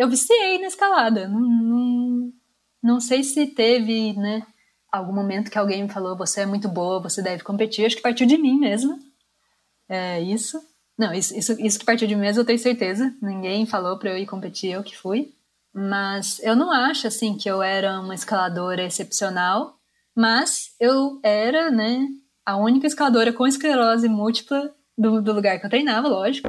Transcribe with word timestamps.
eu 0.00 0.08
viciei 0.08 0.58
na 0.58 0.66
escalada. 0.66 1.28
Não, 1.28 1.40
não, 1.40 2.32
não 2.82 3.00
sei 3.00 3.22
se 3.22 3.46
teve, 3.48 4.14
né, 4.14 4.46
algum 4.90 5.12
momento 5.12 5.50
que 5.50 5.58
alguém 5.58 5.82
me 5.82 5.90
falou, 5.90 6.16
você 6.16 6.40
é 6.40 6.46
muito 6.46 6.68
boa, 6.68 7.02
você 7.02 7.20
deve 7.20 7.44
competir. 7.44 7.84
Acho 7.84 7.96
que 7.96 8.02
partiu 8.02 8.26
de 8.26 8.38
mim 8.38 8.58
mesmo. 8.58 8.98
É 9.86 10.18
isso. 10.22 10.58
Não, 10.98 11.12
isso, 11.12 11.36
isso, 11.36 11.60
isso 11.60 11.78
que 11.78 11.84
partiu 11.84 12.08
de 12.08 12.14
mim 12.14 12.22
mesmo 12.22 12.40
eu 12.40 12.46
tenho 12.46 12.58
certeza. 12.58 13.14
Ninguém 13.20 13.66
falou 13.66 13.98
para 13.98 14.10
eu 14.10 14.16
ir 14.16 14.26
competir, 14.26 14.72
eu 14.72 14.82
que 14.82 14.96
fui. 14.96 15.34
Mas 15.72 16.40
eu 16.42 16.56
não 16.56 16.72
acho, 16.72 17.06
assim, 17.06 17.36
que 17.36 17.48
eu 17.48 17.62
era 17.62 18.00
uma 18.00 18.14
escaladora 18.14 18.82
excepcional. 18.82 19.76
Mas 20.16 20.74
eu 20.80 21.20
era, 21.22 21.70
né, 21.70 22.08
a 22.44 22.56
única 22.56 22.86
escaladora 22.86 23.34
com 23.34 23.46
esclerose 23.46 24.08
múltipla 24.08 24.74
do, 24.96 25.20
do 25.20 25.32
lugar 25.34 25.60
que 25.60 25.66
eu 25.66 25.70
treinava, 25.70 26.08
lógico. 26.08 26.48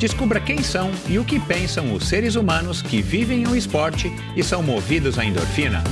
Descubra 0.00 0.40
quem 0.40 0.62
são 0.62 0.90
e 1.10 1.18
o 1.18 1.24
que 1.26 1.38
pensam 1.38 1.92
os 1.92 2.08
seres 2.08 2.34
humanos 2.34 2.80
que 2.80 3.02
vivem 3.02 3.46
o 3.46 3.54
esporte 3.54 4.10
e 4.34 4.42
são 4.42 4.62
movidos 4.62 5.18
à 5.18 5.24
endorfina. 5.26 5.84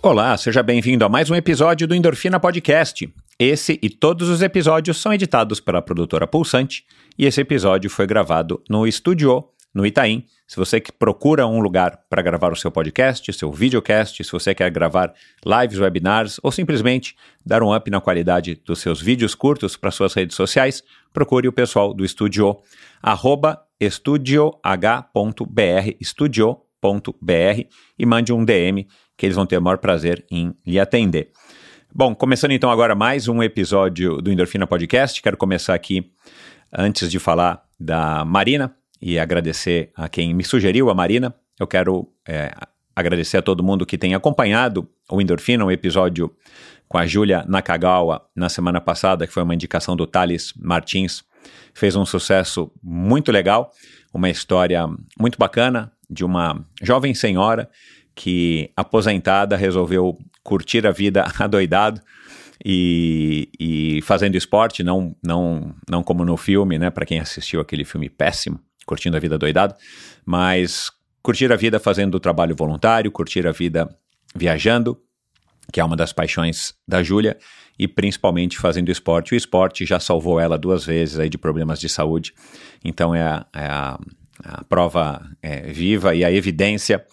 Olá, 0.00 0.36
seja 0.36 0.62
bem-vindo 0.62 1.04
a 1.04 1.08
mais 1.08 1.28
um 1.28 1.34
episódio 1.34 1.88
do 1.88 1.96
Endorfina 1.96 2.38
Podcast. 2.38 3.12
Esse 3.36 3.76
e 3.82 3.90
todos 3.90 4.28
os 4.28 4.40
episódios 4.40 5.02
são 5.02 5.12
editados 5.12 5.58
pela 5.58 5.82
produtora 5.82 6.28
Pulsante 6.28 6.84
e 7.18 7.26
esse 7.26 7.40
episódio 7.40 7.90
foi 7.90 8.06
gravado 8.06 8.62
no 8.70 8.86
Estúdio, 8.86 9.48
no 9.74 9.86
Itaim. 9.86 10.24
Se 10.46 10.56
você 10.56 10.80
que 10.80 10.90
procura 10.90 11.46
um 11.46 11.60
lugar 11.60 12.00
para 12.08 12.22
gravar 12.22 12.52
o 12.52 12.56
seu 12.56 12.70
podcast, 12.70 13.32
seu 13.32 13.52
videocast, 13.52 14.22
se 14.22 14.32
você 14.32 14.54
quer 14.54 14.70
gravar 14.70 15.12
lives, 15.44 15.78
webinars 15.78 16.40
ou 16.42 16.50
simplesmente 16.50 17.16
dar 17.44 17.62
um 17.62 17.74
up 17.74 17.88
na 17.90 18.00
qualidade 18.00 18.60
dos 18.66 18.80
seus 18.80 19.00
vídeos 19.00 19.34
curtos 19.34 19.76
para 19.76 19.90
suas 19.90 20.12
redes 20.12 20.36
sociais, 20.36 20.82
procure 21.12 21.46
o 21.46 21.52
pessoal 21.52 21.94
do 21.94 22.04
arroba 23.02 23.62
estudioh.br, 23.78 24.60
estudio.br 26.00 27.64
e 27.98 28.06
mande 28.06 28.32
um 28.32 28.44
DM 28.44 28.86
que 29.16 29.26
eles 29.26 29.36
vão 29.36 29.46
ter 29.46 29.58
o 29.58 29.62
maior 29.62 29.78
prazer 29.78 30.24
em 30.30 30.54
lhe 30.66 30.80
atender. 30.80 31.30
Bom, 31.92 32.14
começando 32.14 32.52
então 32.52 32.70
agora 32.70 32.94
mais 32.94 33.28
um 33.28 33.42
episódio 33.42 34.20
do 34.22 34.30
Endorfina 34.30 34.66
Podcast. 34.66 35.20
Quero 35.20 35.36
começar 35.36 35.74
aqui, 35.74 36.10
antes 36.72 37.10
de 37.10 37.18
falar 37.18 37.62
da 37.78 38.24
Marina 38.24 38.79
e 39.00 39.18
agradecer 39.18 39.90
a 39.96 40.08
quem 40.08 40.34
me 40.34 40.44
sugeriu, 40.44 40.90
a 40.90 40.94
Marina. 40.94 41.34
Eu 41.58 41.66
quero 41.66 42.08
é, 42.28 42.52
agradecer 42.94 43.38
a 43.38 43.42
todo 43.42 43.62
mundo 43.62 43.86
que 43.86 43.98
tem 43.98 44.14
acompanhado 44.14 44.88
o 45.10 45.20
Endorfina, 45.20 45.64
um 45.64 45.70
episódio 45.70 46.34
com 46.88 46.98
a 46.98 47.06
Júlia 47.06 47.44
Nakagawa 47.48 48.26
na 48.34 48.48
semana 48.48 48.80
passada, 48.80 49.26
que 49.26 49.32
foi 49.32 49.42
uma 49.42 49.54
indicação 49.54 49.96
do 49.96 50.06
Thales 50.06 50.52
Martins. 50.56 51.22
Fez 51.72 51.96
um 51.96 52.04
sucesso 52.04 52.70
muito 52.82 53.30
legal, 53.30 53.70
uma 54.12 54.28
história 54.28 54.86
muito 55.18 55.38
bacana 55.38 55.92
de 56.08 56.24
uma 56.24 56.64
jovem 56.82 57.14
senhora 57.14 57.70
que, 58.14 58.70
aposentada, 58.76 59.56
resolveu 59.56 60.18
curtir 60.42 60.86
a 60.86 60.90
vida 60.90 61.24
adoidado 61.38 62.00
e, 62.64 63.48
e 63.58 64.02
fazendo 64.02 64.34
esporte, 64.34 64.82
não, 64.82 65.16
não, 65.24 65.74
não 65.88 66.02
como 66.02 66.24
no 66.24 66.36
filme, 66.36 66.78
né? 66.78 66.90
Para 66.90 67.06
quem 67.06 67.20
assistiu 67.20 67.60
aquele 67.60 67.84
filme 67.84 68.10
péssimo, 68.10 68.60
curtindo 68.90 69.16
a 69.16 69.20
vida 69.20 69.36
adoidado, 69.36 69.76
mas 70.26 70.90
curtir 71.22 71.52
a 71.52 71.56
vida 71.56 71.78
fazendo 71.78 72.18
trabalho 72.18 72.56
voluntário, 72.56 73.08
curtir 73.12 73.46
a 73.46 73.52
vida 73.52 73.88
viajando, 74.34 75.00
que 75.72 75.78
é 75.78 75.84
uma 75.84 75.94
das 75.94 76.12
paixões 76.12 76.74
da 76.88 77.00
Júlia, 77.00 77.38
e 77.78 77.86
principalmente 77.86 78.58
fazendo 78.58 78.90
esporte. 78.90 79.32
O 79.32 79.36
esporte 79.36 79.86
já 79.86 80.00
salvou 80.00 80.40
ela 80.40 80.58
duas 80.58 80.84
vezes 80.84 81.20
aí 81.20 81.28
de 81.28 81.38
problemas 81.38 81.78
de 81.78 81.88
saúde, 81.88 82.34
então 82.84 83.14
é 83.14 83.22
a, 83.22 83.46
é 83.54 83.66
a, 83.66 83.98
a 84.42 84.64
prova 84.64 85.24
é, 85.40 85.70
viva 85.70 86.12
e 86.12 86.24
a 86.24 86.32
evidência 86.32 87.04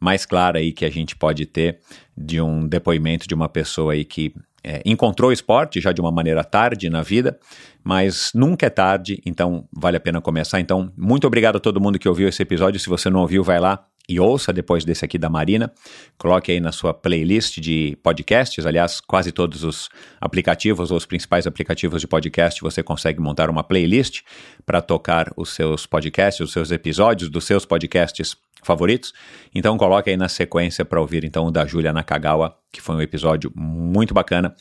mais 0.00 0.24
clara 0.24 0.58
aí 0.58 0.72
que 0.72 0.86
a 0.86 0.90
gente 0.90 1.14
pode 1.14 1.44
ter 1.44 1.80
de 2.16 2.40
um 2.40 2.66
depoimento 2.66 3.28
de 3.28 3.34
uma 3.34 3.48
pessoa 3.48 3.92
aí 3.92 4.06
que 4.06 4.32
é, 4.66 4.82
encontrou 4.84 5.30
o 5.30 5.32
esporte 5.32 5.80
já 5.80 5.92
de 5.92 6.00
uma 6.00 6.10
maneira 6.10 6.42
tarde 6.42 6.90
na 6.90 7.00
vida, 7.00 7.38
mas 7.84 8.32
nunca 8.34 8.66
é 8.66 8.70
tarde, 8.70 9.22
então 9.24 9.68
vale 9.72 9.96
a 9.96 10.00
pena 10.00 10.20
começar. 10.20 10.58
Então, 10.58 10.92
muito 10.96 11.24
obrigado 11.24 11.56
a 11.56 11.60
todo 11.60 11.80
mundo 11.80 12.00
que 12.00 12.08
ouviu 12.08 12.28
esse 12.28 12.42
episódio. 12.42 12.80
Se 12.80 12.88
você 12.88 13.08
não 13.08 13.20
ouviu, 13.20 13.44
vai 13.44 13.60
lá 13.60 13.86
e 14.08 14.20
ouça 14.20 14.52
depois 14.52 14.84
desse 14.84 15.04
aqui 15.04 15.18
da 15.18 15.28
Marina. 15.28 15.72
Coloque 16.16 16.52
aí 16.52 16.60
na 16.60 16.72
sua 16.72 16.94
playlist 16.94 17.58
de 17.58 17.96
podcasts. 18.02 18.64
Aliás, 18.64 19.00
quase 19.00 19.32
todos 19.32 19.64
os 19.64 19.88
aplicativos, 20.20 20.90
ou 20.90 20.96
os 20.96 21.06
principais 21.06 21.46
aplicativos 21.46 22.00
de 22.00 22.06
podcast, 22.06 22.60
você 22.60 22.82
consegue 22.82 23.20
montar 23.20 23.50
uma 23.50 23.64
playlist 23.64 24.22
para 24.64 24.80
tocar 24.80 25.32
os 25.36 25.54
seus 25.54 25.86
podcasts, 25.86 26.40
os 26.40 26.52
seus 26.52 26.70
episódios 26.70 27.30
dos 27.30 27.44
seus 27.44 27.64
podcasts 27.64 28.36
favoritos. 28.62 29.12
Então 29.54 29.76
coloque 29.78 30.10
aí 30.10 30.16
na 30.16 30.28
sequência 30.28 30.84
para 30.84 31.00
ouvir 31.00 31.24
então 31.24 31.46
o 31.46 31.50
da 31.50 31.64
Júlia 31.64 31.92
Nakagawa, 31.92 32.56
que 32.72 32.80
foi 32.80 32.96
um 32.96 33.00
episódio 33.00 33.52
muito 33.54 34.12
bacana. 34.12 34.54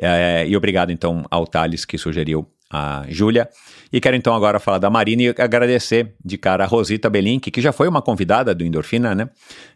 É, 0.00 0.46
e 0.46 0.56
obrigado 0.56 0.90
então 0.90 1.24
ao 1.30 1.46
Thales 1.46 1.84
que 1.84 1.96
sugeriu 1.96 2.46
a 2.70 3.04
Júlia. 3.08 3.48
E 3.92 4.00
quero 4.00 4.16
então 4.16 4.34
agora 4.34 4.58
falar 4.58 4.78
da 4.78 4.90
Marina 4.90 5.22
e 5.22 5.28
agradecer 5.28 6.14
de 6.24 6.36
cara 6.36 6.64
a 6.64 6.66
Rosita 6.66 7.08
Belink, 7.08 7.50
que 7.50 7.60
já 7.60 7.72
foi 7.72 7.88
uma 7.88 8.02
convidada 8.02 8.54
do 8.54 8.64
Endorfina, 8.64 9.14
né? 9.14 9.28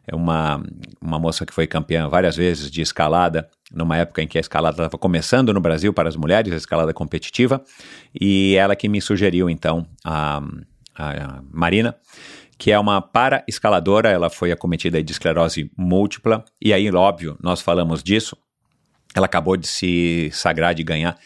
É 0.07 0.15
uma, 0.15 0.63
uma 1.01 1.19
moça 1.19 1.47
que 1.47 1.55
foi 1.55 1.67
campeã 1.67 2.09
várias 2.09 2.37
vezes 2.37 2.71
de 2.71 2.81
escalada, 2.81 3.49
numa 3.73 3.97
época 3.97 4.23
em 4.23 4.27
que 4.27 4.39
a 4.39 4.41
escalada 4.41 4.75
estava 4.75 4.99
começando 4.99 5.53
no 5.55 5.61
Brasil 5.61 5.93
para 5.93 6.09
as 6.09 6.17
mulheres, 6.17 6.53
a 6.53 6.57
escalada 6.57 6.93
competitiva, 6.93 7.63
e 8.19 8.57
ela 8.57 8.75
que 8.75 8.89
me 8.89 9.01
sugeriu 9.01 9.49
então 9.49 9.87
a, 10.05 10.43
a 10.97 11.43
Marina 11.53 11.97
que 12.59 12.71
é 12.71 12.79
uma 12.79 13.01
para-escaladora, 13.01 14.11
ela 14.11 14.29
foi 14.29 14.53
acometida 14.53 15.03
de 15.03 15.11
esclerose 15.11 15.71
múltipla, 15.75 16.45
e 16.61 16.75
aí, 16.75 16.95
óbvio, 16.95 17.35
nós 17.43 17.63
falamos 17.63 18.03
disso, 18.03 18.37
ela 19.15 19.25
acabou 19.25 19.57
de 19.57 19.67
se 19.67 20.29
sagrar 20.31 20.75
de 20.75 20.85
ganhar 20.85 21.19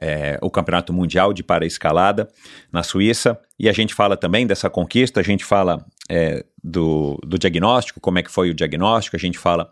é, 0.00 0.38
o 0.40 0.50
Campeonato 0.50 0.92
Mundial 0.92 1.32
de 1.32 1.42
Para-Escalada 1.42 2.28
na 2.72 2.82
Suíça, 2.82 3.38
e 3.58 3.68
a 3.68 3.72
gente 3.72 3.94
fala 3.94 4.16
também 4.16 4.46
dessa 4.46 4.70
conquista, 4.70 5.20
a 5.20 5.22
gente 5.22 5.44
fala 5.44 5.84
é, 6.08 6.44
do, 6.62 7.18
do 7.26 7.38
diagnóstico, 7.38 8.00
como 8.00 8.18
é 8.18 8.22
que 8.22 8.30
foi 8.30 8.50
o 8.50 8.54
diagnóstico, 8.54 9.16
a 9.16 9.18
gente 9.18 9.38
fala 9.38 9.70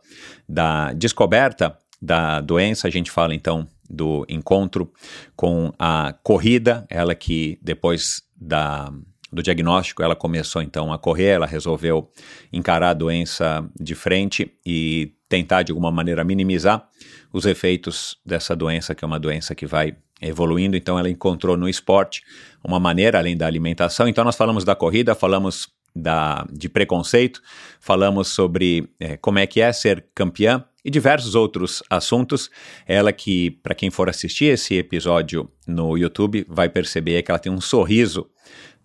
da 0.48 0.92
descoberta 0.92 1.76
da 2.00 2.40
doença, 2.40 2.88
a 2.88 2.90
gente 2.90 3.10
fala 3.10 3.34
então 3.34 3.66
do 3.88 4.24
encontro 4.28 4.92
com 5.36 5.72
a 5.78 6.14
corrida, 6.22 6.86
ela 6.88 7.14
que 7.14 7.58
depois 7.60 8.22
da 8.36 8.92
do 9.32 9.42
diagnóstico, 9.42 10.02
ela 10.02 10.16
começou 10.16 10.60
então 10.60 10.92
a 10.92 10.98
correr, 10.98 11.28
ela 11.28 11.46
resolveu 11.46 12.10
encarar 12.52 12.90
a 12.90 12.94
doença 12.94 13.64
de 13.78 13.94
frente 13.94 14.52
e 14.66 15.14
tentar 15.28 15.62
de 15.62 15.70
alguma 15.70 15.92
maneira 15.92 16.24
minimizar 16.24 16.88
os 17.32 17.46
efeitos 17.46 18.18
dessa 18.26 18.56
doença, 18.56 18.94
que 18.94 19.04
é 19.04 19.06
uma 19.06 19.20
doença 19.20 19.54
que 19.54 19.66
vai 19.66 19.96
evoluindo. 20.20 20.76
Então, 20.76 20.98
ela 20.98 21.08
encontrou 21.08 21.56
no 21.56 21.68
esporte 21.68 22.22
uma 22.62 22.80
maneira 22.80 23.18
além 23.18 23.36
da 23.36 23.46
alimentação. 23.46 24.08
Então, 24.08 24.24
nós 24.24 24.36
falamos 24.36 24.64
da 24.64 24.74
corrida, 24.74 25.14
falamos 25.14 25.68
da, 25.94 26.46
de 26.52 26.68
preconceito, 26.68 27.42
falamos 27.80 28.28
sobre 28.28 28.88
é, 28.98 29.16
como 29.16 29.38
é 29.38 29.46
que 29.46 29.60
é 29.60 29.72
ser 29.72 30.06
campeã 30.14 30.64
e 30.84 30.90
diversos 30.90 31.34
outros 31.34 31.82
assuntos. 31.90 32.50
Ela 32.86 33.12
que, 33.12 33.50
para 33.62 33.74
quem 33.74 33.90
for 33.90 34.08
assistir 34.08 34.46
esse 34.46 34.76
episódio 34.76 35.50
no 35.66 35.96
YouTube, 35.96 36.44
vai 36.48 36.68
perceber 36.68 37.22
que 37.22 37.30
ela 37.30 37.38
tem 37.38 37.52
um 37.52 37.60
sorriso 37.60 38.28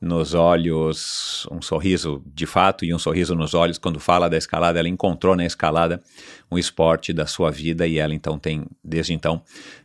nos 0.05 0.35
olhos, 0.35 1.47
um 1.51 1.61
sorriso 1.61 2.23
de 2.27 2.45
fato 2.45 2.85
e 2.85 2.93
um 2.93 2.99
sorriso 2.99 3.33
nos 3.33 3.55
olhos 3.55 3.79
quando 3.79 3.99
fala 3.99 4.29
da 4.29 4.37
escalada. 4.37 4.79
Ela 4.79 4.87
encontrou 4.87 5.35
na 5.35 5.45
escalada 5.45 6.01
um 6.49 6.57
esporte 6.57 7.11
da 7.11 7.25
sua 7.25 7.49
vida 7.49 7.87
e 7.87 7.97
ela 7.97 8.13
então 8.13 8.37
tem, 8.37 8.65
desde 8.83 9.13
então, 9.13 9.41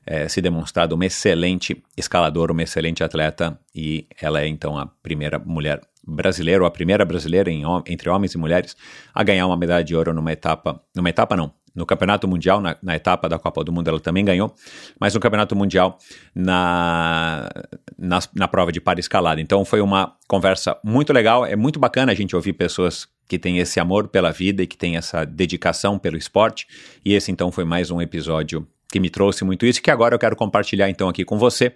é, 0.06 0.28
se 0.28 0.43
demonstrado 0.43 0.94
uma 0.94 1.06
excelente 1.06 1.82
escaladora, 1.96 2.52
uma 2.52 2.62
excelente 2.62 3.02
atleta 3.02 3.58
e 3.75 4.06
ela 4.20 4.43
é 4.43 4.46
então 4.46 4.78
a 4.78 4.87
primeira 4.87 5.38
mulher 5.38 5.81
brasileira, 6.06 6.62
ou 6.62 6.66
a 6.66 6.70
primeira 6.70 7.05
brasileira 7.05 7.50
em, 7.50 7.62
entre 7.87 8.11
homens 8.11 8.34
e 8.34 8.38
mulheres 8.38 8.76
a 9.14 9.23
ganhar 9.23 9.46
uma 9.46 9.56
medalha 9.56 9.84
de 9.84 9.94
ouro 9.94 10.12
numa 10.12 10.32
etapa, 10.32 10.82
numa 10.94 11.08
etapa 11.08 11.37
não, 11.37 11.52
no 11.75 11.87
Campeonato 11.87 12.26
Mundial, 12.26 12.61
na, 12.61 12.76
na, 12.82 12.96
etapa 12.96 13.28
da 13.28 13.38
Copa 13.38 13.62
do 13.64 13.72
Mundo 13.72 13.88
ela 13.88 14.00
também 14.00 14.25
ganhou, 14.25 14.55
mas 14.99 15.14
no 15.14 15.20
Campeonato 15.20 15.55
Mundial 15.55 15.99
na, 16.34 17.49
na, 17.99 18.19
na 18.34 18.49
prova 18.49 18.72
de 18.72 18.81
para 18.81 19.00
escalada. 19.00 19.40
Então 19.40 19.64
foi 19.64 19.81
uma 19.81 20.14
conversa 20.26 20.76
muito 20.84 21.12
legal, 21.12 21.46
é 21.46 21.56
muito 21.56 21.78
bacana 21.78 22.12
a 22.12 22.14
gente 22.14 22.34
ouvir 22.34 22.52
pessoas 22.52 23.08
que 23.28 23.38
têm 23.38 23.58
esse 23.58 23.78
amor 23.78 24.08
pela 24.08 24.32
vida 24.32 24.62
e 24.62 24.67
que 24.67 24.76
têm 24.76 24.96
essa 24.96 25.25
dedicação 25.25 25.99
pelo 25.99 26.17
esporte, 26.17 26.67
e 27.05 27.14
esse 27.14 27.31
então 27.31 27.52
foi 27.52 27.64
mais 27.64 27.90
um 27.90 28.00
episódio 28.00 28.66
que 28.90 28.99
me 28.99 29.08
trouxe 29.08 29.44
muito 29.44 29.64
isso, 29.64 29.81
que 29.81 29.90
agora 29.90 30.14
eu 30.14 30.19
quero 30.19 30.34
compartilhar 30.34 30.90
então 30.90 31.08
aqui 31.08 31.25
com 31.25 31.38
você, 31.38 31.73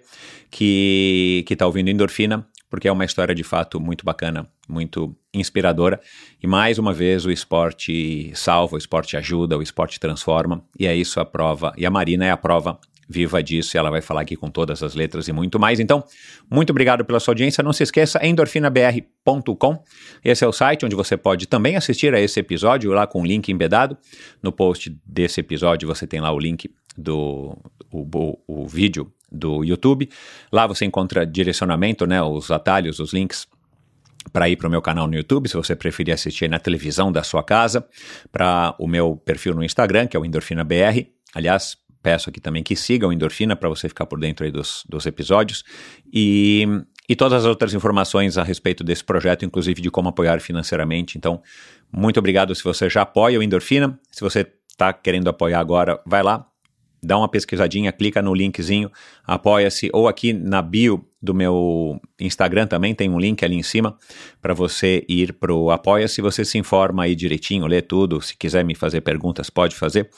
que 0.51 1.45
está 1.49 1.65
ouvindo 1.65 1.89
Endorfina, 1.89 2.45
porque 2.75 2.89
é 2.89 2.91
uma 2.91 3.05
história 3.05 3.33
de 3.33 3.41
fato 3.41 3.79
muito 3.79 4.03
bacana, 4.03 4.45
muito 4.67 5.15
inspiradora. 5.33 5.97
E 6.43 6.45
mais 6.45 6.77
uma 6.77 6.91
vez 6.91 7.25
o 7.25 7.31
esporte 7.31 8.33
salva, 8.35 8.75
o 8.75 8.77
esporte 8.77 9.15
ajuda, 9.15 9.57
o 9.57 9.61
esporte 9.61 9.97
transforma, 9.97 10.61
e 10.77 10.85
é 10.85 10.93
isso 10.93 11.21
a 11.21 11.23
prova. 11.23 11.71
E 11.77 11.85
a 11.85 11.89
Marina 11.89 12.25
é 12.25 12.31
a 12.31 12.35
prova 12.35 12.77
viva 13.07 13.41
disso 13.41 13.77
e 13.77 13.79
ela 13.79 13.89
vai 13.89 14.01
falar 14.01 14.21
aqui 14.21 14.35
com 14.35 14.49
todas 14.49 14.83
as 14.83 14.93
letras 14.93 15.29
e 15.29 15.31
muito 15.31 15.57
mais. 15.57 15.79
Então, 15.79 16.03
muito 16.51 16.71
obrigado 16.71 17.05
pela 17.05 17.17
sua 17.17 17.31
audiência. 17.31 17.63
Não 17.63 17.71
se 17.71 17.81
esqueça, 17.81 18.19
endorfinabr.com. 18.21 19.83
Esse 20.21 20.43
é 20.43 20.47
o 20.47 20.51
site 20.51 20.85
onde 20.85 20.97
você 20.97 21.15
pode 21.15 21.47
também 21.47 21.77
assistir 21.77 22.13
a 22.13 22.19
esse 22.19 22.41
episódio, 22.41 22.91
lá 22.91 23.07
com 23.07 23.21
o 23.21 23.25
link 23.25 23.49
embedado. 23.53 23.97
No 24.43 24.51
post 24.51 24.93
desse 25.05 25.39
episódio 25.39 25.87
você 25.87 26.05
tem 26.05 26.19
lá 26.19 26.29
o 26.29 26.37
link 26.37 26.69
do 26.97 27.57
o, 27.89 28.01
o, 28.01 28.63
o 28.63 28.67
vídeo 28.67 29.09
do 29.31 29.63
YouTube. 29.63 30.09
Lá 30.51 30.67
você 30.67 30.85
encontra 30.85 31.25
direcionamento, 31.25 32.05
né, 32.05 32.21
os 32.21 32.51
atalhos, 32.51 32.99
os 32.99 33.13
links 33.13 33.47
para 34.31 34.49
ir 34.49 34.55
para 34.55 34.67
o 34.67 34.71
meu 34.71 34.81
canal 34.81 35.07
no 35.07 35.15
YouTube, 35.15 35.47
se 35.47 35.55
você 35.55 35.75
preferir 35.75 36.13
assistir 36.13 36.49
na 36.49 36.59
televisão 36.59 37.11
da 37.11 37.23
sua 37.23 37.43
casa, 37.43 37.85
para 38.31 38.75
o 38.79 38.87
meu 38.87 39.15
perfil 39.15 39.53
no 39.53 39.63
Instagram, 39.63 40.07
que 40.07 40.17
é 40.17 40.19
o 40.19 40.25
Endorfina 40.25 40.63
BR. 40.63 41.05
Aliás, 41.33 41.77
peço 42.01 42.29
aqui 42.29 42.39
também 42.39 42.63
que 42.63 42.75
siga 42.75 43.07
o 43.07 43.13
Endorfina 43.13 43.55
para 43.55 43.69
você 43.69 43.87
ficar 43.87 44.05
por 44.05 44.19
dentro 44.19 44.49
dos, 44.51 44.83
dos 44.87 45.05
episódios. 45.05 45.63
E, 46.11 46.67
e 47.07 47.15
todas 47.15 47.43
as 47.43 47.45
outras 47.45 47.73
informações 47.73 48.37
a 48.37 48.43
respeito 48.43 48.83
desse 48.83 49.03
projeto, 49.03 49.45
inclusive 49.45 49.81
de 49.81 49.89
como 49.89 50.09
apoiar 50.09 50.39
financeiramente. 50.39 51.17
Então, 51.17 51.41
muito 51.91 52.19
obrigado 52.19 52.53
se 52.53 52.63
você 52.63 52.89
já 52.89 53.01
apoia 53.01 53.39
o 53.39 53.43
Endorfina. 53.43 53.99
Se 54.11 54.21
você 54.21 54.45
está 54.69 54.91
querendo 54.91 55.29
apoiar 55.29 55.59
agora, 55.59 55.99
vai 56.05 56.21
lá, 56.21 56.45
dá 57.05 57.17
uma 57.17 57.29
pesquisadinha, 57.29 57.91
clica 57.91 58.21
no 58.21 58.33
linkzinho, 58.33 58.91
apoia-se, 59.23 59.89
ou 59.93 60.07
aqui 60.07 60.33
na 60.33 60.61
bio 60.61 61.05
do 61.21 61.33
meu 61.33 61.99
Instagram 62.19 62.67
também 62.67 62.93
tem 62.93 63.09
um 63.09 63.19
link 63.19 63.43
ali 63.43 63.55
em 63.55 63.63
cima 63.63 63.97
para 64.41 64.53
você 64.53 65.03
ir 65.07 65.33
para 65.33 65.53
o 65.53 65.71
Apoia-se, 65.71 66.21
você 66.21 66.45
se 66.45 66.57
informa 66.57 67.03
aí 67.03 67.15
direitinho, 67.15 67.65
lê 67.65 67.81
tudo, 67.81 68.21
se 68.21 68.35
quiser 68.37 68.63
me 68.63 68.75
fazer 68.75 69.01
perguntas 69.01 69.49
pode 69.49 69.75
fazer, 69.75 70.09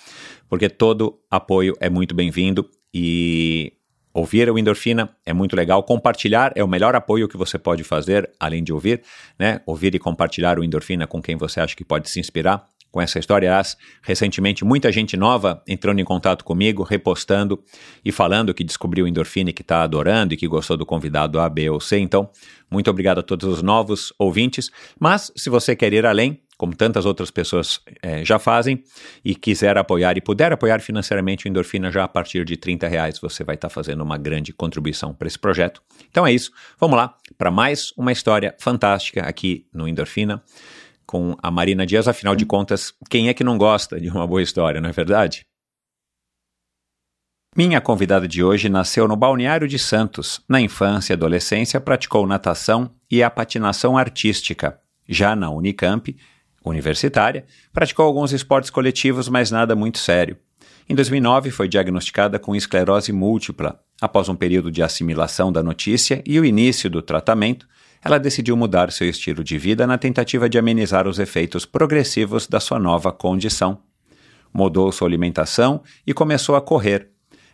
porque 0.50 0.70
todo 0.70 1.20
apoio 1.30 1.74
é 1.80 1.90
muito 1.90 2.14
bem-vindo 2.14 2.70
e 2.94 3.74
ouvir 4.14 4.50
o 4.50 4.58
Endorfina 4.58 5.16
é 5.26 5.32
muito 5.34 5.56
legal, 5.56 5.84
compartilhar 5.84 6.52
é 6.56 6.64
o 6.64 6.68
melhor 6.68 6.96
apoio 6.96 7.28
que 7.28 7.38
você 7.38 7.58
pode 7.58 7.84
fazer, 7.84 8.30
além 8.40 8.64
de 8.64 8.74
ouvir, 8.74 9.02
né? 9.38 9.62
Ouvir 9.66 9.94
e 9.94 10.00
compartilhar 10.00 10.58
o 10.60 10.64
Endorfina 10.64 11.06
com 11.06 11.22
quem 11.22 11.38
você 11.38 11.60
acha 11.60 11.76
que 11.76 11.86
pode 11.86 12.10
se 12.10 12.20
inspirar 12.20 12.68
com 12.98 13.02
essa 13.02 13.20
história. 13.20 13.48
Aliás, 13.48 13.78
recentemente, 14.02 14.66
muita 14.66 14.92
gente 14.92 15.16
nova 15.16 15.62
entrando 15.68 16.00
em 16.00 16.04
contato 16.04 16.44
comigo, 16.44 16.82
repostando 16.82 17.64
e 18.04 18.12
falando 18.12 18.56
que 18.56 18.64
descobriu 18.64 19.08
endorfina 19.08 19.52
e 19.52 19.54
que 19.54 19.62
está 19.62 19.84
adorando 19.84 20.34
e 20.34 20.38
que 20.38 20.48
gostou 20.48 20.76
do 20.76 20.84
convidado 20.84 21.40
A, 21.40 21.48
B 21.48 21.70
ou 21.70 21.80
C. 21.80 22.00
Então, 22.00 22.28
muito 22.72 22.90
obrigado 22.90 23.20
a 23.20 23.22
todos 23.22 23.48
os 23.48 23.62
novos 23.62 24.12
ouvintes. 24.18 24.72
Mas, 25.00 25.32
se 25.36 25.48
você 25.48 25.76
quer 25.76 25.94
ir 25.94 26.08
além, 26.08 26.42
como 26.58 26.76
tantas 26.76 27.06
outras 27.06 27.30
pessoas 27.30 27.80
é, 28.02 28.26
já 28.26 28.40
fazem, 28.40 28.84
e 29.24 29.36
quiser 29.36 29.78
apoiar 29.78 30.18
e 30.18 30.22
puder 30.22 30.52
apoiar 30.52 30.80
financeiramente 30.80 31.46
o 31.46 31.48
Endorfina 31.48 31.92
já 31.92 32.04
a 32.04 32.08
partir 32.08 32.44
de 32.44 32.58
30 32.58 32.88
reais, 32.88 33.20
você 33.20 33.44
vai 33.44 33.54
estar 33.54 33.68
tá 33.68 33.74
fazendo 33.74 34.02
uma 34.02 34.18
grande 34.18 34.52
contribuição 34.52 35.14
para 35.14 35.28
esse 35.28 35.38
projeto. 35.38 35.84
Então 36.10 36.26
é 36.26 36.34
isso, 36.34 36.52
vamos 36.80 36.98
lá 36.98 37.16
para 37.38 37.52
mais 37.52 37.94
uma 37.96 38.12
história 38.12 38.56
fantástica 38.58 39.22
aqui 39.22 39.68
no 39.72 39.88
Endorfina 39.88 40.42
com 41.08 41.36
a 41.42 41.50
Marina 41.50 41.86
Dias. 41.86 42.08
Afinal 42.08 42.36
de 42.36 42.46
contas, 42.46 42.94
quem 43.10 43.30
é 43.30 43.34
que 43.34 43.44
não 43.44 43.58
gosta 43.58 44.00
de 44.00 44.10
uma 44.10 44.28
boa 44.28 44.44
história, 44.44 44.82
não 44.82 44.90
é 44.90 44.92
verdade? 44.92 45.48
Minha 47.56 47.82
convidada 47.82 48.28
de 48.28 48.44
hoje 48.44 48.70
nasceu 48.70 49.08
no 49.08 49.16
Balneário 49.16 49.68
de 49.68 49.80
Santos. 49.80 50.42
Na 50.48 50.62
infância 50.62 51.14
e 51.14 51.16
adolescência, 51.16 51.82
praticou 51.82 52.28
natação 52.28 52.92
e 53.10 53.24
a 53.24 53.32
patinação 53.32 53.98
artística. 53.98 54.80
Já 55.10 55.36
na 55.36 55.50
Unicamp, 55.50 56.16
universitária, 56.64 57.46
praticou 57.74 58.06
alguns 58.06 58.32
esportes 58.32 58.70
coletivos, 58.70 59.28
mas 59.30 59.50
nada 59.50 59.76
muito 59.76 59.98
sério. 59.98 60.38
Em 60.88 60.94
2009, 60.94 61.50
foi 61.50 61.68
diagnosticada 61.68 62.38
com 62.38 62.56
esclerose 62.56 63.12
múltipla. 63.12 63.80
Após 64.00 64.30
um 64.30 64.36
período 64.36 64.70
de 64.70 64.84
assimilação 64.84 65.52
da 65.52 65.64
notícia 65.64 66.22
e 66.26 66.40
o 66.40 66.46
início 66.46 66.90
do 66.90 67.02
tratamento, 67.02 67.68
ela 68.04 68.18
decidiu 68.18 68.56
mudar 68.56 68.92
seu 68.92 69.10
estilo 69.10 69.44
de 69.44 69.58
vida 69.58 69.88
na 69.88 69.98
tentativa 69.98 70.50
de 70.50 70.58
amenizar 70.58 71.08
os 71.08 71.20
efeitos 71.20 71.66
progressivos 71.66 72.48
da 72.48 72.60
sua 72.60 72.80
nova 72.80 73.12
condição. 73.12 73.80
Mudou 74.54 74.92
sua 74.92 75.08
alimentação 75.08 75.82
e 76.06 76.14
começou 76.14 76.56
a 76.56 76.62
correr. 76.62 77.10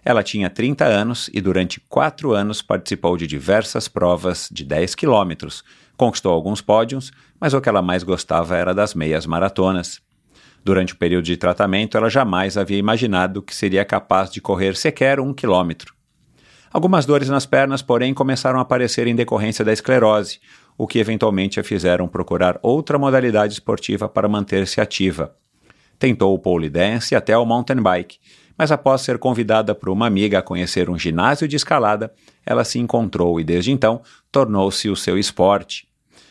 Ela 0.06 0.22
tinha 0.22 0.50
30 0.50 0.86
anos 0.86 1.30
e 1.34 1.40
durante 1.40 1.80
quatro 1.80 2.34
anos 2.34 2.62
participou 2.62 3.16
de 3.16 3.26
diversas 3.26 3.88
provas 3.88 4.50
de 4.52 4.66
10 4.66 4.96
quilômetros. 4.96 5.64
Conquistou 5.96 6.34
alguns 6.34 6.62
pódios, 6.62 7.12
mas 7.40 7.54
o 7.54 7.62
que 7.62 7.70
ela 7.70 7.82
mais 7.82 8.04
gostava 8.04 8.58
era 8.58 8.74
das 8.74 8.94
meias 8.94 9.26
maratonas. 9.26 10.02
Durante 10.64 10.94
o 10.94 10.98
período 10.98 11.26
de 11.26 11.38
tratamento, 11.38 11.98
ela 11.98 12.10
jamais 12.10 12.58
havia 12.58 12.78
imaginado 12.78 13.42
que 13.42 13.56
seria 13.56 13.84
capaz 13.84 14.32
de 14.32 14.42
correr 14.42 14.76
sequer 14.76 15.20
um 15.20 15.34
quilômetro. 15.34 15.94
Algumas 16.74 17.06
dores 17.06 17.30
nas 17.30 17.46
pernas, 17.46 17.84
porém, 17.84 18.16
começaram 18.16 18.58
a 18.58 18.64
aparecer 18.64 19.06
em 19.06 19.14
decorrência 19.14 19.64
da 19.64 19.72
esclerose, 19.72 20.40
o 20.76 20.88
que 20.88 20.98
eventualmente 20.98 21.60
a 21.60 21.64
fizeram 21.64 22.08
procurar 22.08 22.60
outra 22.64 22.98
modalidade 22.98 23.54
esportiva 23.54 24.10
para 24.10 24.28
manter-se 24.28 24.82
ativa. 24.82 25.36
Tentou 26.00 26.34
o 26.34 26.40
pole 26.40 26.72
dance 26.72 27.16
até 27.16 27.38
o 27.38 27.46
mountain 27.46 27.80
bike, 27.80 28.18
mas 28.58 28.72
após 28.72 29.02
ser 29.02 29.20
convidada 29.20 29.76
por 29.76 29.90
uma 29.90 30.08
amiga 30.08 30.40
a 30.40 30.42
conhecer 30.42 30.90
um 30.90 30.98
ginásio 30.98 31.48
de 31.48 31.56
escalada, 31.56 32.12
ela 32.44 32.64
se 32.64 32.80
encontrou 32.80 33.40
e 33.40 33.44
desde 33.44 33.72
então 33.72 34.02
tornou-se 34.32 34.90
o 34.90 34.96
seu 34.96 35.16
esporte. 35.16 35.88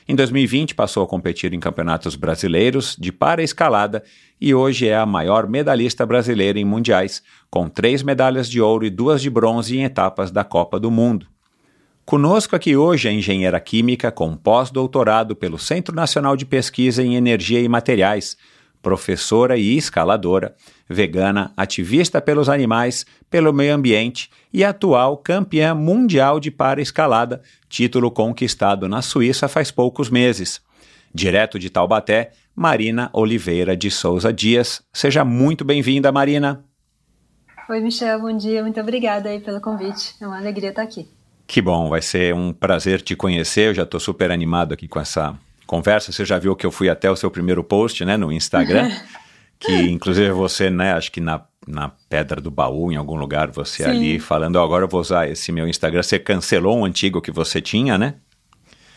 Em 0.09 0.17
2020 0.17 0.75
passou 0.75 1.05
a 1.05 1.07
competir 1.07 1.55
em 1.55 1.61
campeonatos 1.61 2.17
brasileiros 2.17 2.97
de 2.99 3.13
para-escalada 3.13 4.03
e 4.45 4.53
hoje 4.53 4.89
é 4.89 4.97
a 4.97 5.07
maior 5.07 5.47
medalhista 5.47 6.05
brasileira 6.05 6.59
em 6.59 6.65
mundiais, 6.65 7.23
com 7.49 7.69
três 7.69 8.03
medalhas 8.03 8.51
de 8.51 8.61
ouro 8.61 8.85
e 8.85 8.91
duas 8.91 9.23
de 9.23 9.31
bronze 9.31 9.79
em 9.79 9.85
etapas 9.85 10.33
da 10.33 10.43
Copa 10.43 10.81
do 10.81 10.91
Mundo. 10.91 11.29
Conosco 12.05 12.57
aqui 12.57 12.77
hoje 12.77 13.09
a 13.09 13.13
engenheira 13.13 13.61
química 13.61 14.11
com 14.11 14.37
pós-doutorado 14.37 15.37
pelo 15.37 15.61
Centro 15.61 15.95
Nacional 15.95 16.37
de 16.37 16.45
Pesquisa 16.45 17.05
em 17.05 17.15
Energia 17.15 17.61
e 17.61 17.69
Materiais, 17.69 18.37
professora 18.83 19.57
e 19.57 19.77
escaladora, 19.77 20.57
vegana, 20.89 21.53
ativista 21.57 22.21
pelos 22.21 22.49
animais, 22.49 23.07
pelo 23.31 23.53
meio 23.53 23.73
ambiente 23.73 24.29
e 24.53 24.65
atual 24.65 25.19
campeã 25.19 25.73
mundial 25.73 26.41
de 26.41 26.51
para-escalada, 26.51 27.43
título 27.69 28.11
conquistado 28.11 28.89
na 28.89 29.03
Suíça 29.03 29.47
faz 29.47 29.71
poucos 29.71 30.11
meses. 30.11 30.61
Direto 31.15 31.61
de 31.61 31.71
Taubaté, 31.71 32.33
Marina 32.55 33.11
Oliveira 33.13 33.77
de 33.77 33.91
Souza 33.91 34.33
Dias. 34.33 34.83
Seja 34.93 35.25
muito 35.25 35.65
bem-vinda, 35.65 36.13
Marina. 36.13 36.65
Oi, 37.69 37.81
Michel, 37.81 38.21
bom 38.21 38.37
dia. 38.37 38.63
Muito 38.63 38.81
obrigada 38.81 39.31
aí 39.31 39.41
pelo 39.41 39.61
convite. 39.61 40.15
É 40.21 40.27
uma 40.27 40.37
alegria 40.37 40.71
estar 40.71 40.83
aqui. 40.83 41.09
Que 41.47 41.63
bom, 41.63 41.89
vai 41.89 42.03
ser 42.03 42.35
um 42.35 42.53
prazer 42.53 43.01
te 43.01 43.17
conhecer. 43.17 43.69
Eu 43.69 43.75
já 43.75 43.83
estou 43.85 43.99
super 43.99 44.31
animado 44.31 44.75
aqui 44.75 44.87
com 44.87 45.01
essa 45.01 45.35
conversa. 45.67 46.13
Você 46.13 46.25
já 46.25 46.39
viu 46.39 46.55
que 46.55 46.67
eu 46.67 46.71
fui 46.71 46.89
até 46.89 47.11
o 47.11 47.17
seu 47.17 47.31
primeiro 47.31 47.65
post, 47.65 48.05
né, 48.05 48.17
no 48.17 48.31
Instagram, 48.31 48.91
que 49.59 49.73
inclusive 49.73 50.31
você, 50.33 50.69
né, 50.69 50.93
acho 50.93 51.11
que 51.11 51.21
na, 51.21 51.43
na 51.67 51.91
Pedra 52.09 52.41
do 52.41 52.51
Baú, 52.51 52.93
em 52.93 52.97
algum 52.97 53.17
lugar, 53.17 53.51
você 53.51 53.85
Sim. 53.85 53.91
ali 53.91 54.19
falando, 54.19 54.57
oh, 54.57 54.63
agora 54.63 54.85
eu 54.85 54.89
vou 54.89 55.01
usar 55.01 55.29
esse 55.29 55.51
meu 55.51 55.67
Instagram. 55.67 56.03
Você 56.03 56.19
cancelou 56.19 56.77
um 56.77 56.85
antigo 56.85 57.23
que 57.23 57.31
você 57.31 57.61
tinha, 57.61 57.97
né? 57.97 58.17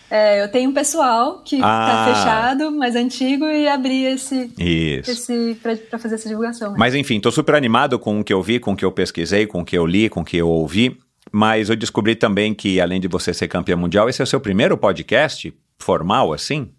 É, 0.10 0.44
eu 0.44 0.52
tenho 0.52 0.70
um 0.70 0.74
pessoal 0.74 1.42
que 1.44 1.60
tá 1.60 2.04
ah. 2.04 2.14
fechado, 2.14 2.72
mas 2.72 2.96
antigo, 2.96 3.46
e 3.46 3.68
abri 3.68 4.06
esse, 4.06 4.52
Isso. 4.58 5.12
esse 5.12 5.58
para 5.90 5.98
fazer 5.98 6.16
essa 6.16 6.30
divulgação. 6.30 6.72
Né? 6.72 6.78
Mas 6.78 6.94
enfim, 6.94 7.20
tô 7.20 7.32
super 7.32 7.56
animado 7.56 7.98
com 7.98 8.20
o 8.20 8.24
que 8.24 8.34
eu 8.34 8.42
vi, 8.42 8.60
com 8.60 8.74
o 8.74 8.76
que 8.76 8.86
eu 8.86 8.92
pesquisei, 8.92 9.48
com 9.48 9.62
o 9.62 9.66
que 9.66 9.78
eu 9.78 9.86
li, 9.86 10.08
com 10.08 10.22
o 10.22 10.26
que 10.26 10.38
eu 10.38 10.48
ouvi. 10.48 10.98
Mas 11.32 11.70
eu 11.70 11.76
descobri 11.76 12.16
também 12.16 12.54
que, 12.54 12.80
além 12.80 13.02
de 13.02 13.08
você 13.08 13.34
ser 13.34 13.48
campeã 13.48 13.76
mundial, 13.76 14.08
esse 14.08 14.22
é 14.22 14.24
o 14.24 14.28
seu 14.28 14.40
primeiro 14.40 14.78
podcast 14.78 15.54
formal, 15.80 16.32
assim? 16.32 16.70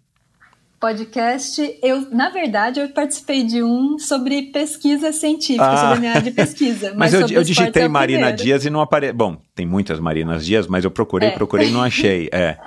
Podcast, 0.79 1.79
eu, 1.81 2.07
na 2.11 2.29
verdade, 2.29 2.79
eu 2.79 2.87
participei 2.89 3.43
de 3.43 3.63
um 3.63 3.97
sobre 3.97 4.43
pesquisa 4.51 5.11
científica, 5.11 5.65
ah. 5.65 5.77
sobre 5.77 5.95
a 5.95 5.99
minha 5.99 6.11
área 6.11 6.21
de 6.21 6.31
pesquisa. 6.31 6.93
Mas, 6.95 7.13
mas 7.13 7.31
eu, 7.31 7.37
eu 7.37 7.43
digitei 7.43 7.83
é 7.83 7.87
Marina 7.87 8.19
primeiro. 8.19 8.43
Dias 8.43 8.65
e 8.65 8.69
não 8.69 8.79
apareceu. 8.79 9.15
Bom, 9.15 9.37
tem 9.55 9.65
muitas 9.65 9.99
Marinas 9.99 10.45
Dias, 10.45 10.67
mas 10.67 10.83
eu 10.83 10.91
procurei, 10.91 11.29
é. 11.29 11.31
procurei 11.31 11.69
e 11.69 11.71
não 11.71 11.81
achei. 11.81 12.29
É. 12.37 12.57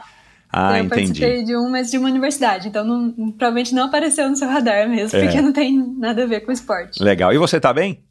Ah, 0.53 0.79
eu 0.79 0.85
entendi. 0.85 0.89
participei 1.09 1.45
de 1.45 1.57
um, 1.57 1.71
mas 1.71 1.91
de 1.91 1.99
uma 1.99 2.09
universidade, 2.09 2.69
então 2.69 2.85
não, 2.85 3.13
provavelmente 3.33 3.75
não 3.75 3.85
apareceu 3.85 4.29
no 4.29 4.37
seu 4.37 4.49
radar 4.49 4.89
mesmo, 4.89 5.17
É. 5.19 5.23
porque 5.23 5.41
não 5.41 5.53
tem 5.53 5.79
nada 5.97 6.25
a 6.25 6.27
ver 6.27 6.41
com 6.41 6.51
esporte. 6.51 7.03
Legal. 7.03 7.33
E 7.33 7.39
você 7.39 7.61
tá 7.61 7.73
bem? 7.73 8.03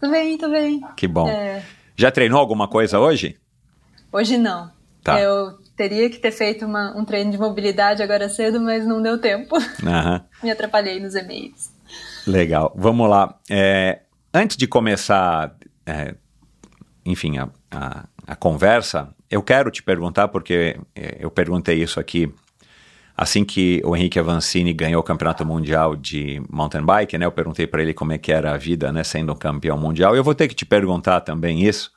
Tô 0.00 0.08
bem, 0.10 0.38
tô 0.38 0.48
bem. 0.48 0.80
Que 0.96 1.08
bom. 1.08 1.28
É, 1.28 1.62
Já 1.96 2.10
treinou 2.10 2.38
alguma 2.38 2.68
coisa 2.68 2.98
hoje? 3.00 3.36
hoje 4.12 4.36
não. 4.38 4.70
Tá. 5.02 5.20
Eu 5.20 5.58
teria 5.76 6.08
que 6.08 6.18
ter 6.18 6.30
feito 6.30 6.64
uma- 6.64 6.96
um 6.96 7.04
treino 7.04 7.30
de 7.30 7.38
mobilidade 7.38 8.02
agora 8.02 8.28
cedo, 8.28 8.60
mas 8.60 8.86
não 8.86 9.02
deu 9.02 9.18
tempo. 9.20 9.56
Aham. 9.84 10.24
Me 10.42 10.50
atrapalhei 10.50 11.00
nos 11.00 11.14
e-mails. 11.14 11.70
Legal. 12.26 12.72
Vamos 12.76 13.08
lá. 13.10 13.38
É, 13.50 14.00
antes 14.32 14.56
de 14.56 14.66
começar, 14.66 15.54
é, 15.84 16.14
enfim, 17.04 17.38
a, 17.38 17.48
a, 17.70 18.04
a 18.26 18.36
conversa, 18.36 19.13
eu 19.30 19.42
quero 19.42 19.70
te 19.70 19.82
perguntar, 19.82 20.28
porque 20.28 20.78
é, 20.94 21.18
eu 21.20 21.30
perguntei 21.30 21.82
isso 21.82 21.98
aqui 21.98 22.32
assim 23.16 23.44
que 23.44 23.80
o 23.84 23.94
Henrique 23.94 24.18
Avancini 24.18 24.72
ganhou 24.72 25.00
o 25.00 25.04
campeonato 25.04 25.46
mundial 25.46 25.94
de 25.94 26.42
mountain 26.50 26.84
bike, 26.84 27.16
né? 27.16 27.26
Eu 27.26 27.32
perguntei 27.32 27.66
para 27.66 27.80
ele 27.80 27.94
como 27.94 28.12
é 28.12 28.18
que 28.18 28.32
era 28.32 28.52
a 28.52 28.56
vida, 28.56 28.92
né, 28.92 29.04
sendo 29.04 29.32
um 29.32 29.36
campeão 29.36 29.78
mundial. 29.78 30.16
Eu 30.16 30.24
vou 30.24 30.34
ter 30.34 30.48
que 30.48 30.54
te 30.54 30.66
perguntar 30.66 31.20
também 31.20 31.62
isso. 31.62 31.92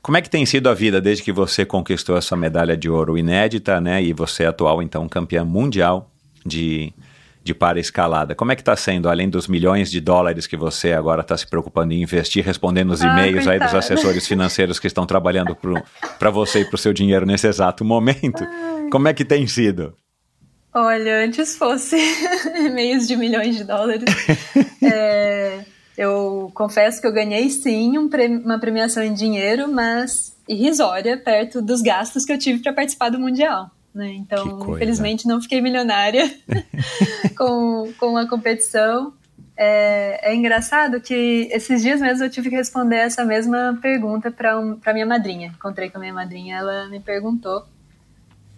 Como 0.00 0.16
é 0.16 0.22
que 0.22 0.30
tem 0.30 0.46
sido 0.46 0.68
a 0.68 0.74
vida 0.74 1.00
desde 1.00 1.22
que 1.22 1.32
você 1.32 1.66
conquistou 1.66 2.16
essa 2.16 2.36
medalha 2.36 2.76
de 2.76 2.88
ouro 2.88 3.18
inédita, 3.18 3.80
né? 3.80 4.02
E 4.02 4.12
você 4.12 4.44
é 4.44 4.46
atual, 4.46 4.82
então, 4.82 5.06
campeã 5.08 5.44
mundial 5.44 6.10
de, 6.46 6.92
de 7.48 7.54
para-escalada. 7.54 8.34
Como 8.34 8.52
é 8.52 8.54
que 8.54 8.60
está 8.60 8.76
sendo, 8.76 9.08
além 9.08 9.28
dos 9.28 9.48
milhões 9.48 9.90
de 9.90 10.00
dólares 10.00 10.46
que 10.46 10.56
você 10.56 10.92
agora 10.92 11.22
está 11.22 11.34
se 11.36 11.46
preocupando 11.46 11.94
em 11.94 12.02
investir, 12.02 12.44
respondendo 12.44 12.90
os 12.90 13.02
Ah, 13.02 13.06
e-mails 13.08 13.48
aí 13.48 13.58
dos 13.58 13.74
assessores 13.74 14.26
financeiros 14.28 14.78
que 14.78 14.86
estão 14.86 15.06
trabalhando 15.06 15.56
para 16.18 16.30
você 16.30 16.60
e 16.60 16.64
para 16.66 16.74
o 16.74 16.78
seu 16.78 16.92
dinheiro 16.92 17.24
nesse 17.24 17.46
exato 17.46 17.84
momento? 17.84 18.46
Como 18.92 19.08
é 19.08 19.14
que 19.14 19.24
tem 19.24 19.46
sido? 19.46 19.94
Olha, 20.74 21.24
antes 21.24 21.56
fosse 21.56 21.96
e-mails 22.54 23.08
de 23.08 23.16
milhões 23.16 23.56
de 23.56 23.64
dólares. 23.64 24.04
É, 24.80 25.64
eu 25.96 26.50
confesso 26.54 27.00
que 27.00 27.06
eu 27.06 27.12
ganhei 27.12 27.48
sim 27.50 27.98
um 27.98 28.08
pre- 28.08 28.28
uma 28.44 28.58
premiação 28.60 29.02
em 29.02 29.12
dinheiro, 29.12 29.66
mas 29.72 30.32
irrisória 30.48 31.16
perto 31.16 31.60
dos 31.60 31.82
gastos 31.82 32.24
que 32.24 32.32
eu 32.32 32.38
tive 32.38 32.62
para 32.62 32.72
participar 32.72 33.08
do 33.10 33.18
Mundial. 33.18 33.70
Né? 33.94 34.12
Então, 34.12 34.74
infelizmente, 34.74 35.26
não 35.26 35.40
fiquei 35.40 35.60
milionária 35.60 36.30
com, 37.36 37.92
com 37.98 38.16
a 38.16 38.28
competição. 38.28 39.12
É, 39.56 40.30
é 40.30 40.34
engraçado 40.34 41.00
que 41.00 41.48
esses 41.50 41.82
dias 41.82 42.00
mesmo 42.00 42.24
eu 42.24 42.30
tive 42.30 42.48
que 42.48 42.56
responder 42.56 42.96
essa 42.96 43.24
mesma 43.24 43.76
pergunta 43.82 44.30
para 44.30 44.58
um, 44.58 44.78
minha 44.92 45.06
madrinha. 45.06 45.48
Encontrei 45.48 45.90
com 45.90 45.98
a 45.98 46.00
minha 46.00 46.14
madrinha, 46.14 46.58
ela 46.58 46.88
me 46.88 47.00
perguntou. 47.00 47.66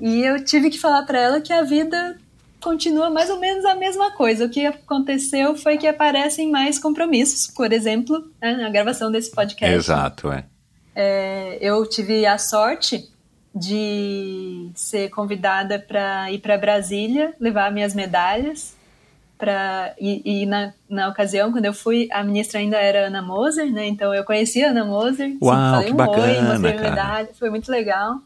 E 0.01 0.23
eu 0.23 0.45
tive 0.45 0.71
que 0.71 0.79
falar 0.79 1.03
para 1.05 1.19
ela 1.19 1.41
que 1.41 1.53
a 1.53 1.63
vida 1.63 2.19
continua 2.61 3.09
mais 3.09 3.31
ou 3.31 3.39
menos 3.39 3.65
a 3.65 3.75
mesma 3.75 4.11
coisa. 4.13 4.45
O 4.45 4.51
que 4.51 4.67
aconteceu 4.67 5.57
foi 5.57 5.79
que 5.79 5.87
aparecem 5.87 6.51
mais 6.51 6.79
compromissos, 6.79 7.47
por 7.47 7.73
exemplo, 7.73 8.31
né, 8.41 8.53
na 8.53 8.71
gravação 8.71 9.11
desse 9.11 9.31
podcast. 9.31 9.75
Exato, 9.75 10.31
é. 10.31 10.45
É, 10.95 11.59
eu 11.61 11.89
tive 11.89 12.27
a 12.27 12.37
sorte 12.37 13.10
de 13.55 14.71
ser 14.75 15.09
convidada 15.11 15.79
para 15.79 16.31
ir 16.31 16.39
para 16.39 16.57
Brasília, 16.57 17.35
levar 17.41 17.73
minhas 17.73 17.95
medalhas. 17.95 18.77
Pra, 19.37 19.95
e 19.99 20.43
e 20.43 20.47
na, 20.47 20.75
na 20.89 21.09
ocasião, 21.09 21.51
quando 21.51 21.65
eu 21.65 21.73
fui, 21.73 22.09
a 22.13 22.23
ministra 22.23 22.61
ainda 22.61 22.77
era 22.77 23.07
Ana 23.07 23.23
Moser, 23.23 23.73
né? 23.73 23.87
Então 23.87 24.13
eu 24.15 24.23
conhecia 24.23 24.69
a 24.69 24.71
Ana 24.71 24.85
Moser. 24.85 25.37
Uau, 25.41 25.57
falei 25.71 25.87
que 25.87 25.93
um 25.93 25.97
bacana, 25.97 26.23
oi, 26.23 26.43
mostrei 26.43 26.75
cara. 26.75 26.91
medalha, 26.91 27.29
foi 27.39 27.51
muito 27.51 27.71
legal. 27.71 28.21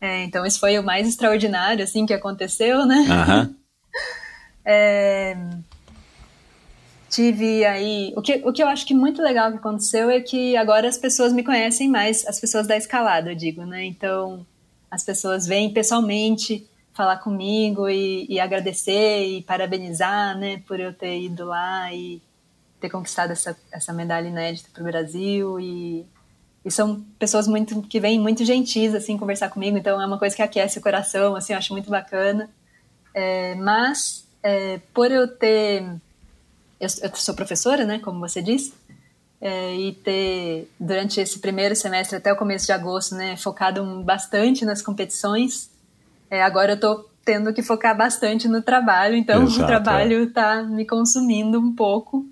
É, 0.00 0.24
então 0.24 0.46
isso 0.46 0.58
foi 0.58 0.78
o 0.78 0.82
mais 0.82 1.06
extraordinário, 1.06 1.84
assim, 1.84 2.06
que 2.06 2.14
aconteceu, 2.14 2.86
né? 2.86 3.06
Aham. 3.08 3.54
É, 4.62 5.36
tive 7.10 7.64
aí. 7.64 8.12
O 8.16 8.22
que, 8.22 8.40
o 8.44 8.52
que 8.52 8.62
eu 8.62 8.68
acho 8.68 8.86
que 8.86 8.94
muito 8.94 9.20
legal 9.20 9.50
que 9.50 9.58
aconteceu 9.58 10.08
é 10.08 10.20
que 10.20 10.56
agora 10.56 10.88
as 10.88 10.96
pessoas 10.96 11.32
me 11.32 11.42
conhecem 11.42 11.88
mais, 11.88 12.26
as 12.26 12.40
pessoas 12.40 12.66
da 12.66 12.76
escalada, 12.76 13.32
eu 13.32 13.34
digo, 13.34 13.66
né? 13.66 13.84
Então 13.84 14.46
as 14.90 15.04
pessoas 15.04 15.46
vêm 15.46 15.72
pessoalmente 15.72 16.66
falar 16.92 17.18
comigo 17.18 17.88
e, 17.88 18.26
e 18.28 18.40
agradecer 18.40 19.24
e 19.26 19.42
parabenizar, 19.42 20.36
né, 20.36 20.62
por 20.66 20.78
eu 20.80 20.92
ter 20.92 21.20
ido 21.20 21.46
lá 21.46 21.92
e 21.94 22.20
ter 22.80 22.90
conquistado 22.90 23.30
essa, 23.30 23.56
essa 23.72 23.92
medalha 23.92 24.28
inédita 24.28 24.68
para 24.72 24.82
o 24.82 24.86
Brasil 24.86 25.60
e, 25.60 26.04
e 26.64 26.70
são 26.70 27.00
pessoas 27.18 27.46
muito 27.46 27.80
que 27.82 28.00
vêm 28.00 28.18
muito 28.18 28.44
gentis 28.44 28.94
assim 28.94 29.16
conversar 29.16 29.50
comigo, 29.50 29.78
então 29.78 30.02
é 30.02 30.06
uma 30.06 30.18
coisa 30.18 30.34
que 30.34 30.42
aquece 30.42 30.78
o 30.78 30.82
coração, 30.82 31.36
assim, 31.36 31.52
eu 31.52 31.58
acho 31.58 31.72
muito 31.72 31.88
bacana. 31.88 32.50
É, 33.14 33.54
mas 33.54 34.26
é, 34.42 34.80
por 34.92 35.10
eu 35.10 35.28
ter 35.28 35.84
eu, 36.80 36.88
eu 37.02 37.14
sou 37.14 37.34
professora, 37.34 37.84
né, 37.84 37.98
como 37.98 38.18
você 38.18 38.40
disse, 38.40 38.72
é, 39.40 39.74
e 39.74 39.92
ter 39.92 40.70
durante 40.78 41.20
esse 41.20 41.38
primeiro 41.38 41.76
semestre 41.76 42.16
até 42.16 42.32
o 42.32 42.36
começo 42.36 42.66
de 42.66 42.72
agosto, 42.72 43.14
né, 43.14 43.36
focado 43.36 43.84
bastante 44.02 44.64
nas 44.64 44.82
competições. 44.82 45.70
É, 46.30 46.42
agora 46.42 46.72
eu 46.72 46.76
estou 46.76 47.10
tendo 47.24 47.52
que 47.52 47.62
focar 47.62 47.96
bastante 47.96 48.48
no 48.48 48.62
trabalho, 48.62 49.14
então 49.14 49.44
Exato, 49.44 49.62
o 49.62 49.66
trabalho 49.66 50.24
está 50.24 50.62
me 50.62 50.84
consumindo 50.86 51.60
um 51.60 51.74
pouco. 51.74 52.26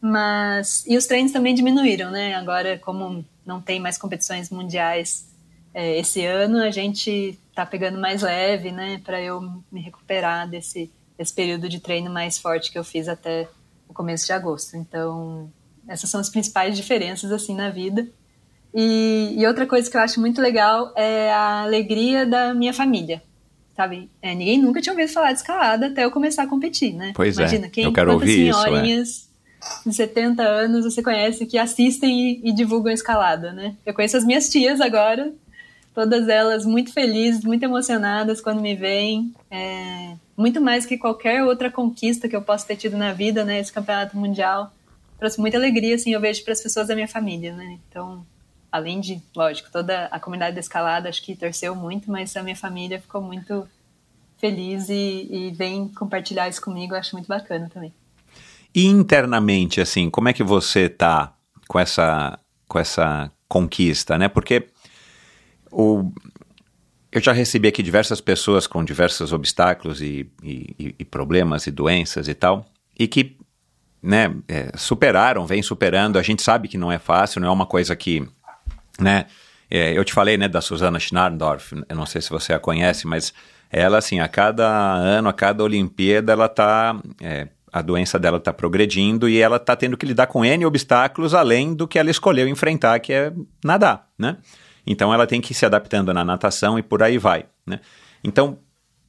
Mas 0.00 0.84
e 0.86 0.96
os 0.96 1.06
treinos 1.06 1.32
também 1.32 1.54
diminuíram, 1.54 2.10
né? 2.10 2.34
Agora 2.34 2.78
como 2.78 3.24
não 3.44 3.60
tem 3.60 3.80
mais 3.80 3.96
competições 3.96 4.50
mundiais 4.50 5.26
é, 5.72 5.98
esse 5.98 6.24
ano, 6.24 6.58
a 6.62 6.70
gente 6.70 7.38
tá 7.54 7.64
pegando 7.64 7.98
mais 7.98 8.22
leve, 8.22 8.70
né, 8.70 9.00
para 9.04 9.20
eu 9.20 9.40
me 9.72 9.80
recuperar 9.80 10.48
desse 10.48 10.90
desse 11.16 11.32
período 11.32 11.68
de 11.68 11.80
treino 11.80 12.10
mais 12.10 12.36
forte 12.36 12.70
que 12.70 12.78
eu 12.78 12.84
fiz 12.84 13.08
até 13.08 13.48
o 13.88 13.94
começo 13.94 14.26
de 14.26 14.32
agosto. 14.32 14.76
Então, 14.76 15.50
essas 15.88 16.10
são 16.10 16.20
as 16.20 16.28
principais 16.28 16.76
diferenças 16.76 17.30
assim 17.32 17.54
na 17.54 17.70
vida. 17.70 18.06
E, 18.74 19.34
e 19.38 19.46
outra 19.46 19.66
coisa 19.66 19.90
que 19.90 19.96
eu 19.96 20.00
acho 20.00 20.20
muito 20.20 20.40
legal 20.40 20.92
é 20.96 21.32
a 21.32 21.62
alegria 21.62 22.26
da 22.26 22.52
minha 22.52 22.74
família, 22.74 23.22
sabe? 23.74 24.10
É, 24.20 24.34
ninguém 24.34 24.60
nunca 24.60 24.82
tinha 24.82 24.92
ouvido 24.92 25.10
falar 25.10 25.32
de 25.32 25.38
escalada 25.38 25.86
até 25.86 26.04
eu 26.04 26.10
começar 26.10 26.42
a 26.42 26.46
competir, 26.46 26.92
né? 26.92 27.12
Pois 27.14 27.38
é, 27.38 27.42
Imagina, 27.42 27.68
quem, 27.70 27.84
eu 27.84 27.92
quero 27.92 28.12
ouvir 28.12 28.48
isso, 28.48 28.58
é. 28.58 28.62
senhorinhas 28.64 29.26
de 29.84 29.94
70 29.94 30.42
anos 30.42 30.84
você 30.84 31.02
conhece 31.02 31.46
que 31.46 31.56
assistem 31.56 32.40
e, 32.44 32.50
e 32.50 32.52
divulgam 32.52 32.92
escalada, 32.92 33.52
né? 33.52 33.74
Eu 33.84 33.94
conheço 33.94 34.16
as 34.16 34.24
minhas 34.24 34.48
tias 34.50 34.80
agora, 34.80 35.32
todas 35.94 36.28
elas 36.28 36.66
muito 36.66 36.92
felizes, 36.92 37.44
muito 37.44 37.62
emocionadas 37.62 38.42
quando 38.42 38.60
me 38.60 38.74
veem. 38.74 39.34
É, 39.50 40.14
muito 40.36 40.60
mais 40.60 40.84
que 40.84 40.98
qualquer 40.98 41.42
outra 41.42 41.70
conquista 41.70 42.28
que 42.28 42.36
eu 42.36 42.42
possa 42.42 42.66
ter 42.66 42.76
tido 42.76 42.96
na 42.96 43.12
vida, 43.12 43.44
né? 43.44 43.58
Esse 43.58 43.72
campeonato 43.72 44.16
mundial 44.16 44.72
trouxe 45.18 45.40
muita 45.40 45.56
alegria, 45.56 45.94
assim, 45.94 46.12
eu 46.12 46.20
vejo 46.20 46.44
para 46.44 46.52
as 46.52 46.60
pessoas 46.60 46.88
da 46.88 46.94
minha 46.94 47.08
família, 47.08 47.54
né? 47.54 47.78
Então, 47.88 48.24
além 48.70 49.00
de, 49.00 49.22
lógico, 49.34 49.70
toda 49.72 50.06
a 50.06 50.20
comunidade 50.20 50.54
da 50.54 50.60
escalada 50.60 51.08
acho 51.08 51.22
que 51.22 51.34
torceu 51.34 51.74
muito, 51.74 52.10
mas 52.10 52.36
a 52.36 52.42
minha 52.42 52.56
família 52.56 53.00
ficou 53.00 53.22
muito 53.22 53.66
feliz 54.38 54.90
e, 54.90 55.28
e 55.30 55.50
vem 55.52 55.88
compartilhar 55.88 56.48
isso 56.48 56.60
comigo, 56.60 56.94
acho 56.94 57.14
muito 57.14 57.26
bacana 57.26 57.70
também. 57.72 57.92
E 58.74 58.84
internamente, 58.84 59.80
assim, 59.80 60.10
como 60.10 60.28
é 60.28 60.34
que 60.34 60.44
você 60.44 60.88
tá 60.88 61.34
com 61.66 61.78
essa, 61.78 62.38
com 62.68 62.78
essa 62.78 63.32
conquista, 63.48 64.18
né? 64.18 64.28
Porque 64.28 64.68
o, 65.72 66.12
eu 67.18 67.22
já 67.22 67.32
recebi 67.32 67.68
aqui 67.68 67.82
diversas 67.82 68.20
pessoas 68.20 68.66
com 68.66 68.84
diversos 68.84 69.32
obstáculos 69.32 70.00
e, 70.00 70.30
e, 70.42 70.94
e 70.98 71.04
problemas 71.04 71.66
e 71.66 71.70
doenças 71.70 72.28
e 72.28 72.34
tal, 72.34 72.66
e 72.98 73.06
que 73.06 73.36
né, 74.02 74.34
é, 74.46 74.70
superaram, 74.76 75.46
vem 75.46 75.62
superando. 75.62 76.18
A 76.18 76.22
gente 76.22 76.42
sabe 76.42 76.68
que 76.68 76.78
não 76.78 76.92
é 76.92 76.98
fácil, 76.98 77.40
não 77.40 77.48
é 77.48 77.50
uma 77.50 77.66
coisa 77.66 77.96
que, 77.96 78.26
né? 79.00 79.26
é, 79.70 79.96
eu 79.96 80.04
te 80.04 80.12
falei, 80.12 80.36
né, 80.36 80.48
da 80.48 80.60
Susana 80.60 80.98
Schnarndorf, 80.98 81.72
eu 81.88 81.96
não 81.96 82.06
sei 82.06 82.20
se 82.20 82.30
você 82.30 82.52
a 82.52 82.58
conhece, 82.58 83.06
mas 83.06 83.32
ela, 83.70 83.98
assim, 83.98 84.20
a 84.20 84.28
cada 84.28 84.66
ano, 84.66 85.28
a 85.28 85.32
cada 85.32 85.62
Olimpíada, 85.64 86.32
ela 86.32 86.48
tá, 86.48 87.00
é, 87.20 87.48
a 87.72 87.82
doença 87.82 88.18
dela 88.18 88.38
tá 88.38 88.52
progredindo 88.52 89.28
e 89.28 89.40
ela 89.40 89.58
tá 89.58 89.74
tendo 89.74 89.96
que 89.96 90.06
lidar 90.06 90.28
com 90.28 90.44
N 90.44 90.64
obstáculos 90.64 91.34
além 91.34 91.74
do 91.74 91.88
que 91.88 91.98
ela 91.98 92.10
escolheu 92.10 92.46
enfrentar, 92.46 93.00
que 93.00 93.12
é 93.12 93.32
nadar, 93.64 94.06
né? 94.18 94.36
Então 94.86 95.12
ela 95.12 95.26
tem 95.26 95.40
que 95.40 95.52
ir 95.52 95.54
se 95.54 95.66
adaptando 95.66 96.12
na 96.14 96.24
natação 96.24 96.78
e 96.78 96.82
por 96.82 97.02
aí 97.02 97.18
vai, 97.18 97.46
né? 97.66 97.80
Então, 98.22 98.58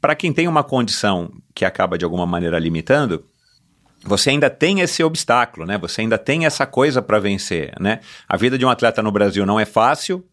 para 0.01 0.15
quem 0.15 0.31
tem 0.33 0.47
uma 0.47 0.63
condição 0.63 1.31
que 1.53 1.65
acaba 1.65 1.97
de 1.97 2.05
alguma 2.05 2.25
maneira 2.25 2.57
limitando, 2.59 3.25
você 4.03 4.29
ainda 4.29 4.49
tem 4.49 4.79
esse 4.79 5.03
obstáculo, 5.03 5.65
né? 5.65 5.77
Você 5.77 6.01
ainda 6.01 6.17
tem 6.17 6.45
essa 6.45 6.65
coisa 6.65 7.01
para 7.01 7.19
vencer, 7.19 7.73
né? 7.79 7.99
A 8.27 8.37
vida 8.37 8.57
de 8.57 8.65
um 8.65 8.69
atleta 8.69 9.01
no 9.01 9.11
Brasil 9.11 9.45
não 9.45 9.59
é 9.59 9.65
fácil, 9.65 10.23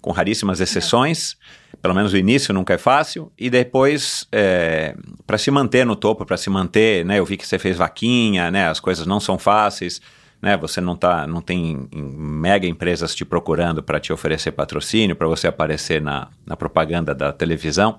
com 0.00 0.10
raríssimas 0.10 0.60
exceções. 0.60 1.36
Pelo 1.80 1.94
menos 1.94 2.12
o 2.12 2.16
início 2.16 2.52
nunca 2.52 2.74
é 2.74 2.78
fácil. 2.78 3.30
E 3.38 3.48
depois, 3.48 4.26
é, 4.32 4.94
para 5.26 5.38
se 5.38 5.50
manter 5.50 5.86
no 5.86 5.94
topo, 5.96 6.26
para 6.26 6.36
se 6.36 6.50
manter, 6.50 7.04
né? 7.04 7.18
Eu 7.18 7.24
vi 7.24 7.36
que 7.36 7.46
você 7.46 7.58
fez 7.58 7.76
vaquinha, 7.76 8.50
né? 8.50 8.68
As 8.68 8.80
coisas 8.80 9.06
não 9.06 9.20
são 9.20 9.38
fáceis, 9.38 10.00
né? 10.40 10.56
Você 10.56 10.80
não 10.80 10.96
tá, 10.96 11.26
não 11.26 11.40
tem 11.40 11.88
mega 11.92 12.66
empresas 12.66 13.14
te 13.14 13.24
procurando 13.24 13.82
para 13.82 14.00
te 14.00 14.12
oferecer 14.12 14.52
patrocínio, 14.52 15.16
para 15.16 15.28
você 15.28 15.46
aparecer 15.46 16.00
na, 16.00 16.28
na 16.46 16.56
propaganda 16.56 17.14
da 17.14 17.32
televisão. 17.32 17.98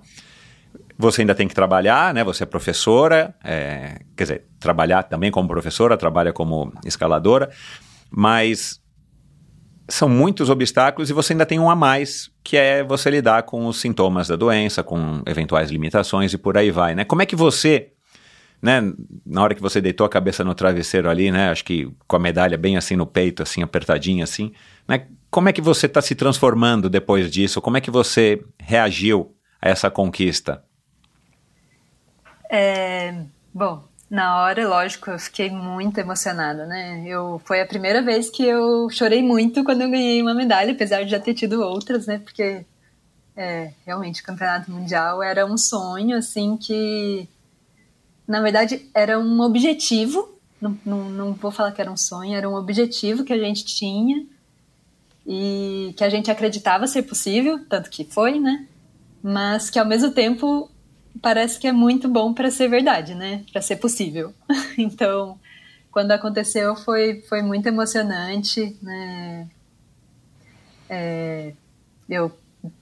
você 0.97 1.21
ainda 1.21 1.35
tem 1.35 1.47
que 1.47 1.55
trabalhar, 1.55 2.13
né? 2.13 2.23
Você 2.23 2.43
é 2.43 2.45
professora, 2.45 3.35
é, 3.43 4.01
quer 4.15 4.23
dizer, 4.23 4.45
trabalhar 4.59 5.03
também 5.03 5.31
como 5.31 5.47
professora, 5.47 5.97
trabalha 5.97 6.31
como 6.33 6.71
escaladora, 6.85 7.49
mas 8.09 8.81
são 9.87 10.07
muitos 10.07 10.49
obstáculos 10.49 11.09
e 11.09 11.13
você 11.13 11.33
ainda 11.33 11.45
tem 11.45 11.59
um 11.59 11.69
a 11.69 11.75
mais, 11.75 12.31
que 12.43 12.55
é 12.55 12.83
você 12.83 13.09
lidar 13.09 13.43
com 13.43 13.65
os 13.65 13.79
sintomas 13.79 14.27
da 14.27 14.35
doença, 14.35 14.83
com 14.83 15.21
eventuais 15.25 15.69
limitações 15.69 16.33
e 16.33 16.37
por 16.37 16.57
aí 16.57 16.71
vai, 16.71 16.95
né? 16.95 17.03
Como 17.03 17.21
é 17.21 17.25
que 17.25 17.35
você, 17.35 17.91
né, 18.61 18.81
na 19.25 19.41
hora 19.41 19.55
que 19.55 19.61
você 19.61 19.81
deitou 19.81 20.05
a 20.05 20.09
cabeça 20.09 20.43
no 20.43 20.53
travesseiro 20.53 21.09
ali, 21.09 21.31
né, 21.31 21.49
acho 21.49 21.65
que 21.65 21.91
com 22.07 22.15
a 22.15 22.19
medalha 22.19 22.57
bem 22.57 22.77
assim 22.77 22.95
no 22.95 23.05
peito, 23.05 23.41
assim, 23.41 23.63
apertadinha 23.63 24.23
assim, 24.23 24.53
né, 24.87 25.07
como 25.31 25.47
é 25.47 25.53
que 25.53 25.61
você 25.61 25.85
está 25.85 26.01
se 26.01 26.13
transformando 26.13 26.89
depois 26.89 27.31
disso? 27.31 27.61
Como 27.61 27.77
é 27.77 27.81
que 27.81 27.89
você 27.89 28.43
reagiu 28.59 29.33
a 29.61 29.69
essa 29.69 29.89
conquista? 29.89 30.61
É, 32.49 33.23
bom, 33.53 33.81
na 34.09 34.41
hora, 34.41 34.67
lógico, 34.67 35.09
eu 35.09 35.17
fiquei 35.17 35.49
muito 35.49 35.97
emocionada, 35.97 36.65
né? 36.65 37.01
Eu, 37.07 37.41
foi 37.45 37.61
a 37.61 37.65
primeira 37.65 38.01
vez 38.01 38.29
que 38.29 38.43
eu 38.43 38.89
chorei 38.89 39.23
muito 39.23 39.63
quando 39.63 39.83
eu 39.83 39.89
ganhei 39.89 40.21
uma 40.21 40.33
medalha, 40.33 40.73
apesar 40.73 41.03
de 41.03 41.11
já 41.11 41.19
ter 41.19 41.33
tido 41.33 41.61
outras, 41.61 42.07
né? 42.07 42.19
Porque 42.19 42.65
é, 43.33 43.71
realmente 43.85 44.21
o 44.21 44.25
campeonato 44.25 44.69
mundial 44.69 45.23
era 45.23 45.45
um 45.45 45.57
sonho, 45.57 46.17
assim, 46.17 46.57
que 46.57 47.29
na 48.31 48.41
verdade 48.41 48.89
era 48.93 49.19
um 49.19 49.41
objetivo. 49.41 50.39
Não, 50.59 50.77
não, 50.85 51.09
não 51.09 51.33
vou 51.33 51.51
falar 51.51 51.73
que 51.73 51.81
era 51.81 51.91
um 51.91 51.97
sonho, 51.97 52.33
era 52.33 52.49
um 52.49 52.55
objetivo 52.55 53.25
que 53.25 53.33
a 53.33 53.37
gente 53.37 53.65
tinha 53.65 54.25
e 55.27 55.93
que 55.97 56.03
a 56.03 56.09
gente 56.09 56.31
acreditava 56.31 56.87
ser 56.87 57.03
possível, 57.03 57.59
tanto 57.67 57.89
que 57.89 58.05
foi, 58.05 58.39
né? 58.39 58.67
Mas 59.21 59.69
que 59.69 59.77
ao 59.77 59.85
mesmo 59.85 60.11
tempo 60.11 60.69
parece 61.21 61.59
que 61.59 61.67
é 61.67 61.71
muito 61.73 62.07
bom 62.07 62.33
para 62.33 62.49
ser 62.49 62.69
verdade, 62.69 63.15
né? 63.15 63.43
Para 63.51 63.61
ser 63.61 63.75
possível. 63.75 64.33
então, 64.77 65.37
quando 65.91 66.11
aconteceu 66.11 66.75
foi, 66.75 67.21
foi 67.27 67.41
muito 67.41 67.67
emocionante, 67.67 68.77
né? 68.81 69.49
É, 70.89 71.53
eu 72.09 72.31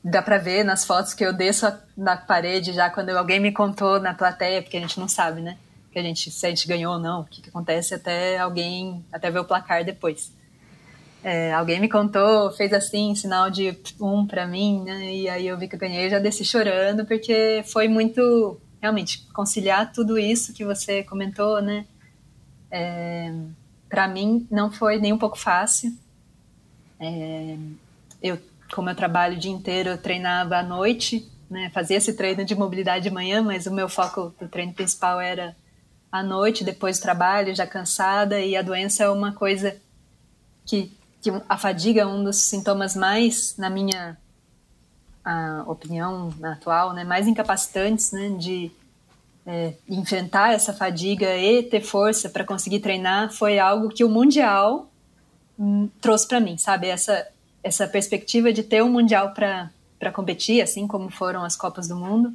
dá 0.03 0.21
para 0.21 0.37
ver 0.37 0.63
nas 0.63 0.85
fotos 0.85 1.13
que 1.13 1.23
eu 1.23 1.33
desço 1.33 1.71
na 1.95 2.17
parede 2.17 2.73
já 2.73 2.89
quando 2.89 3.09
alguém 3.09 3.39
me 3.39 3.51
contou 3.51 3.99
na 3.99 4.13
plateia, 4.13 4.61
porque 4.61 4.77
a 4.77 4.81
gente 4.81 4.99
não 4.99 5.07
sabe, 5.07 5.41
né? 5.41 5.57
Que 5.91 5.99
a 5.99 6.03
gente 6.03 6.29
se 6.29 6.45
a 6.45 6.49
gente 6.49 6.67
ganhou 6.67 6.93
ou 6.93 6.99
não, 6.99 7.21
o 7.21 7.25
que, 7.25 7.41
que 7.41 7.49
acontece 7.49 7.93
até 7.93 8.37
alguém 8.37 9.03
até 9.11 9.31
ver 9.31 9.39
o 9.39 9.45
placar 9.45 9.83
depois. 9.83 10.31
É, 11.23 11.53
alguém 11.53 11.79
me 11.81 11.89
contou, 11.89 12.51
fez 12.51 12.71
assim, 12.71 13.13
sinal 13.13 13.49
de 13.49 13.77
um 13.99 14.25
para 14.25 14.47
mim, 14.47 14.83
né? 14.83 15.13
E 15.13 15.29
aí 15.29 15.47
eu 15.47 15.57
vi 15.57 15.67
que 15.67 15.75
eu 15.75 15.79
ganhei, 15.79 16.09
já 16.09 16.19
desci 16.19 16.45
chorando, 16.45 17.05
porque 17.05 17.61
foi 17.65 17.87
muito, 17.87 18.59
realmente, 18.81 19.27
conciliar 19.33 19.91
tudo 19.91 20.17
isso 20.17 20.53
que 20.53 20.63
você 20.63 21.03
comentou, 21.03 21.61
né? 21.61 21.85
É, 22.71 23.33
para 23.89 24.07
mim 24.07 24.47
não 24.49 24.71
foi 24.71 24.97
nem 24.97 25.11
um 25.11 25.17
pouco 25.17 25.37
fácil. 25.37 25.93
É, 26.99 27.57
eu, 28.21 28.39
como 28.73 28.89
eu 28.89 28.95
trabalho 28.95 29.35
o 29.35 29.39
dia 29.39 29.51
inteiro, 29.51 29.89
eu 29.89 29.97
treinava 29.97 30.57
à 30.57 30.63
noite, 30.63 31.29
né? 31.49 31.69
Fazia 31.73 31.97
esse 31.97 32.13
treino 32.13 32.45
de 32.45 32.55
mobilidade 32.55 33.03
de 33.03 33.11
manhã, 33.11 33.41
mas 33.41 33.65
o 33.65 33.73
meu 33.73 33.89
foco 33.89 34.33
do 34.39 34.47
treino 34.47 34.73
principal 34.73 35.19
era 35.19 35.55
à 36.11 36.23
noite, 36.23 36.63
depois 36.63 36.99
do 36.99 37.03
trabalho, 37.03 37.55
já 37.55 37.67
cansada, 37.67 38.39
e 38.39 38.55
a 38.55 38.61
doença 38.61 39.03
é 39.03 39.09
uma 39.09 39.33
coisa 39.33 39.75
que 40.65 40.91
que 41.21 41.29
a 41.47 41.57
fadiga 41.57 42.01
é 42.01 42.05
um 42.05 42.23
dos 42.23 42.37
sintomas 42.37 42.95
mais, 42.95 43.55
na 43.57 43.69
minha 43.69 44.17
opinião 45.67 46.33
atual, 46.41 46.93
né, 46.93 47.03
mais 47.03 47.27
incapacitantes 47.27 48.11
né, 48.11 48.29
de 48.29 48.71
é, 49.45 49.73
enfrentar 49.87 50.53
essa 50.53 50.73
fadiga 50.73 51.37
e 51.37 51.61
ter 51.61 51.81
força 51.81 52.29
para 52.29 52.43
conseguir 52.43 52.79
treinar 52.79 53.31
foi 53.31 53.59
algo 53.59 53.89
que 53.89 54.03
o 54.03 54.09
mundial 54.09 54.89
hum, 55.57 55.87
trouxe 56.01 56.27
para 56.27 56.39
mim, 56.39 56.57
sabe? 56.57 56.87
Essa 56.87 57.27
essa 57.63 57.87
perspectiva 57.87 58.51
de 58.53 58.63
ter 58.63 58.83
um 58.83 58.91
mundial 58.91 59.33
para 59.33 60.11
competir, 60.13 60.61
assim 60.61 60.87
como 60.87 61.09
foram 61.09 61.43
as 61.43 61.55
Copas 61.55 61.87
do 61.87 61.95
Mundo, 61.95 62.33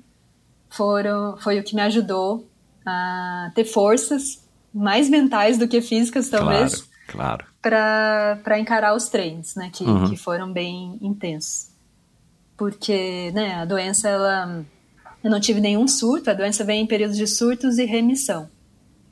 foram 0.71 1.37
foi 1.39 1.59
o 1.59 1.65
que 1.65 1.75
me 1.75 1.83
ajudou 1.83 2.49
a 2.85 3.51
ter 3.55 3.65
forças 3.65 4.43
mais 4.73 5.09
mentais 5.09 5.57
do 5.57 5.69
que 5.69 5.81
físicas, 5.81 6.29
talvez. 6.29 6.83
Claro 6.83 6.95
Claro. 7.07 7.45
Para 7.61 8.59
encarar 8.59 8.95
os 8.95 9.09
treinos, 9.09 9.55
né? 9.55 9.71
Que, 9.73 9.85
uhum. 9.85 10.11
que 10.11 10.17
foram 10.17 10.53
bem 10.53 10.99
intensos. 11.01 11.69
Porque, 12.57 13.31
né, 13.33 13.55
a 13.55 13.65
doença, 13.65 14.09
ela... 14.09 14.65
Eu 15.23 15.31
não 15.31 15.41
tive 15.41 15.61
nenhum 15.61 15.89
surto, 15.89 16.31
a 16.31 16.35
doença 16.35 16.65
vem 16.65 16.83
em 16.83 16.87
períodos 16.87 17.17
de 17.17 17.27
surtos 17.27 17.79
e 17.79 17.87
remissão. 17.87 18.49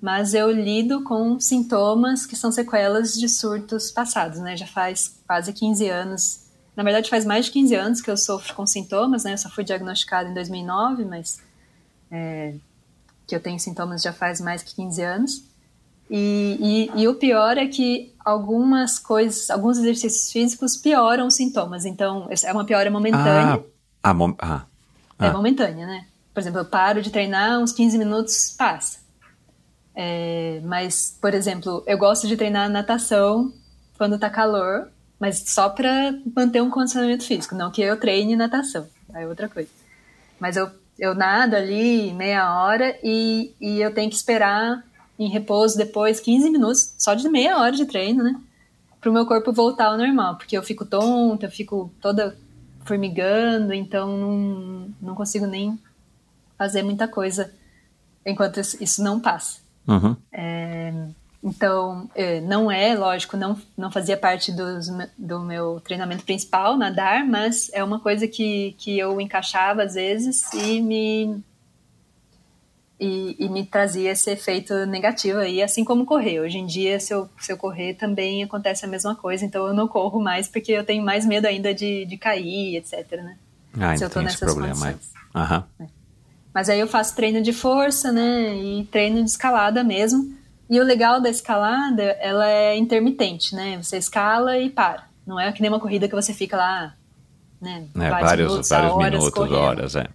Mas 0.03 0.35
eu 0.35 0.51
lido 0.51 1.05
com 1.05 1.38
sintomas 1.38 2.27
que 2.27 2.35
são 2.35 2.51
sequelas 2.51 3.15
de 3.15 3.29
surtos 3.29 3.93
passados, 3.93 4.41
né? 4.41 4.57
Já 4.57 4.67
faz 4.67 5.21
quase 5.25 5.53
15 5.53 5.88
anos. 5.88 6.41
Na 6.75 6.83
verdade, 6.83 7.09
faz 7.09 7.25
mais 7.25 7.45
de 7.45 7.53
15 7.53 7.75
anos 7.77 8.01
que 8.01 8.11
eu 8.11 8.17
sofro 8.17 8.53
com 8.57 8.67
sintomas, 8.67 9.23
né? 9.23 9.35
Eu 9.35 9.38
só 9.38 9.49
fui 9.49 9.62
diagnosticada 9.62 10.29
em 10.29 10.35
2009, 10.35 11.05
mas... 11.05 11.41
É, 12.11 12.55
que 13.27 13.37
eu 13.37 13.41
tenho 13.41 13.61
sintomas 13.61 14.03
já 14.03 14.12
faz 14.12 14.41
mais 14.41 14.62
que 14.62 14.75
15 14.75 15.03
anos. 15.03 15.45
E, 16.11 16.91
e, 16.95 17.03
e, 17.03 17.09
o 17.09 17.15
pior 17.15 17.57
é 17.57 17.67
que 17.67 18.12
algumas 18.23 18.99
coisas, 18.99 19.49
alguns 19.49 19.79
exercícios 19.79 20.31
físicos 20.31 20.77
pioram 20.77 21.29
os 21.29 21.35
sintomas. 21.35 21.87
Então, 21.87 22.29
é 22.45 22.53
uma 22.53 22.65
piora 22.65 22.91
momentânea. 22.91 23.65
Ah, 24.03 24.11
ah, 24.11 24.35
ah, 24.41 24.67
ah. 25.19 25.27
É 25.27 25.33
momentânea, 25.33 25.87
né? 25.87 26.07
Por 26.35 26.41
exemplo, 26.41 26.59
eu 26.59 26.65
paro 26.65 27.01
de 27.01 27.11
treinar, 27.11 27.61
uns 27.61 27.73
15 27.73 27.97
minutos 27.97 28.55
passa. 28.59 29.02
É, 29.94 30.61
mas, 30.64 31.16
por 31.20 31.35
exemplo, 31.35 31.83
eu 31.87 31.98
gosto 31.98 32.26
de 32.26 32.37
treinar 32.37 32.70
natação 32.70 33.52
quando 33.98 34.18
tá 34.18 34.31
calor, 34.31 34.88
mas 35.18 35.44
só 35.46 35.68
para 35.68 36.14
manter 36.35 36.61
um 36.62 36.70
condicionamento 36.70 37.24
físico, 37.24 37.55
não 37.55 37.70
que 37.70 37.83
eu 37.83 37.98
treine 37.98 38.35
natação, 38.35 38.88
é 39.14 39.26
outra 39.26 39.48
coisa. 39.48 39.70
Mas 40.40 40.57
eu, 40.57 40.68
eu 40.98 41.14
nado 41.14 41.55
ali 41.55 42.12
meia 42.12 42.61
hora 42.61 42.98
e, 43.02 43.55
e 43.61 43.81
eu 43.81 43.94
tenho 43.94 44.11
que 44.11 44.16
esperar 44.16 44.83
em 45.18 45.28
repouso 45.28 45.76
depois 45.76 46.18
15 46.18 46.50
minutos, 46.50 46.94
só 46.98 47.14
de 47.14 47.28
meia 47.28 47.59
hora 47.59 47.72
de 47.72 47.85
treino, 47.85 48.24
né? 48.24 48.40
Para 49.00 49.11
o 49.11 49.12
meu 49.12 49.26
corpo 49.26 49.52
voltar 49.52 49.87
ao 49.87 49.98
normal, 49.98 50.37
porque 50.37 50.57
eu 50.57 50.62
fico 50.62 50.85
tonta, 50.85 51.46
eu 51.46 51.50
fico 51.50 51.92
toda 52.00 52.37
formigando, 52.85 53.72
então 53.72 54.16
não, 54.16 54.94
não 55.00 55.14
consigo 55.14 55.46
nem 55.46 55.78
fazer 56.59 56.83
muita 56.83 57.07
coisa 57.07 57.52
enquanto 58.26 58.59
isso 58.59 59.02
não 59.02 59.20
passa. 59.20 59.62
Uhum. 59.87 60.16
É, 60.33 60.92
então, 61.42 62.09
é, 62.14 62.40
não 62.40 62.71
é, 62.71 62.95
lógico, 62.95 63.37
não, 63.37 63.59
não 63.77 63.90
fazia 63.90 64.16
parte 64.16 64.53
dos, 64.53 64.87
do 65.18 65.40
meu 65.40 65.81
treinamento 65.81 66.25
principal, 66.25 66.77
nadar, 66.77 67.27
mas 67.27 67.68
é 67.73 67.83
uma 67.83 67.99
coisa 67.99 68.29
que, 68.29 68.77
que 68.79 68.97
eu 68.97 69.21
encaixava 69.21 69.83
às 69.83 69.95
vezes 69.95 70.53
e 70.53 70.81
me, 70.81 71.42
e, 73.01 73.35
e, 73.40 73.49
me 73.49 73.66
trazia 73.66 74.12
esse 74.12 74.31
efeito 74.31 74.87
negativo 74.87 75.40
aí, 75.40 75.61
assim 75.61 75.85
como 75.85 76.07
correr. 76.07 76.38
Hoje 76.38 76.59
em 76.59 76.66
dia, 76.66 77.01
se 77.01 77.12
eu, 77.12 77.29
se 77.40 77.53
eu 77.53 77.57
correr, 77.57 77.95
também 77.95 78.45
acontece 78.45 78.85
a 78.85 78.88
mesma 78.88 79.16
coisa, 79.16 79.45
então 79.45 79.66
eu 79.66 79.75
não 79.75 79.88
corro 79.88 80.21
mais 80.21 80.47
porque 80.47 80.71
eu 80.71 80.85
tenho 80.85 81.05
mais 81.05 81.27
medo 81.27 81.47
ainda 81.47 81.75
de, 81.75 82.05
de 82.05 82.16
cair, 82.16 82.77
etc, 82.77 83.21
né? 83.21 83.37
Ah, 83.81 83.97
se 83.97 84.05
eu 84.05 84.11
tô 84.11 84.21
nessas 84.21 84.38
problema, 84.38 84.90
é. 84.90 84.92
condições. 84.92 85.12
Aham. 85.35 85.64
É. 85.81 86.02
Mas 86.55 86.69
aí 86.69 86.81
eu 86.81 86.87
faço 86.87 87.17
treino 87.17 87.41
de 87.41 87.53
força, 87.53 88.12
né, 88.12 88.55
e 88.55 88.85
treino 88.91 89.23
de 89.23 89.31
escalada 89.31 89.83
mesmo. 89.83 90.35
E 90.69 90.81
o 90.81 90.85
legal 90.85 91.21
da 91.21 91.29
escalada, 91.29 92.03
ela 92.03 92.49
é 92.49 92.77
intermitente, 92.77 93.55
né? 93.55 93.77
Você 93.83 93.99
escala 93.99 94.59
e 94.59 94.71
para. 94.71 95.07
Não 95.27 95.38
é 95.38 95.53
que 95.53 95.61
nem 95.61 95.71
uma 95.71 95.81
corrida 95.81 96.09
que 96.09 96.15
você 96.15 96.33
fica 96.33 96.57
lá, 96.57 96.95
né? 97.61 97.87
É, 97.95 98.09
vários, 98.09 98.21
vários 98.21 98.38
minutos, 98.49 98.69
vários 98.69 98.93
horas, 98.93 99.11
minutos 99.12 99.53
horas, 99.53 99.97
é. 99.97 100.09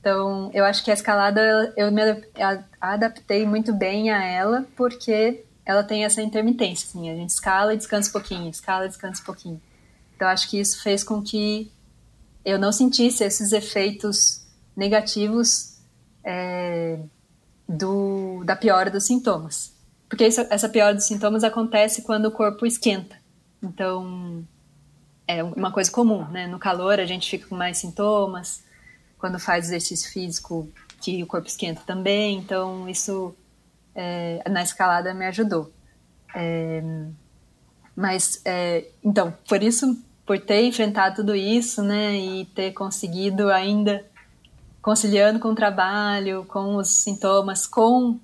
Então, 0.00 0.50
eu 0.52 0.64
acho 0.64 0.84
que 0.84 0.90
a 0.90 0.94
escalada 0.94 1.72
eu 1.76 1.90
me 1.90 2.02
adaptei 2.80 3.46
muito 3.46 3.72
bem 3.72 4.10
a 4.10 4.22
ela, 4.22 4.66
porque 4.76 5.44
ela 5.64 5.82
tem 5.82 6.04
essa 6.04 6.20
intermitência, 6.20 6.86
assim, 6.88 7.10
a 7.10 7.14
gente 7.14 7.30
escala 7.30 7.72
e 7.72 7.76
descansa 7.78 8.10
um 8.10 8.12
pouquinho, 8.12 8.50
escala 8.50 8.84
e 8.84 8.88
descansa 8.88 9.22
um 9.22 9.24
pouquinho. 9.24 9.60
Então, 10.14 10.28
acho 10.28 10.48
que 10.48 10.60
isso 10.60 10.82
fez 10.82 11.02
com 11.02 11.22
que 11.22 11.70
eu 12.44 12.58
não 12.58 12.70
sentisse 12.70 13.24
esses 13.24 13.52
efeitos 13.52 14.43
negativos 14.76 15.78
é, 16.24 16.98
do, 17.68 18.42
da 18.44 18.56
piora 18.56 18.90
dos 18.90 19.06
sintomas. 19.06 19.72
Porque 20.08 20.26
isso, 20.26 20.40
essa 20.50 20.68
piora 20.68 20.94
dos 20.94 21.04
sintomas 21.04 21.44
acontece 21.44 22.02
quando 22.02 22.26
o 22.26 22.30
corpo 22.30 22.66
esquenta. 22.66 23.16
Então, 23.62 24.46
é 25.26 25.42
uma 25.42 25.72
coisa 25.72 25.90
comum, 25.90 26.28
né? 26.28 26.46
No 26.46 26.58
calor 26.58 27.00
a 27.00 27.06
gente 27.06 27.28
fica 27.28 27.48
com 27.48 27.56
mais 27.56 27.78
sintomas, 27.78 28.62
quando 29.18 29.38
faz 29.38 29.66
exercício 29.66 30.12
físico 30.12 30.68
que 31.00 31.22
o 31.22 31.26
corpo 31.26 31.48
esquenta 31.48 31.82
também, 31.86 32.38
então 32.38 32.88
isso 32.88 33.34
é, 33.94 34.42
na 34.50 34.62
escalada 34.62 35.12
me 35.14 35.26
ajudou. 35.26 35.72
É, 36.34 36.82
mas, 37.96 38.40
é, 38.44 38.86
então, 39.02 39.34
por 39.48 39.62
isso, 39.62 39.96
por 40.26 40.38
ter 40.38 40.64
enfrentado 40.64 41.16
tudo 41.16 41.34
isso, 41.34 41.82
né, 41.82 42.16
e 42.16 42.44
ter 42.46 42.72
conseguido 42.72 43.50
ainda 43.50 44.04
conciliando 44.84 45.40
com 45.40 45.48
o 45.48 45.54
trabalho, 45.54 46.44
com 46.44 46.76
os 46.76 46.88
sintomas, 46.88 47.66
com 47.66 48.20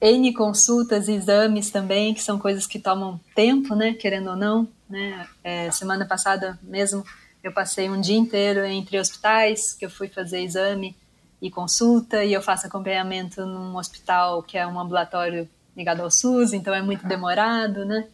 N 0.00 0.34
consultas 0.34 1.06
e 1.06 1.12
exames 1.12 1.70
também, 1.70 2.12
que 2.12 2.20
são 2.20 2.40
coisas 2.40 2.66
que 2.66 2.80
tomam 2.80 3.20
tempo, 3.36 3.76
né, 3.76 3.94
querendo 3.94 4.30
ou 4.30 4.36
não. 4.36 4.66
Né? 4.90 5.24
É, 5.44 5.70
semana 5.70 6.04
passada 6.04 6.58
mesmo 6.60 7.04
eu 7.40 7.52
passei 7.52 7.88
um 7.88 8.00
dia 8.00 8.16
inteiro 8.16 8.64
entre 8.64 8.98
hospitais, 8.98 9.74
que 9.74 9.84
eu 9.84 9.90
fui 9.90 10.08
fazer 10.08 10.40
exame 10.40 10.96
e 11.40 11.48
consulta, 11.48 12.24
e 12.24 12.32
eu 12.32 12.42
faço 12.42 12.66
acompanhamento 12.66 13.46
num 13.46 13.76
hospital 13.76 14.42
que 14.42 14.58
é 14.58 14.66
um 14.66 14.80
ambulatório 14.80 15.48
ligado 15.76 16.00
ao 16.00 16.10
SUS, 16.10 16.52
então 16.52 16.74
é 16.74 16.82
muito 16.82 17.06
demorado, 17.06 17.84
né? 17.84 18.08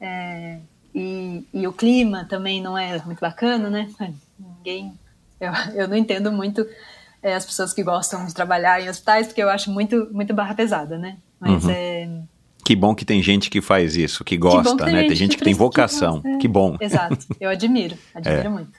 É, 0.00 0.60
e, 0.94 1.44
e, 1.52 1.66
o 1.66 1.72
clima 1.72 2.24
também 2.24 2.62
não 2.62 2.78
é 2.78 3.02
muito 3.04 3.20
bacana, 3.20 3.68
né? 3.68 3.90
Ninguém, 4.38 4.96
eu, 5.40 5.52
eu 5.74 5.88
não 5.88 5.96
entendo 5.96 6.30
muito 6.30 6.64
é, 7.22 7.34
as 7.34 7.44
pessoas 7.44 7.72
que 7.72 7.82
gostam 7.82 8.24
de 8.26 8.34
trabalhar 8.34 8.80
em 8.80 8.88
hospitais, 8.88 9.26
porque 9.26 9.42
eu 9.42 9.50
acho 9.50 9.70
muito, 9.70 10.08
muito 10.12 10.34
barra 10.34 10.54
pesada, 10.54 10.98
né? 10.98 11.18
Mas 11.38 11.64
uhum. 11.64 11.70
é. 11.70 12.22
Que 12.64 12.76
bom 12.76 12.94
que 12.94 13.04
tem 13.04 13.22
gente 13.22 13.50
que 13.50 13.60
faz 13.60 13.96
isso, 13.96 14.22
que 14.22 14.36
gosta, 14.36 14.76
que 14.76 14.84
que 14.84 14.92
né? 14.92 15.06
Tem 15.06 15.16
gente 15.16 15.36
que, 15.36 15.44
tem 15.44 15.54
vocação. 15.54 16.20
Que, 16.22 16.38
que 16.38 16.48
bom. 16.48 16.76
Exato, 16.80 17.18
eu 17.40 17.50
admiro, 17.50 17.96
admiro 18.14 18.46
é. 18.46 18.48
muito. 18.48 18.78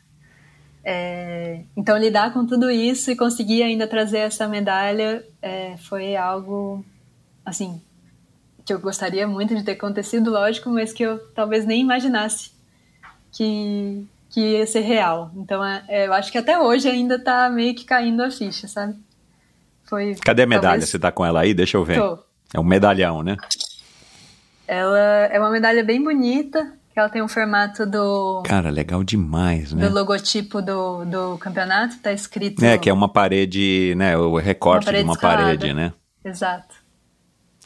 É, 0.83 1.61
então, 1.75 1.97
lidar 1.97 2.33
com 2.33 2.45
tudo 2.45 2.71
isso 2.71 3.11
e 3.11 3.15
conseguir 3.15 3.61
ainda 3.61 3.85
trazer 3.85 4.19
essa 4.19 4.47
medalha 4.47 5.23
é, 5.41 5.77
foi 5.77 6.15
algo, 6.15 6.83
assim, 7.45 7.81
que 8.65 8.73
eu 8.73 8.79
gostaria 8.79 9.27
muito 9.27 9.55
de 9.55 9.63
ter 9.63 9.73
acontecido, 9.73 10.31
lógico, 10.31 10.69
mas 10.69 10.91
que 10.93 11.03
eu 11.03 11.19
talvez 11.33 11.65
nem 11.65 11.81
imaginasse 11.81 12.51
que, 13.31 14.07
que 14.31 14.39
ia 14.39 14.65
ser 14.65 14.79
real. 14.79 15.29
Então, 15.35 15.63
é, 15.63 15.83
é, 15.87 16.07
eu 16.07 16.13
acho 16.13 16.31
que 16.31 16.37
até 16.37 16.57
hoje 16.57 16.87
ainda 16.87 17.19
tá 17.19 17.49
meio 17.49 17.75
que 17.75 17.83
caindo 17.83 18.23
a 18.23 18.31
ficha, 18.31 18.67
sabe? 18.67 18.95
Foi, 19.83 20.15
Cadê 20.15 20.43
a 20.43 20.47
medalha? 20.47 20.69
Talvez... 20.69 20.89
Você 20.89 20.97
tá 20.97 21.11
com 21.11 21.25
ela 21.25 21.41
aí? 21.41 21.53
Deixa 21.53 21.77
eu 21.77 21.83
ver. 21.83 21.99
Tô. 21.99 22.17
É 22.53 22.59
um 22.59 22.63
medalhão, 22.63 23.21
né? 23.21 23.35
Ela 24.65 24.99
é 24.99 25.37
uma 25.37 25.49
medalha 25.49 25.83
bem 25.83 26.01
bonita, 26.01 26.73
que 26.93 26.99
ela 26.99 27.09
tem 27.09 27.21
um 27.21 27.27
formato 27.27 27.85
do. 27.85 28.41
Cara, 28.45 28.69
legal 28.69 29.03
demais, 29.03 29.73
né? 29.73 29.85
Do 29.85 29.93
logotipo 29.93 30.61
do, 30.61 31.03
do 31.03 31.37
campeonato, 31.37 31.97
tá 31.99 32.13
escrito. 32.13 32.63
É, 32.63 32.77
que 32.77 32.89
é 32.89 32.93
uma 32.93 33.09
parede, 33.09 33.93
né? 33.97 34.17
O 34.17 34.37
recorte 34.37 34.85
parede 34.85 35.03
de 35.03 35.09
uma 35.09 35.13
escalada. 35.13 35.43
parede, 35.43 35.73
né? 35.73 35.93
Exato. 36.23 36.75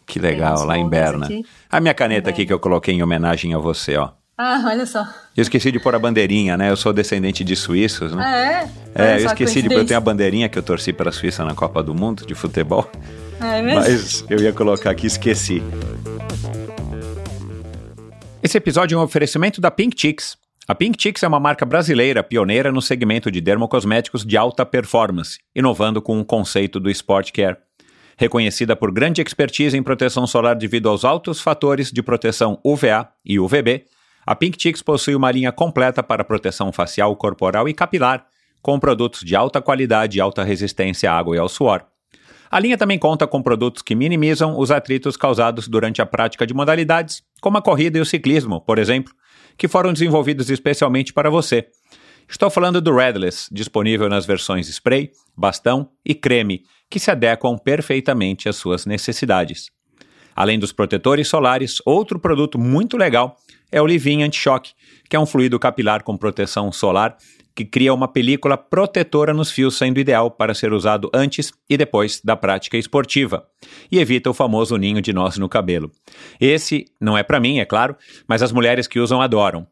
Que 0.06 0.20
legal, 0.20 0.66
lá 0.66 0.78
em 0.78 0.88
Berna. 0.88 1.26
Aqui. 1.26 1.46
A 1.70 1.80
minha 1.80 1.94
caneta 1.94 2.30
aqui 2.30 2.46
que 2.46 2.54
eu 2.54 2.60
coloquei 2.60 2.94
em 2.94 3.04
homenagem 3.04 3.54
a 3.54 3.58
você, 3.60 3.98
ó. 3.98 4.12
Ah, 4.38 4.62
olha 4.68 4.86
só. 4.86 5.08
Eu 5.36 5.42
esqueci 5.42 5.72
de 5.72 5.80
pôr 5.80 5.96
a 5.96 6.00
bandeirinha, 6.00 6.58
né? 6.58 6.70
Eu 6.70 6.76
sou 6.76 6.92
descendente 6.92 7.44
de 7.44 7.56
suíços, 7.56 8.12
né? 8.14 8.24
Ah, 8.26 8.38
é? 8.38 8.70
É, 8.96 9.22
eu 9.22 9.28
esqueci 9.28 9.62
de 9.62 9.70
pôr. 9.70 9.78
Eu 9.78 9.86
tenho 9.86 9.98
a 9.98 10.02
bandeirinha 10.02 10.50
que 10.50 10.58
eu 10.60 10.64
torci 10.64 10.92
para 10.92 11.10
a 11.10 11.14
Suíça 11.14 11.46
na 11.46 11.54
Copa 11.54 11.82
do 11.82 11.96
Mundo 11.96 12.26
de 12.26 12.36
futebol. 12.36 12.90
É 13.42 13.62
mesmo? 13.62 13.80
Mas 13.80 14.26
eu 14.30 14.40
ia 14.40 14.52
colocar 14.52 14.90
aqui, 14.90 15.08
esqueci. 15.08 15.64
Esse 18.44 18.58
episódio 18.58 18.98
é 18.98 19.00
um 19.00 19.04
oferecimento 19.04 19.62
da 19.62 19.72
Pink 19.72 20.00
Chicks. 20.00 20.38
A 20.68 20.76
Pink 20.76 21.02
Chicks 21.02 21.24
é 21.24 21.28
uma 21.28 21.40
marca 21.40 21.66
brasileira 21.66 22.22
pioneira 22.22 22.72
no 22.72 22.82
segmento 22.82 23.32
de 23.32 23.40
dermocosméticos 23.40 24.26
de 24.26 24.36
alta 24.36 24.66
performance, 24.66 25.40
inovando 25.56 26.02
com 26.02 26.20
o 26.20 26.26
conceito 26.26 26.80
do 26.80 26.90
Sport 26.90 27.32
Care. 27.32 27.58
Reconhecida 28.18 28.76
por 28.76 28.92
grande 28.92 29.22
expertise 29.22 29.78
em 29.78 29.84
proteção 29.84 30.28
solar 30.28 30.56
devido 30.56 30.90
aos 30.90 31.06
altos 31.06 31.40
fatores 31.40 31.92
de 31.92 32.02
proteção 32.02 32.60
UVA 32.64 33.10
e 33.24 33.40
UVB, 33.40 33.86
a 34.26 34.36
Pink 34.36 34.60
Chicks 34.60 34.82
possui 34.82 35.16
uma 35.16 35.32
linha 35.32 35.52
completa 35.52 36.02
para 36.02 36.24
proteção 36.24 36.72
facial, 36.72 37.16
corporal 37.16 37.70
e 37.70 37.74
capilar, 37.74 38.26
com 38.62 38.80
produtos 38.80 39.22
de 39.22 39.36
alta 39.36 39.62
qualidade 39.62 40.18
e 40.18 40.22
alta 40.22 40.44
resistência 40.44 41.12
à 41.12 41.18
água 41.18 41.36
e 41.36 41.40
ao 41.40 41.48
suor. 41.48 41.86
A 42.50 42.60
linha 42.60 42.78
também 42.78 42.98
conta 42.98 43.28
com 43.28 43.42
produtos 43.42 43.82
que 43.82 43.94
minimizam 43.94 44.58
os 44.58 44.72
atritos 44.72 45.16
causados 45.16 45.68
durante 45.68 46.02
a 46.02 46.06
prática 46.06 46.48
de 46.48 46.54
modalidades, 46.54 47.22
como 47.42 47.58
a 47.58 47.62
corrida 47.62 47.98
e 47.98 48.02
o 48.02 48.06
ciclismo, 48.06 48.62
por 48.62 48.80
exemplo, 48.80 49.14
que 49.58 49.68
foram 49.68 49.94
desenvolvidos 49.94 50.50
especialmente 50.50 51.14
para 51.14 51.30
você. 51.30 51.68
Estou 52.28 52.50
falando 52.50 52.82
do 52.82 52.96
Redless, 52.96 53.48
disponível 53.52 54.10
nas 54.10 54.26
versões 54.26 54.68
spray, 54.68 55.12
bastão 55.38 55.92
e 56.04 56.16
creme, 56.16 56.64
que 56.90 57.00
se 57.00 57.12
adequam 57.12 57.56
perfeitamente 57.58 58.50
às 58.50 58.56
suas 58.56 58.86
necessidades. 58.86 59.70
Além 60.36 60.58
dos 60.58 60.72
protetores 60.72 61.28
solares, 61.28 61.78
outro 61.86 62.20
produto 62.20 62.58
muito 62.58 62.98
legal 62.98 63.38
é 63.72 63.82
o 63.82 63.88
Livin 63.88 64.24
Anti-Choque, 64.24 64.74
que 65.10 65.16
é 65.16 65.20
um 65.20 65.26
fluido 65.26 65.60
capilar 65.60 66.04
com 66.04 66.18
proteção 66.18 66.72
solar 66.72 67.18
que 67.56 67.64
cria 67.64 67.94
uma 67.94 68.08
película 68.08 68.58
protetora 68.58 69.34
nos 69.34 69.50
fios, 69.50 69.78
sendo 69.78 69.98
ideal 69.98 70.30
para 70.30 70.54
ser 70.54 70.74
usado 70.74 71.10
antes 71.14 71.54
e 71.70 71.78
depois 71.78 72.20
da 72.22 72.36
prática 72.36 72.78
esportiva, 72.78 73.48
e 73.90 73.98
evita 73.98 74.30
o 74.30 74.34
famoso 74.34 74.76
ninho 74.76 75.02
de 75.02 75.14
nós 75.14 75.38
no 75.38 75.48
cabelo. 75.48 75.90
Esse 76.40 76.86
não 77.00 77.18
é 77.18 77.24
para 77.24 77.40
mim, 77.40 77.60
é 77.60 77.66
claro, 77.66 77.96
mas 78.28 78.44
as 78.44 78.52
mulheres 78.52 78.88
que 78.88 79.00
usam 79.00 79.22
adoram. 79.22 79.66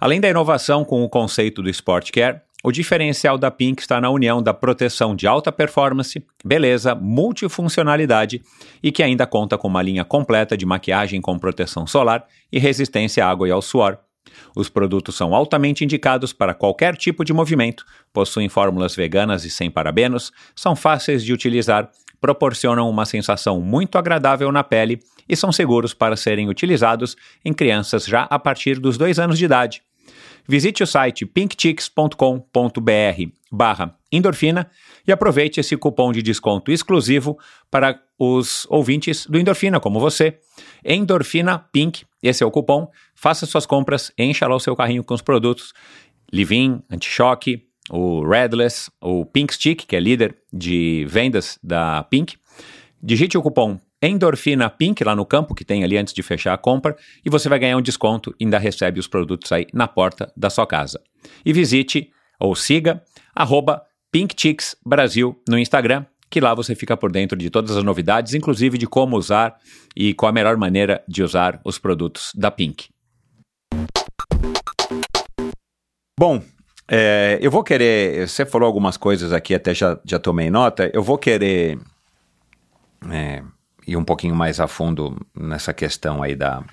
Além 0.00 0.18
da 0.18 0.30
inovação 0.30 0.82
com 0.82 1.04
o 1.04 1.08
conceito 1.10 1.62
do 1.62 1.68
Sport 1.68 2.10
Care, 2.10 2.40
o 2.64 2.72
diferencial 2.72 3.38
da 3.38 3.50
Pink 3.50 3.82
está 3.82 4.00
na 4.00 4.10
união 4.10 4.42
da 4.42 4.52
proteção 4.52 5.14
de 5.14 5.26
alta 5.26 5.52
performance, 5.52 6.24
beleza, 6.44 6.94
multifuncionalidade 6.94 8.42
e 8.82 8.90
que 8.90 9.02
ainda 9.02 9.26
conta 9.26 9.58
com 9.58 9.68
uma 9.68 9.82
linha 9.82 10.04
completa 10.04 10.56
de 10.56 10.66
maquiagem 10.66 11.20
com 11.20 11.38
proteção 11.38 11.86
solar 11.86 12.26
e 12.50 12.58
resistência 12.58 13.24
à 13.24 13.30
água 13.30 13.46
e 13.46 13.50
ao 13.50 13.62
suor. 13.62 13.98
Os 14.54 14.68
produtos 14.68 15.14
são 15.14 15.34
altamente 15.34 15.84
indicados 15.84 16.32
para 16.32 16.54
qualquer 16.54 16.96
tipo 16.96 17.24
de 17.24 17.32
movimento, 17.32 17.84
possuem 18.12 18.48
fórmulas 18.48 18.96
veganas 18.96 19.44
e 19.44 19.50
sem 19.50 19.70
parabenos, 19.70 20.32
são 20.54 20.74
fáceis 20.74 21.24
de 21.24 21.32
utilizar, 21.32 21.90
proporcionam 22.20 22.88
uma 22.88 23.04
sensação 23.04 23.60
muito 23.60 23.96
agradável 23.96 24.50
na 24.50 24.64
pele 24.64 25.00
e 25.28 25.36
são 25.36 25.52
seguros 25.52 25.92
para 25.94 26.16
serem 26.16 26.48
utilizados 26.48 27.16
em 27.44 27.52
crianças 27.52 28.04
já 28.04 28.22
a 28.22 28.38
partir 28.38 28.80
dos 28.80 28.96
dois 28.96 29.18
anos 29.18 29.38
de 29.38 29.44
idade. 29.44 29.85
Visite 30.48 30.82
o 30.82 30.86
site 30.86 31.26
pinkchicks.com.br 31.26 33.36
barra 33.50 33.96
endorfina 34.12 34.70
e 35.06 35.12
aproveite 35.12 35.60
esse 35.60 35.76
cupom 35.76 36.12
de 36.12 36.22
desconto 36.22 36.70
exclusivo 36.70 37.38
para 37.70 38.00
os 38.18 38.66
ouvintes 38.68 39.26
do 39.26 39.38
Endorfina, 39.38 39.78
como 39.78 40.00
você. 40.00 40.38
Endorfina 40.84 41.58
Pink, 41.72 42.04
esse 42.22 42.42
é 42.42 42.46
o 42.46 42.50
cupom. 42.50 42.90
Faça 43.14 43.46
suas 43.46 43.66
compras, 43.66 44.12
encha 44.18 44.46
lá 44.46 44.56
o 44.56 44.60
seu 44.60 44.74
carrinho 44.74 45.04
com 45.04 45.14
os 45.14 45.22
produtos. 45.22 45.72
Livin, 46.32 46.82
Anti-Choque, 46.90 47.66
o 47.90 48.26
Redless, 48.26 48.90
o 49.00 49.24
Pink 49.24 49.54
Stick, 49.54 49.86
que 49.86 49.94
é 49.94 50.00
líder 50.00 50.36
de 50.52 51.04
vendas 51.08 51.58
da 51.62 52.02
Pink. 52.04 52.36
Digite 53.02 53.38
o 53.38 53.42
cupom 53.42 53.78
Endorfina 54.02 54.68
Pink 54.68 55.02
lá 55.02 55.16
no 55.16 55.24
campo 55.24 55.54
que 55.54 55.64
tem 55.64 55.82
ali 55.82 55.96
antes 55.96 56.12
de 56.12 56.22
fechar 56.22 56.52
a 56.52 56.58
compra 56.58 56.96
e 57.24 57.30
você 57.30 57.48
vai 57.48 57.58
ganhar 57.58 57.76
um 57.76 57.82
desconto 57.82 58.34
e 58.38 58.44
ainda 58.44 58.58
recebe 58.58 59.00
os 59.00 59.06
produtos 59.06 59.50
aí 59.52 59.66
na 59.72 59.88
porta 59.88 60.32
da 60.36 60.50
sua 60.50 60.66
casa. 60.66 61.00
E 61.44 61.52
visite 61.52 62.10
ou 62.38 62.54
siga 62.54 63.02
arroba 63.34 63.82
Brasil 64.84 65.38
no 65.48 65.58
Instagram, 65.58 66.06
que 66.30 66.40
lá 66.40 66.54
você 66.54 66.74
fica 66.74 66.96
por 66.96 67.12
dentro 67.12 67.36
de 67.36 67.50
todas 67.50 67.76
as 67.76 67.84
novidades, 67.84 68.34
inclusive 68.34 68.78
de 68.78 68.86
como 68.86 69.16
usar 69.16 69.56
e 69.94 70.14
qual 70.14 70.30
a 70.30 70.32
melhor 70.32 70.56
maneira 70.56 71.02
de 71.06 71.22
usar 71.22 71.60
os 71.64 71.78
produtos 71.78 72.32
da 72.34 72.50
Pink. 72.50 72.88
Bom, 76.18 76.42
é, 76.88 77.38
eu 77.42 77.50
vou 77.50 77.62
querer. 77.62 78.26
Você 78.26 78.46
falou 78.46 78.66
algumas 78.66 78.96
coisas 78.96 79.32
aqui, 79.32 79.54
até 79.54 79.74
já, 79.74 79.98
já 80.04 80.18
tomei 80.18 80.50
nota. 80.50 80.90
Eu 80.94 81.02
vou 81.02 81.18
querer 81.18 81.78
é, 83.10 83.42
ir 83.86 83.96
um 83.96 84.04
pouquinho 84.04 84.34
mais 84.34 84.58
a 84.60 84.66
fundo 84.66 85.16
nessa 85.34 85.72
questão 85.72 86.22
aí 86.22 86.34
da, 86.34 86.64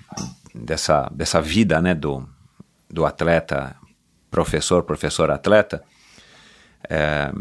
dessa, 0.54 1.10
dessa 1.14 1.40
vida 1.40 1.80
né, 1.80 1.94
do, 1.94 2.26
do 2.90 3.06
atleta, 3.06 3.76
professor, 4.30 4.82
professor 4.82 5.30
atleta. 5.30 5.82
É, 6.88 7.32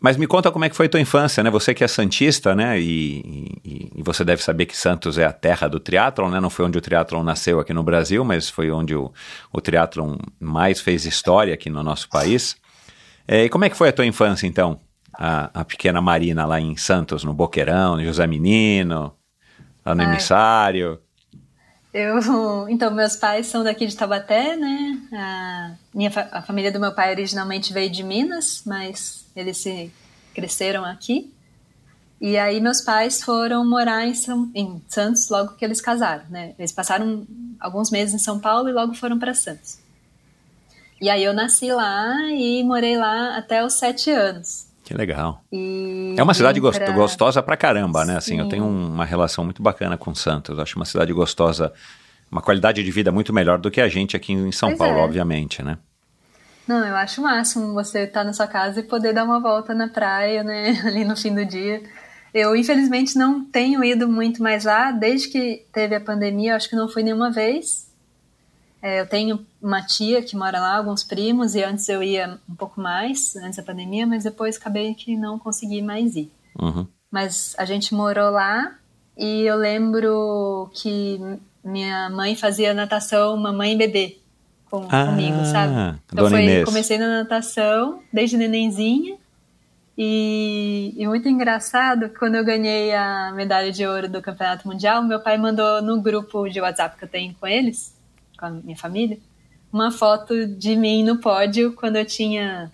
mas 0.00 0.16
me 0.16 0.26
conta 0.26 0.50
como 0.50 0.64
é 0.64 0.68
que 0.70 0.76
foi 0.76 0.88
tua 0.88 0.98
infância, 0.98 1.44
né? 1.44 1.50
Você 1.50 1.74
que 1.74 1.84
é 1.84 1.88
santista, 1.88 2.54
né? 2.54 2.80
E, 2.80 3.20
e, 3.62 3.92
e, 3.96 4.02
você 4.02 4.24
deve 4.24 4.42
saber 4.42 4.64
que 4.64 4.74
Santos 4.74 5.18
é 5.18 5.26
a 5.26 5.32
terra 5.32 5.68
do 5.68 5.78
triatlon, 5.78 6.30
né? 6.30 6.40
Não 6.40 6.48
foi 6.48 6.64
onde 6.64 6.78
o 6.78 6.80
triatlon 6.80 7.22
nasceu 7.22 7.60
aqui 7.60 7.74
no 7.74 7.82
Brasil, 7.82 8.24
mas 8.24 8.48
foi 8.48 8.70
onde 8.70 8.94
o, 8.94 9.12
o 9.52 9.60
triatlon 9.60 10.16
mais 10.40 10.80
fez 10.80 11.04
história 11.04 11.52
aqui 11.52 11.68
no 11.68 11.82
nosso 11.82 12.08
país. 12.08 12.56
É, 13.28 13.44
e 13.44 13.50
como 13.50 13.66
é 13.66 13.68
que 13.68 13.76
foi 13.76 13.90
a 13.90 13.92
tua 13.92 14.06
infância, 14.06 14.46
então? 14.46 14.80
A, 15.12 15.50
a 15.60 15.64
pequena 15.64 16.00
Marina 16.00 16.46
lá 16.46 16.58
em 16.58 16.76
Santos, 16.76 17.22
no 17.22 17.34
Boqueirão, 17.34 17.96
no 17.96 18.04
José 18.04 18.26
Menino, 18.26 19.12
lá 19.90 19.94
no 19.94 20.02
Ai. 20.02 20.08
emissário. 20.08 21.00
Eu, 21.92 22.68
então, 22.68 22.90
meus 22.92 23.16
pais 23.16 23.48
são 23.48 23.64
daqui 23.64 23.84
de 23.86 23.96
Taubaté, 23.96 24.56
né? 24.56 25.00
A, 25.12 25.72
minha, 25.92 26.10
a 26.30 26.40
família 26.40 26.70
do 26.70 26.78
meu 26.78 26.92
pai 26.92 27.10
originalmente 27.10 27.72
veio 27.72 27.90
de 27.90 28.02
Minas, 28.04 28.62
mas 28.64 29.26
eles 29.34 29.56
se 29.56 29.92
cresceram 30.32 30.84
aqui. 30.84 31.34
E 32.20 32.36
aí 32.36 32.60
meus 32.60 32.82
pais 32.82 33.22
foram 33.22 33.68
morar 33.68 34.06
em, 34.06 34.14
São, 34.14 34.50
em 34.54 34.80
Santos 34.86 35.28
logo 35.30 35.54
que 35.54 35.64
eles 35.64 35.80
casaram, 35.80 36.24
né? 36.30 36.54
Eles 36.58 36.70
passaram 36.70 37.26
alguns 37.58 37.90
meses 37.90 38.14
em 38.14 38.18
São 38.18 38.38
Paulo 38.38 38.68
e 38.68 38.72
logo 38.72 38.94
foram 38.94 39.18
para 39.18 39.34
Santos. 39.34 39.78
E 41.00 41.08
aí 41.08 41.24
eu 41.24 41.32
nasci 41.32 41.72
lá 41.72 42.14
e 42.30 42.62
morei 42.62 42.96
lá 42.96 43.36
até 43.36 43.64
os 43.64 43.72
sete 43.72 44.10
anos. 44.10 44.66
Que 44.90 44.94
legal. 44.96 45.44
E 45.52 46.16
É 46.18 46.22
uma 46.24 46.34
cidade 46.34 46.60
pra- 46.60 46.90
gostosa 46.90 47.40
pra 47.40 47.56
caramba, 47.56 48.04
né? 48.04 48.16
Assim, 48.16 48.38
eu 48.38 48.44
Sim. 48.46 48.50
tenho 48.50 48.64
uma 48.66 49.04
relação 49.04 49.44
muito 49.44 49.62
bacana 49.62 49.96
com 49.96 50.12
Santos. 50.16 50.56
Eu 50.58 50.62
acho 50.64 50.74
uma 50.74 50.84
cidade 50.84 51.12
gostosa, 51.12 51.72
uma 52.28 52.42
qualidade 52.42 52.82
de 52.82 52.90
vida 52.90 53.12
muito 53.12 53.32
melhor 53.32 53.56
do 53.60 53.70
que 53.70 53.80
a 53.80 53.86
gente 53.88 54.16
aqui 54.16 54.32
em 54.32 54.50
São 54.50 54.70
Pois 54.70 54.78
Paulo, 54.80 54.98
é. 54.98 55.02
obviamente, 55.02 55.62
né? 55.62 55.78
Não, 56.66 56.84
eu 56.84 56.96
acho 56.96 57.20
o 57.20 57.24
máximo 57.24 57.72
você 57.72 58.00
estar 58.00 58.24
na 58.24 58.32
sua 58.32 58.48
casa 58.48 58.80
e 58.80 58.82
poder 58.82 59.12
dar 59.12 59.22
uma 59.22 59.38
volta 59.38 59.72
na 59.72 59.86
praia, 59.86 60.42
né? 60.42 60.70
Ali 60.84 61.04
no 61.04 61.16
fim 61.16 61.32
do 61.36 61.44
dia. 61.46 61.80
Eu, 62.34 62.56
infelizmente, 62.56 63.16
não 63.16 63.44
tenho 63.44 63.84
ido 63.84 64.08
muito 64.08 64.42
mais 64.42 64.64
lá. 64.64 64.90
Desde 64.90 65.28
que 65.28 65.66
teve 65.72 65.94
a 65.94 66.00
pandemia, 66.00 66.50
eu 66.50 66.56
acho 66.56 66.68
que 66.68 66.74
não 66.74 66.88
fui 66.88 67.04
nenhuma 67.04 67.30
vez. 67.30 67.88
É, 68.82 69.00
eu 69.00 69.06
tenho 69.06 69.44
uma 69.60 69.82
tia 69.82 70.22
que 70.22 70.36
mora 70.36 70.58
lá, 70.58 70.76
alguns 70.76 71.04
primos, 71.04 71.54
e 71.54 71.62
antes 71.62 71.88
eu 71.88 72.02
ia 72.02 72.38
um 72.48 72.54
pouco 72.54 72.80
mais, 72.80 73.36
antes 73.36 73.56
da 73.56 73.62
pandemia, 73.62 74.06
mas 74.06 74.24
depois 74.24 74.56
acabei 74.56 74.94
que 74.94 75.16
não 75.16 75.38
consegui 75.38 75.82
mais 75.82 76.16
ir. 76.16 76.30
Uhum. 76.58 76.86
Mas 77.10 77.54
a 77.58 77.64
gente 77.64 77.94
morou 77.94 78.30
lá 78.30 78.74
e 79.16 79.42
eu 79.42 79.56
lembro 79.56 80.70
que 80.72 81.20
minha 81.62 82.08
mãe 82.08 82.34
fazia 82.34 82.72
natação 82.72 83.36
mamãe 83.36 83.72
e 83.72 83.76
bebê 83.76 84.18
com, 84.70 84.86
Ah, 84.88 85.06
comigo, 85.06 85.44
sabe? 85.44 85.72
Então 86.06 86.24
Dona 86.24 86.30
foi, 86.30 86.44
Inês. 86.44 86.64
comecei 86.64 86.96
na 86.96 87.08
natação 87.08 88.00
desde 88.12 88.36
nenenzinha 88.36 89.18
e, 90.02 90.94
e 90.96 91.06
muito 91.06 91.28
engraçado, 91.28 92.10
quando 92.18 92.36
eu 92.36 92.42
ganhei 92.42 92.94
a 92.94 93.32
medalha 93.34 93.70
de 93.70 93.86
ouro 93.86 94.08
do 94.08 94.22
Campeonato 94.22 94.66
Mundial, 94.66 95.02
meu 95.02 95.20
pai 95.20 95.36
mandou 95.36 95.82
no 95.82 96.00
grupo 96.00 96.48
de 96.48 96.58
WhatsApp 96.58 96.96
que 96.96 97.04
eu 97.04 97.08
tenho 97.08 97.34
com 97.38 97.46
eles, 97.46 97.94
com 98.40 98.46
a 98.46 98.50
minha 98.50 98.76
família, 98.76 99.18
uma 99.72 99.90
foto 99.92 100.46
de 100.46 100.74
mim 100.74 101.04
no 101.04 101.18
pódio 101.18 101.72
quando 101.74 101.96
eu 101.96 102.04
tinha, 102.06 102.70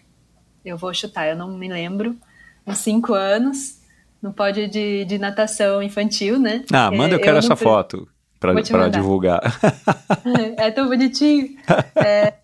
eu 0.65 0.79
vou 0.79 0.95
chutar, 0.95 1.27
eu 1.29 1.37
não 1.37 1.59
me 1.59 1.69
lembro, 1.69 2.17
uns 2.67 2.79
cinco 2.79 3.13
anos, 3.13 3.79
no 4.23 4.33
pódio 4.33 4.69
de, 4.69 5.05
de 5.05 5.19
natação 5.19 5.83
infantil, 5.83 6.39
né? 6.39 6.65
Ah, 6.73 6.91
manda, 6.91 7.15
eu 7.15 7.21
quero 7.21 7.33
no 7.35 7.39
essa 7.39 7.55
foto 7.57 8.09
mandar. 8.87 8.99
divulgar. 8.99 9.41
É 10.59 10.71
tão 10.71 10.89
bonitinho. 10.89 11.57
É, 11.95 12.35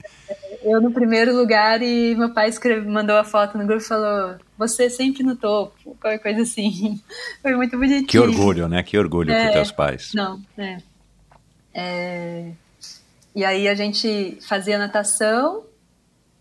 eu 0.62 0.80
no 0.80 0.92
primeiro 0.92 1.34
lugar 1.36 1.82
e 1.82 2.14
meu 2.14 2.32
pai 2.32 2.48
escreve, 2.48 2.86
mandou 2.88 3.16
a 3.16 3.24
foto 3.24 3.58
no 3.58 3.66
grupo 3.66 3.82
e 3.82 3.86
falou: 3.86 4.36
Você 4.58 4.88
sempre 4.88 5.22
no 5.22 5.34
topo, 5.34 5.74
qualquer 6.00 6.18
coisa 6.18 6.42
assim. 6.42 7.00
Foi 7.42 7.54
muito 7.56 7.76
bonitinho. 7.76 8.06
que 8.06 8.18
orgulho, 8.18 8.68
né? 8.68 8.82
Que 8.82 8.96
orgulho 8.98 9.32
É. 9.32 9.42
pros 9.42 9.52
teus 9.54 9.72
pais. 9.72 10.12
Não, 10.14 10.40
é. 10.56 10.78
É, 11.74 12.52
E 13.34 13.44
aí 13.44 13.68
a 13.68 13.74
gente 13.74 14.38
fazia 14.46 14.78
natação, 14.78 15.64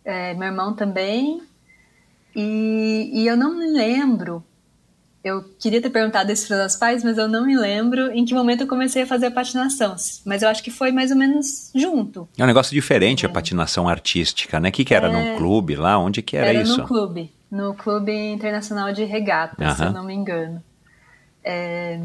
é, 0.04 0.34
meu 0.34 0.47
irmão 0.47 0.73
também, 0.73 1.41
e, 2.36 3.10
e 3.13 3.27
eu 3.27 3.38
não 3.38 3.58
me 3.58 3.67
lembro. 3.67 4.43
Eu 5.23 5.43
queria 5.60 5.80
ter 5.80 5.91
perguntado 5.91 6.32
isso 6.32 6.47
para 6.47 6.56
os 6.56 6.60
meus 6.62 6.75
pais, 6.75 7.04
mas 7.04 7.17
eu 7.17 7.27
não 7.27 7.45
me 7.45 7.56
lembro 7.56 8.12
em 8.12 8.25
que 8.25 8.34
momento 8.34 8.62
eu 8.62 8.67
comecei 8.67 9.04
a 9.04 9.06
fazer 9.06 9.27
a 9.27 9.32
patinação. 9.32 9.95
Mas 10.25 10.41
eu 10.41 10.49
acho 10.49 10.63
que 10.63 10.71
foi 10.71 10.91
mais 10.91 11.12
ou 11.12 11.17
menos 11.17 11.69
junto. 11.75 12.27
É 12.38 12.43
um 12.43 12.47
negócio 12.47 12.73
diferente 12.73 13.25
a 13.25 13.30
patinação 13.30 13.88
artística, 13.88 14.60
né? 14.60 14.69
O 14.69 14.71
que, 14.71 14.84
que 14.84 14.95
era? 14.95 15.10
Num 15.10 15.38
clube 15.38 15.75
lá? 15.75 15.97
Onde 15.99 16.23
que 16.23 16.36
era, 16.36 16.51
isso? 16.54 16.80
no 16.80 16.88
clube, 16.88 17.32
no 17.51 17.75
Clube 17.75 18.12
Internacional 18.12 18.91
de 18.91 19.04
Regatas, 19.04 19.77
se 19.77 19.84
eu 19.84 19.91
não 19.91 20.04
me 20.04 20.13
engano. 20.13 20.63
É, 21.43 21.99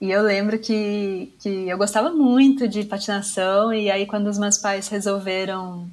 e 0.00 0.10
eu 0.10 0.22
lembro 0.22 0.58
que, 0.58 1.32
que 1.40 1.68
eu 1.68 1.76
gostava 1.78 2.10
muito 2.10 2.66
de 2.68 2.84
patinação, 2.84 3.72
e 3.72 3.90
aí 3.90 4.06
quando 4.06 4.26
os 4.28 4.38
meus 4.38 4.58
pais 4.58 4.88
resolveram 4.88 5.88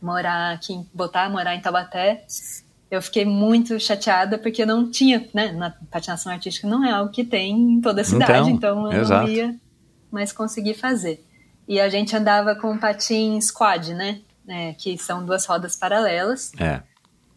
morar 0.00 0.52
aqui, 0.54 0.72
em- 0.74 0.86
botar 0.94 1.28
morar 1.30 1.54
em 1.54 1.60
Taubaté, 1.60 2.24
eu 2.90 3.02
fiquei 3.02 3.24
muito 3.24 3.78
chateada 3.80 4.38
porque 4.38 4.64
não 4.64 4.90
tinha, 4.90 5.26
né, 5.34 5.52
na 5.52 5.70
patinação 5.90 6.32
artística 6.32 6.66
não 6.66 6.84
é 6.84 6.90
algo 6.92 7.10
que 7.10 7.24
tem 7.24 7.50
em 7.74 7.80
toda 7.80 8.00
a 8.00 8.04
cidade, 8.04 8.50
Então, 8.50 8.80
então, 8.86 8.92
eu 8.92 9.00
exato. 9.02 9.26
não 9.26 9.32
ia 9.32 9.54
mais 10.10 10.32
conseguir 10.32 10.74
fazer. 10.74 11.24
E 11.66 11.78
a 11.80 11.88
gente 11.90 12.16
andava 12.16 12.54
com 12.54 12.78
patins 12.78 13.50
quad, 13.50 13.92
né, 13.92 14.20
é, 14.46 14.72
que 14.72 14.96
são 14.96 15.24
duas 15.26 15.44
rodas 15.44 15.76
paralelas, 15.76 16.52
É. 16.58 16.82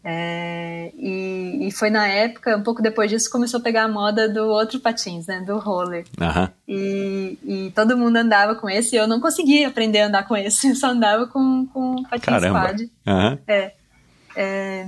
é, 0.04 0.90
e, 0.96 1.68
e 1.68 1.70
foi 1.70 1.88
na 1.88 2.06
época, 2.06 2.56
um 2.56 2.62
pouco 2.62 2.82
depois 2.82 3.10
disso, 3.10 3.30
começou 3.30 3.60
a 3.60 3.62
pegar 3.62 3.84
a 3.84 3.88
moda 3.88 4.28
do 4.28 4.46
outro 4.46 4.80
patins, 4.80 5.26
né? 5.26 5.40
Do 5.40 5.58
roller. 5.58 6.04
Aham. 6.20 6.50
E, 6.66 7.38
e 7.44 7.72
todo 7.74 7.96
mundo 7.96 8.16
andava 8.16 8.54
com 8.54 8.68
esse 8.68 8.96
e 8.96 8.98
eu 8.98 9.06
não 9.06 9.20
conseguia 9.20 9.68
aprender 9.68 10.00
a 10.00 10.06
andar 10.08 10.26
com 10.26 10.36
esse, 10.36 10.68
eu 10.70 10.76
só 10.76 10.88
andava 10.88 11.26
com, 11.26 11.66
com 11.66 12.02
patins 12.04 12.24
Caramba. 12.24 12.60
quad. 12.60 12.90
Aham. 13.06 13.38
É, 14.34 14.86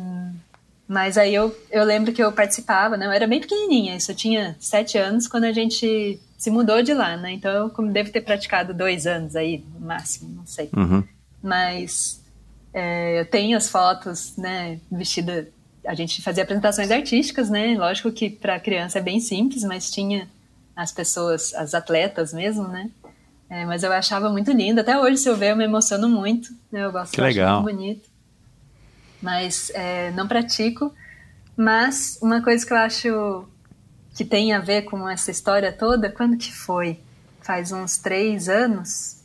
mas 0.88 1.16
aí 1.16 1.34
eu, 1.34 1.56
eu 1.70 1.84
lembro 1.84 2.12
que 2.12 2.22
eu 2.22 2.32
participava, 2.32 2.96
né? 2.96 3.06
Eu 3.06 3.12
era 3.12 3.26
bem 3.26 3.40
pequenininha, 3.40 3.96
isso 3.96 4.10
eu 4.10 4.16
tinha 4.16 4.56
sete 4.58 4.98
anos 4.98 5.28
quando 5.28 5.44
a 5.44 5.52
gente 5.52 6.20
se 6.36 6.50
mudou 6.50 6.82
de 6.82 6.92
lá, 6.92 7.16
né? 7.16 7.32
Então 7.32 7.50
eu 7.52 7.70
como 7.70 7.92
devo 7.92 8.10
ter 8.10 8.20
praticado 8.20 8.74
dois 8.74 9.06
anos 9.06 9.36
aí, 9.36 9.64
no 9.74 9.86
máximo, 9.86 10.34
não 10.34 10.46
sei. 10.46 10.68
Uhum. 10.76 11.04
Mas 11.42 12.23
é, 12.74 13.20
eu 13.20 13.24
tenho 13.24 13.56
as 13.56 13.68
fotos, 13.68 14.36
né, 14.36 14.80
vestida. 14.90 15.48
A 15.86 15.94
gente 15.94 16.20
fazia 16.20 16.42
apresentações 16.42 16.90
artísticas, 16.90 17.48
né? 17.48 17.76
Lógico 17.78 18.10
que 18.10 18.28
para 18.28 18.58
criança 18.58 18.98
é 18.98 19.02
bem 19.02 19.20
simples, 19.20 19.62
mas 19.62 19.90
tinha 19.90 20.28
as 20.74 20.90
pessoas, 20.90 21.54
as 21.54 21.72
atletas 21.72 22.32
mesmo, 22.32 22.66
né? 22.66 22.90
É, 23.48 23.64
mas 23.64 23.82
eu 23.84 23.92
achava 23.92 24.28
muito 24.30 24.50
lindo. 24.50 24.80
Até 24.80 24.98
hoje, 24.98 25.18
se 25.18 25.28
eu 25.28 25.36
ver, 25.36 25.52
eu 25.52 25.56
me 25.56 25.64
emociono 25.64 26.08
muito. 26.08 26.52
Né? 26.72 26.84
Eu 26.84 26.90
gosto 26.90 27.12
Que 27.12 27.20
legal. 27.20 27.62
muito 27.62 27.76
bonito. 27.76 28.08
Mas 29.22 29.70
é, 29.74 30.10
não 30.12 30.26
pratico. 30.26 30.92
Mas 31.56 32.18
uma 32.20 32.42
coisa 32.42 32.66
que 32.66 32.72
eu 32.72 32.76
acho 32.78 33.48
que 34.16 34.24
tem 34.24 34.52
a 34.52 34.58
ver 34.58 34.82
com 34.82 35.08
essa 35.08 35.30
história 35.30 35.70
toda, 35.72 36.10
quando 36.10 36.36
que 36.36 36.52
foi? 36.52 36.98
Faz 37.42 37.70
uns 37.70 37.98
três 37.98 38.48
anos, 38.48 39.18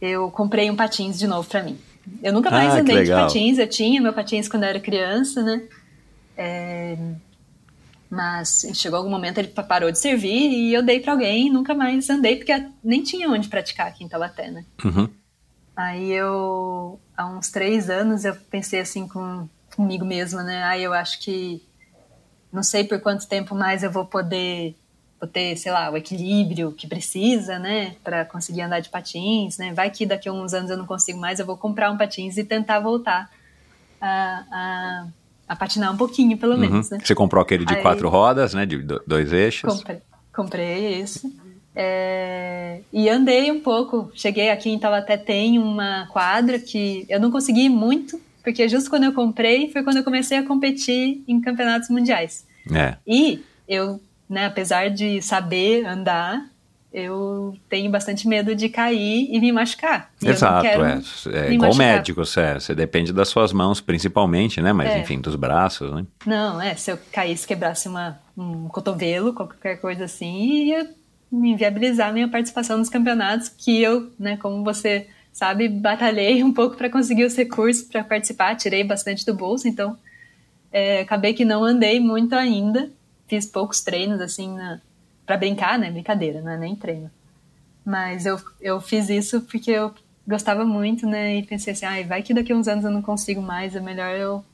eu 0.00 0.30
comprei 0.30 0.70
um 0.70 0.76
patins 0.76 1.18
de 1.18 1.26
novo 1.26 1.48
pra 1.48 1.62
mim. 1.62 1.78
Eu 2.22 2.32
nunca 2.32 2.50
mais 2.50 2.72
Ah, 2.74 2.80
andei 2.80 3.02
de 3.04 3.10
patins, 3.12 3.58
eu 3.58 3.68
tinha 3.68 4.00
meu 4.00 4.12
patins 4.12 4.48
quando 4.48 4.62
eu 4.64 4.68
era 4.68 4.80
criança, 4.80 5.42
né? 5.42 5.62
É, 6.36 6.96
Mas 8.08 8.64
chegou 8.74 8.98
algum 8.98 9.10
momento 9.10 9.38
ele 9.38 9.48
pa- 9.48 9.62
parou 9.64 9.90
de 9.90 9.98
servir 9.98 10.30
e 10.50 10.72
eu 10.72 10.82
dei 10.82 11.00
pra 11.00 11.12
alguém 11.12 11.48
e 11.48 11.50
nunca 11.50 11.74
mais 11.74 12.08
andei, 12.08 12.36
porque 12.36 12.52
nem 12.82 13.02
tinha 13.02 13.28
onde 13.28 13.48
praticar 13.48 13.88
aqui 13.88 14.04
em 14.04 14.08
Taubaté, 14.08 14.50
né? 14.50 14.64
Uhum. 14.84 15.08
Aí 15.74 16.10
eu, 16.12 17.00
há 17.16 17.26
uns 17.26 17.50
três 17.50 17.90
anos, 17.90 18.24
eu 18.24 18.34
pensei 18.50 18.80
assim 18.80 19.06
com, 19.08 19.48
comigo 19.74 20.04
mesma, 20.04 20.42
né? 20.42 20.62
Aí 20.64 20.82
eu 20.82 20.92
acho 20.94 21.18
que 21.20 21.62
não 22.52 22.62
sei 22.62 22.84
por 22.84 23.00
quanto 23.00 23.26
tempo 23.28 23.54
mais 23.54 23.82
eu 23.82 23.90
vou 23.90 24.06
poder, 24.06 24.74
ter, 25.32 25.56
sei 25.56 25.70
lá, 25.72 25.90
o 25.90 25.96
equilíbrio 25.96 26.72
que 26.72 26.86
precisa, 26.86 27.58
né? 27.58 27.94
Para 28.02 28.24
conseguir 28.24 28.62
andar 28.62 28.80
de 28.80 28.88
patins, 28.88 29.56
né? 29.58 29.72
Vai 29.72 29.90
que 29.90 30.04
daqui 30.04 30.28
a 30.28 30.32
uns 30.32 30.52
anos 30.52 30.70
eu 30.70 30.76
não 30.76 30.84
consigo 30.86 31.18
mais, 31.20 31.38
eu 31.38 31.46
vou 31.46 31.56
comprar 31.56 31.90
um 31.90 31.96
patins 31.96 32.36
e 32.36 32.44
tentar 32.44 32.80
voltar 32.80 33.30
a, 34.00 34.44
a, 34.50 35.06
a 35.48 35.56
patinar 35.56 35.92
um 35.92 35.96
pouquinho, 35.96 36.36
pelo 36.36 36.54
Uhum. 36.54 36.58
menos, 36.60 36.90
né? 36.90 36.98
Você 37.02 37.14
comprou 37.14 37.42
aquele 37.42 37.64
de 37.64 37.74
Aí- 37.76 37.82
quatro 37.82 38.08
rodas, 38.08 38.52
né? 38.52 38.66
De 38.66 38.78
do- 38.82 39.02
dois 39.06 39.32
eixos. 39.32 39.72
Comprei, 39.72 39.98
comprei 40.34 41.00
isso. 41.00 41.32
É, 41.74 42.80
e 42.92 43.08
andei 43.08 43.50
um 43.50 43.60
pouco. 43.60 44.10
Cheguei 44.14 44.50
aqui 44.50 44.70
em 44.70 44.78
Taubaté, 44.78 45.16
tem 45.16 45.58
uma 45.58 46.06
quadra 46.12 46.58
que 46.58 47.04
eu 47.08 47.20
não 47.20 47.30
consegui 47.30 47.68
muito, 47.68 48.20
porque 48.42 48.66
justo 48.68 48.88
quando 48.88 49.04
eu 49.04 49.12
comprei 49.12 49.70
foi 49.70 49.82
quando 49.82 49.98
eu 49.98 50.04
comecei 50.04 50.38
a 50.38 50.42
competir 50.42 51.22
em 51.28 51.40
campeonatos 51.40 51.90
mundiais. 51.90 52.46
É. 52.74 52.96
E 53.06 53.44
eu, 53.68 54.00
né, 54.28 54.46
apesar 54.46 54.90
de 54.90 55.20
saber 55.22 55.84
andar, 55.86 56.44
eu 56.92 57.54
tenho 57.68 57.90
bastante 57.90 58.26
medo 58.26 58.54
de 58.54 58.68
cair 58.68 59.28
e 59.30 59.38
me 59.38 59.52
machucar. 59.52 60.10
E 60.22 60.28
Exato, 60.28 60.66
é. 60.66 60.72
É 60.72 61.52
igual 61.52 61.68
machucar. 61.68 61.76
médico, 61.76 62.24
você, 62.24 62.54
você 62.54 62.74
depende 62.74 63.12
das 63.12 63.28
suas 63.28 63.52
mãos, 63.52 63.80
principalmente, 63.80 64.62
né? 64.62 64.72
Mas 64.72 64.94
É. 64.94 65.00
enfim, 65.00 65.20
dos 65.20 65.36
braços, 65.36 65.92
né? 65.92 66.06
Não, 66.24 66.60
é, 66.60 66.74
se 66.74 66.90
eu 66.90 66.98
caísse, 67.12 67.46
quebrasse 67.46 67.86
uma, 67.86 68.18
um 68.36 68.66
cotovelo, 68.68 69.34
qualquer 69.34 69.76
coisa 69.76 70.04
assim, 70.04 70.68
ia 70.68 70.88
me 71.30 71.50
inviabilizar 71.50 72.08
a 72.08 72.12
minha 72.12 72.28
participação 72.28 72.78
nos 72.78 72.88
campeonatos, 72.88 73.48
que 73.48 73.82
eu, 73.82 74.10
né, 74.18 74.36
como 74.38 74.64
você 74.64 75.06
sabe, 75.32 75.68
batalhei 75.68 76.42
um 76.42 76.52
pouco 76.52 76.76
para 76.76 76.88
conseguir 76.88 77.24
os 77.24 77.36
recursos 77.36 77.82
para 77.82 78.02
participar, 78.02 78.56
tirei 78.56 78.82
bastante 78.82 79.26
do 79.26 79.34
bolso, 79.34 79.68
então 79.68 79.98
é, 80.72 81.00
acabei 81.00 81.34
que 81.34 81.44
não 81.44 81.62
andei 81.62 82.00
muito 82.00 82.34
ainda, 82.34 82.90
fiz 83.28 83.46
poucos 83.46 83.80
treinos, 83.80 84.20
assim, 84.20 84.54
na, 84.54 84.80
para 85.24 85.36
brincar, 85.36 85.78
né, 85.78 85.90
brincadeira, 85.90 86.40
não 86.40 86.52
é 86.52 86.56
nem 86.56 86.76
treino. 86.76 87.10
Mas 87.84 88.26
eu, 88.26 88.40
eu 88.60 88.80
fiz 88.80 89.08
isso 89.08 89.40
porque 89.42 89.70
eu 89.70 89.92
gostava 90.26 90.64
muito, 90.64 91.06
né, 91.06 91.36
e 91.36 91.42
pensei 91.42 91.72
assim, 91.72 91.86
ai, 91.86 92.04
vai 92.04 92.22
que 92.22 92.34
daqui 92.34 92.52
a 92.52 92.56
uns 92.56 92.68
anos 92.68 92.84
eu 92.84 92.90
não 92.90 93.02
consigo 93.02 93.40
mais, 93.40 93.76
é 93.76 93.80
melhor 93.80 94.16
eu 94.16 94.44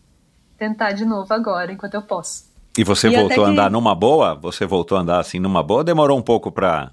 tentar 0.58 0.92
de 0.92 1.04
novo 1.04 1.32
agora, 1.32 1.72
enquanto 1.72 1.94
eu 1.94 2.02
posso. 2.02 2.50
E 2.76 2.85
você 2.85 3.08
E 3.08 3.16
voltou 3.16 3.44
a 3.44 3.46
que- 3.46 3.52
andar 3.52 3.70
numa 3.70 3.94
boa? 3.94 4.35
Você 4.35 4.64
voltou 4.64 4.96
a 4.96 5.02
andar 5.02 5.20
assim 5.20 5.38
numa 5.38 5.62
boa 5.62 5.78
ou 5.80 5.85
demorou 5.85 6.18
um 6.18 6.22
pouco 6.22 6.50
pra. 6.50 6.92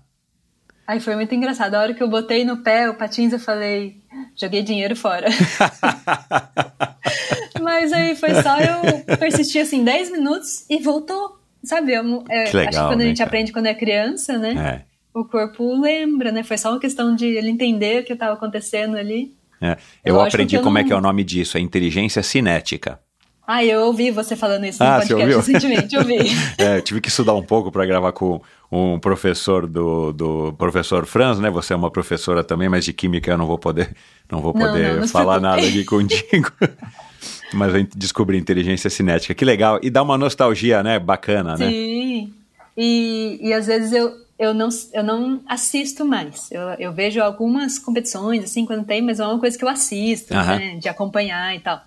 Aí 0.85 0.99
foi 0.99 1.15
muito 1.15 1.33
engraçado. 1.35 1.75
A 1.75 1.81
hora 1.81 1.93
que 1.93 2.01
eu 2.03 2.09
botei 2.09 2.43
no 2.43 2.57
pé 2.57 2.89
o 2.89 2.95
patins, 2.95 3.31
eu 3.31 3.39
falei, 3.39 4.01
joguei 4.35 4.61
dinheiro 4.63 4.95
fora. 4.95 5.27
Mas 5.29 5.39
Mas 7.61 7.93
aí 7.93 8.15
foi 8.15 8.41
só 8.41 8.57
eu 8.59 9.17
persistir 9.17 9.61
assim 9.61 9.83
10 9.83 10.11
minutos 10.11 10.65
e 10.69 10.79
voltou. 10.79 11.38
Sabe? 11.63 11.93
Eu, 11.93 12.23
é, 12.29 12.45
Que 12.45 12.57
legal, 12.57 12.69
acho 12.69 12.79
que 12.79 12.87
quando 12.87 12.99
né, 12.99 13.05
a 13.05 13.07
gente 13.07 13.17
cara? 13.17 13.27
aprende 13.27 13.51
quando 13.51 13.65
é 13.65 13.73
criança, 13.73 14.37
né? 14.37 14.83
É. 14.85 14.89
O 15.17 15.25
corpo 15.25 15.79
lembra, 15.81 16.31
né? 16.31 16.43
Foi 16.43 16.57
só 16.57 16.71
uma 16.71 16.79
questão 16.79 17.15
de 17.15 17.25
ele 17.25 17.49
entender 17.49 18.01
o 18.01 18.05
que 18.05 18.13
estava 18.13 18.33
acontecendo 18.33 18.95
ali. 18.95 19.33
É. 19.61 19.75
Eu 20.05 20.15
Lógico 20.15 20.35
aprendi 20.35 20.55
eu 20.55 20.61
como 20.61 20.77
é 20.77 20.81
não- 20.81 20.87
que 20.87 20.93
é 20.93 20.95
o 20.95 21.01
nome 21.01 21.23
disso, 21.23 21.57
é 21.57 21.61
inteligência 21.61 22.23
cinética. 22.23 22.99
Ah, 23.45 23.65
eu 23.65 23.81
ouvi 23.87 24.11
você 24.11 24.35
falando 24.35 24.63
isso 24.65 24.81
no 24.81 24.87
Ah, 24.87 25.01
você 25.01 25.07
podcast 25.13 25.21
ouviu? 25.23 25.37
recentemente, 25.39 25.95
eu 25.95 26.03
vi. 26.05 26.17
É, 26.59 26.77
eu 26.77 26.81
tive 26.83 27.01
que 27.01 27.09
estudar 27.09 27.33
um 27.33 27.41
pouco 27.41 27.71
para 27.71 27.83
gravar 27.83 28.11
com 28.11 28.39
um 28.71 28.99
professor 28.99 29.65
do, 29.65 30.13
do 30.13 30.53
professor 30.53 31.03
Franz, 31.07 31.39
né? 31.39 31.49
Você 31.49 31.73
é 31.73 31.75
uma 31.75 31.89
professora 31.89 32.43
também, 32.43 32.69
mas 32.69 32.85
de 32.85 32.93
química 32.93 33.31
eu 33.31 33.37
não 33.39 33.47
vou 33.47 33.57
poder, 33.57 33.95
não 34.31 34.39
vou 34.39 34.53
Não, 34.53 34.61
poder 34.67 34.99
não, 34.99 35.07
falar 35.07 35.39
nada 35.41 35.63
aqui 35.63 35.83
contigo. 35.83 36.51
mas 37.53 37.73
eu 37.73 37.83
descobri 37.95 38.38
inteligência 38.38 38.89
cinética, 38.89 39.33
que 39.33 39.45
legal. 39.45 39.79
E 39.81 39.89
dá 39.89 40.01
uma 40.01 40.17
nostalgia, 40.17 40.83
né? 40.83 40.99
Bacana, 40.99 41.55
né? 41.57 41.69
Sim. 41.69 42.33
E, 42.77 43.39
e 43.41 43.53
às 43.53 43.67
vezes 43.67 43.91
eu, 43.91 44.13
eu, 44.38 44.53
não, 44.53 44.69
eu 44.93 45.03
não 45.03 45.41
assisto 45.47 46.05
mais. 46.05 46.51
Eu, 46.51 46.62
eu 46.79 46.93
vejo 46.93 47.21
algumas 47.21 47.77
competições, 47.77 48.43
assim, 48.43 48.65
quando 48.65 48.85
tem, 48.85 49.01
mas 49.01 49.19
é 49.19 49.25
uma 49.25 49.39
coisa 49.39 49.57
que 49.57 49.63
eu 49.63 49.69
assisto, 49.69 50.33
né? 50.33 50.77
De 50.77 50.88
acompanhar 50.88 51.55
e 51.55 51.59
tal. 51.59 51.81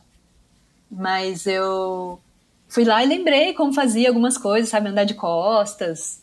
Mas 0.91 1.47
eu 1.47 2.21
fui 2.69 2.85
lá 2.85 3.03
e 3.03 3.09
lembrei 3.09 3.55
como 3.55 3.73
fazia 3.73 4.09
algumas 4.09 4.37
coisas, 4.37 4.69
sabe? 4.69 4.89
Andar 4.89 5.05
de 5.05 5.15
costas, 5.15 6.23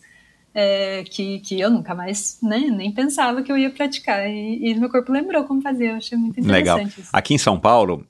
é, 0.53 1.03
que, 1.03 1.39
que 1.39 1.59
eu 1.59 1.69
nunca 1.69 1.95
mais 1.95 2.37
né, 2.41 2.59
nem 2.59 2.91
pensava 2.91 3.41
que 3.41 3.51
eu 3.51 3.57
ia 3.57 3.69
praticar. 3.69 4.29
E, 4.29 4.69
e 4.69 4.75
meu 4.75 4.89
corpo 4.89 5.11
lembrou 5.11 5.43
como 5.45 5.61
fazia. 5.61 5.91
Eu 5.91 5.95
achei 5.95 6.17
muito 6.17 6.39
Legal. 6.41 6.77
interessante 6.77 7.01
isso. 7.01 7.09
Aqui 7.13 7.33
em 7.33 7.37
São 7.37 7.59
Paulo, 7.59 8.05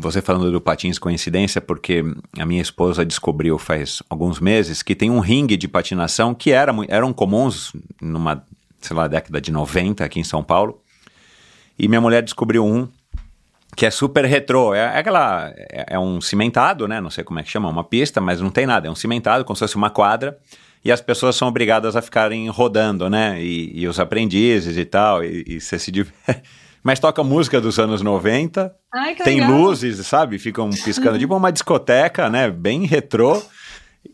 você 0.00 0.22
falando 0.22 0.50
do 0.50 0.60
patins, 0.60 0.98
coincidência, 0.98 1.60
porque 1.60 2.02
a 2.38 2.46
minha 2.46 2.62
esposa 2.62 3.04
descobriu 3.04 3.58
faz 3.58 4.02
alguns 4.08 4.40
meses 4.40 4.82
que 4.82 4.94
tem 4.94 5.10
um 5.10 5.20
ringue 5.20 5.56
de 5.56 5.68
patinação 5.68 6.34
que 6.34 6.50
era, 6.50 6.72
eram 6.88 7.12
comuns 7.12 7.72
numa, 8.00 8.44
sei 8.80 8.96
lá, 8.96 9.06
década 9.06 9.40
de 9.40 9.52
90 9.52 10.04
aqui 10.04 10.18
em 10.18 10.24
São 10.24 10.42
Paulo. 10.42 10.80
E 11.78 11.88
minha 11.88 12.00
mulher 12.00 12.22
descobriu 12.22 12.64
um 12.64 12.88
que 13.76 13.86
é 13.86 13.90
super 13.90 14.24
retrô. 14.24 14.74
É, 14.74 14.80
é 14.80 14.98
aquela. 14.98 15.52
É, 15.56 15.94
é 15.94 15.98
um 15.98 16.20
cimentado, 16.20 16.86
né? 16.88 17.00
Não 17.00 17.10
sei 17.10 17.24
como 17.24 17.38
é 17.38 17.42
que 17.42 17.50
chama, 17.50 17.68
uma 17.68 17.84
pista, 17.84 18.20
mas 18.20 18.40
não 18.40 18.50
tem 18.50 18.66
nada. 18.66 18.88
É 18.88 18.90
um 18.90 18.94
cimentado, 18.94 19.44
como 19.44 19.56
se 19.56 19.60
fosse 19.60 19.76
uma 19.76 19.90
quadra. 19.90 20.38
E 20.84 20.90
as 20.90 21.00
pessoas 21.00 21.36
são 21.36 21.46
obrigadas 21.46 21.94
a 21.94 22.02
ficarem 22.02 22.48
rodando, 22.48 23.08
né? 23.08 23.42
E, 23.42 23.80
e 23.80 23.86
os 23.86 24.00
aprendizes 24.00 24.76
e 24.76 24.84
tal. 24.84 25.22
E, 25.22 25.44
e 25.46 25.60
você 25.60 25.78
se 25.78 25.90
diverte. 25.90 26.42
Mas 26.82 26.98
toca 26.98 27.22
música 27.22 27.60
dos 27.60 27.78
anos 27.78 28.00
90. 28.02 28.74
Ai, 28.92 29.14
que 29.14 29.22
tem 29.22 29.40
legal. 29.40 29.52
luzes, 29.56 30.06
sabe? 30.06 30.38
Ficam 30.38 30.70
piscando, 30.70 31.18
tipo 31.18 31.36
uma 31.36 31.50
discoteca, 31.52 32.28
né? 32.30 32.50
Bem 32.50 32.86
retrô. 32.86 33.42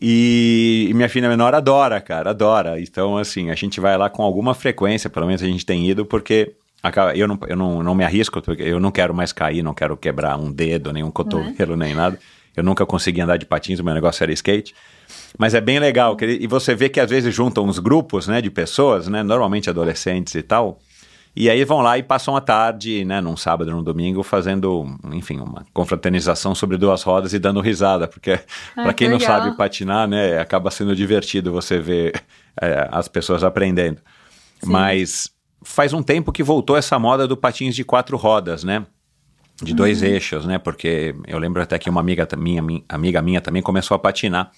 E, 0.01 0.87
e 0.89 0.93
minha 0.93 1.07
filha 1.09 1.29
menor 1.29 1.55
adora, 1.55 1.99
cara, 2.01 2.31
adora. 2.31 2.79
Então, 2.79 3.17
assim, 3.17 3.49
a 3.49 3.55
gente 3.55 3.79
vai 3.79 3.97
lá 3.97 4.09
com 4.09 4.21
alguma 4.21 4.53
frequência, 4.53 5.09
pelo 5.09 5.25
menos 5.25 5.41
a 5.41 5.45
gente 5.47 5.65
tem 5.65 5.87
ido, 5.89 6.05
porque 6.05 6.53
acaba- 6.83 7.15
eu, 7.15 7.27
não, 7.27 7.39
eu 7.47 7.55
não, 7.55 7.81
não 7.81 7.95
me 7.95 8.03
arrisco, 8.03 8.41
porque 8.41 8.63
eu 8.63 8.79
não 8.79 8.91
quero 8.91 9.13
mais 9.13 9.31
cair, 9.31 9.63
não 9.63 9.73
quero 9.73 9.95
quebrar 9.95 10.37
um 10.37 10.51
dedo, 10.51 10.91
nem 10.91 11.03
um 11.03 11.11
cotovelo, 11.11 11.75
nem 11.77 11.95
nada. 11.95 12.19
Eu 12.55 12.63
nunca 12.63 12.85
consegui 12.85 13.21
andar 13.21 13.37
de 13.37 13.45
patins, 13.45 13.79
o 13.79 13.83
meu 13.83 13.93
negócio 13.93 14.23
era 14.23 14.31
skate. 14.33 14.75
Mas 15.37 15.53
é 15.53 15.61
bem 15.61 15.79
legal, 15.79 16.17
e 16.21 16.45
você 16.47 16.75
vê 16.75 16.89
que 16.89 16.99
às 16.99 17.09
vezes 17.09 17.33
juntam 17.33 17.63
uns 17.65 17.79
grupos, 17.79 18.27
né, 18.27 18.41
de 18.41 18.49
pessoas, 18.49 19.07
né, 19.07 19.23
normalmente 19.23 19.69
adolescentes 19.69 20.35
e 20.35 20.41
tal, 20.41 20.79
e 21.39 21.49
aí 21.49 21.63
vão 21.63 21.81
lá 21.81 21.97
e 21.97 22.03
passam 22.03 22.35
a 22.35 22.41
tarde, 22.41 23.05
né, 23.05 23.21
num 23.21 23.37
sábado, 23.37 23.71
num 23.71 23.83
domingo, 23.83 24.23
fazendo, 24.23 24.85
enfim, 25.13 25.39
uma 25.39 25.65
confraternização 25.73 26.55
sobre 26.55 26.77
duas 26.77 27.03
rodas 27.03 27.33
e 27.33 27.39
dando 27.39 27.61
risada, 27.61 28.07
porque 28.07 28.39
Ah, 28.75 28.83
para 28.83 28.93
quem 28.93 29.07
que 29.07 29.11
não 29.13 29.19
legal. 29.19 29.41
sabe 29.41 29.55
patinar, 29.55 30.07
né, 30.07 30.39
acaba 30.39 30.71
sendo 30.71 30.95
divertido 30.95 31.51
você 31.51 31.79
ver 31.79 32.13
é, 32.61 32.87
as 32.91 33.07
pessoas 33.07 33.43
aprendendo. 33.43 34.01
Mas 34.65 35.29
faz 35.63 35.93
um 35.93 36.01
tempo 36.01 36.31
que 36.31 36.43
voltou 36.43 36.75
essa 36.77 36.97
moda 36.97 37.27
do 37.27 37.37
patins 37.37 37.75
de 37.75 37.83
quatro 37.83 38.17
rodas, 38.17 38.63
né? 38.63 38.85
De 39.61 39.73
dois 39.73 40.01
Uhum. 40.01 40.07
eixos, 40.07 40.45
né? 40.45 40.57
Porque 40.57 41.15
eu 41.27 41.39
lembro 41.39 41.61
até 41.61 41.77
que 41.79 41.89
uma 41.89 41.99
amiga 41.99 42.27
minha, 42.37 42.61
minha 42.61 42.83
amiga 42.89 43.21
minha 43.21 43.41
também 43.41 43.61
começou 43.61 43.95
a 43.95 43.99
patinar 43.99 44.51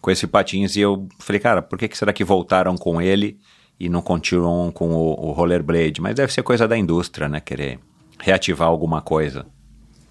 com 0.00 0.10
esse 0.10 0.26
patins 0.26 0.76
e 0.76 0.80
eu 0.80 1.08
falei, 1.18 1.40
cara, 1.40 1.62
por 1.62 1.78
que, 1.78 1.88
que 1.88 1.96
será 1.96 2.12
que 2.12 2.24
voltaram 2.24 2.76
com 2.76 3.00
ele 3.00 3.38
e 3.78 3.88
não 3.88 4.00
continuam 4.02 4.70
com 4.72 4.90
o, 4.94 5.28
o 5.28 5.32
rollerblade? 5.32 6.00
Mas 6.00 6.14
deve 6.14 6.32
ser 6.32 6.42
coisa 6.42 6.66
da 6.68 6.76
indústria, 6.76 7.28
né? 7.28 7.40
Querer 7.40 7.78
reativar 8.18 8.68
alguma 8.68 9.00
coisa. 9.02 9.46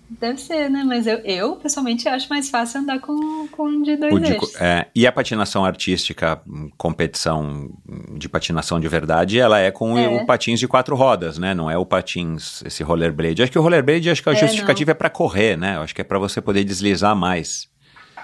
Deve 0.07 0.39
ser, 0.39 0.69
né? 0.69 0.83
Mas 0.85 1.07
eu, 1.07 1.17
eu 1.25 1.55
pessoalmente 1.55 2.07
acho 2.07 2.29
mais 2.29 2.47
fácil 2.47 2.79
andar 2.81 2.99
com, 2.99 3.47
com 3.47 3.67
um 3.67 3.81
de 3.81 3.97
dois 3.97 4.13
O 4.13 4.19
de- 4.19 4.37
é, 4.59 4.85
e 4.93 5.07
a 5.07 5.11
patinação 5.11 5.65
artística, 5.65 6.39
competição 6.77 7.71
de 8.15 8.29
patinação 8.29 8.79
de 8.79 8.87
verdade, 8.87 9.39
ela 9.39 9.59
é 9.59 9.71
com 9.71 9.97
É. 9.97 10.07
o 10.07 10.23
patins 10.27 10.59
de 10.59 10.67
quatro 10.67 10.95
rodas, 10.95 11.39
né? 11.39 11.55
Não 11.55 11.71
é 11.71 11.77
o 11.77 11.85
patins, 11.85 12.61
esse 12.63 12.83
rollerblade. 12.83 13.41
Acho 13.41 13.51
que 13.51 13.57
o 13.57 13.61
rollerblade, 13.63 14.07
acho 14.11 14.21
que 14.21 14.29
a 14.29 14.33
É, 14.33 14.35
justificativa 14.35 14.91
é 14.91 14.93
para 14.93 15.09
correr, 15.09 15.57
né? 15.57 15.79
Acho 15.79 15.95
que 15.95 16.01
é 16.01 16.03
para 16.03 16.19
você 16.19 16.39
poder 16.39 16.63
deslizar 16.63 17.15
mais. 17.15 17.67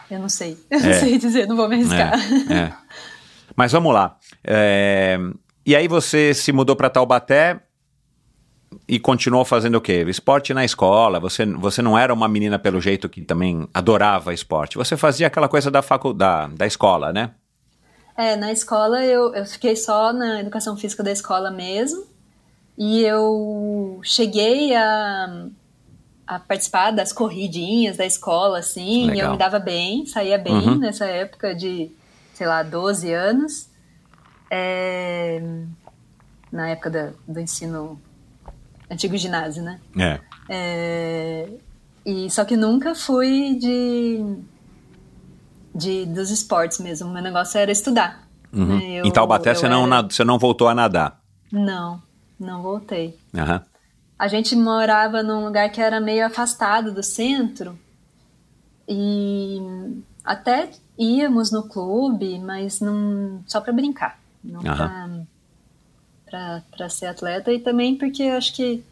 Eu 0.10 0.20
não 0.20 0.30
sei. 0.30 0.58
Eu 0.70 0.80
não 0.82 0.94
sei 0.94 1.18
dizer, 1.18 1.48
não 1.48 1.56
vou 1.56 1.68
me 1.68 1.76
arriscar. 1.76 2.14
Mas 3.62 3.72
vamos 3.74 3.94
lá. 3.94 4.18
É, 4.44 5.20
e 5.64 5.76
aí 5.76 5.88
você 5.88 6.34
se 6.34 6.52
mudou 6.52 6.76
para 6.76 6.90
Taubaté 6.90 7.60
e 8.88 8.98
continuou 9.00 9.46
fazendo 9.46 9.76
o 9.76 9.82
quê? 9.82 10.04
Esporte 10.08 10.52
na 10.52 10.66
escola. 10.66 11.20
Você, 11.20 11.46
você 11.46 11.80
não 11.80 11.96
era 11.96 12.12
uma 12.12 12.28
menina 12.28 12.58
pelo 12.58 12.82
jeito 12.82 13.08
que 13.08 13.22
também 13.22 13.68
adorava 13.72 14.34
esporte. 14.34 14.80
Você 14.80 14.98
fazia 14.98 15.28
aquela 15.28 15.48
coisa 15.48 15.70
da 15.70 15.84
faculdade, 15.84 16.56
da 16.56 16.66
escola, 16.66 17.14
né? 17.14 17.30
É, 18.18 18.36
na 18.36 18.52
escola 18.52 19.06
eu, 19.06 19.32
eu 19.36 19.46
fiquei 19.46 19.76
só 19.76 20.12
na 20.12 20.40
educação 20.42 20.76
física 20.76 21.04
da 21.04 21.12
escola 21.12 21.52
mesmo. 21.52 22.04
E 22.76 23.04
eu 23.04 24.00
cheguei 24.02 24.74
a, 24.76 25.46
a 26.26 26.40
participar 26.40 26.90
das 26.90 27.14
corridinhas 27.14 27.98
da 27.98 28.08
escola, 28.08 28.58
assim, 28.58 29.04
e 29.04 29.08
Legal. 29.12 29.26
eu 29.28 29.32
me 29.34 29.38
dava 29.38 29.60
bem, 29.60 30.04
saía 30.08 30.40
bem 30.40 30.56
Uhum. 30.56 30.80
nessa 30.80 31.06
época 31.06 31.54
de, 31.54 31.92
sei 32.42 32.48
lá, 32.48 32.64
12 32.64 33.14
anos. 33.14 33.70
É, 34.50 35.40
na 36.52 36.70
época 36.70 36.90
da- 36.90 37.12
do 37.28 37.40
ensino 37.40 38.02
antigo 38.90 39.16
ginásio, 39.16 39.62
né? 39.62 39.80
É. 39.96 40.20
É, 40.50 41.50
e 42.04 42.32
só 42.32 42.44
que 42.44 42.58
nunca 42.58 42.96
fui 42.96 43.60
de, 43.60 44.26
de 45.76 46.08
dos 46.08 46.32
esportes 46.32 46.80
mesmo. 46.80 47.10
Meu 47.12 47.22
negócio 47.22 47.60
era 47.60 47.72
estudar. 47.72 48.28
Uhum. 48.52 48.80
né? 48.80 48.90
Eu- 49.02 49.06
em 49.06 49.12
Taubaté 49.12 49.54
você, 49.54 49.70
não, 49.70 49.86
era- 49.86 50.02
você 50.10 50.24
não 50.24 50.40
voltou 50.40 50.68
a 50.68 50.74
nadar. 50.74 51.22
Não, 51.52 52.02
não 52.40 52.64
voltei. 52.64 53.20
Aham. 53.38 53.64
A 54.18 54.28
gente 54.28 54.56
morava 54.56 55.22
num 55.22 55.46
lugar 55.46 55.70
que 55.72 55.80
era 55.80 56.02
meio 56.02 56.26
afastado 56.26 56.92
do 56.92 57.04
centro 57.04 57.78
e 58.88 59.60
até 60.24 60.72
íamos 61.02 61.52
no 61.52 61.64
clube, 61.64 62.38
mas 62.40 62.80
não 62.80 63.44
só 63.48 63.60
para 63.60 63.74
brincar, 63.74 64.20
não 64.44 64.62
para 66.26 66.90
ser 66.90 67.08
atleta 67.08 67.52
e 67.52 67.60
também 67.60 67.98
porque 67.98 68.24
eu 68.24 68.38
acho 68.38 68.54
que 68.54 68.84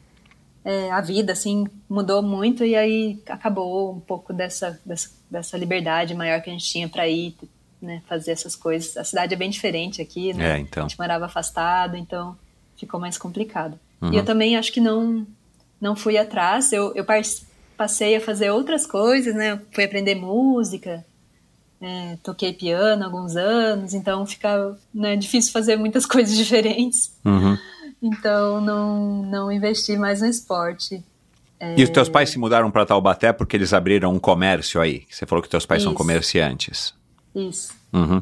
é, 0.65 0.91
a 0.91 0.99
vida 0.99 1.33
assim 1.33 1.67
mudou 1.87 2.21
muito 2.21 2.65
e 2.65 2.75
aí 2.75 3.21
acabou 3.27 3.93
um 3.93 3.99
pouco 3.99 4.33
dessa 4.33 4.79
dessa, 4.83 5.09
dessa 5.29 5.57
liberdade 5.57 6.13
maior 6.13 6.41
que 6.41 6.49
a 6.49 6.53
gente 6.53 6.65
tinha 6.65 6.89
para 6.89 7.07
ir 7.07 7.35
né, 7.81 8.01
fazer 8.07 8.31
essas 8.31 8.55
coisas. 8.55 8.97
A 8.97 9.03
cidade 9.03 9.33
é 9.33 9.37
bem 9.37 9.49
diferente 9.49 10.01
aqui, 10.01 10.33
né? 10.33 10.55
É, 10.55 10.59
então. 10.59 10.85
A 10.85 10.87
gente 10.87 10.99
morava 10.99 11.25
afastado, 11.25 11.95
então 11.95 12.37
ficou 12.75 12.99
mais 12.99 13.17
complicado. 13.17 13.79
Uhum. 14.01 14.11
E 14.11 14.17
eu 14.17 14.25
também 14.25 14.57
acho 14.57 14.71
que 14.73 14.81
não 14.81 15.25
não 15.79 15.95
fui 15.95 16.17
atrás. 16.17 16.73
Eu, 16.73 16.93
eu 16.93 17.05
passei 17.77 18.15
a 18.15 18.21
fazer 18.21 18.49
outras 18.49 18.85
coisas, 18.85 19.33
né? 19.33 19.53
Eu 19.53 19.59
fui 19.71 19.85
aprender 19.85 20.15
música, 20.15 21.05
é, 21.81 22.17
toquei 22.21 22.53
piano 22.53 23.03
há 23.03 23.05
alguns 23.05 23.35
anos, 23.35 23.93
então 23.93 24.25
fica 24.25 24.77
né, 24.93 25.15
difícil 25.15 25.51
fazer 25.51 25.77
muitas 25.77 26.05
coisas 26.07 26.35
diferentes. 26.35 27.13
Uhum. 27.23 27.57
Então 28.01 28.61
não 28.61 29.23
não 29.23 29.51
investi 29.51 29.97
mais 29.97 30.21
no 30.21 30.27
esporte. 30.27 31.03
E 31.75 31.83
os 31.83 31.89
teus 31.89 32.07
pais 32.07 32.29
se 32.29 32.39
mudaram 32.39 32.71
para 32.71 32.85
Taubaté 32.85 33.33
porque 33.33 33.57
eles 33.57 33.73
abriram 33.73 34.13
um 34.13 34.19
comércio 34.19 34.79
aí. 34.79 35.05
Você 35.09 35.25
falou 35.25 35.43
que 35.43 35.49
teus 35.49 35.65
pais 35.65 35.83
são 35.83 35.91
Isso. 35.91 35.97
comerciantes. 35.97 36.93
Isso. 37.35 37.73
Uhum. 37.91 38.21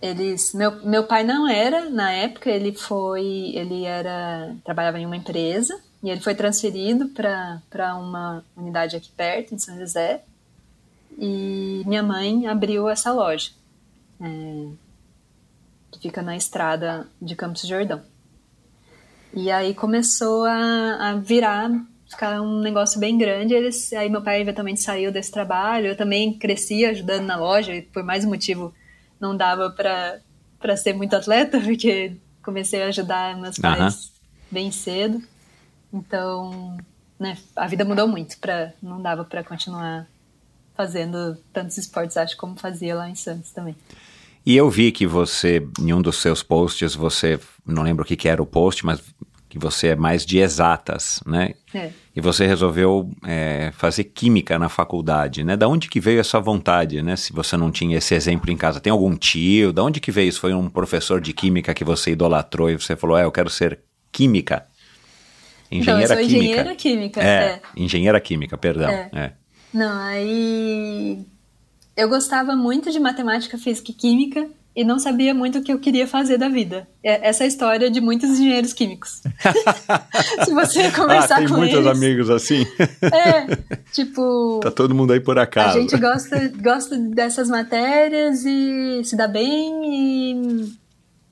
Eles, 0.00 0.54
meu, 0.54 0.84
meu 0.84 1.04
pai 1.04 1.24
não 1.24 1.48
era 1.48 1.90
na 1.90 2.12
época, 2.12 2.50
ele 2.50 2.72
foi, 2.72 3.50
ele 3.54 3.84
era 3.84 4.54
trabalhava 4.64 5.00
em 5.00 5.06
uma 5.06 5.16
empresa 5.16 5.76
e 6.04 6.10
ele 6.10 6.20
foi 6.20 6.36
transferido 6.36 7.08
para 7.08 7.96
uma 7.96 8.44
unidade 8.56 8.94
aqui 8.94 9.10
perto 9.16 9.54
em 9.54 9.58
São 9.58 9.76
José 9.76 10.22
e 11.18 11.82
minha 11.86 12.02
mãe 12.02 12.46
abriu 12.46 12.88
essa 12.88 13.12
loja 13.12 13.50
é, 14.20 14.68
que 15.90 16.00
fica 16.00 16.22
na 16.22 16.36
estrada 16.36 17.06
de 17.20 17.34
Campos 17.34 17.62
do 17.62 17.68
Jordão. 17.68 18.02
E 19.34 19.50
aí 19.50 19.74
começou 19.74 20.44
a, 20.44 21.10
a 21.10 21.14
virar 21.14 21.70
ficar 22.08 22.40
um 22.40 22.60
negócio 22.60 22.98
bem 22.98 23.18
grande. 23.18 23.54
Eles, 23.54 23.92
aí 23.92 24.08
meu 24.08 24.22
pai 24.22 24.40
eventualmente 24.40 24.80
saiu 24.80 25.12
desse 25.12 25.30
trabalho. 25.30 25.88
Eu 25.88 25.96
também 25.96 26.32
cresci 26.32 26.84
ajudando 26.84 27.26
na 27.26 27.36
loja 27.36 27.74
e 27.74 27.82
por 27.82 28.02
mais 28.02 28.24
um 28.24 28.28
motivo 28.28 28.74
não 29.20 29.36
dava 29.36 29.70
para 29.70 30.20
para 30.58 30.76
ser 30.76 30.94
muito 30.94 31.14
atleta, 31.14 31.60
porque 31.62 32.16
comecei 32.42 32.82
a 32.82 32.86
ajudar 32.86 33.36
meus 33.36 33.58
pais 33.58 34.06
uhum. 34.06 34.10
bem 34.50 34.70
cedo. 34.70 35.22
Então, 35.92 36.76
né, 37.18 37.36
a 37.54 37.66
vida 37.66 37.84
mudou 37.84 38.08
muito, 38.08 38.38
para 38.38 38.72
não 38.82 39.00
dava 39.00 39.24
para 39.24 39.44
continuar 39.44 40.06
fazendo 40.76 41.36
tantos 41.52 41.78
esportes, 41.78 42.16
acho, 42.16 42.36
como 42.36 42.56
fazia 42.56 42.94
lá 42.94 43.08
em 43.08 43.14
Santos 43.14 43.50
também. 43.50 43.74
E 44.44 44.56
eu 44.56 44.70
vi 44.70 44.92
que 44.92 45.06
você, 45.06 45.66
em 45.80 45.92
um 45.92 46.00
dos 46.00 46.18
seus 46.18 46.42
posts, 46.42 46.94
você, 46.94 47.38
não 47.66 47.82
lembro 47.82 48.04
o 48.04 48.06
que, 48.06 48.16
que 48.16 48.28
era 48.28 48.40
o 48.40 48.46
post, 48.46 48.86
mas 48.86 49.02
que 49.48 49.58
você 49.58 49.88
é 49.88 49.96
mais 49.96 50.24
de 50.24 50.38
exatas, 50.38 51.20
né? 51.26 51.54
É. 51.74 51.90
E 52.14 52.20
você 52.20 52.46
resolveu 52.46 53.10
é, 53.24 53.72
fazer 53.76 54.04
química 54.04 54.58
na 54.58 54.68
faculdade, 54.68 55.42
né? 55.42 55.56
Da 55.56 55.66
onde 55.66 55.88
que 55.88 55.98
veio 55.98 56.20
essa 56.20 56.38
vontade, 56.38 57.02
né? 57.02 57.16
Se 57.16 57.32
você 57.32 57.56
não 57.56 57.70
tinha 57.70 57.96
esse 57.96 58.14
exemplo 58.14 58.50
em 58.50 58.56
casa, 58.56 58.80
tem 58.80 58.90
algum 58.90 59.16
tio? 59.16 59.72
Da 59.72 59.82
onde 59.82 59.98
que 59.98 60.12
veio 60.12 60.28
isso? 60.28 60.40
Foi 60.40 60.54
um 60.54 60.68
professor 60.68 61.20
de 61.20 61.32
química 61.32 61.74
que 61.74 61.84
você 61.84 62.12
idolatrou 62.12 62.70
e 62.70 62.76
você 62.76 62.94
falou, 62.94 63.16
é, 63.16 63.24
eu 63.24 63.32
quero 63.32 63.50
ser 63.50 63.80
química? 64.12 64.66
Engenheira 65.70 66.04
então, 66.04 66.16
eu 66.16 66.22
sou 66.22 66.28
química. 66.28 66.36
engenheira 66.36 66.74
química. 66.74 67.22
É, 67.22 67.26
é, 67.26 67.62
engenheira 67.76 68.20
química, 68.20 68.58
perdão. 68.58 68.90
É. 68.90 69.32
Não, 69.76 70.00
aí 70.00 71.18
eu 71.94 72.08
gostava 72.08 72.56
muito 72.56 72.90
de 72.90 72.98
matemática, 72.98 73.58
física 73.58 73.90
e 73.90 73.94
química 73.94 74.48
e 74.74 74.82
não 74.82 74.98
sabia 74.98 75.34
muito 75.34 75.58
o 75.58 75.62
que 75.62 75.70
eu 75.70 75.78
queria 75.78 76.06
fazer 76.06 76.38
da 76.38 76.48
vida. 76.48 76.88
É, 77.04 77.28
essa 77.28 77.44
é 77.44 77.46
a 77.46 77.48
história 77.48 77.90
de 77.90 78.00
muitos 78.00 78.30
engenheiros 78.30 78.72
químicos. 78.72 79.20
Se 80.46 80.54
você 80.54 80.90
conversar 80.92 81.34
ah, 81.34 81.38
tem 81.40 81.48
com 81.48 81.56
muitos 81.56 81.76
eles, 81.76 81.86
amigos 81.88 82.30
assim. 82.30 82.66
é, 83.02 83.54
tipo. 83.92 84.60
Tá 84.64 84.70
todo 84.70 84.94
mundo 84.94 85.12
aí 85.12 85.20
por 85.20 85.38
acaso. 85.38 85.76
A 85.76 85.80
gente 85.80 85.96
gosta, 85.98 86.50
gosta 86.58 86.96
dessas 86.96 87.50
matérias 87.50 88.46
e 88.46 89.02
se 89.04 89.14
dá 89.14 89.28
bem 89.28 89.82
e, 89.84 90.72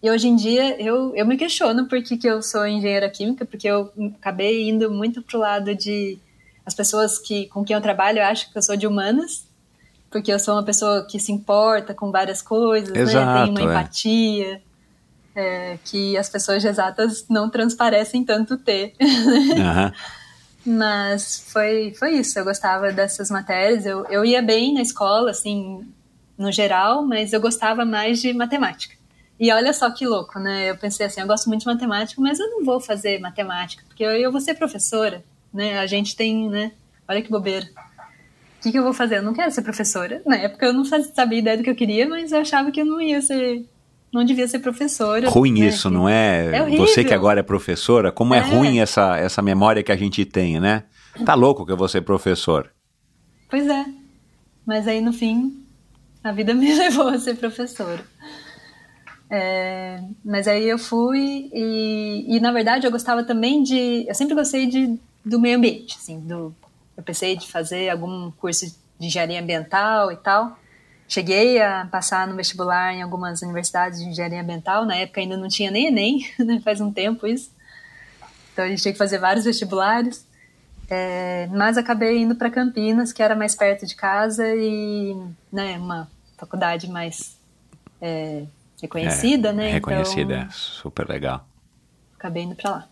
e 0.03 0.11
hoje 0.11 0.28
em 0.28 0.36
dia 0.36 0.78
eu, 0.78 1.16
eu 1.16 1.26
me 1.26 1.38
questiono 1.38 1.88
por 1.88 2.03
que, 2.03 2.18
que 2.18 2.28
eu 2.28 2.42
sou 2.42 2.66
engenheira 2.66 3.09
química, 3.09 3.47
porque 3.47 3.66
eu 3.66 3.90
acabei 4.20 4.68
indo 4.68 4.90
muito 4.90 5.22
pro 5.22 5.38
lado 5.38 5.74
de 5.74 6.18
as 6.64 6.74
pessoas 6.74 7.18
que 7.18 7.46
com 7.48 7.64
quem 7.64 7.74
eu 7.74 7.80
trabalho 7.80 8.22
acham 8.22 8.50
que 8.50 8.58
eu 8.58 8.62
sou 8.62 8.76
de 8.76 8.86
humanas 8.86 9.46
porque 10.14 10.32
eu 10.32 10.38
sou 10.38 10.54
uma 10.54 10.62
pessoa 10.62 11.04
que 11.04 11.18
se 11.18 11.32
importa 11.32 11.92
com 11.92 12.12
várias 12.12 12.40
coisas, 12.40 12.94
Exato, 12.94 13.26
né? 13.26 13.42
Tem 13.42 13.50
uma 13.50 13.60
é. 13.60 13.64
empatia 13.64 14.62
é, 15.34 15.78
que 15.84 16.16
as 16.16 16.28
pessoas 16.28 16.62
de 16.62 16.68
exatas 16.68 17.26
não 17.28 17.50
transparecem 17.50 18.24
tanto 18.24 18.56
ter. 18.56 18.94
Uhum. 19.00 19.90
Mas 20.78 21.44
foi, 21.48 21.92
foi 21.98 22.12
isso, 22.12 22.38
eu 22.38 22.44
gostava 22.44 22.92
dessas 22.92 23.28
matérias. 23.28 23.84
Eu, 23.84 24.06
eu 24.06 24.24
ia 24.24 24.40
bem 24.40 24.72
na 24.72 24.82
escola, 24.82 25.32
assim, 25.32 25.84
no 26.38 26.52
geral, 26.52 27.04
mas 27.04 27.34
eu 27.34 27.40
gostava 27.40 27.84
mais 27.84 28.22
de 28.22 28.32
matemática. 28.32 28.94
E 29.38 29.52
olha 29.52 29.74
só 29.74 29.90
que 29.90 30.06
louco, 30.06 30.38
né? 30.38 30.70
Eu 30.70 30.76
pensei 30.78 31.04
assim, 31.04 31.20
eu 31.20 31.26
gosto 31.26 31.48
muito 31.48 31.62
de 31.62 31.66
matemática, 31.66 32.18
mas 32.22 32.38
eu 32.40 32.48
não 32.48 32.64
vou 32.64 32.80
fazer 32.80 33.18
matemática, 33.18 33.84
porque 33.86 34.02
eu, 34.02 34.12
eu 34.12 34.32
vou 34.32 34.40
ser 34.40 34.54
professora, 34.54 35.22
né? 35.55 35.78
A 35.78 35.86
gente 35.86 36.14
tem, 36.16 36.50
né? 36.50 36.72
Olha 37.09 37.22
que 37.22 37.30
bobeira 37.30 37.66
que, 38.64 38.72
que 38.72 38.78
eu 38.78 38.82
vou 38.82 38.94
fazer? 38.94 39.18
Eu 39.18 39.22
não 39.22 39.34
quero 39.34 39.50
ser 39.50 39.62
professora. 39.62 40.22
Na 40.24 40.36
época 40.36 40.66
eu 40.66 40.72
não 40.72 40.84
sabia 40.84 41.38
ideia 41.38 41.57
do 41.57 41.62
que 41.62 41.68
eu 41.68 41.74
queria, 41.74 42.09
mas 42.09 42.32
eu 42.32 42.40
achava 42.40 42.70
que 42.70 42.80
eu 42.80 42.86
não 42.86 43.00
ia 43.00 43.20
ser. 43.20 43.64
Não 44.12 44.24
devia 44.24 44.48
ser 44.48 44.61
professora. 44.61 45.28
Ruim 45.28 45.61
né? 45.61 45.66
isso, 45.66 45.90
não 45.90 46.09
é? 46.09 46.57
é 46.57 46.76
Você 46.76 47.05
que 47.05 47.12
agora 47.12 47.40
é 47.40 47.42
professora, 47.42 48.12
como 48.12 48.32
é, 48.32 48.38
é 48.38 48.40
ruim 48.40 48.78
essa, 48.78 49.18
essa 49.18 49.42
memória 49.42 49.82
que 49.82 49.90
a 49.90 49.96
gente 49.96 50.24
tem, 50.24 50.61
né? 50.61 50.84
Tá 51.26 51.34
louco 51.34 51.66
que 51.66 51.72
eu 51.72 51.76
vou 51.76 51.88
ser 51.88 52.02
professor. 52.02 52.70
Pois 53.50 53.66
é. 53.66 53.84
Mas 54.64 54.86
aí 54.88 55.00
no 55.00 55.12
fim, 55.12 55.66
a 56.22 56.32
vida 56.32 56.55
me 56.55 56.72
levou 56.74 57.09
a 57.09 57.18
ser 57.18 57.36
professora. 57.36 58.02
É, 59.28 60.00
mas 60.24 60.46
aí 60.46 60.68
eu 60.68 60.78
fui 60.78 61.50
e, 61.52 62.36
e, 62.36 62.40
na 62.40 62.52
verdade 62.52 62.86
eu 62.86 62.90
gostava 62.90 63.24
também 63.24 63.62
de. 63.62 64.07
Eu 64.07 64.14
sempre 64.14 64.34
gostei 64.34 64.66
de, 64.66 64.96
do 65.25 65.41
meio 65.41 65.57
ambiente, 65.57 65.97
assim, 65.97 66.20
do 66.20 66.55
eu 66.97 67.03
pensei 67.03 67.37
de 67.37 67.51
fazer 67.51 67.89
algum 67.89 68.31
curso 68.33 68.66
de 68.99 69.07
engenharia 69.07 69.41
ambiental 69.41 70.12
e 70.12 70.16
tal. 70.16 70.57
Cheguei 71.09 71.61
a 71.61 71.87
passar 71.91 72.27
no 72.27 72.37
vestibular 72.37 72.95
em 72.95 73.03
algumas 73.03 73.43
universidades 73.43 73.99
de 73.99 74.07
engenharia 74.07 74.41
ambiental. 74.41 74.87
Na 74.87 74.97
época 74.97 75.20
ainda 75.20 75.37
não 75.37 75.49
tinha 75.49 75.70
nem 75.70 75.87
Enem, 75.87 76.31
né? 76.39 76.61
faz 76.64 76.81
um 76.81 76.93
tempo 76.93 77.27
isso. 77.27 77.51
Então 78.53 78.64
a 78.64 78.68
gente 78.68 78.83
tinha 78.83 78.93
que 78.93 78.99
fazer 78.99 79.18
vários 79.18 79.45
vestibulares. 79.45 80.27
É, 80.89 81.49
mas 81.51 81.79
acabei 81.79 82.18
indo 82.18 82.35
para 82.35 82.51
Campinas, 82.51 83.12
que 83.12 83.22
era 83.22 83.35
mais 83.35 83.55
perto 83.55 83.87
de 83.87 83.97
casa 83.97 84.45
e 84.55 85.16
né, 85.51 85.79
uma 85.79 86.11
faculdade 86.37 86.89
mais 86.91 87.39
é, 88.01 88.45
reconhecida, 88.81 89.49
é, 89.49 89.53
né? 89.53 89.70
Reconhecida, 89.72 90.37
então, 90.37 90.51
super 90.51 91.09
legal. 91.09 91.47
Acabei 92.18 92.43
indo 92.43 92.55
para 92.55 92.70
lá. 92.70 92.89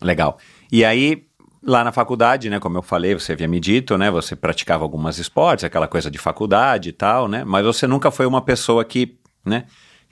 Legal. 0.00 0.38
E 0.72 0.82
aí, 0.82 1.29
Lá 1.62 1.84
na 1.84 1.92
faculdade, 1.92 2.48
né, 2.48 2.58
como 2.58 2.78
eu 2.78 2.82
falei, 2.82 3.14
você 3.14 3.32
havia 3.32 3.46
me 3.46 3.60
dito, 3.60 3.98
né, 3.98 4.10
você 4.10 4.34
praticava 4.34 4.82
algumas 4.82 5.18
esportes, 5.18 5.64
aquela 5.64 5.86
coisa 5.86 6.10
de 6.10 6.16
faculdade 6.16 6.88
e 6.88 6.92
tal, 6.92 7.28
né, 7.28 7.44
mas 7.44 7.64
você 7.64 7.86
nunca 7.86 8.10
foi 8.10 8.24
uma 8.24 8.40
pessoa 8.40 8.82
que, 8.84 9.18
né, 9.44 9.64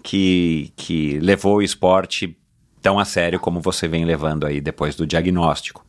que, 0.02 0.72
que 0.76 1.18
levou 1.20 1.56
o 1.56 1.62
esporte 1.62 2.36
tão 2.82 2.98
a 2.98 3.04
sério 3.04 3.40
como 3.40 3.60
você 3.60 3.88
vem 3.88 4.04
levando 4.04 4.46
aí 4.46 4.60
depois 4.60 4.94
do 4.94 5.06
diagnóstico. 5.06 5.86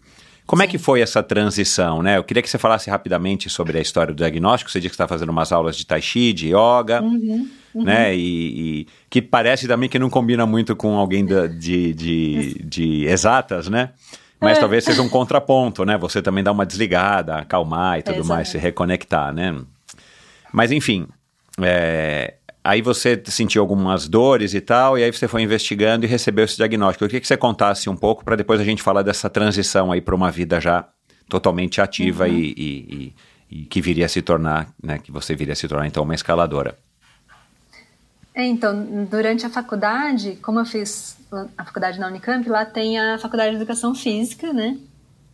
Como 0.49 0.63
é 0.63 0.67
que 0.67 0.79
foi 0.79 0.99
essa 0.99 1.21
transição, 1.21 2.01
né? 2.01 2.17
Eu 2.17 2.23
queria 2.23 2.41
que 2.41 2.49
você 2.49 2.57
falasse 2.57 2.89
rapidamente 2.89 3.47
sobre 3.51 3.77
a 3.77 3.81
história 3.81 4.11
do 4.11 4.17
diagnóstico. 4.17 4.71
Você 4.71 4.79
disse 4.79 4.89
que 4.89 4.95
está 4.95 5.07
fazendo 5.07 5.29
umas 5.29 5.51
aulas 5.51 5.77
de 5.77 5.85
tai 5.85 6.01
chi, 6.01 6.33
de 6.33 6.47
yoga, 6.47 7.03
uhum, 7.03 7.47
uhum. 7.75 7.83
né? 7.83 8.15
E, 8.15 8.79
e, 8.79 8.87
que 9.11 9.21
parece 9.21 9.67
também 9.67 9.87
que 9.87 9.99
não 9.99 10.09
combina 10.09 10.47
muito 10.47 10.75
com 10.75 10.97
alguém 10.97 11.23
da, 11.23 11.45
de, 11.45 11.93
de, 11.93 12.63
de 12.65 13.05
exatas, 13.05 13.69
né? 13.69 13.91
Mas 14.39 14.57
é. 14.57 14.61
talvez 14.61 14.83
seja 14.85 15.01
um 15.01 15.09
contraponto, 15.09 15.83
né? 15.83 15.97
Você 15.97 16.21
também 16.21 16.43
dá 16.43 16.51
uma 16.51 16.65
desligada, 16.65 17.35
acalmar 17.37 17.99
e 17.99 18.03
tudo 18.03 18.23
mais, 18.23 18.49
se 18.49 18.57
reconectar, 18.57 19.33
né? 19.33 19.55
Mas 20.53 20.71
enfim, 20.71 21.07
é, 21.61 22.35
aí 22.63 22.81
você 22.81 23.21
sentiu 23.25 23.61
algumas 23.61 24.07
dores 24.07 24.53
e 24.53 24.61
tal, 24.61 24.97
e 24.97 25.03
aí 25.03 25.11
você 25.11 25.27
foi 25.27 25.41
investigando 25.41 26.05
e 26.05 26.07
recebeu 26.07 26.45
esse 26.45 26.55
diagnóstico. 26.55 27.03
Eu 27.03 27.09
queria 27.09 27.21
que 27.21 27.27
você 27.27 27.37
contasse 27.37 27.89
um 27.89 27.95
pouco 27.95 28.23
para 28.23 28.35
depois 28.35 28.61
a 28.61 28.63
gente 28.63 28.81
falar 28.81 29.01
dessa 29.01 29.29
transição 29.29 29.91
aí 29.91 30.01
para 30.01 30.15
uma 30.15 30.31
vida 30.31 30.59
já 30.61 30.87
totalmente 31.27 31.81
ativa 31.81 32.25
uhum. 32.25 32.33
e, 32.33 32.53
e, 32.57 33.13
e, 33.51 33.61
e, 33.61 33.65
que 33.65 33.81
viria 33.81 34.05
a 34.05 34.09
se 34.09 34.21
tornar, 34.21 34.69
né? 34.81 34.99
Que 34.99 35.11
você 35.11 35.35
viria 35.35 35.53
a 35.53 35.55
se 35.55 35.67
tornar 35.67 35.85
então 35.87 36.03
uma 36.03 36.15
escaladora. 36.15 36.75
É, 38.39 38.45
então, 38.45 39.05
durante 39.05 39.45
a 39.45 39.49
faculdade, 39.49 40.37
como 40.41 40.61
eu 40.61 40.65
fiz 40.65 41.17
a 41.57 41.65
faculdade 41.65 41.99
na 41.99 42.07
Unicamp, 42.07 42.47
lá 42.47 42.63
tem 42.63 42.97
a 42.97 43.19
faculdade 43.19 43.49
de 43.49 43.57
educação 43.57 43.93
física, 43.93 44.53
né? 44.53 44.77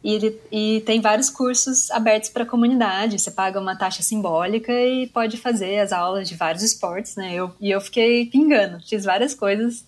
E, 0.04 0.40
e 0.52 0.82
tem 0.82 1.00
vários 1.00 1.30
cursos 1.30 1.92
abertos 1.92 2.32
para 2.32 2.42
a 2.42 2.48
comunidade. 2.48 3.20
Você 3.20 3.30
paga 3.30 3.60
uma 3.60 3.76
taxa 3.76 4.02
simbólica 4.02 4.74
e 4.74 5.06
pode 5.06 5.38
fazer 5.38 5.78
as 5.82 5.94
aulas 5.94 6.28
de 6.28 6.34
vários 6.34 6.64
esportes, 6.64 7.16
né? 7.16 7.32
Eu, 7.36 7.54
e 7.62 7.70
eu 7.70 7.80
fiquei 7.80 8.26
pingando, 8.26 8.80
fiz 8.84 9.06
várias 9.06 9.36
coisas 9.36 9.86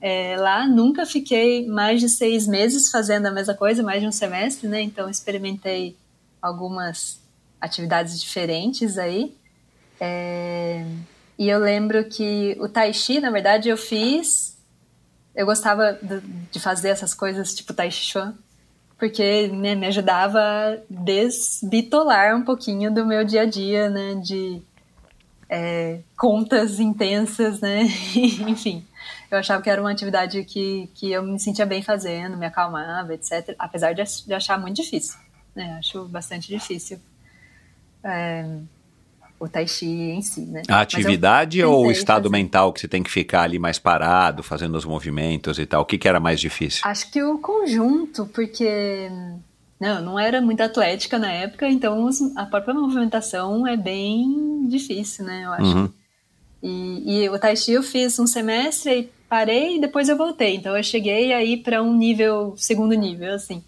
é, 0.00 0.36
lá. 0.38 0.68
Nunca 0.68 1.04
fiquei 1.04 1.66
mais 1.66 2.00
de 2.00 2.08
seis 2.08 2.46
meses 2.46 2.92
fazendo 2.92 3.26
a 3.26 3.32
mesma 3.32 3.54
coisa, 3.54 3.82
mais 3.82 4.00
de 4.00 4.06
um 4.06 4.12
semestre, 4.12 4.68
né? 4.68 4.80
Então 4.82 5.10
experimentei 5.10 5.96
algumas 6.40 7.18
atividades 7.60 8.20
diferentes 8.20 8.98
aí. 8.98 9.34
É, 10.00 10.86
e 11.38 11.48
eu 11.48 11.58
lembro 11.58 12.04
que 12.04 12.56
o 12.60 12.68
tai 12.68 12.92
chi, 12.92 13.20
na 13.20 13.30
verdade, 13.30 13.68
eu 13.68 13.76
fiz. 13.76 14.56
Eu 15.34 15.44
gostava 15.44 15.98
de 16.50 16.58
fazer 16.58 16.88
essas 16.88 17.12
coisas 17.12 17.54
tipo 17.54 17.74
tai 17.74 17.90
chi 17.90 18.04
chuan, 18.04 18.34
porque 18.98 19.48
né, 19.48 19.74
me 19.74 19.86
ajudava 19.86 20.38
a 20.40 20.78
desbitolar 20.88 22.34
um 22.34 22.42
pouquinho 22.42 22.92
do 22.92 23.04
meu 23.04 23.22
dia 23.22 23.42
a 23.42 23.44
dia, 23.44 23.90
né? 23.90 24.14
De 24.14 24.62
é, 25.48 26.00
contas 26.16 26.80
intensas, 26.80 27.60
né? 27.60 27.82
Enfim, 28.48 28.86
eu 29.30 29.36
achava 29.36 29.62
que 29.62 29.68
era 29.68 29.80
uma 29.80 29.90
atividade 29.90 30.42
que, 30.44 30.88
que 30.94 31.12
eu 31.12 31.22
me 31.22 31.38
sentia 31.38 31.66
bem 31.66 31.82
fazendo, 31.82 32.38
me 32.38 32.46
acalmava, 32.46 33.12
etc. 33.12 33.54
Apesar 33.58 33.92
de, 33.92 34.02
de 34.02 34.32
achar 34.32 34.58
muito 34.58 34.76
difícil, 34.76 35.18
né? 35.54 35.76
Acho 35.78 36.06
bastante 36.06 36.48
difícil. 36.48 36.98
É, 38.02 38.58
o 39.38 39.48
tai 39.48 39.66
chi 39.66 39.86
em 39.86 40.22
si, 40.22 40.40
né? 40.42 40.62
A 40.68 40.80
atividade 40.80 41.62
ou 41.62 41.86
o 41.86 41.90
estado 41.90 42.24
fazer. 42.24 42.32
mental 42.32 42.72
que 42.72 42.80
você 42.80 42.88
tem 42.88 43.02
que 43.02 43.10
ficar 43.10 43.42
ali 43.42 43.58
mais 43.58 43.78
parado, 43.78 44.42
fazendo 44.42 44.76
os 44.76 44.84
movimentos 44.84 45.58
e 45.58 45.66
tal? 45.66 45.82
O 45.82 45.84
que, 45.84 45.98
que 45.98 46.08
era 46.08 46.18
mais 46.18 46.40
difícil? 46.40 46.80
Acho 46.84 47.10
que 47.10 47.22
o 47.22 47.38
conjunto, 47.38 48.26
porque 48.26 49.10
não, 49.78 50.02
não 50.02 50.18
era 50.18 50.40
muito 50.40 50.62
atlética 50.62 51.18
na 51.18 51.30
época, 51.30 51.68
então 51.68 52.08
a 52.34 52.46
própria 52.46 52.74
movimentação 52.74 53.66
é 53.66 53.76
bem 53.76 54.66
difícil, 54.68 55.24
né? 55.24 55.42
Eu 55.44 55.52
acho. 55.52 55.76
Uhum. 55.76 55.90
E, 56.62 57.22
e 57.24 57.28
o 57.28 57.38
tai 57.38 57.56
chi 57.56 57.72
eu 57.72 57.82
fiz 57.82 58.18
um 58.18 58.26
semestre 58.26 58.90
e 58.90 59.10
parei 59.28 59.76
e 59.76 59.80
depois 59.80 60.08
eu 60.08 60.16
voltei. 60.16 60.56
Então 60.56 60.74
eu 60.76 60.82
cheguei 60.82 61.32
aí 61.32 61.58
para 61.58 61.82
um 61.82 61.94
nível, 61.94 62.54
segundo 62.56 62.94
nível, 62.94 63.34
assim. 63.34 63.62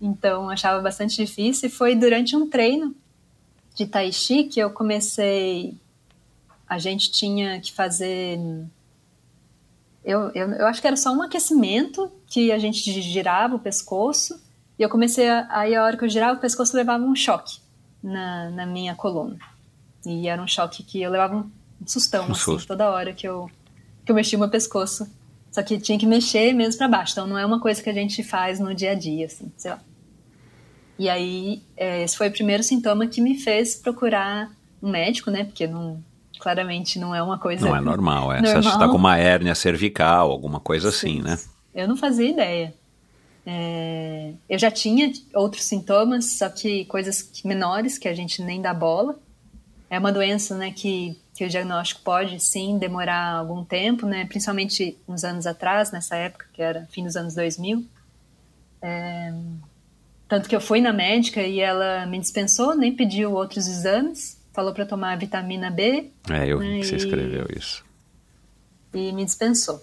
Então 0.00 0.50
achava 0.50 0.82
bastante 0.82 1.16
difícil. 1.16 1.68
E 1.68 1.72
foi 1.72 1.94
durante 1.94 2.36
um 2.36 2.48
treino 2.48 2.94
de 3.74 3.86
Tai 3.86 4.10
Chi 4.12 4.44
que 4.44 4.60
eu 4.60 4.70
comecei. 4.70 5.74
A 6.68 6.78
gente 6.78 7.10
tinha 7.10 7.60
que 7.60 7.72
fazer. 7.72 8.38
Eu, 10.04 10.30
eu, 10.34 10.50
eu 10.52 10.66
acho 10.66 10.80
que 10.80 10.86
era 10.86 10.96
só 10.96 11.12
um 11.12 11.22
aquecimento 11.22 12.10
que 12.26 12.52
a 12.52 12.58
gente 12.58 12.80
girava 13.02 13.56
o 13.56 13.58
pescoço. 13.58 14.40
E 14.78 14.82
eu 14.82 14.88
comecei 14.88 15.28
a. 15.28 15.46
Aí 15.50 15.74
a 15.74 15.84
hora 15.84 15.96
que 15.96 16.04
eu 16.04 16.08
girava 16.08 16.38
o 16.38 16.40
pescoço 16.40 16.76
levava 16.76 17.04
um 17.04 17.14
choque 17.14 17.58
na, 18.02 18.50
na 18.50 18.66
minha 18.66 18.94
coluna. 18.94 19.38
E 20.06 20.28
era 20.28 20.40
um 20.42 20.48
choque 20.48 20.82
que 20.82 21.00
eu 21.02 21.10
levava 21.10 21.36
um 21.36 21.50
sustão, 21.86 22.28
Um 22.28 22.32
assim, 22.32 22.40
susto. 22.40 22.68
toda 22.68 22.90
hora 22.90 23.12
que 23.12 23.26
eu, 23.26 23.50
que 24.04 24.12
eu 24.12 24.16
mexia 24.16 24.36
o 24.36 24.40
meu 24.40 24.50
pescoço. 24.50 25.08
Só 25.50 25.62
que 25.62 25.78
tinha 25.78 25.98
que 25.98 26.06
mexer 26.06 26.52
mesmo 26.52 26.78
para 26.78 26.88
baixo. 26.88 27.12
Então 27.12 27.26
não 27.26 27.38
é 27.38 27.46
uma 27.46 27.60
coisa 27.60 27.82
que 27.82 27.88
a 27.88 27.92
gente 27.92 28.22
faz 28.22 28.58
no 28.58 28.74
dia 28.74 28.90
a 28.90 28.94
dia, 28.94 29.26
assim, 29.26 29.52
sei 29.56 29.70
lá. 29.70 29.80
E 30.98 31.08
aí, 31.08 31.62
é, 31.76 32.02
esse 32.02 32.16
foi 32.16 32.28
o 32.28 32.32
primeiro 32.32 32.62
sintoma 32.62 33.06
que 33.06 33.20
me 33.20 33.38
fez 33.38 33.74
procurar 33.74 34.50
um 34.82 34.90
médico, 34.90 35.30
né? 35.30 35.44
Porque 35.44 35.66
não, 35.66 36.02
claramente 36.38 36.98
não 36.98 37.14
é 37.14 37.22
uma 37.22 37.38
coisa. 37.38 37.66
Não 37.66 37.74
é 37.74 37.80
normal, 37.80 38.32
é. 38.32 38.40
Você 38.40 38.54
Normal. 38.54 38.72
está 38.72 38.88
com 38.88 38.96
uma 38.96 39.16
hérnia 39.16 39.54
cervical, 39.54 40.30
alguma 40.30 40.60
coisa 40.60 40.90
assim, 40.90 41.22
né? 41.22 41.38
Eu 41.74 41.88
não 41.88 41.96
fazia 41.96 42.28
ideia. 42.28 42.74
É, 43.46 44.32
eu 44.48 44.58
já 44.58 44.70
tinha 44.70 45.12
outros 45.34 45.64
sintomas, 45.64 46.38
só 46.38 46.48
que 46.48 46.84
coisas 46.86 47.30
menores 47.44 47.98
que 47.98 48.08
a 48.08 48.14
gente 48.14 48.42
nem 48.42 48.60
dá 48.60 48.72
bola. 48.72 49.18
É 49.90 49.98
uma 49.98 50.12
doença, 50.12 50.56
né, 50.56 50.70
que, 50.70 51.16
que 51.34 51.44
o 51.44 51.48
diagnóstico 51.48 52.00
pode 52.02 52.40
sim 52.40 52.78
demorar 52.78 53.36
algum 53.36 53.64
tempo, 53.64 54.06
né, 54.06 54.24
principalmente 54.24 54.96
uns 55.06 55.24
anos 55.24 55.46
atrás, 55.46 55.92
nessa 55.92 56.16
época 56.16 56.46
que 56.52 56.62
era 56.62 56.86
fim 56.90 57.04
dos 57.04 57.16
anos 57.16 57.34
2000. 57.34 57.84
É, 58.80 59.32
tanto 60.28 60.48
que 60.48 60.56
eu 60.56 60.60
fui 60.60 60.80
na 60.80 60.92
médica 60.92 61.42
e 61.42 61.60
ela 61.60 62.06
me 62.06 62.18
dispensou, 62.18 62.74
nem 62.76 62.94
pediu 62.94 63.32
outros 63.32 63.66
exames, 63.68 64.40
falou 64.52 64.72
para 64.72 64.86
tomar 64.86 65.16
vitamina 65.18 65.70
B 65.70 66.10
É, 66.30 66.46
eu 66.48 66.58
vi 66.58 66.80
que 66.80 66.86
você 66.86 66.96
escreveu 66.96 67.46
isso. 67.56 67.84
e 68.92 69.12
me 69.12 69.24
dispensou. 69.24 69.82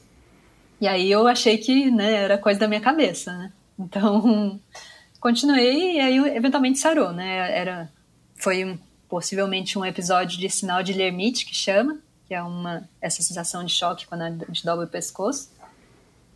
E 0.80 0.88
aí 0.88 1.12
eu 1.12 1.28
achei 1.28 1.58
que 1.58 1.92
né, 1.92 2.12
era 2.14 2.38
coisa 2.38 2.60
da 2.60 2.68
minha 2.68 2.82
cabeça, 2.82 3.32
né? 3.38 3.52
Então 3.78 4.60
continuei 5.20 5.98
e 5.98 6.00
aí 6.00 6.18
eventualmente 6.36 6.80
sarou, 6.80 7.12
né? 7.12 7.56
Era 7.58 7.90
foi 8.36 8.66
um- 8.66 8.78
possivelmente 9.08 9.78
um 9.78 9.86
episódio 9.86 10.40
de 10.40 10.50
sinal 10.50 10.82
de 10.82 10.94
Lermite 10.94 11.46
que 11.46 11.54
chama, 11.54 12.00
que 12.28 12.34
é 12.34 12.42
uma 12.42 12.88
essa 13.02 13.22
sensação 13.22 13.64
de 13.64 13.72
choque 13.74 14.08
quando 14.08 14.22
a 14.22 14.30
gente 14.30 14.64
dobra 14.66 14.86
o 14.86 14.90
pescoço. 14.90 15.52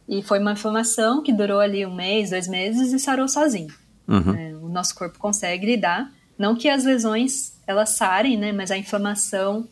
E 0.07 0.21
foi 0.21 0.37
uma 0.39 0.51
inflamação 0.51 1.23
que 1.23 1.33
durou 1.33 1.59
ali 1.59 1.83
um 1.85 1.95
mês, 1.95 2.29
dois 2.29 2.47
meses 2.47 2.93
e 2.93 2.99
sarou 2.99 3.27
sozinho. 3.27 3.73
Uhum. 4.07 4.33
né? 4.33 4.55
O 4.61 4.69
nosso 4.69 4.95
corpo 4.95 5.17
consegue 5.17 5.65
lidar, 5.65 6.11
não 6.37 6.55
que 6.55 6.69
as 6.69 6.83
lesões 6.83 7.57
elas 7.65 7.91
sarem, 7.91 8.37
né? 8.37 8.51
Mas 8.51 8.71
a 8.71 8.77
inflamação 8.77 9.67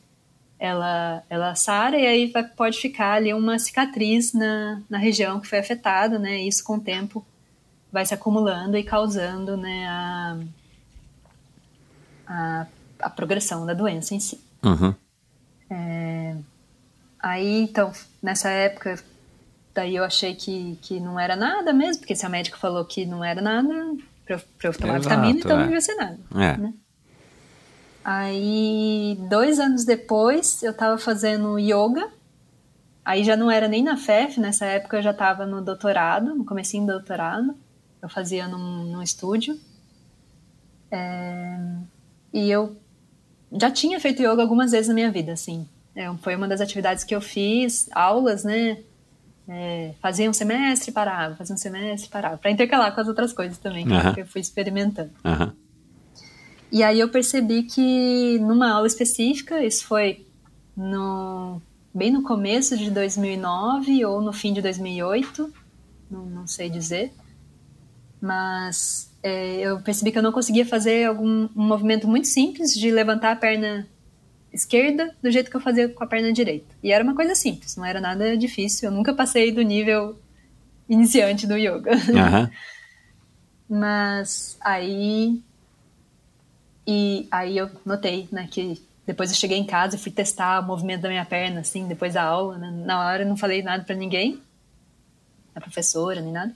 ela, 0.60 1.24
ela 1.30 1.56
sara 1.56 2.00
e 2.00 2.08
aí 2.08 2.32
vai, 2.32 2.44
pode 2.44 2.80
ficar 2.80 3.14
ali 3.16 3.34
uma 3.34 3.60
cicatriz 3.60 4.34
na, 4.34 4.82
na 4.90 4.98
região 4.98 5.40
que 5.40 5.48
foi 5.48 5.60
afetada, 5.60 6.18
né? 6.18 6.42
E 6.42 6.48
isso 6.48 6.64
com 6.64 6.78
o 6.78 6.82
tempo 6.82 7.26
vai 7.92 8.06
se 8.06 8.14
acumulando 8.14 8.76
e 8.76 8.84
causando, 8.84 9.56
né, 9.56 9.86
a, 9.88 10.38
a, 12.26 12.68
a 13.00 13.10
progressão 13.10 13.68
da 13.68 13.74
doença 13.76 14.16
em 14.16 14.20
si. 14.20 14.42
Uhum. 14.64 14.96
Aí, 17.24 17.62
então, 17.62 17.94
nessa 18.22 18.50
época, 18.50 19.02
daí 19.74 19.96
eu 19.96 20.04
achei 20.04 20.36
que, 20.36 20.78
que 20.82 21.00
não 21.00 21.18
era 21.18 21.38
nada 21.38 21.72
mesmo, 21.72 22.02
porque 22.02 22.18
se 22.18 22.26
a 22.26 22.30
médica 22.30 22.58
falou 22.58 22.84
que 22.84 23.06
não 23.06 23.24
era 23.24 23.42
nada, 23.42 23.96
pra 24.26 24.36
eu, 24.36 24.42
pra 24.58 24.70
eu 24.70 24.74
tomar 24.74 24.98
Exato, 24.98 25.10
vitamina, 25.10 25.40
então 25.40 25.60
é. 25.60 25.82
ser 25.82 25.96
nada. 25.96 26.20
É. 26.36 26.58
né? 26.58 26.74
Aí, 28.04 29.18
dois 29.30 29.60
anos 29.60 29.86
depois, 29.86 30.62
eu 30.62 30.74
tava 30.74 30.98
fazendo 30.98 31.58
yoga. 31.58 32.10
Aí 33.06 33.24
já 33.24 33.36
não 33.36 33.50
era 33.50 33.68
nem 33.68 33.84
na 33.84 33.98
FEF, 33.98 34.40
nessa 34.40 34.66
época 34.66 34.98
eu 34.98 35.02
já 35.02 35.14
tava 35.14 35.46
no 35.46 35.62
doutorado, 35.62 36.36
no 36.36 36.46
comecinho 36.46 36.86
do 36.86 36.94
doutorado. 36.94 37.56
Eu 38.02 38.10
fazia 38.10 38.48
num, 38.48 38.84
num 38.92 39.02
estúdio. 39.02 39.58
É, 40.92 41.58
E 42.34 42.50
eu 42.50 42.78
já 43.52 43.72
tinha 43.72 44.00
feito 44.00 44.22
yoga 44.22 44.42
algumas 44.42 44.72
vezes 44.72 44.88
na 44.88 44.94
minha 44.94 45.12
vida, 45.12 45.34
assim. 45.34 45.68
É, 45.96 46.12
foi 46.18 46.36
uma 46.36 46.48
das 46.48 46.60
atividades 46.60 47.04
que 47.04 47.16
eu 47.16 47.22
fiz, 47.22 47.90
aulas, 47.94 48.44
né? 48.44 48.80
É, 49.48 49.94
fazia 50.02 50.30
um 50.30 50.34
semestre 50.34 50.92
e 50.92 50.94
parava, 50.94 51.36
fazia 51.36 51.54
um 51.54 51.58
semestre 51.58 52.08
e 52.08 52.12
parava. 52.12 52.38
Pra 52.38 52.50
intercalar 52.52 52.94
com 52.94 53.02
as 53.02 53.08
outras 53.08 53.34
coisas 53.34 53.58
também, 53.58 53.86
que 53.86 53.94
Aham. 53.94 54.14
eu 54.18 54.26
fui 54.26 54.40
experimentando. 54.42 55.12
E 56.72 56.82
aí 56.82 57.00
eu 57.00 57.10
percebi 57.10 57.64
que 57.64 58.40
numa 58.40 58.72
aula 58.72 58.88
específica, 58.88 59.64
isso 59.64 59.86
foi 59.86 60.26
no, 60.76 61.62
bem 61.94 62.12
no 62.12 62.24
começo 62.24 62.78
de 62.78 62.90
2009 62.90 64.04
ou 64.06 64.22
no 64.22 64.34
fim 64.34 64.54
de 64.54 64.62
2008, 64.62 65.54
não, 66.10 66.26
não 66.26 66.48
sei 66.48 66.70
dizer, 66.70 67.14
mas 68.20 69.12
é, 69.22 69.60
eu 69.60 69.82
percebi 69.82 70.12
que 70.12 70.18
eu 70.18 70.24
não 70.24 70.32
conseguia 70.32 70.66
fazer 70.66 71.06
algum 71.06 71.48
um 71.56 71.64
movimento 71.64 72.08
muito 72.08 72.28
simples 72.28 72.74
de 72.74 72.90
levantar 72.90 73.34
a 73.34 73.36
perna 73.36 73.88
esquerda 74.54 75.14
do 75.22 75.32
jeito 75.32 75.50
que 75.50 75.58
eu 75.58 75.62
fazia 75.62 75.90
com 75.90 76.04
a 76.04 76.08
perna 76.08 76.32
direita. 76.32 76.68
E 76.84 76.92
era 76.92 77.04
uma 77.04 77.16
coisa 77.16 77.34
simples, 77.36 77.76
não 77.76 77.84
era 77.84 78.00
nada 78.00 78.38
difícil, 78.38 78.90
eu 78.90 78.96
nunca 78.96 79.14
passei 79.14 79.52
do 79.52 79.62
nível 79.62 80.18
iniciante 80.88 81.48
do 81.48 81.58
yoga. 81.58 81.92
Aham. 81.94 82.52
Mas 83.68 84.58
aí. 84.62 85.42
E 86.86 87.28
aí 87.32 87.58
eu 87.58 87.70
notei, 87.86 88.28
né, 88.32 88.48
que 88.52 88.82
depois 89.08 89.32
eu 89.32 89.36
cheguei 89.38 89.58
em 89.58 89.66
casa 89.66 89.96
e 89.96 90.00
fui 90.00 90.12
testar 90.12 90.60
o 90.60 90.64
movimento 90.64 91.02
da 91.02 91.10
minha 91.10 91.26
perna, 91.26 91.62
assim, 91.62 91.88
depois 91.88 92.14
da 92.14 92.24
aula. 92.24 92.58
né? 92.58 92.72
Na 92.86 93.06
hora 93.06 93.24
eu 93.24 93.28
não 93.28 93.38
falei 93.38 93.64
nada 93.64 93.84
pra 93.84 93.96
ninguém, 93.96 94.42
a 95.56 95.62
professora, 95.62 96.22
nem 96.22 96.32
nada. 96.32 96.54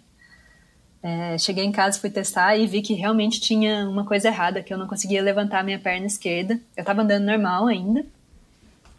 É, 1.07 1.37
cheguei 1.37 1.63
em 1.63 1.71
casa, 1.71 1.99
fui 1.99 2.09
testar 2.09 2.57
e 2.57 2.67
vi 2.67 2.81
que 2.81 2.93
realmente 2.93 3.39
tinha 3.39 3.87
uma 3.87 4.03
coisa 4.03 4.27
errada, 4.27 4.61
que 4.61 4.73
eu 4.73 4.77
não 4.77 4.87
conseguia 4.87 5.21
levantar 5.21 5.59
a 5.59 5.63
minha 5.63 5.79
perna 5.79 6.05
esquerda. 6.05 6.59
Eu 6.75 6.83
tava 6.83 7.01
andando 7.01 7.23
normal 7.23 7.67
ainda, 7.67 8.05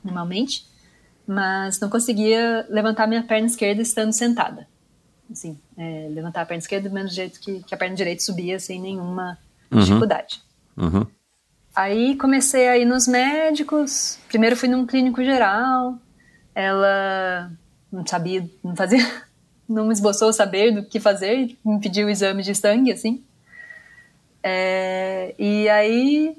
normalmente, 0.02 0.64
mas 1.26 1.78
não 1.80 1.90
conseguia 1.90 2.66
levantar 2.70 3.04
a 3.04 3.06
minha 3.06 3.22
perna 3.22 3.46
esquerda 3.46 3.82
estando 3.82 4.12
sentada 4.12 4.66
assim, 5.30 5.58
é, 5.76 6.08
levantar 6.10 6.42
a 6.42 6.46
perna 6.46 6.60
esquerda 6.60 6.88
do 6.88 6.94
mesmo 6.94 7.10
jeito 7.10 7.38
que, 7.40 7.62
que 7.62 7.74
a 7.74 7.78
perna 7.78 7.94
direita 7.94 8.22
subia 8.22 8.58
sem 8.58 8.80
nenhuma 8.80 9.38
dificuldade. 9.70 10.40
Uhum. 10.76 11.06
Aí 11.74 12.16
comecei 12.16 12.68
a 12.68 12.78
ir 12.78 12.84
nos 12.84 13.06
médicos. 13.06 14.18
Primeiro 14.28 14.56
fui 14.56 14.68
num 14.68 14.86
clínico 14.86 15.22
geral. 15.22 15.98
Ela 16.54 17.52
não 17.92 18.04
sabia, 18.06 18.48
não 18.64 18.74
fazia, 18.74 19.04
não 19.68 19.92
esboçou 19.92 20.32
saber 20.32 20.72
do 20.72 20.82
que 20.84 20.98
fazer, 20.98 21.56
me 21.64 21.80
pediu 21.80 22.06
o 22.06 22.10
exame 22.10 22.42
de 22.42 22.54
sangue, 22.54 22.92
assim. 22.92 23.22
É, 24.42 25.34
e 25.38 25.68
aí 25.68 26.36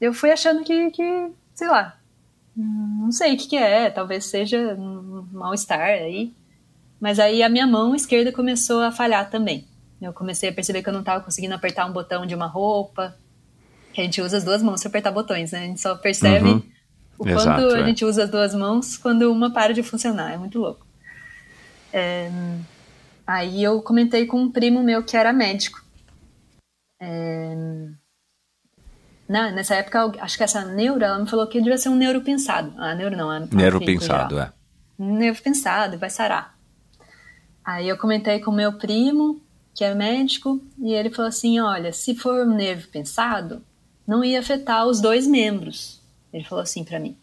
eu 0.00 0.14
fui 0.14 0.30
achando 0.30 0.64
que, 0.64 0.90
que, 0.90 1.30
sei 1.54 1.68
lá, 1.68 1.98
não 2.56 3.12
sei 3.12 3.34
o 3.34 3.36
que, 3.36 3.48
que 3.48 3.56
é, 3.56 3.90
talvez 3.90 4.26
seja 4.26 4.74
um 4.78 5.26
mal-estar 5.32 5.80
aí. 5.80 6.32
Mas 7.00 7.18
aí 7.18 7.42
a 7.42 7.48
minha 7.48 7.66
mão 7.66 7.94
esquerda 7.94 8.30
começou 8.30 8.82
a 8.82 8.92
falhar 8.92 9.30
também. 9.30 9.66
Eu 10.00 10.12
comecei 10.12 10.48
a 10.48 10.52
perceber 10.52 10.82
que 10.82 10.88
eu 10.88 10.92
não 10.92 11.00
estava 11.00 11.24
conseguindo 11.24 11.54
apertar 11.54 11.86
um 11.86 11.92
botão 11.92 12.26
de 12.26 12.34
uma 12.34 12.46
roupa. 12.46 13.16
Que 13.92 14.00
a 14.00 14.04
gente 14.04 14.20
usa 14.20 14.36
as 14.36 14.44
duas 14.44 14.62
mãos 14.62 14.80
para 14.80 14.88
apertar 14.88 15.10
botões, 15.10 15.50
né? 15.52 15.60
A 15.60 15.66
gente 15.66 15.80
só 15.80 15.94
percebe 15.96 16.48
Uhum. 16.48 16.62
o 17.18 17.28
Exato, 17.28 17.60
quanto 17.62 17.74
a 17.74 17.80
é. 17.80 17.84
gente 17.86 18.04
usa 18.04 18.24
as 18.24 18.30
duas 18.30 18.54
mãos 18.54 18.96
quando 18.96 19.32
uma 19.32 19.50
para 19.50 19.74
de 19.74 19.82
funcionar. 19.82 20.32
É 20.32 20.36
muito 20.36 20.58
louco. 20.58 20.86
É, 21.92 22.30
Aí 23.26 23.62
eu 23.62 23.80
comentei 23.80 24.26
com 24.26 24.40
um 24.40 24.50
primo 24.50 24.82
meu 24.82 25.04
que 25.04 25.16
era 25.16 25.32
médico. 25.32 25.80
É, 27.00 27.54
na- 29.28 29.52
nessa 29.52 29.76
época, 29.76 30.12
acho 30.20 30.36
que 30.36 30.42
essa 30.42 30.64
neuro, 30.64 31.04
ela 31.04 31.18
me 31.18 31.28
falou 31.28 31.46
que 31.46 31.60
devia 31.60 31.78
ser 31.78 31.88
um 31.90 31.94
neuropensado. 31.94 32.72
Ah, 32.76 32.94
neuro 32.94 33.16
não, 33.16 33.30
a- 33.30 33.36
a 33.36 33.40
Neuro 33.40 33.78
clínico 33.78 34.00
pensado, 34.00 34.34
geral 34.34 34.52
é. 34.98 35.02
nervo 35.02 35.42
pensado, 35.42 35.96
vai 35.98 36.10
sarar. 36.10 36.58
Aí 37.64 37.88
eu 37.88 37.96
comentei 37.96 38.40
com 38.40 38.50
meu 38.50 38.72
primo, 38.72 39.40
que 39.74 39.84
é 39.84 39.94
médico, 39.94 40.60
e 40.78 40.92
ele 40.92 41.10
falou 41.10 41.28
assim: 41.28 41.60
olha, 41.60 41.92
se 41.92 42.14
for 42.16 42.44
um 42.46 42.54
nervo 42.54 42.88
pensado, 42.88 43.62
não 44.06 44.24
ia 44.24 44.40
afetar 44.40 44.84
os 44.86 45.00
dois 45.00 45.26
membros. 45.26 46.00
Ele 46.32 46.42
falou 46.44 46.62
assim 46.62 46.82
pra 46.82 46.98
mim. 46.98 47.16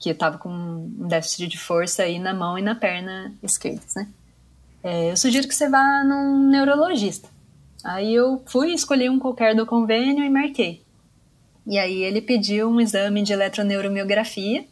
Que 0.00 0.10
eu 0.10 0.14
tava 0.14 0.38
com 0.38 0.48
um 0.48 1.06
déficit 1.06 1.46
de 1.46 1.58
força 1.58 2.02
aí 2.02 2.18
na 2.18 2.34
mão 2.34 2.58
e 2.58 2.62
na 2.62 2.74
perna 2.74 3.32
esquerdas, 3.42 3.94
né? 3.94 4.08
É, 4.82 5.12
eu 5.12 5.16
sugiro 5.16 5.46
que 5.46 5.54
você 5.54 5.68
vá 5.68 6.02
num 6.02 6.48
neurologista. 6.48 7.28
Aí 7.84 8.12
eu 8.12 8.42
fui, 8.46 8.72
escolhi 8.72 9.08
um 9.08 9.18
qualquer 9.18 9.54
do 9.54 9.66
convênio 9.66 10.24
e 10.24 10.30
marquei. 10.30 10.82
E 11.66 11.78
aí 11.78 12.02
ele 12.02 12.20
pediu 12.20 12.68
um 12.68 12.80
exame 12.80 13.22
de 13.22 13.32
eletroneuramiografia 13.32 14.64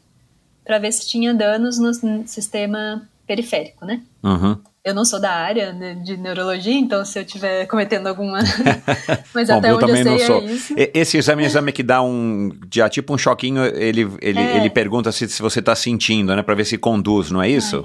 para 0.64 0.78
ver 0.78 0.92
se 0.92 1.06
tinha 1.06 1.32
danos 1.34 1.78
no 1.78 2.26
sistema 2.26 3.08
periférico, 3.26 3.84
né? 3.84 4.02
Uhum. 4.22 4.58
Eu 4.88 4.94
não 4.94 5.04
sou 5.04 5.20
da 5.20 5.30
área 5.30 5.72
né, 5.72 5.94
de 5.94 6.16
neurologia, 6.16 6.72
então 6.74 7.04
se 7.04 7.18
eu 7.18 7.22
estiver 7.22 7.66
cometendo 7.66 8.06
alguma. 8.06 8.38
Mas 9.34 9.48
Bom, 9.48 9.58
até 9.58 9.70
eu 9.70 9.76
onde 9.76 9.86
também 9.86 10.00
eu 10.00 10.04
não 10.10 10.18
sei 10.18 10.26
sou. 10.26 10.40
é 10.42 10.44
isso. 10.46 10.74
Esse 10.94 11.18
exame 11.18 11.42
é 11.42 11.46
um 11.46 11.48
exame 11.48 11.72
que 11.72 11.82
dá 11.82 12.02
um. 12.02 12.50
Já 12.72 12.88
tipo 12.88 13.14
um 13.14 13.18
choquinho, 13.18 13.64
ele, 13.64 14.08
ele, 14.20 14.38
É. 14.38 14.56
ele 14.56 14.70
pergunta 14.70 15.12
se, 15.12 15.28
se 15.28 15.40
você 15.42 15.60
tá 15.62 15.74
sentindo, 15.74 16.34
né? 16.34 16.42
Pra 16.42 16.54
ver 16.54 16.64
se 16.64 16.76
conduz, 16.78 17.30
não 17.30 17.42
é 17.42 17.48
isso? 17.48 17.84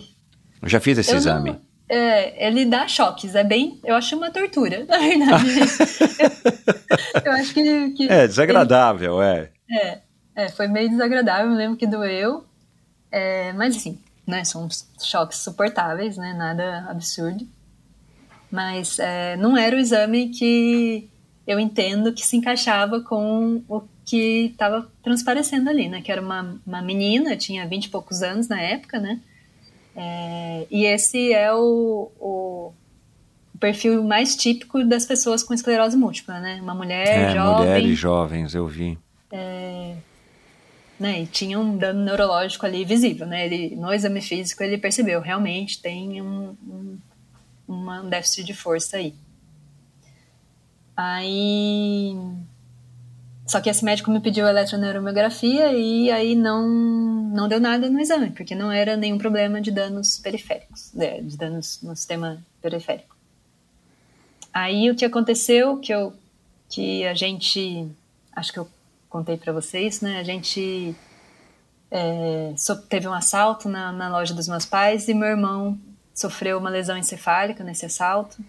Eu 0.62 0.70
já 0.70 0.80
fiz 0.80 0.98
esse 0.98 1.12
Eu 1.12 1.18
exame. 1.18 1.52
não- 1.52 1.74
é, 1.90 2.48
ele 2.48 2.66
dá 2.66 2.88
choques, 2.88 3.36
é 3.36 3.44
bem. 3.44 3.80
Eu 3.84 3.94
acho 3.96 4.16
uma 4.16 4.32
tortura, 4.32 4.86
na 4.90 4.98
verdade. 4.98 5.46
eu 7.26 7.32
acho 7.34 7.54
que. 7.54 7.90
que 7.92 8.10
É, 8.10 8.26
desagradável, 8.28 9.22
é. 9.22 9.50
É, 9.70 9.98
é, 10.36 10.50
foi 10.50 10.68
meio 10.68 10.90
desagradável, 10.90 11.52
lembro 11.54 11.78
que 11.78 11.86
doeu. 11.88 12.44
É, 13.12 13.54
mas 13.54 13.76
assim, 13.76 14.00
né, 14.26 14.44
são 14.44 14.68
choques 15.02 15.40
suportáveis, 15.40 16.18
né, 16.18 16.34
nada 16.34 16.86
absurdo. 16.90 17.48
Mas 18.50 19.00
é, 19.00 19.36
não 19.38 19.58
era 19.58 19.76
o 19.76 19.80
exame 19.80 20.30
que 20.30 21.10
eu 21.46 21.60
entendo 21.60 22.14
que 22.14 22.26
se 22.26 22.38
encaixava 22.38 23.02
com 23.02 23.64
o 23.68 23.82
que 24.06 24.48
estava 24.52 24.90
transparecendo 25.02 25.70
ali, 25.70 25.88
né, 25.90 26.02
que 26.02 26.12
era 26.12 26.22
uma, 26.22 26.60
uma 26.66 26.82
menina, 26.82 27.36
tinha 27.36 27.68
20 27.68 27.86
e 27.86 27.90
poucos 27.90 28.22
anos 28.22 28.48
na 28.48 28.62
época, 28.62 29.00
né, 29.00 29.20
é, 29.96 30.68
e 30.70 30.86
esse 30.86 31.32
é 31.34 31.54
o, 31.54 32.12
o 32.20 32.74
perfil 33.60 34.04
mais 34.04 34.36
típico 34.36 34.84
das 34.84 35.06
pessoas 35.06 35.44
com 35.44 35.54
esclerose 35.54 35.96
múltipla, 35.96 36.40
né, 36.40 36.60
uma 36.62 36.76
mulher 36.76 37.08
É, 37.08 37.34
jovem, 37.34 37.68
mulheres 37.68 37.98
jovens, 37.98 38.56
eu 38.56 38.68
vi. 38.68 38.98
Né, 41.04 41.24
e 41.24 41.28
tinha 41.28 41.60
um 41.60 41.78
dano 41.78 42.02
neurológico 42.02 42.66
ali 42.66 42.86
visível, 42.86 43.28
né? 43.28 43.46
Ele 43.46 43.76
no 43.76 43.94
exame 43.94 44.22
físico 44.22 44.64
ele 44.64 44.78
percebeu 44.78 45.20
realmente 45.20 45.82
tem 45.82 46.22
um, 46.22 46.56
um, 46.66 46.98
um 47.68 48.10
déficit 48.10 48.46
de 48.46 48.54
força 48.54 48.96
aí. 48.96 49.14
Aí, 50.96 52.16
só 53.46 53.60
que 53.60 53.70
esse 53.70 53.84
médico 53.84 54.12
me 54.12 54.22
pediu 54.22 54.48
eletroneuromiografia 54.48 55.74
e 55.74 56.10
aí 56.10 56.36
não 56.36 56.66
não 57.34 57.50
deu 57.50 57.60
nada 57.60 57.90
no 57.90 58.00
exame, 58.00 58.30
porque 58.32 58.56
não 58.56 58.72
era 58.72 58.96
nenhum 58.96 59.18
problema 59.18 59.60
de 59.60 59.72
danos 59.72 60.18
periféricos, 60.20 60.94
né, 60.94 61.20
de 61.20 61.36
danos 61.36 61.82
no 61.84 61.94
sistema 61.98 62.42
periférico. 62.62 63.14
Aí 64.54 64.90
o 64.90 64.96
que 64.96 65.04
aconteceu 65.04 65.78
que 65.80 65.94
eu 65.94 66.14
que 66.70 67.06
a 67.06 67.14
gente 67.14 67.92
acho 68.34 68.54
que 68.54 68.60
eu 68.60 68.70
contei 69.14 69.38
para 69.38 69.54
vocês, 69.54 70.02
né? 70.02 70.20
A 70.20 70.24
gente 70.24 70.96
é, 71.92 72.52
teve 72.90 73.08
um 73.08 73.14
assalto 73.14 73.70
na, 73.70 73.92
na 73.92 74.10
loja 74.10 74.34
dos 74.34 74.48
meus 74.48 74.66
pais 74.66 75.08
e 75.08 75.14
meu 75.14 75.28
irmão 75.28 75.78
sofreu 76.16 76.58
uma 76.58 76.72
lesão 76.72 76.98
encefálica 76.98 77.64
nesse 77.64 77.86
assalto. 77.86 78.44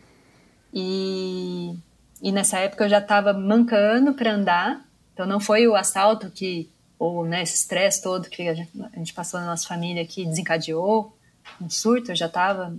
E, 0.73 1.77
e 2.23 2.33
nessa 2.33 2.59
época 2.59 2.85
eu 2.85 2.89
já 2.89 2.99
estava 2.99 3.35
mancando 3.35 4.15
para 4.15 4.33
andar, 4.33 4.83
então 5.12 5.27
não 5.27 5.39
foi 5.39 5.69
o 5.69 5.77
assalto 5.77 6.31
que, 6.31 6.71
ou 6.99 7.27
né, 7.27 7.43
esse 7.43 7.57
estresse 7.57 8.03
todo 8.03 8.31
que 8.31 8.49
a 8.49 8.55
gente, 8.55 8.71
a 8.91 8.99
gente 8.99 9.12
passou 9.12 9.39
na 9.41 9.47
nossa 9.47 9.69
família 9.69 10.07
que 10.07 10.25
desencadeou 10.25 11.15
um 11.61 11.69
surto, 11.69 12.12
eu 12.12 12.17
já 12.17 12.27
estava 12.27 12.75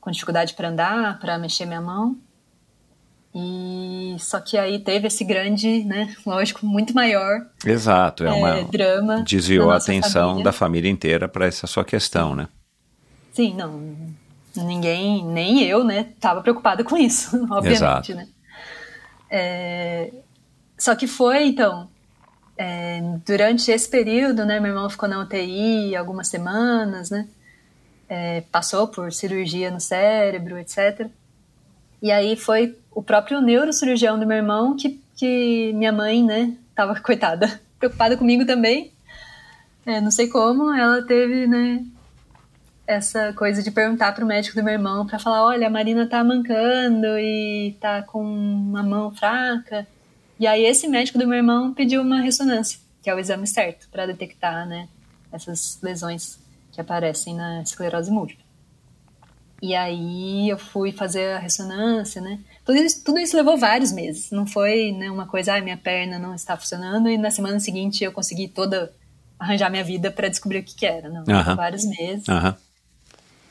com 0.00 0.10
dificuldade 0.10 0.54
para 0.54 0.70
andar, 0.70 1.18
para 1.18 1.38
mexer 1.38 1.66
minha 1.66 1.82
mão. 1.82 2.16
E 3.34 4.16
só 4.20 4.40
que 4.40 4.56
aí 4.56 4.78
teve 4.78 5.08
esse 5.08 5.24
grande, 5.24 5.82
né, 5.84 6.14
lógico, 6.24 6.64
muito 6.64 6.94
maior 6.94 7.44
Exato, 7.66 8.24
é 8.24 8.30
uma. 8.30 8.58
é, 8.58 8.64
drama. 8.64 9.24
Desviou 9.24 9.72
a 9.72 9.76
atenção 9.76 10.28
família. 10.28 10.44
da 10.44 10.52
família 10.52 10.88
inteira 10.88 11.28
para 11.28 11.46
essa 11.46 11.66
sua 11.66 11.84
questão, 11.84 12.36
né? 12.36 12.46
Sim, 13.32 13.54
não. 13.54 14.14
Ninguém, 14.56 15.24
nem 15.24 15.64
eu, 15.64 15.82
né, 15.82 16.10
tava 16.20 16.42
preocupada 16.42 16.84
com 16.84 16.96
isso, 16.96 17.36
obviamente, 17.50 17.72
Exato. 17.72 18.14
né. 18.14 18.28
É, 19.28 20.12
só 20.78 20.94
que 20.94 21.08
foi, 21.08 21.46
então, 21.48 21.88
é, 22.56 23.00
durante 23.26 23.68
esse 23.68 23.88
período, 23.88 24.44
né, 24.46 24.60
meu 24.60 24.70
irmão 24.70 24.88
ficou 24.88 25.08
na 25.08 25.20
UTI 25.20 25.96
algumas 25.96 26.28
semanas, 26.28 27.10
né, 27.10 27.26
é, 28.08 28.42
passou 28.52 28.86
por 28.86 29.12
cirurgia 29.12 29.72
no 29.72 29.80
cérebro, 29.80 30.56
etc. 30.56 31.10
E 32.04 32.12
aí 32.12 32.36
foi 32.36 32.76
o 32.94 33.02
próprio 33.02 33.40
neurocirurgião 33.40 34.18
do 34.18 34.26
meu 34.26 34.36
irmão 34.36 34.76
que, 34.76 35.00
que 35.16 35.72
minha 35.72 35.90
mãe, 35.90 36.22
né, 36.22 36.54
tava, 36.74 36.94
coitada, 37.00 37.58
preocupada 37.78 38.14
comigo 38.14 38.44
também. 38.44 38.92
É, 39.86 40.02
não 40.02 40.10
sei 40.10 40.28
como, 40.28 40.70
ela 40.70 41.00
teve, 41.00 41.46
né, 41.46 41.82
essa 42.86 43.32
coisa 43.32 43.62
de 43.62 43.70
perguntar 43.70 44.12
pro 44.12 44.26
médico 44.26 44.54
do 44.54 44.62
meu 44.62 44.74
irmão 44.74 45.06
para 45.06 45.18
falar, 45.18 45.46
olha, 45.46 45.66
a 45.66 45.70
Marina 45.70 46.06
tá 46.06 46.22
mancando 46.22 47.18
e 47.18 47.74
tá 47.80 48.02
com 48.02 48.22
uma 48.22 48.82
mão 48.82 49.10
fraca. 49.14 49.86
E 50.38 50.46
aí 50.46 50.62
esse 50.62 50.86
médico 50.86 51.18
do 51.18 51.26
meu 51.26 51.38
irmão 51.38 51.72
pediu 51.72 52.02
uma 52.02 52.20
ressonância, 52.20 52.78
que 53.02 53.08
é 53.08 53.14
o 53.14 53.18
exame 53.18 53.46
certo 53.46 53.88
para 53.90 54.04
detectar, 54.04 54.68
né, 54.68 54.88
essas 55.32 55.78
lesões 55.82 56.38
que 56.70 56.82
aparecem 56.82 57.34
na 57.34 57.62
esclerose 57.62 58.10
múltipla. 58.10 58.43
E 59.62 59.74
aí 59.74 60.48
eu 60.48 60.58
fui 60.58 60.92
fazer 60.92 61.32
a 61.32 61.38
ressonância, 61.38 62.20
né? 62.20 62.38
Tudo 62.64 62.78
isso, 62.78 63.04
tudo 63.04 63.18
isso 63.18 63.36
levou 63.36 63.56
vários 63.56 63.92
meses. 63.92 64.30
Não 64.30 64.46
foi 64.46 64.92
né, 64.92 65.10
uma 65.10 65.26
coisa, 65.26 65.54
ah, 65.54 65.60
minha 65.60 65.76
perna 65.76 66.18
não 66.18 66.34
está 66.34 66.56
funcionando 66.56 67.08
e 67.08 67.16
na 67.16 67.30
semana 67.30 67.58
seguinte 67.60 68.04
eu 68.04 68.12
consegui 68.12 68.48
toda 68.48 68.92
arranjar 69.38 69.70
minha 69.70 69.84
vida 69.84 70.10
para 70.10 70.28
descobrir 70.28 70.58
o 70.58 70.62
que, 70.62 70.74
que 70.74 70.86
era. 70.86 71.08
Não, 71.08 71.20
levou 71.20 71.42
Aham. 71.42 71.56
vários 71.56 71.84
meses. 71.84 72.28
Aham. 72.28 72.56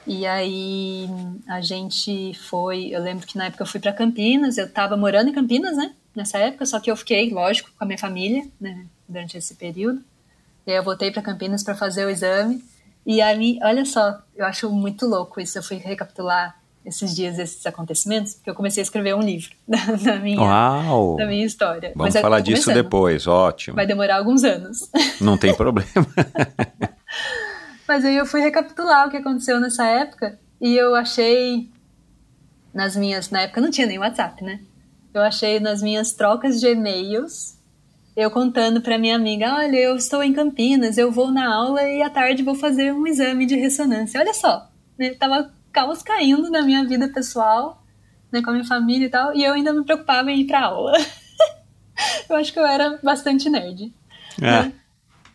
E 0.05 0.25
aí 0.25 1.07
a 1.47 1.61
gente 1.61 2.33
foi, 2.33 2.87
eu 2.87 3.01
lembro 3.01 3.25
que 3.25 3.37
na 3.37 3.45
época 3.45 3.63
eu 3.63 3.67
fui 3.67 3.79
para 3.79 3.93
Campinas, 3.93 4.57
eu 4.57 4.69
tava 4.69 4.97
morando 4.97 5.29
em 5.29 5.33
Campinas, 5.33 5.77
né? 5.77 5.93
Nessa 6.13 6.37
época, 6.37 6.65
só 6.65 6.79
que 6.79 6.91
eu 6.91 6.95
fiquei, 6.95 7.31
lógico, 7.31 7.71
com 7.77 7.83
a 7.83 7.87
minha 7.87 7.97
família, 7.97 8.45
né, 8.59 8.85
durante 9.07 9.37
esse 9.37 9.55
período. 9.55 10.03
E 10.67 10.71
aí 10.71 10.77
eu 10.77 10.83
voltei 10.83 11.09
para 11.09 11.21
Campinas 11.21 11.63
para 11.63 11.73
fazer 11.73 12.05
o 12.05 12.09
exame. 12.09 12.63
E 13.05 13.21
aí, 13.21 13.59
olha 13.61 13.85
só, 13.85 14.19
eu 14.35 14.45
acho 14.45 14.69
muito 14.69 15.05
louco 15.05 15.41
isso. 15.41 15.57
Eu 15.57 15.63
fui 15.63 15.77
recapitular 15.77 16.57
esses 16.85 17.15
dias 17.15 17.39
esses 17.39 17.65
acontecimentos, 17.65 18.33
porque 18.33 18.49
eu 18.49 18.55
comecei 18.55 18.81
a 18.81 18.83
escrever 18.83 19.15
um 19.15 19.21
livro 19.21 19.51
da, 19.67 20.17
minha, 20.19 20.39
Uau! 20.39 21.15
da 21.15 21.25
minha 21.25 21.45
história. 21.45 21.93
Vamos 21.95 22.13
Mas 22.13 22.21
falar 22.21 22.41
disso 22.41 22.65
começando. 22.65 22.83
depois, 22.83 23.27
ótimo. 23.27 23.75
Vai 23.75 23.85
demorar 23.85 24.17
alguns 24.17 24.43
anos. 24.43 24.89
Não 25.19 25.37
tem 25.37 25.53
problema. 25.53 25.89
Mas 27.87 28.05
aí 28.05 28.15
eu 28.15 28.25
fui 28.25 28.41
recapitular 28.41 29.07
o 29.07 29.11
que 29.11 29.17
aconteceu 29.17 29.59
nessa 29.59 29.85
época 29.85 30.39
e 30.59 30.75
eu 30.75 30.95
achei 30.95 31.69
nas 32.73 32.95
minhas, 32.95 33.29
na 33.29 33.41
época 33.41 33.61
não 33.61 33.69
tinha 33.69 33.85
nem 33.85 33.99
WhatsApp, 33.99 34.43
né? 34.43 34.61
Eu 35.13 35.21
achei 35.21 35.59
nas 35.59 35.81
minhas 35.81 36.13
trocas 36.13 36.59
de 36.59 36.67
e-mails 36.67 37.55
eu 38.15 38.29
contando 38.31 38.81
para 38.81 38.97
minha 38.97 39.15
amiga, 39.15 39.55
olha, 39.55 39.75
eu 39.77 39.95
estou 39.95 40.21
em 40.23 40.33
Campinas, 40.33 40.97
eu 40.97 41.11
vou 41.11 41.31
na 41.31 41.53
aula 41.53 41.81
e 41.83 42.01
à 42.01 42.09
tarde 42.09 42.43
vou 42.43 42.55
fazer 42.55 42.93
um 42.93 43.07
exame 43.07 43.45
de 43.45 43.55
ressonância. 43.55 44.19
Olha 44.19 44.33
só, 44.33 44.69
né? 44.97 45.11
tava 45.15 45.51
caos 45.71 46.03
caindo 46.03 46.49
na 46.51 46.61
minha 46.61 46.85
vida 46.85 47.07
pessoal, 47.09 47.83
né, 48.31 48.41
com 48.41 48.49
a 48.51 48.53
minha 48.53 48.65
família 48.65 49.05
e 49.07 49.09
tal, 49.09 49.35
e 49.35 49.43
eu 49.43 49.53
ainda 49.53 49.73
me 49.73 49.83
preocupava 49.83 50.31
em 50.31 50.41
ir 50.41 50.45
para 50.45 50.61
aula. 50.65 50.93
eu 52.29 52.35
acho 52.35 52.51
que 52.53 52.59
eu 52.59 52.65
era 52.65 52.99
bastante 53.03 53.49
nerd. 53.49 53.91
É. 54.41 54.83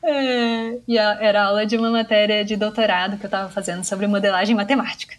É, 0.00 0.78
e 0.86 0.96
a- 0.98 1.18
era 1.20 1.44
aula 1.44 1.66
de 1.66 1.76
uma 1.76 1.90
matéria 1.90 2.44
de 2.44 2.56
doutorado 2.56 3.16
que 3.18 3.24
eu 3.24 3.28
estava 3.28 3.48
fazendo 3.50 3.82
sobre 3.84 4.06
modelagem 4.06 4.54
matemática. 4.54 5.16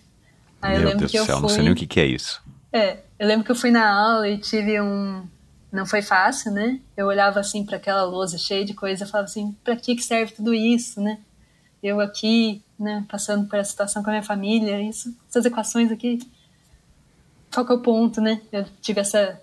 Aí 0.61 0.75
eu 0.75 0.79
Meu 0.79 0.89
lembro 0.89 0.99
Deus 1.07 1.11
que 1.11 1.17
do 1.17 1.21
eu 1.21 1.25
céu, 1.25 1.35
fui. 1.35 1.41
não 1.43 1.49
sei 1.49 1.63
nem 1.63 1.73
o 1.73 1.75
que, 1.75 1.85
que 1.85 1.99
é 1.99 2.05
isso. 2.05 2.41
É, 2.71 2.97
eu 3.17 3.27
lembro 3.27 3.43
que 3.45 3.51
eu 3.51 3.55
fui 3.55 3.71
na 3.71 3.89
aula 3.89 4.29
e 4.29 4.37
tive 4.37 4.79
um. 4.79 5.23
Não 5.71 5.85
foi 5.85 6.01
fácil, 6.01 6.51
né? 6.51 6.79
Eu 6.97 7.07
olhava 7.07 7.39
assim 7.39 7.63
para 7.63 7.77
aquela 7.77 8.03
lousa 8.03 8.37
cheia 8.37 8.65
de 8.65 8.73
coisa 8.73 9.05
falava 9.05 9.25
assim: 9.25 9.55
para 9.63 9.75
que 9.75 9.95
que 9.95 10.01
serve 10.03 10.33
tudo 10.33 10.53
isso, 10.53 10.99
né? 10.99 11.19
Eu 11.81 11.99
aqui, 11.99 12.61
né, 12.77 13.05
passando 13.09 13.47
por 13.47 13.57
essa 13.57 13.69
situação 13.71 14.03
com 14.03 14.09
a 14.09 14.13
minha 14.13 14.23
família, 14.23 14.81
isso, 14.81 15.15
essas 15.29 15.45
equações 15.45 15.91
aqui. 15.91 16.19
Qual 17.53 17.65
que 17.65 17.71
é 17.71 17.75
o 17.75 17.81
ponto, 17.81 18.19
né? 18.19 18.41
Eu 18.51 18.65
tive 18.81 18.99
essa. 18.99 19.39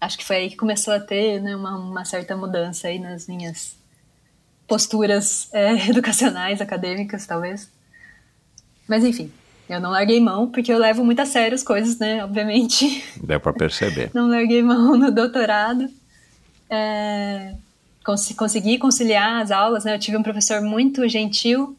Acho 0.00 0.18
que 0.18 0.24
foi 0.24 0.36
aí 0.36 0.50
que 0.50 0.56
começou 0.56 0.92
a 0.92 1.00
ter 1.00 1.40
né, 1.40 1.54
uma, 1.54 1.76
uma 1.76 2.04
certa 2.04 2.36
mudança 2.36 2.88
aí 2.88 2.98
nas 2.98 3.28
minhas 3.28 3.76
posturas 4.66 5.48
é, 5.52 5.72
educacionais, 5.88 6.60
acadêmicas, 6.60 7.26
talvez. 7.26 7.70
Mas 8.88 9.04
enfim, 9.04 9.32
eu 9.68 9.80
não 9.80 9.90
larguei 9.90 10.20
mão, 10.20 10.50
porque 10.50 10.72
eu 10.72 10.78
levo 10.78 11.04
muito 11.04 11.20
a 11.20 11.26
sério 11.26 11.54
as 11.54 11.62
coisas, 11.62 11.98
né? 11.98 12.22
Obviamente. 12.24 13.02
Deu 13.22 13.40
pra 13.40 13.52
perceber. 13.52 14.10
Não 14.14 14.28
larguei 14.28 14.62
mão 14.62 14.96
no 14.96 15.10
doutorado. 15.10 15.88
É, 16.68 17.54
cons- 18.04 18.32
consegui 18.36 18.78
conciliar 18.78 19.42
as 19.42 19.50
aulas, 19.50 19.84
né? 19.84 19.94
Eu 19.94 19.98
tive 19.98 20.16
um 20.16 20.22
professor 20.22 20.60
muito 20.60 21.06
gentil, 21.08 21.76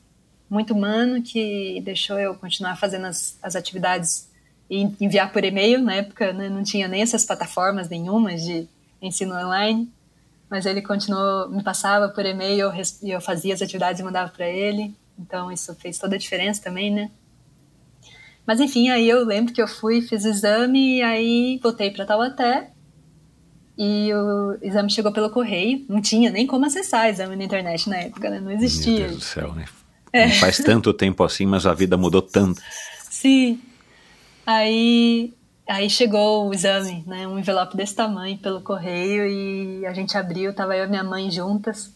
muito 0.50 0.74
humano, 0.74 1.22
que 1.22 1.82
deixou 1.84 2.20
eu 2.20 2.36
continuar 2.36 2.76
fazendo 2.78 3.06
as, 3.08 3.38
as 3.42 3.56
atividades 3.56 4.28
e 4.70 4.82
enviar 5.00 5.32
por 5.32 5.44
e-mail. 5.44 5.82
Na 5.82 5.96
época 5.96 6.32
né, 6.34 6.50
não 6.50 6.64
tinha 6.64 6.88
nem 6.88 7.02
essas 7.02 7.26
plataformas 7.26 7.90
nenhumas 7.90 8.44
de 8.44 8.68
ensino 9.02 9.36
online, 9.36 9.90
mas 10.50 10.66
ele 10.66 10.82
continuou, 10.82 11.50
me 11.50 11.64
passava 11.64 12.08
por 12.10 12.26
e-mail 12.26 12.72
eu 12.72 12.74
e 13.02 13.12
eu 13.12 13.20
fazia 13.22 13.54
as 13.54 13.62
atividades 13.62 14.00
e 14.00 14.04
mandava 14.04 14.30
para 14.32 14.48
ele. 14.48 14.94
Então 15.20 15.52
isso 15.52 15.74
fez 15.76 15.98
toda 15.98 16.16
a 16.16 16.20
diferença 16.20 16.62
também, 16.62 16.92
né? 16.92 17.10
Mas 18.46 18.60
enfim, 18.60 18.90
aí 18.90 19.08
eu 19.08 19.24
lembro 19.26 19.54
que 19.54 19.62
eu 19.62 19.68
fui, 19.68 20.02
fiz 20.02 20.26
o 20.26 20.28
exame, 20.28 20.98
e 20.98 21.02
aí 21.02 21.60
voltei 21.62 21.92
para 21.92 22.06
Taubaté. 22.06 22.72
E 23.78 24.14
o 24.14 24.58
exame 24.62 24.90
chegou 24.92 25.12
pelo 25.12 25.30
correio. 25.30 25.86
Não 25.90 26.02
tinha 26.02 26.30
nem 26.30 26.46
como 26.46 26.66
acessar 26.66 27.06
o 27.06 27.10
exame 27.10 27.36
na 27.36 27.44
internet 27.44 27.90
na 27.90 27.98
época, 27.98 28.30
né? 28.30 28.40
Não 28.40 28.52
existia. 28.52 29.00
Meu 29.00 29.08
Deus 29.08 29.18
do 29.18 29.24
céu, 29.24 29.54
né? 29.54 29.66
É. 30.12 30.28
Não 30.28 30.36
faz 30.36 30.58
tanto 30.58 30.94
tempo 30.94 31.24
assim, 31.24 31.46
mas 31.46 31.66
a 31.66 31.74
vida 31.74 31.98
mudou 31.98 32.22
tanto. 32.22 32.62
Sim. 33.10 33.60
Aí, 34.46 35.34
aí 35.68 35.90
chegou 35.90 36.50
o 36.50 36.54
exame, 36.54 37.04
né? 37.08 37.28
Um 37.28 37.40
envelope 37.40 37.76
desse 37.76 37.96
tamanho 37.96 38.38
pelo 38.38 38.62
correio 38.62 39.26
e 39.26 39.86
a 39.88 39.94
gente 39.94 40.16
abriu, 40.16 40.54
tava 40.54 40.78
eu 40.78 40.86
e 40.86 40.90
minha 40.90 41.04
mãe 41.04 41.32
juntas. 41.32 41.96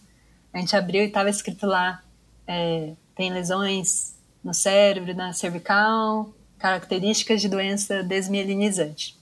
A 0.51 0.57
gente 0.57 0.75
abriu 0.75 1.03
e 1.03 1.09
tava 1.09 1.29
escrito 1.29 1.67
lá: 1.67 2.01
é, 2.47 2.93
tem 3.15 3.31
lesões 3.31 4.15
no 4.43 4.53
cérebro, 4.53 5.13
na 5.13 5.33
cervical, 5.33 6.33
características 6.57 7.41
de 7.41 7.49
doença 7.49 8.03
desmielinizante. 8.03 9.15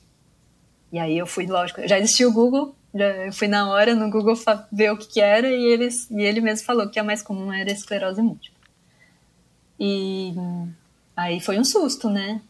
E 0.92 1.00
aí 1.00 1.18
eu 1.18 1.28
fui, 1.28 1.46
lógico, 1.46 1.86
já 1.88 2.00
existia 2.00 2.28
o 2.28 2.32
Google, 2.32 2.76
já 2.94 3.32
fui 3.34 3.48
na 3.48 3.70
hora 3.70 3.94
no 3.94 4.10
Google 4.10 4.36
ver 4.72 4.92
o 4.92 4.98
que, 4.98 5.08
que 5.08 5.22
era 5.22 5.50
e, 5.50 5.66
eles, 5.66 6.10
e 6.10 6.22
ele 6.22 6.40
mesmo 6.40 6.66
falou 6.66 6.88
que 6.90 7.00
a 7.00 7.04
mais 7.04 7.22
comum 7.22 7.52
era 7.52 7.72
esclerose 7.72 8.22
múltipla. 8.22 8.56
E 9.80 10.34
aí 11.16 11.42
foi 11.42 11.60
um 11.60 11.66
susto, 11.66 12.10
né? 12.10 12.42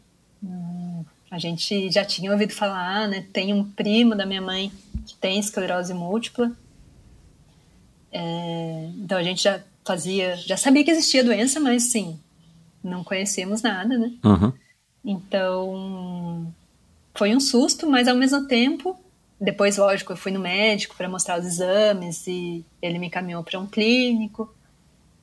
A 1.32 1.40
gente 1.40 1.92
já 1.92 2.06
tinha 2.06 2.32
ouvido 2.32 2.54
falar, 2.54 3.08
né? 3.08 3.26
Tem 3.34 3.54
um 3.54 3.64
primo 3.64 4.16
da 4.16 4.26
minha 4.26 4.42
mãe 4.42 4.72
que 5.08 5.16
tem 5.16 5.40
esclerose 5.40 5.94
múltipla. 5.94 6.52
É, 8.12 8.90
então 8.98 9.18
a 9.18 9.24
gente 9.24 9.44
já 9.44 9.60
fazia, 9.84 10.36
já 10.36 10.56
sabia 10.56 10.84
que 10.84 10.92
existia 10.92 11.24
doença, 11.24 11.60
mas 11.60 11.84
sim, 11.84 12.20
não 12.84 13.04
conhecíamos 13.04 13.62
nada, 13.62 13.98
né? 13.98 14.14
Uhum. 14.24 14.54
Então 15.06 16.52
foi 17.14 17.36
um 17.36 17.40
susto, 17.40 17.88
mas 17.88 18.08
ao 18.08 18.16
mesmo 18.16 18.48
tempo, 18.48 19.00
depois, 19.40 19.78
lógico, 19.78 20.14
eu 20.14 20.18
fui 20.18 20.32
no 20.32 20.40
médico 20.40 20.96
para 20.96 21.08
mostrar 21.08 21.40
os 21.40 21.46
exames 21.46 22.26
e 22.26 22.66
ele 22.82 22.98
me 22.98 23.08
encaminhou 23.08 23.44
para 23.44 23.60
um 23.60 23.68
clínico 23.68 24.54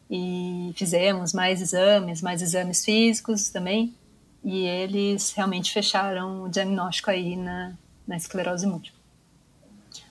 e 0.09 0.73
fizemos 0.77 1.33
mais 1.33 1.61
exames, 1.61 2.23
mais 2.23 2.41
exames 2.41 2.85
físicos 2.85 3.51
também. 3.51 3.95
E 4.45 4.67
eles 4.67 5.33
realmente 5.33 5.73
fecharam 5.73 6.45
o 6.45 6.49
diagnóstico 6.49 7.11
aí 7.11 7.37
na, 7.37 7.73
na 8.07 8.17
esclerose 8.17 8.67
múltipla. 8.67 9.01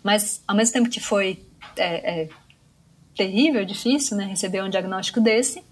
Mas, 0.04 0.42
ao 0.48 0.56
mesmo 0.56 0.74
tempo 0.74 0.90
que 0.90 1.00
foi 1.00 1.46
é, 1.78 2.24
é, 2.24 2.30
terrível, 3.16 3.64
difícil, 3.66 4.18
né, 4.18 4.26
receber 4.26 4.64
um 4.64 4.70
diagnóstico 4.70 5.22
desse, 5.22 5.64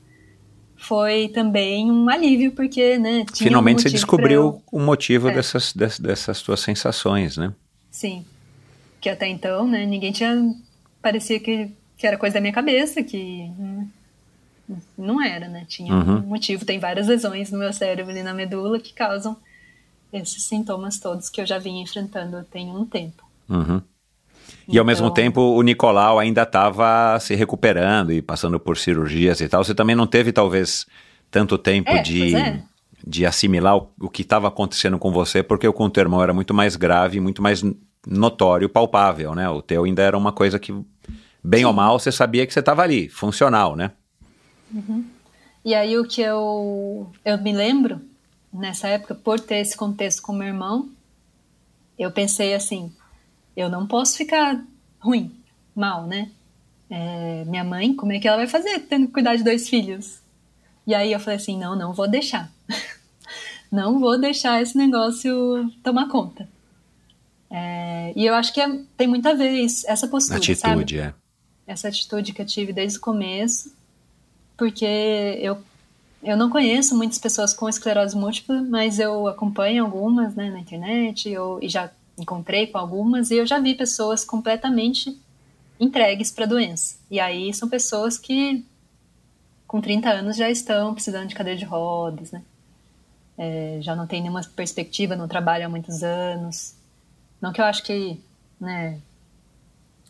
foi 0.80 1.27
também 1.27 1.91
um 1.91 2.09
alívio, 2.09 2.53
porque, 2.53 2.97
né, 2.97 3.25
Finalmente 3.36 3.80
um 3.80 3.82
você 3.84 3.89
descobriu 3.89 4.41
eu... 4.41 4.63
o 4.71 4.80
motivo 4.80 5.30
é. 5.30 5.34
dessas, 5.34 5.73
dessas, 5.73 5.99
dessas 5.99 6.38
suas 6.38 6.61
sensações, 6.61 7.38
né? 7.38 7.53
Sim. 7.91 8.25
Que 9.01 9.09
até 9.09 9.27
então, 9.27 9.67
né, 9.67 9.86
ninguém 9.86 10.11
tinha... 10.11 10.55
Parecia 11.01 11.39
que, 11.39 11.69
que 11.97 12.07
era 12.07 12.17
coisa 12.17 12.36
da 12.36 12.41
minha 12.41 12.53
cabeça, 12.53 13.03
que... 13.03 13.51
Hum, 13.59 13.88
não 14.97 15.21
era, 15.21 15.47
né? 15.47 15.65
Tinha 15.67 15.93
uhum. 15.93 16.17
um 16.17 16.27
motivo. 16.27 16.63
Tem 16.63 16.80
várias 16.80 17.07
lesões 17.07 17.51
no 17.51 17.57
meu 17.57 17.73
cérebro 17.73 18.15
e 18.15 18.23
na 18.23 18.34
medula 18.34 18.80
que 18.80 18.93
causam 18.93 19.36
esses 20.13 20.43
sintomas 20.43 20.99
todos 20.99 21.30
que 21.30 21.41
eu 21.41 21.45
já 21.45 21.57
vinha 21.57 21.84
enfrentando 21.84 22.43
tem 22.43 22.69
um 22.69 22.86
tempo. 22.86 23.23
Uhum. 23.49 23.82
E 24.70 24.74
então... 24.74 24.82
ao 24.82 24.86
mesmo 24.86 25.07
então 25.07 25.13
tempo 25.15 25.41
o 25.41 25.61
Nicolau 25.63 26.20
ainda 26.20 26.43
estava 26.43 27.20
se 27.20 27.34
recuperando 27.34 28.13
e 28.13 28.22
passando 28.22 28.59
por 28.59 28.78
cirurgias 28.78 29.41
e 29.41 29.49
tal. 29.49 29.63
Você 29.63 29.74
também 29.74 29.95
não 29.95 30.05
teve 30.05 30.32
talvez 30.32 30.86
tanto 31.32 31.57
tempo 31.57 31.89
é, 31.89 32.01
de, 32.03 32.36
é. 32.36 32.61
de 33.05 33.26
assimilar 33.26 33.78
o, 33.78 33.89
o 33.99 34.09
que 34.09 34.22
estava 34.22 34.47
acontecendo 34.47 34.99
com 34.99 35.11
você, 35.11 35.41
porque 35.41 35.67
o 35.67 35.74
com 35.74 35.86
o 35.86 35.89
teu 35.89 36.01
irmão 36.01 36.22
era 36.22 36.34
muito 36.34 36.53
mais 36.53 36.76
grave, 36.76 37.20
muito 37.20 37.41
mais 37.41 37.63
notório, 38.07 38.70
palpável, 38.70 39.34
né? 39.34 39.49
O 39.49 39.61
teu 39.61 39.86
ainda 39.86 40.03
era 40.03 40.17
uma 40.17 40.32
coisa 40.32 40.59
que, 40.59 40.72
bem 41.43 41.61
Sim. 41.61 41.65
ou 41.65 41.74
mal, 41.74 41.99
você 41.99 42.11
sabia 42.11 42.45
que 42.45 42.53
você 42.53 42.59
estava 42.59 42.84
ali, 42.84 43.09
funcional, 43.09 43.76
né? 43.76 43.91
Uhum. 44.72 45.03
E 45.65 45.74
aí 45.74 45.97
o 45.97 46.07
que 46.07 46.22
eu, 46.22 47.11
eu 47.26 47.38
me 47.41 47.51
lembro, 47.51 47.99
nessa 48.53 48.88
época, 48.88 49.15
por 49.15 49.39
ter 49.39 49.57
esse 49.57 49.76
contexto 49.76 50.22
com 50.22 50.32
meu 50.32 50.47
irmão, 50.47 50.89
eu 51.97 52.11
pensei 52.11 52.53
assim, 52.53 52.93
eu 53.56 53.70
não 53.70 53.86
posso 53.88 54.18
ficar 54.18 54.64
ruim, 55.00 55.32
mal, 55.76 56.06
né? 56.06 56.32
É, 56.89 57.43
minha 57.45 57.64
mãe, 57.64 57.93
como 57.93 58.12
é 58.12 58.20
que 58.20 58.28
ela 58.28 58.38
vai 58.38 58.47
fazer 58.47 58.80
tendo 58.82 59.08
que 59.08 59.14
cuidar 59.14 59.36
de 59.36 59.43
dois 59.43 59.70
filhos? 59.70 60.20
E 60.88 60.95
aí 60.95 61.12
eu 61.14 61.20
falei 61.20 61.38
assim, 61.38 61.58
não, 61.58 61.76
não 61.76 61.93
vou 61.93 62.08
deixar. 62.08 62.52
não 63.72 64.00
vou 64.00 64.20
deixar 64.20 64.62
esse 64.62 64.78
negócio 64.78 65.72
tomar 65.84 66.08
conta. 66.08 66.50
É, 67.52 68.14
e 68.16 68.26
eu 68.26 68.34
acho 68.34 68.54
que 68.54 68.62
é, 68.62 68.80
tem 68.97 69.08
muito 69.08 69.28
a 69.28 69.34
ver 69.34 69.52
isso, 69.52 69.86
essa 69.88 70.08
postura, 70.08 70.38
Atitude, 70.38 70.60
sabe? 70.60 71.00
é. 71.00 71.14
Essa 71.68 71.88
atitude 71.88 72.34
que 72.34 72.41
eu 72.41 72.45
tive 72.45 72.74
desde 72.74 72.97
o 72.97 73.02
começo 73.02 73.72
porque 74.60 74.86
eu, 75.39 75.58
eu 76.22 76.36
não 76.36 76.50
conheço 76.50 76.95
muitas 76.95 77.18
pessoas 77.18 77.54
com 77.54 77.70
esclerose 77.70 78.16
múltipla, 78.16 78.62
mas 78.62 79.00
eu 79.00 79.26
acompanho 79.26 79.86
algumas 79.86 80.36
né, 80.36 80.52
na 80.52 80.60
internet 80.60 81.30
eu, 81.30 81.60
e 81.62 81.70
já 81.70 81.89
encontrei 82.20 82.67
com 82.67 82.78
algumas 82.78 83.32
e 83.32 83.36
eu 83.36 83.45
já 83.45 83.59
vi 83.59 83.76
pessoas 83.76 84.24
completamente 84.26 85.17
entregues 85.80 86.32
para 86.32 86.45
a 86.45 86.47
doença. 86.47 86.97
E 87.09 87.20
aí 87.20 87.53
são 87.53 87.70
pessoas 87.70 88.17
que 88.17 88.65
com 89.67 89.80
30 89.80 90.09
anos 90.09 90.38
já 90.38 90.49
estão 90.49 90.93
precisando 90.93 91.28
de 91.28 91.36
cadeira 91.36 91.57
de 91.57 91.65
rodas, 91.65 92.32
né? 92.32 92.41
É, 93.38 93.78
já 93.82 93.95
não 93.95 94.05
tem 94.05 94.22
nenhuma 94.22 94.41
perspectiva, 94.55 95.15
não 95.15 95.28
trabalham 95.28 95.67
há 95.67 95.70
muitos 95.70 96.03
anos. 96.03 96.76
Não 97.41 97.53
que 97.53 97.61
eu 97.61 97.65
acho 97.65 97.84
que 97.84 98.20
né, 98.59 98.99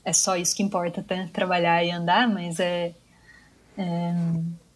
é 0.03 0.14
só 0.14 0.36
isso 0.36 0.55
que 0.55 0.64
importa, 0.64 1.05
trabalhar 1.32 1.84
e 1.84 1.91
andar, 1.91 2.28
mas 2.28 2.60
é 2.60 2.93
é, 3.80 4.14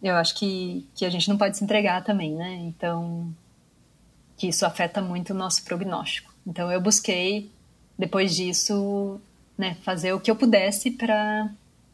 eu 0.02 0.16
acho 0.16 0.34
que, 0.34 0.88
que 0.94 1.04
a 1.04 1.10
gente 1.10 1.28
não 1.28 1.36
pode 1.36 1.58
se 1.58 1.62
entregar 1.62 2.02
também, 2.02 2.34
né? 2.34 2.54
Então, 2.54 3.34
que 4.36 4.48
isso 4.48 4.64
afeta 4.64 5.02
muito 5.02 5.30
o 5.30 5.36
nosso 5.36 5.62
prognóstico. 5.62 6.33
Então, 6.46 6.70
eu 6.70 6.80
busquei, 6.80 7.50
depois 7.98 8.34
disso, 8.34 9.20
né, 9.56 9.76
fazer 9.82 10.12
o 10.12 10.20
que 10.20 10.30
eu 10.30 10.36
pudesse 10.36 10.90
para 10.90 11.48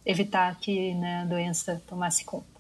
evitar 0.05 0.59
que 0.59 0.95
né, 0.95 1.23
a 1.23 1.25
doença 1.25 1.81
tomasse 1.87 2.25
conta. 2.25 2.51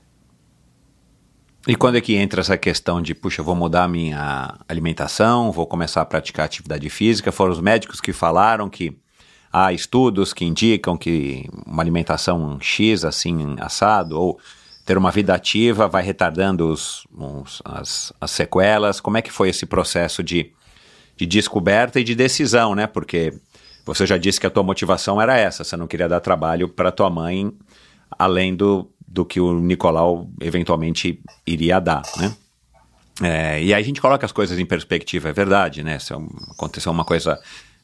E 1.66 1.76
quando 1.76 1.96
é 1.96 2.00
que 2.00 2.16
entra 2.16 2.40
essa 2.40 2.56
questão 2.56 3.02
de, 3.02 3.14
puxa, 3.14 3.42
vou 3.42 3.54
mudar 3.54 3.86
minha 3.86 4.58
alimentação, 4.66 5.52
vou 5.52 5.66
começar 5.66 6.00
a 6.00 6.06
praticar 6.06 6.46
atividade 6.46 6.88
física? 6.88 7.30
Foram 7.30 7.52
os 7.52 7.60
médicos 7.60 8.00
que 8.00 8.14
falaram 8.14 8.70
que 8.70 8.96
há 9.52 9.72
estudos 9.72 10.32
que 10.32 10.44
indicam 10.44 10.96
que 10.96 11.48
uma 11.66 11.82
alimentação 11.82 12.58
X, 12.60 13.04
assim, 13.04 13.56
assado, 13.58 14.18
ou 14.18 14.40
ter 14.86 14.96
uma 14.96 15.10
vida 15.10 15.34
ativa 15.34 15.86
vai 15.86 16.02
retardando 16.02 16.66
os, 16.66 17.06
os, 17.12 17.60
as, 17.62 18.12
as, 18.18 18.30
sequelas. 18.30 18.98
Como 18.98 19.18
é 19.18 19.22
que 19.22 19.30
foi 19.30 19.50
esse 19.50 19.66
processo 19.66 20.22
de, 20.22 20.52
de 21.20 21.26
descoberta 21.26 22.00
e 22.00 22.04
de 22.04 22.14
decisão, 22.14 22.74
né? 22.74 22.86
Porque 22.86 23.34
você 23.84 24.06
já 24.06 24.16
disse 24.16 24.40
que 24.40 24.46
a 24.46 24.50
tua 24.50 24.62
motivação 24.62 25.20
era 25.20 25.36
essa, 25.36 25.62
você 25.62 25.76
não 25.76 25.86
queria 25.86 26.08
dar 26.08 26.20
trabalho 26.20 26.68
para 26.68 26.90
tua 26.90 27.10
mãe, 27.10 27.52
além 28.18 28.54
do, 28.54 28.90
do 29.06 29.24
que 29.24 29.40
o 29.40 29.60
Nicolau 29.60 30.30
eventualmente 30.40 31.20
iria 31.46 31.78
dar, 31.78 32.02
né? 32.16 32.34
É, 33.22 33.62
e 33.62 33.74
aí 33.74 33.82
a 33.82 33.84
gente 33.84 34.00
coloca 34.00 34.24
as 34.24 34.32
coisas 34.32 34.58
em 34.58 34.64
perspectiva, 34.64 35.28
é 35.28 35.32
verdade, 35.32 35.82
né? 35.82 35.98
Se 35.98 36.14
aconteceu 36.14 36.90
uma 36.90 37.04
coisa 37.04 37.38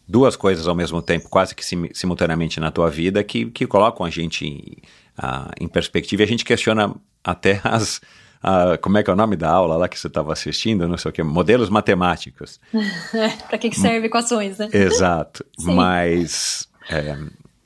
duas 0.08 0.36
coisas 0.36 0.68
ao 0.68 0.74
mesmo 0.74 1.02
tempo, 1.02 1.28
quase 1.28 1.54
que 1.54 1.64
sim, 1.64 1.88
simultaneamente 1.92 2.60
na 2.60 2.70
tua 2.70 2.88
vida, 2.88 3.22
que, 3.24 3.46
que 3.46 3.66
colocam 3.66 4.06
a 4.06 4.10
gente 4.10 4.46
em, 4.46 4.76
uh, 5.18 5.50
em 5.60 5.66
perspectiva. 5.66 6.22
E 6.22 6.24
a 6.24 6.28
gente 6.28 6.44
questiona 6.44 6.94
até 7.24 7.60
as. 7.64 8.00
Uh, 8.42 8.78
como 8.80 8.98
é 8.98 9.02
que 9.02 9.10
é 9.10 9.12
o 9.12 9.16
nome 9.16 9.36
da 9.36 9.50
aula 9.50 9.76
lá 9.76 9.88
que 9.88 9.98
você 9.98 10.06
estava 10.06 10.32
assistindo? 10.32 10.86
Não 10.86 10.96
sei 10.96 11.10
o 11.10 11.12
que, 11.12 11.22
modelos 11.22 11.68
matemáticos. 11.68 12.60
Para 13.48 13.58
que, 13.58 13.70
que 13.70 13.78
serve 13.78 14.06
equações, 14.06 14.58
né? 14.58 14.68
Exato. 14.72 15.44
Mas. 15.58 16.68
É, 16.88 17.16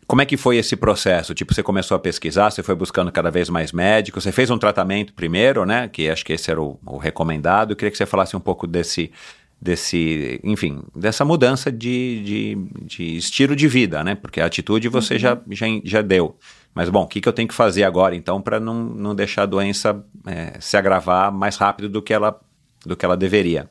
como 0.06 0.22
é 0.22 0.26
que 0.26 0.36
foi 0.36 0.56
esse 0.56 0.74
processo? 0.74 1.34
Tipo, 1.34 1.54
você 1.54 1.62
começou 1.62 1.96
a 1.96 2.00
pesquisar, 2.00 2.50
você 2.50 2.64
foi 2.64 2.74
buscando 2.74 3.12
cada 3.12 3.30
vez 3.30 3.48
mais 3.48 3.70
médicos, 3.70 4.24
você 4.24 4.32
fez 4.32 4.50
um 4.50 4.58
tratamento 4.58 5.14
primeiro, 5.14 5.64
né? 5.64 5.86
Que 5.86 6.10
acho 6.10 6.24
que 6.24 6.32
esse 6.32 6.50
era 6.50 6.60
o, 6.60 6.78
o 6.84 6.98
recomendado. 6.98 7.70
Eu 7.70 7.76
queria 7.76 7.92
que 7.92 7.96
você 7.96 8.06
falasse 8.06 8.36
um 8.36 8.40
pouco 8.40 8.66
desse, 8.66 9.12
desse, 9.60 10.40
enfim, 10.42 10.82
dessa 10.96 11.24
mudança 11.24 11.70
de, 11.70 12.22
de, 12.24 12.58
de, 12.86 13.16
estilo 13.18 13.54
de 13.54 13.68
vida, 13.68 14.02
né? 14.02 14.14
Porque 14.14 14.40
a 14.40 14.46
atitude 14.46 14.88
você 14.88 15.14
uhum. 15.14 15.20
já, 15.20 15.38
já, 15.50 15.66
já 15.84 16.02
deu. 16.02 16.36
Mas, 16.74 16.88
bom, 16.88 17.02
o 17.02 17.06
que, 17.06 17.20
que 17.20 17.28
eu 17.28 17.32
tenho 17.32 17.48
que 17.48 17.54
fazer 17.54 17.84
agora, 17.84 18.14
então, 18.14 18.40
para 18.40 18.60
não, 18.60 18.74
não 18.74 19.14
deixar 19.14 19.42
a 19.42 19.46
doença 19.46 20.04
é, 20.26 20.58
se 20.60 20.76
agravar 20.76 21.32
mais 21.32 21.56
rápido 21.56 21.88
do 21.88 22.00
que 22.00 22.12
ela, 22.12 22.40
do 22.84 22.96
que 22.96 23.04
ela 23.04 23.16
deveria? 23.16 23.68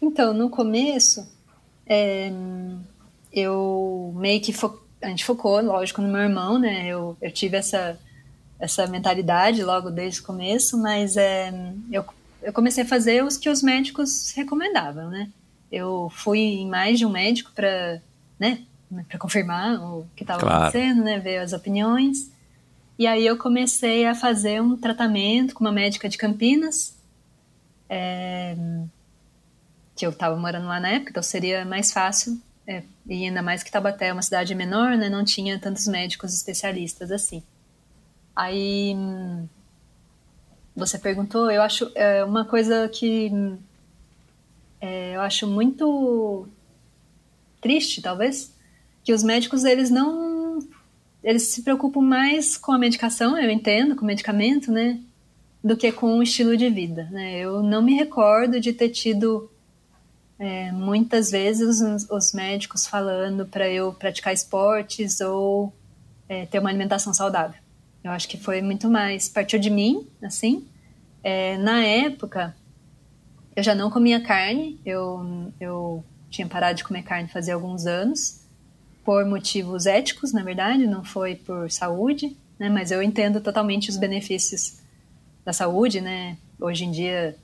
Então, 0.00 0.34
no 0.34 0.50
começo, 0.50 1.26
é, 1.86 2.32
eu 3.32 4.12
meio 4.16 4.40
que 4.40 4.52
fo 4.52 4.86
a 5.00 5.06
gente 5.06 5.24
focou, 5.24 5.62
lógico, 5.62 6.02
no 6.02 6.08
meu 6.08 6.22
irmão, 6.22 6.58
né? 6.58 6.88
Eu, 6.88 7.16
eu 7.22 7.30
tive 7.30 7.56
essa, 7.56 7.96
essa 8.58 8.84
mentalidade 8.88 9.62
logo 9.62 9.90
desde 9.90 10.20
o 10.20 10.24
começo, 10.24 10.76
mas 10.76 11.16
é, 11.16 11.52
eu 11.92 12.04
eu 12.42 12.52
comecei 12.52 12.84
a 12.84 12.86
fazer 12.86 13.24
os 13.24 13.36
que 13.36 13.48
os 13.48 13.62
médicos 13.62 14.32
recomendavam, 14.34 15.10
né? 15.10 15.30
Eu 15.70 16.10
fui 16.10 16.38
em 16.38 16.68
mais 16.68 16.98
de 16.98 17.04
um 17.04 17.10
médico 17.10 17.52
para, 17.54 18.00
né, 18.38 18.62
para 19.08 19.18
confirmar 19.18 19.80
o 19.82 20.06
que 20.16 20.22
estava 20.24 20.40
Claro. 20.40 20.56
acontecendo, 20.64 21.02
né, 21.04 21.18
ver 21.18 21.38
as 21.38 21.52
opiniões. 21.52 22.30
E 22.98 23.06
aí 23.06 23.24
eu 23.26 23.36
comecei 23.38 24.06
a 24.06 24.14
fazer 24.14 24.60
um 24.60 24.76
tratamento 24.76 25.54
com 25.54 25.62
uma 25.64 25.72
médica 25.72 26.08
de 26.08 26.18
Campinas, 26.18 26.96
é, 27.88 28.56
que 29.96 30.04
eu 30.06 30.10
estava 30.10 30.36
morando 30.36 30.66
lá 30.66 30.80
na 30.80 30.90
época, 30.90 31.10
então 31.10 31.22
seria 31.22 31.64
mais 31.64 31.92
fácil. 31.92 32.40
é, 32.66 32.82
e 33.06 33.24
ainda 33.24 33.40
mais 33.40 33.62
que 33.62 33.70
Taubaté 33.70 34.08
é 34.08 34.12
uma 34.12 34.20
cidade 34.20 34.54
menor, 34.54 34.96
né, 34.96 35.08
não 35.08 35.24
tinha 35.24 35.58
tantos 35.58 35.86
médicos 35.86 36.34
especialistas 36.34 37.10
assim. 37.10 37.42
Aí 38.36 38.94
você 40.76 40.98
perguntou, 40.98 41.50
eu 41.50 41.62
acho 41.62 41.90
é, 41.94 42.22
uma 42.24 42.44
coisa 42.44 42.88
que 42.88 43.32
eu 45.14 45.20
acho 45.22 45.46
muito 45.46 46.46
triste, 47.60 48.00
talvez, 48.00 48.54
que 49.08 49.12
os 49.14 49.22
médicos 49.22 49.64
eles 49.64 49.88
não 49.88 50.58
eles 51.24 51.44
se 51.44 51.62
preocupam 51.62 52.02
mais 52.02 52.58
com 52.58 52.72
a 52.72 52.78
medicação, 52.78 53.38
eu 53.38 53.50
entendo, 53.50 53.96
com 53.96 54.02
o 54.02 54.06
medicamento, 54.06 54.70
né, 54.70 55.00
do 55.64 55.78
que 55.78 55.90
com 55.90 56.18
o 56.18 56.22
estilo 56.22 56.54
de 56.58 56.68
vida, 56.68 57.08
né? 57.10 57.38
Eu 57.38 57.62
não 57.62 57.80
me 57.80 57.94
recordo 57.94 58.60
de 58.60 58.70
ter 58.70 58.90
tido 58.90 59.50
é, 60.38 60.70
muitas 60.72 61.30
vezes 61.30 61.80
os, 61.80 62.10
os 62.10 62.34
médicos 62.34 62.86
falando 62.86 63.46
para 63.46 63.66
eu 63.66 63.94
praticar 63.94 64.34
esportes 64.34 65.22
ou 65.22 65.72
é, 66.28 66.44
ter 66.44 66.58
uma 66.58 66.68
alimentação 66.68 67.14
saudável. 67.14 67.58
Eu 68.04 68.10
acho 68.10 68.28
que 68.28 68.36
foi 68.36 68.60
muito 68.60 68.90
mais 68.90 69.26
partiu 69.26 69.58
de 69.58 69.70
mim, 69.70 70.06
assim. 70.22 70.68
É, 71.24 71.56
na 71.56 71.82
época, 71.82 72.54
eu 73.56 73.62
já 73.62 73.74
não 73.74 73.90
comia 73.90 74.20
carne. 74.20 74.78
Eu 74.84 75.50
eu 75.58 76.04
tinha 76.28 76.46
parado 76.46 76.76
de 76.76 76.84
comer 76.84 77.04
carne 77.04 77.26
fazia 77.26 77.54
alguns 77.54 77.86
anos 77.86 78.46
por 79.08 79.24
motivos 79.24 79.86
éticos, 79.86 80.34
na 80.34 80.42
verdade, 80.42 80.86
não 80.86 81.02
foi 81.02 81.34
por 81.34 81.70
saúde, 81.70 82.36
né? 82.58 82.68
Mas 82.68 82.90
eu 82.90 83.02
entendo 83.02 83.40
totalmente 83.40 83.88
os 83.88 83.96
benefícios 83.96 84.80
da 85.46 85.50
saúde, 85.50 85.98
né? 85.98 86.36
Hoje 86.60 86.84
em 86.84 86.90
dia 86.90 87.34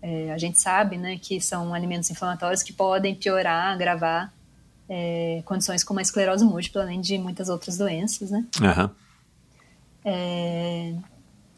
é, 0.00 0.32
a 0.32 0.38
gente 0.38 0.58
sabe, 0.58 0.96
né, 0.96 1.18
que 1.20 1.38
são 1.38 1.74
alimentos 1.74 2.10
inflamatórios 2.10 2.62
que 2.62 2.72
podem 2.72 3.14
piorar, 3.14 3.74
agravar 3.74 4.32
é, 4.88 5.42
condições 5.44 5.84
como 5.84 5.98
a 5.98 6.02
esclerose 6.02 6.46
múltipla, 6.46 6.80
além 6.80 7.02
de 7.02 7.18
muitas 7.18 7.50
outras 7.50 7.76
doenças, 7.76 8.30
né? 8.30 8.46
Aham. 8.62 8.90
É, 10.02 10.94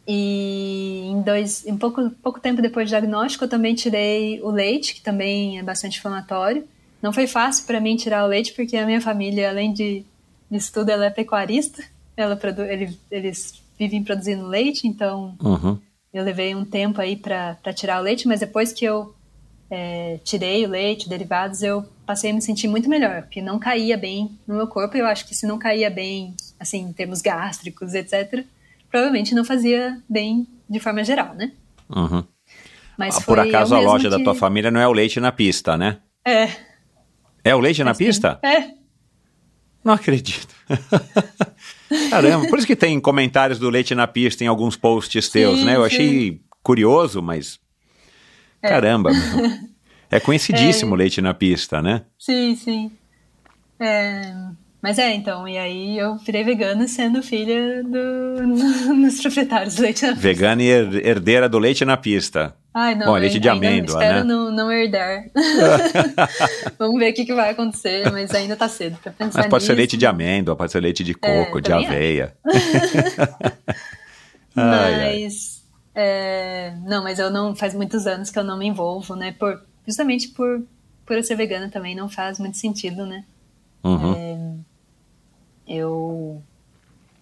e 0.04 1.10
em 1.12 1.22
dois, 1.22 1.64
em 1.64 1.78
pouco, 1.78 2.10
pouco 2.10 2.40
tempo 2.40 2.60
depois 2.60 2.88
do 2.88 2.90
diagnóstico, 2.90 3.44
eu 3.44 3.48
também 3.48 3.76
tirei 3.76 4.42
o 4.42 4.50
leite, 4.50 4.96
que 4.96 5.00
também 5.00 5.60
é 5.60 5.62
bastante 5.62 6.00
inflamatório. 6.00 6.66
Não 7.04 7.12
foi 7.12 7.26
fácil 7.26 7.66
para 7.66 7.78
mim 7.80 7.96
tirar 7.96 8.24
o 8.24 8.26
leite, 8.28 8.54
porque 8.54 8.78
a 8.78 8.86
minha 8.86 8.98
família, 9.00 9.50
além 9.50 9.74
de, 9.74 10.06
disso 10.50 10.72
tudo, 10.72 10.88
ela 10.88 11.04
é 11.04 11.10
pecuarista. 11.10 11.84
Ela 12.16 12.34
produ, 12.34 12.62
ele, 12.62 12.98
eles 13.10 13.62
vivem 13.78 14.02
produzindo 14.02 14.46
leite, 14.46 14.88
então 14.88 15.36
Uhum. 15.42 15.78
eu 16.14 16.24
levei 16.24 16.54
um 16.54 16.64
tempo 16.64 17.02
aí 17.02 17.14
para 17.14 17.58
tirar 17.74 18.00
o 18.00 18.02
leite, 18.02 18.26
mas 18.26 18.40
depois 18.40 18.72
que 18.72 18.86
eu 18.86 19.14
é, 19.70 20.18
tirei 20.24 20.64
o 20.64 20.68
leite, 20.70 21.06
derivados, 21.06 21.62
eu 21.62 21.84
passei 22.06 22.30
a 22.30 22.34
me 22.34 22.40
sentir 22.40 22.68
muito 22.68 22.88
melhor, 22.88 23.20
porque 23.22 23.42
não 23.42 23.58
caía 23.58 23.98
bem 23.98 24.30
no 24.46 24.54
meu 24.54 24.66
corpo. 24.66 24.96
Eu 24.96 25.06
acho 25.06 25.26
que 25.26 25.34
se 25.34 25.46
não 25.46 25.58
caía 25.58 25.90
bem, 25.90 26.34
assim, 26.58 26.78
em 26.82 26.92
termos 26.94 27.20
gástricos, 27.20 27.92
etc., 27.92 28.44
provavelmente 28.90 29.34
não 29.34 29.44
fazia 29.44 30.00
bem 30.08 30.46
de 30.70 30.80
forma 30.80 31.04
geral, 31.04 31.34
né? 31.34 31.52
Uhum. 31.94 32.24
Mas 32.96 33.18
Ah, 33.18 33.20
Por 33.20 33.38
acaso 33.40 33.74
a 33.74 33.80
loja 33.80 34.08
da 34.08 34.16
que- 34.16 34.24
tua 34.24 34.34
família 34.34 34.70
não 34.70 34.80
é 34.80 34.88
o 34.88 34.92
leite 34.92 35.20
na 35.20 35.30
pista, 35.32 35.76
né? 35.76 35.98
É. 36.26 36.48
É 37.44 37.54
o 37.54 37.60
leite 37.60 37.84
na 37.84 37.90
assim, 37.90 38.06
pista? 38.06 38.38
É. 38.42 38.70
Não 39.84 39.92
acredito. 39.92 40.54
Caramba, 42.10 42.48
por 42.48 42.58
isso 42.58 42.66
que 42.66 42.74
tem 42.76 42.98
comentários 42.98 43.58
do 43.58 43.68
leite 43.70 43.94
na 43.94 44.06
pista 44.06 44.42
em 44.42 44.46
alguns 44.46 44.76
posts 44.76 45.28
teus, 45.28 45.58
Sim, 45.60 45.64
né? 45.66 45.76
Eu 45.76 45.80
sim. 45.82 45.86
achei 45.86 46.40
curioso, 46.62 47.22
mas. 47.22 47.58
Caramba. 48.62 49.10
meu. 49.12 49.50
É 50.10 50.18
conhecidíssimo 50.18 50.92
o 50.92 50.96
leite 50.96 51.20
na 51.20 51.34
pista, 51.34 51.82
né? 51.82 52.02
Sim, 52.18 52.56
sim. 52.56 52.90
É, 53.78 54.32
Mas 54.80 54.98
é, 54.98 55.12
então, 55.14 55.46
e 55.46 55.58
aí 55.58 55.98
eu 55.98 56.16
virei 56.16 56.44
vegana 56.44 56.86
sendo 56.88 57.22
filha 57.22 57.82
do... 57.82 58.94
dos 59.02 59.20
proprietários 59.20 59.74
do 59.74 59.82
leite 59.82 60.02
na 60.02 60.12
pista. 60.12 60.22
Vegana 60.22 60.62
e 60.62 60.66
her- 60.68 61.06
herdeira 61.06 61.48
do 61.48 61.58
leite 61.58 61.84
na 61.84 61.96
pista. 61.96 62.56
Ai, 62.76 62.96
não, 62.96 63.06
Bom, 63.06 63.14
leite 63.16 63.38
de 63.38 63.48
ainda 63.48 63.68
amêndoa, 63.68 63.94
espero 63.94 64.18
né? 64.18 64.24
não, 64.24 64.50
não 64.50 64.72
herdar. 64.72 65.26
Vamos 66.76 66.98
ver 66.98 67.12
o 67.12 67.14
que, 67.14 67.24
que 67.24 67.32
vai 67.32 67.50
acontecer, 67.50 68.10
mas 68.10 68.34
ainda 68.34 68.56
tá 68.56 68.68
cedo 68.68 68.98
pra 69.00 69.12
pensar 69.12 69.38
Mas 69.42 69.46
pode 69.48 69.62
ser 69.62 69.70
nisso. 69.72 69.78
leite 69.78 69.96
de 69.96 70.04
amêndoa, 70.06 70.56
pode 70.56 70.72
ser 70.72 70.80
leite 70.80 71.04
de 71.04 71.14
coco, 71.14 71.60
de 71.60 71.70
É, 71.70 71.74
também 71.74 71.86
aveia. 71.86 72.36
Mas, 74.56 75.62
é, 75.94 76.74
não, 76.84 77.02
mas 77.02 77.18
eu 77.18 77.30
não, 77.30 77.54
faz 77.56 77.74
muitos 77.74 78.06
anos 78.06 78.30
que 78.30 78.38
eu 78.38 78.44
não 78.44 78.58
me 78.58 78.66
envolvo, 78.66 79.16
né, 79.16 79.32
por, 79.32 79.60
justamente 79.86 80.28
por, 80.28 80.62
por 81.06 81.16
eu 81.16 81.22
ser 81.22 81.36
vegana 81.36 81.68
também, 81.68 81.94
não 81.94 82.08
faz 82.08 82.38
muito 82.38 82.56
sentido, 82.56 83.06
né, 83.06 83.24
Uhum. 83.82 84.62
eu 85.68 86.42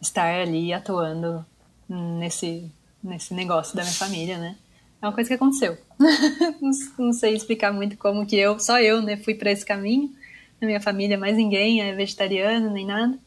estar 0.00 0.40
ali 0.42 0.72
atuando 0.72 1.44
nesse, 1.88 2.70
nesse 3.02 3.34
negócio 3.34 3.74
da 3.74 3.82
minha 3.82 3.94
família, 3.94 4.38
né? 4.38 4.54
É 5.02 5.06
uma 5.06 5.12
coisa 5.12 5.26
que 5.26 5.34
aconteceu. 5.34 5.76
não, 6.96 7.12
sei 7.12 7.34
explicar 7.34 7.72
muito 7.72 7.98
como 7.98 8.24
que 8.24 8.36
eu, 8.36 8.60
só 8.60 8.80
eu, 8.80 9.02
né, 9.02 9.16
fui 9.16 9.34
para 9.34 9.50
esse 9.50 9.66
caminho. 9.66 10.14
Na 10.60 10.68
minha 10.68 10.80
família, 10.80 11.18
mais 11.18 11.36
ninguém 11.36 11.82
é 11.82 11.92
vegetariano, 11.92 12.70
nem 12.70 12.86
nada. 12.86 13.18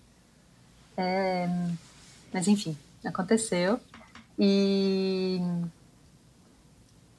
É, 0.95 1.49
mas 2.31 2.47
enfim, 2.47 2.77
aconteceu. 3.03 3.77
E 4.39 5.41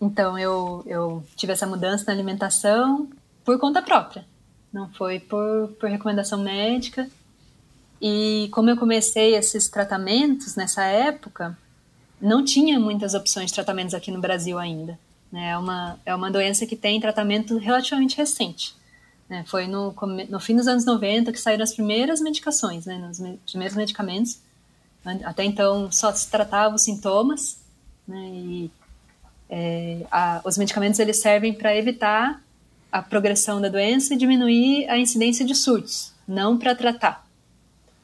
então 0.00 0.38
eu, 0.38 0.82
eu 0.86 1.24
tive 1.36 1.52
essa 1.52 1.66
mudança 1.66 2.04
na 2.06 2.14
alimentação 2.14 3.10
por 3.44 3.58
conta 3.58 3.82
própria. 3.82 4.24
Não 4.72 4.88
foi 4.94 5.20
por, 5.20 5.68
por 5.78 5.90
recomendação 5.90 6.42
médica. 6.42 7.10
E 8.00 8.48
como 8.52 8.70
eu 8.70 8.76
comecei 8.78 9.34
esses 9.34 9.68
tratamentos 9.68 10.56
nessa 10.56 10.84
época, 10.84 11.56
não 12.20 12.44
tinha 12.44 12.78
muitas 12.80 13.14
opções 13.14 13.46
de 13.50 13.54
tratamentos 13.54 13.94
aqui 13.94 14.10
no 14.10 14.20
Brasil 14.20 14.58
ainda. 14.58 14.98
né? 15.30 15.50
É 15.50 15.58
uma, 15.58 15.98
é 16.06 16.14
uma 16.14 16.30
doença 16.30 16.66
que 16.66 16.76
tem 16.76 17.00
tratamento 17.00 17.56
relativamente 17.58 18.16
recente. 18.16 18.74
né? 19.28 19.44
Foi 19.46 19.66
no, 19.66 19.94
no 20.28 20.40
fim 20.40 20.56
dos 20.56 20.66
anos 20.68 20.84
90 20.84 21.32
que 21.32 21.40
saíram 21.40 21.62
as 21.64 21.74
primeiras 21.74 22.20
medicações, 22.20 22.86
né? 22.86 22.96
nos 22.98 23.18
me- 23.20 23.38
primeiros 23.50 23.76
medicamentos. 23.76 24.38
Até 25.24 25.44
então 25.44 25.90
só 25.92 26.12
se 26.12 26.28
tratava 26.30 26.74
os 26.74 26.82
sintomas, 26.82 27.58
né? 28.08 28.18
e 28.32 28.70
é, 29.48 30.04
a- 30.10 30.40
os 30.44 30.56
medicamentos 30.58 30.98
eles 30.98 31.20
servem 31.20 31.52
para 31.52 31.76
evitar 31.76 32.42
a 32.90 33.02
progressão 33.02 33.60
da 33.60 33.68
doença 33.68 34.14
e 34.14 34.16
diminuir 34.16 34.88
a 34.88 34.96
incidência 34.98 35.44
de 35.44 35.54
surtos, 35.54 36.12
não 36.26 36.56
para 36.56 36.74
tratar. 36.74 37.25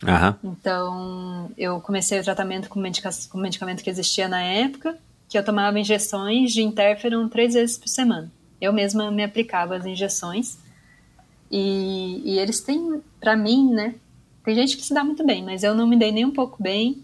Aham. 0.07 0.39
Então, 0.43 1.51
eu 1.57 1.81
comecei 1.81 2.19
o 2.19 2.25
tratamento 2.25 2.69
com, 2.69 2.81
medica 2.81 3.11
com 3.31 3.39
medicamento 3.39 3.83
que 3.83 3.91
existia 3.91 4.29
na 4.29 4.43
época, 4.43 4.99
que 5.29 5.39
eu 5.39 5.45
tomava 5.45 5.79
injeções 5.79 6.53
de 6.53 6.63
interferon 6.63 7.29
três 7.29 7.55
vezes 7.55 7.79
por 7.79 7.89
semana. 7.89 8.31
Eu 8.61 8.73
mesma 8.73 9.11
me 9.11 9.23
aplicava 9.23 9.77
as 9.77 9.87
injeções. 9.87 10.59
E, 11.51 12.23
e 12.25 12.39
eles 12.39 12.61
têm, 12.61 13.03
pra 13.21 13.37
mim, 13.37 13.71
né? 13.71 13.95
Tem 14.45 14.55
gente 14.55 14.77
que 14.77 14.83
se 14.83 14.93
dá 14.93 15.05
muito 15.05 15.25
bem, 15.25 15.43
mas 15.45 15.63
eu 15.63 15.75
não 15.75 15.87
me 15.87 15.97
dei 15.97 16.11
nem 16.11 16.25
um 16.25 16.31
pouco 16.33 16.63
bem. 16.63 17.03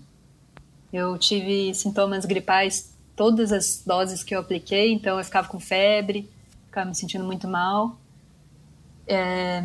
Eu 0.93 1.17
tive 1.19 1.73
sintomas 1.75 2.25
gripais 2.25 2.93
todas 3.15 3.53
as 3.53 3.83
doses 3.85 4.23
que 4.23 4.35
eu 4.35 4.41
apliquei, 4.41 4.93
então 4.93 5.19
eu 5.19 5.25
ficava 5.25 5.49
com 5.49 5.61
febre, 5.61 6.29
ficava 6.67 6.89
me 6.89 6.95
sentindo 6.95 7.25
muito 7.25 7.47
mal. 7.47 7.99
É, 9.07 9.63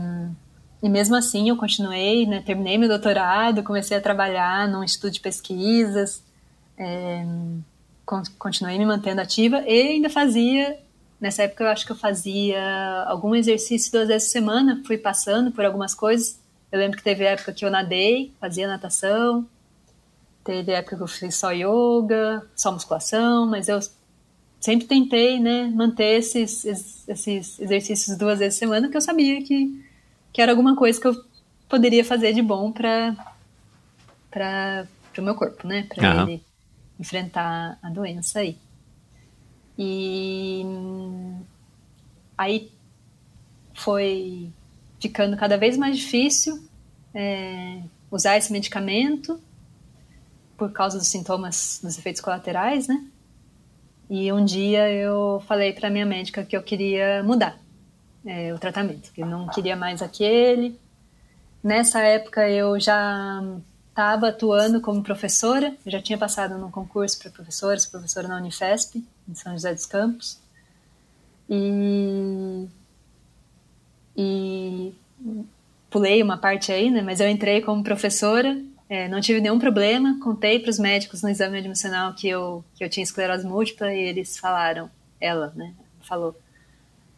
e 0.83 0.89
mesmo 0.89 1.15
assim 1.15 1.49
eu 1.49 1.55
continuei, 1.57 2.25
né, 2.27 2.43
terminei 2.45 2.77
meu 2.77 2.87
doutorado, 2.89 3.63
comecei 3.63 3.97
a 3.97 4.01
trabalhar 4.01 4.67
num 4.67 4.83
instituto 4.83 5.13
de 5.13 5.19
pesquisas, 5.21 6.21
é, 6.77 7.25
con- 8.05 8.21
continuei 8.37 8.77
me 8.77 8.85
mantendo 8.85 9.21
ativa 9.21 9.63
e 9.65 9.93
ainda 9.93 10.09
fazia, 10.09 10.77
nessa 11.21 11.43
época 11.43 11.63
eu 11.63 11.69
acho 11.69 11.85
que 11.85 11.91
eu 11.93 11.95
fazia 11.95 12.61
algum 13.07 13.33
exercício 13.33 13.91
duas 13.93 14.09
vezes 14.09 14.27
por 14.27 14.31
semana, 14.33 14.81
fui 14.85 14.97
passando 14.97 15.51
por 15.51 15.63
algumas 15.65 15.95
coisas. 15.95 16.37
Eu 16.71 16.79
lembro 16.79 16.97
que 16.97 17.03
teve 17.03 17.23
época 17.23 17.53
que 17.53 17.63
eu 17.63 17.71
nadei, 17.71 18.33
fazia 18.41 18.67
natação, 18.67 19.47
teve 20.43 20.71
época 20.73 20.97
que 20.97 21.03
eu 21.03 21.07
fiz 21.07 21.35
só 21.35 21.51
yoga, 21.51 22.45
só 22.55 22.71
musculação, 22.71 23.45
mas 23.45 23.69
eu 23.69 23.79
sempre 24.59 24.85
tentei, 24.87 25.39
né, 25.39 25.67
manter 25.73 26.17
esses- 26.19 26.65
esses 27.07 27.59
exercícios 27.59 28.17
duas 28.17 28.39
vezes 28.39 28.55
por 28.55 28.59
semana, 28.65 28.87
porque 28.87 28.97
eu 28.97 29.01
sabia 29.01 29.41
que, 29.43 29.81
que 30.33 30.41
era 30.41 30.51
alguma 30.51 30.75
coisa 30.75 30.99
que 30.99 31.07
eu 31.07 31.15
poderia 31.69 32.03
fazer 32.03 32.33
de 32.33 32.41
bom 32.41 32.71
para 32.71 33.15
para 34.31 34.87
o 35.19 35.21
meu 35.21 35.35
corpo, 35.35 35.67
né, 35.67 35.83
para 35.83 36.09
Aham. 36.09 36.23
ele 36.23 36.43
enfrentar 36.99 37.77
a 37.83 37.89
doença 37.91 38.39
aí. 38.39 38.57
E 39.77 40.65
aí 42.35 42.71
foi 43.75 44.51
ficando 44.99 45.37
cada 45.37 45.55
vez 45.55 45.77
mais 45.77 45.97
difícil 45.97 46.67
é, 47.13 47.83
usar 48.09 48.37
esse 48.37 48.51
medicamento 48.51 49.39
por 50.57 50.71
causa 50.71 50.97
dos 50.97 51.07
sintomas, 51.07 51.79
dos 51.83 51.97
efeitos 51.97 52.21
colaterais, 52.21 52.87
né? 52.87 53.05
E 54.09 54.31
um 54.31 54.43
dia 54.43 54.89
eu 54.91 55.43
falei 55.47 55.73
para 55.73 55.91
minha 55.91 56.05
médica 56.05 56.43
que 56.43 56.57
eu 56.57 56.63
queria 56.63 57.23
mudar 57.23 57.62
é, 58.25 58.53
o 58.53 58.59
tratamento, 58.59 59.11
que 59.11 59.21
eu 59.21 59.27
não 59.27 59.47
queria 59.47 59.75
mais 59.75 60.01
aquele. 60.01 60.79
Nessa 61.63 62.01
época 62.01 62.49
eu 62.49 62.79
já 62.79 63.41
estava 63.89 64.29
atuando 64.29 64.81
como 64.81 65.03
professora, 65.03 65.75
eu 65.85 65.91
já 65.91 66.01
tinha 66.01 66.17
passado 66.17 66.57
num 66.57 66.71
concurso 66.71 67.19
para 67.19 67.31
professora, 67.31 67.77
professora 67.91 68.27
na 68.27 68.37
Unifesp, 68.37 69.03
em 69.29 69.35
São 69.35 69.53
José 69.53 69.73
dos 69.73 69.85
Campos. 69.85 70.39
E, 71.49 72.67
e 74.17 74.93
pulei 75.89 76.23
uma 76.23 76.37
parte 76.37 76.71
aí, 76.71 76.89
né? 76.89 77.01
Mas 77.01 77.19
eu 77.19 77.29
entrei 77.29 77.61
como 77.61 77.83
professora, 77.83 78.59
é, 78.89 79.07
não 79.07 79.21
tive 79.21 79.39
nenhum 79.39 79.59
problema. 79.59 80.19
Contei 80.21 80.59
para 80.59 80.69
os 80.69 80.79
médicos 80.79 81.21
no 81.21 81.29
exame 81.29 81.59
admissional 81.59 82.13
que 82.13 82.27
eu 82.27 82.63
que 82.75 82.83
eu 82.83 82.89
tinha 82.89 83.03
esclerose 83.03 83.45
múltipla 83.45 83.93
e 83.93 83.99
eles 83.99 84.37
falaram, 84.37 84.89
ela, 85.21 85.53
né? 85.55 85.73
Falou, 86.01 86.35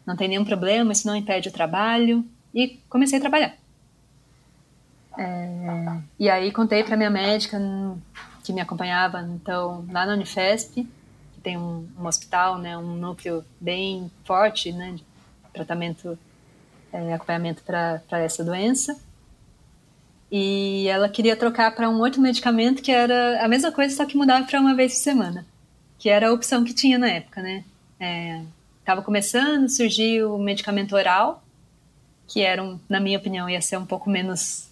não 0.05 0.15
tem 0.15 0.27
nenhum 0.27 0.45
problema, 0.45 0.91
isso 0.91 1.07
não 1.07 1.15
impede 1.15 1.49
o 1.49 1.51
trabalho. 1.51 2.25
E 2.53 2.79
comecei 2.89 3.17
a 3.17 3.21
trabalhar. 3.21 3.55
É, 5.17 5.97
e 6.19 6.29
aí 6.29 6.51
contei 6.51 6.83
para 6.83 6.97
minha 6.97 7.09
médica 7.09 7.59
que 8.43 8.53
me 8.53 8.61
acompanhava, 8.61 9.21
então 9.21 9.85
lá 9.91 10.05
na 10.05 10.13
Unifesp, 10.13 10.87
tem 11.41 11.57
um, 11.57 11.87
um 11.97 12.05
hospital, 12.05 12.57
né, 12.57 12.77
um 12.77 12.95
núcleo 12.95 13.45
bem 13.59 14.11
forte, 14.23 14.71
né, 14.71 14.93
de 14.93 15.03
tratamento, 15.53 16.17
é, 16.91 17.13
acompanhamento 17.13 17.63
para 17.63 18.01
essa 18.11 18.43
doença. 18.43 18.99
E 20.31 20.87
ela 20.87 21.07
queria 21.07 21.35
trocar 21.35 21.73
para 21.75 21.89
um 21.89 21.99
outro 21.99 22.21
medicamento 22.21 22.81
que 22.81 22.91
era 22.91 23.43
a 23.43 23.47
mesma 23.47 23.71
coisa, 23.71 23.95
só 23.95 24.05
que 24.05 24.17
mudava 24.17 24.45
para 24.45 24.59
uma 24.59 24.75
vez 24.75 24.93
por 24.93 24.99
semana, 24.99 25.45
que 25.99 26.09
era 26.09 26.29
a 26.29 26.33
opção 26.33 26.63
que 26.63 26.73
tinha 26.73 26.97
na 26.97 27.07
época, 27.07 27.41
né? 27.41 27.63
Estava 28.85 29.01
começando, 29.01 29.67
surgiu 29.67 30.35
o 30.35 30.37
medicamento 30.37 30.95
oral, 30.95 31.43
que 32.27 32.41
era, 32.41 32.63
um, 32.63 32.79
na 32.87 32.99
minha 32.99 33.17
opinião, 33.17 33.49
ia 33.49 33.59
ser 33.61 33.77
um 33.77 33.85
pouco 33.85 34.09
menos 34.09 34.69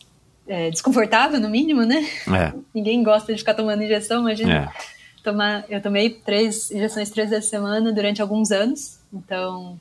é, 0.48 0.70
desconfortável, 0.70 1.40
no 1.40 1.50
mínimo, 1.50 1.82
né? 1.82 2.08
É. 2.28 2.54
Ninguém 2.74 3.02
gosta 3.02 3.34
de 3.34 3.40
ficar 3.40 3.56
tomando 3.56 3.82
injeção, 3.82 4.22
imagina. 4.22 4.72
É 4.72 4.94
tomar, 5.24 5.66
eu 5.70 5.82
tomei 5.82 6.10
três 6.10 6.70
injeções 6.70 7.10
três 7.10 7.30
vezes 7.30 7.46
por 7.46 7.52
semana 7.52 7.94
durante 7.94 8.22
alguns 8.22 8.52
anos, 8.52 9.00
então 9.12 9.80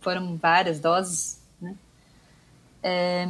foram 0.00 0.36
várias 0.36 0.80
doses, 0.80 1.40
né? 1.62 1.74
É, 2.82 3.26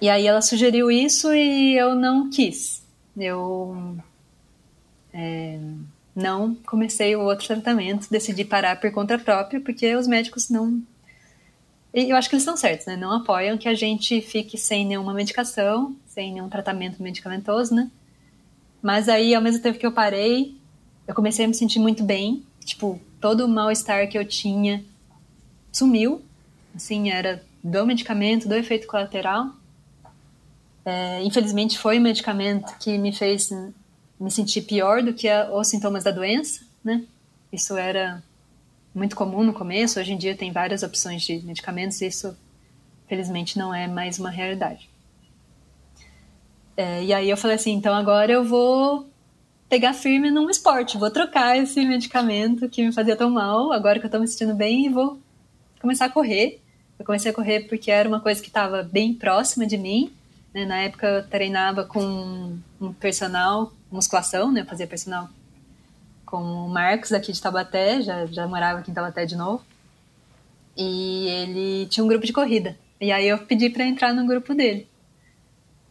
e 0.00 0.08
aí 0.08 0.26
ela 0.26 0.42
sugeriu 0.42 0.90
isso 0.90 1.34
e 1.34 1.76
eu 1.76 1.94
não 1.94 2.30
quis. 2.30 2.86
Eu 3.16 3.96
é, 5.12 5.58
não 6.18 6.56
comecei 6.66 7.14
o 7.14 7.20
outro 7.20 7.46
tratamento, 7.46 8.10
decidi 8.10 8.44
parar 8.44 8.80
por 8.80 8.90
conta 8.90 9.16
própria, 9.16 9.60
porque 9.60 9.94
os 9.94 10.08
médicos 10.08 10.50
não. 10.50 10.82
Eu 11.94 12.16
acho 12.16 12.28
que 12.28 12.34
eles 12.34 12.42
estão 12.42 12.56
certos, 12.56 12.86
né? 12.86 12.96
Não 12.96 13.12
apoiam 13.12 13.56
que 13.56 13.68
a 13.68 13.74
gente 13.74 14.20
fique 14.20 14.58
sem 14.58 14.84
nenhuma 14.84 15.14
medicação, 15.14 15.96
sem 16.06 16.32
nenhum 16.32 16.48
tratamento 16.48 17.00
medicamentoso, 17.00 17.72
né? 17.72 17.88
Mas 18.82 19.08
aí, 19.08 19.32
ao 19.32 19.40
mesmo 19.40 19.62
tempo 19.62 19.78
que 19.78 19.86
eu 19.86 19.92
parei, 19.92 20.56
eu 21.06 21.14
comecei 21.14 21.44
a 21.44 21.48
me 21.48 21.54
sentir 21.54 21.78
muito 21.78 22.02
bem. 22.02 22.44
Tipo, 22.64 23.00
todo 23.20 23.44
o 23.44 23.48
mal-estar 23.48 24.08
que 24.08 24.18
eu 24.18 24.24
tinha 24.24 24.84
sumiu. 25.72 26.20
Assim, 26.74 27.10
era 27.10 27.42
do 27.62 27.86
medicamento, 27.86 28.48
do 28.48 28.54
efeito 28.54 28.88
colateral. 28.88 29.52
É, 30.84 31.22
infelizmente, 31.22 31.78
foi 31.78 31.98
o 31.98 32.02
medicamento 32.02 32.76
que 32.78 32.98
me 32.98 33.12
fez 33.12 33.50
me 34.18 34.30
sentir 34.30 34.62
pior 34.62 35.02
do 35.02 35.12
que 35.12 35.28
a, 35.28 35.50
os 35.52 35.68
sintomas 35.68 36.04
da 36.04 36.10
doença, 36.10 36.62
né? 36.82 37.04
Isso 37.52 37.76
era 37.76 38.22
muito 38.94 39.16
comum 39.16 39.42
no 39.42 39.52
começo. 39.52 40.00
Hoje 40.00 40.12
em 40.12 40.18
dia 40.18 40.36
tem 40.36 40.52
várias 40.52 40.82
opções 40.82 41.22
de 41.22 41.38
medicamentos 41.40 42.00
e 42.00 42.06
isso, 42.06 42.36
felizmente, 43.06 43.58
não 43.58 43.74
é 43.74 43.86
mais 43.86 44.18
uma 44.18 44.30
realidade. 44.30 44.88
É, 46.76 47.02
e 47.04 47.12
aí 47.12 47.28
eu 47.28 47.36
falei 47.36 47.56
assim, 47.56 47.72
então 47.72 47.94
agora 47.94 48.32
eu 48.32 48.44
vou 48.44 49.08
pegar 49.68 49.92
firme 49.92 50.30
num 50.30 50.48
esporte, 50.48 50.96
vou 50.96 51.10
trocar 51.10 51.56
esse 51.58 51.84
medicamento 51.84 52.68
que 52.68 52.84
me 52.84 52.92
fazia 52.92 53.16
tão 53.16 53.30
mal, 53.30 53.72
agora 53.72 53.98
que 53.98 54.06
eu 54.06 54.10
tô 54.10 54.18
me 54.18 54.26
sentindo 54.26 54.54
bem, 54.54 54.86
e 54.86 54.88
vou 54.88 55.20
começar 55.80 56.06
a 56.06 56.10
correr. 56.10 56.60
Eu 56.98 57.04
comecei 57.04 57.30
a 57.30 57.34
correr 57.34 57.60
porque 57.68 57.90
era 57.90 58.08
uma 58.08 58.20
coisa 58.20 58.40
que 58.40 58.48
estava 58.48 58.82
bem 58.82 59.14
próxima 59.14 59.66
de 59.66 59.78
mim. 59.78 60.12
Né? 60.52 60.64
Na 60.64 60.78
época 60.78 61.06
eu 61.06 61.26
treinava 61.28 61.84
com 61.84 62.58
um 62.80 62.92
personal, 62.92 63.72
musculação, 63.90 64.52
né? 64.52 64.60
Eu 64.60 64.66
fazia 64.66 64.86
personal 64.86 65.28
com 66.24 66.36
o 66.42 66.68
Marcos 66.68 67.12
aqui 67.12 67.32
de 67.32 67.40
Taubaté, 67.40 68.02
já, 68.02 68.26
já 68.26 68.46
morava 68.46 68.80
aqui 68.80 68.90
em 68.90 68.94
Taubaté 68.94 69.24
de 69.24 69.34
novo. 69.34 69.64
E 70.76 71.26
ele 71.28 71.86
tinha 71.86 72.04
um 72.04 72.08
grupo 72.08 72.26
de 72.26 72.32
corrida. 72.32 72.76
E 73.00 73.10
aí 73.10 73.26
eu 73.28 73.38
pedi 73.38 73.70
para 73.70 73.86
entrar 73.86 74.12
no 74.12 74.26
grupo 74.26 74.54
dele. 74.54 74.86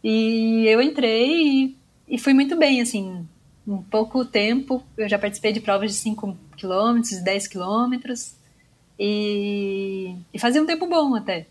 E 0.02 0.64
eu 0.66 0.80
entrei 0.80 1.28
e, 1.28 1.76
e 2.08 2.18
fui 2.18 2.32
muito 2.32 2.56
bem, 2.56 2.80
assim, 2.80 3.26
em 3.66 3.82
pouco 3.82 4.24
tempo. 4.24 4.82
Eu 4.96 5.08
já 5.08 5.18
participei 5.18 5.52
de 5.52 5.60
provas 5.60 5.90
de 5.90 5.96
5 5.98 6.36
quilômetros, 6.56 7.20
10 7.20 7.46
quilômetros. 7.48 8.34
E, 8.98 10.16
e 10.32 10.38
fazia 10.38 10.62
um 10.62 10.66
tempo 10.66 10.86
bom 10.86 11.14
até. 11.14 11.46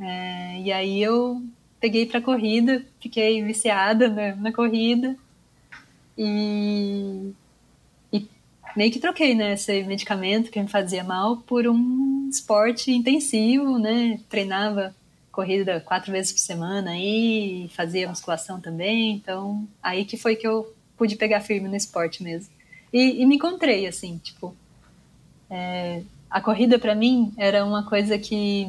É, 0.00 0.60
e 0.60 0.72
aí 0.72 1.02
eu 1.02 1.42
peguei 1.82 2.06
para 2.06 2.20
corrida, 2.20 2.84
fiquei 3.00 3.42
viciada 3.42 4.08
na, 4.08 4.36
na 4.36 4.52
corrida 4.52 5.16
e, 6.16 7.32
e, 8.12 8.28
meio 8.76 8.92
que 8.92 9.00
troquei 9.00 9.34
né, 9.34 9.54
esse 9.54 9.82
medicamento 9.82 10.48
que 10.48 10.62
me 10.62 10.68
fazia 10.68 11.02
mal 11.02 11.38
por 11.38 11.66
um 11.66 12.28
esporte 12.30 12.92
intensivo, 12.92 13.80
né? 13.80 14.20
Treinava 14.28 14.94
corrida 15.32 15.80
quatro 15.80 16.12
vezes 16.12 16.30
por 16.30 16.38
semana 16.38 16.96
e 16.96 17.68
fazia 17.74 18.08
musculação 18.08 18.60
também. 18.60 19.14
Então, 19.14 19.66
aí 19.82 20.04
que 20.04 20.16
foi 20.16 20.36
que 20.36 20.46
eu 20.46 20.72
pude 20.96 21.16
pegar 21.16 21.40
firme 21.40 21.68
no 21.68 21.74
esporte 21.74 22.22
mesmo. 22.22 22.48
E, 22.92 23.22
e 23.22 23.26
me 23.26 23.34
encontrei, 23.34 23.88
assim, 23.88 24.18
tipo. 24.18 24.54
É, 25.50 26.02
a 26.30 26.40
corrida 26.40 26.78
para 26.78 26.94
mim 26.94 27.32
era 27.36 27.64
uma 27.64 27.82
coisa 27.82 28.16
que. 28.18 28.68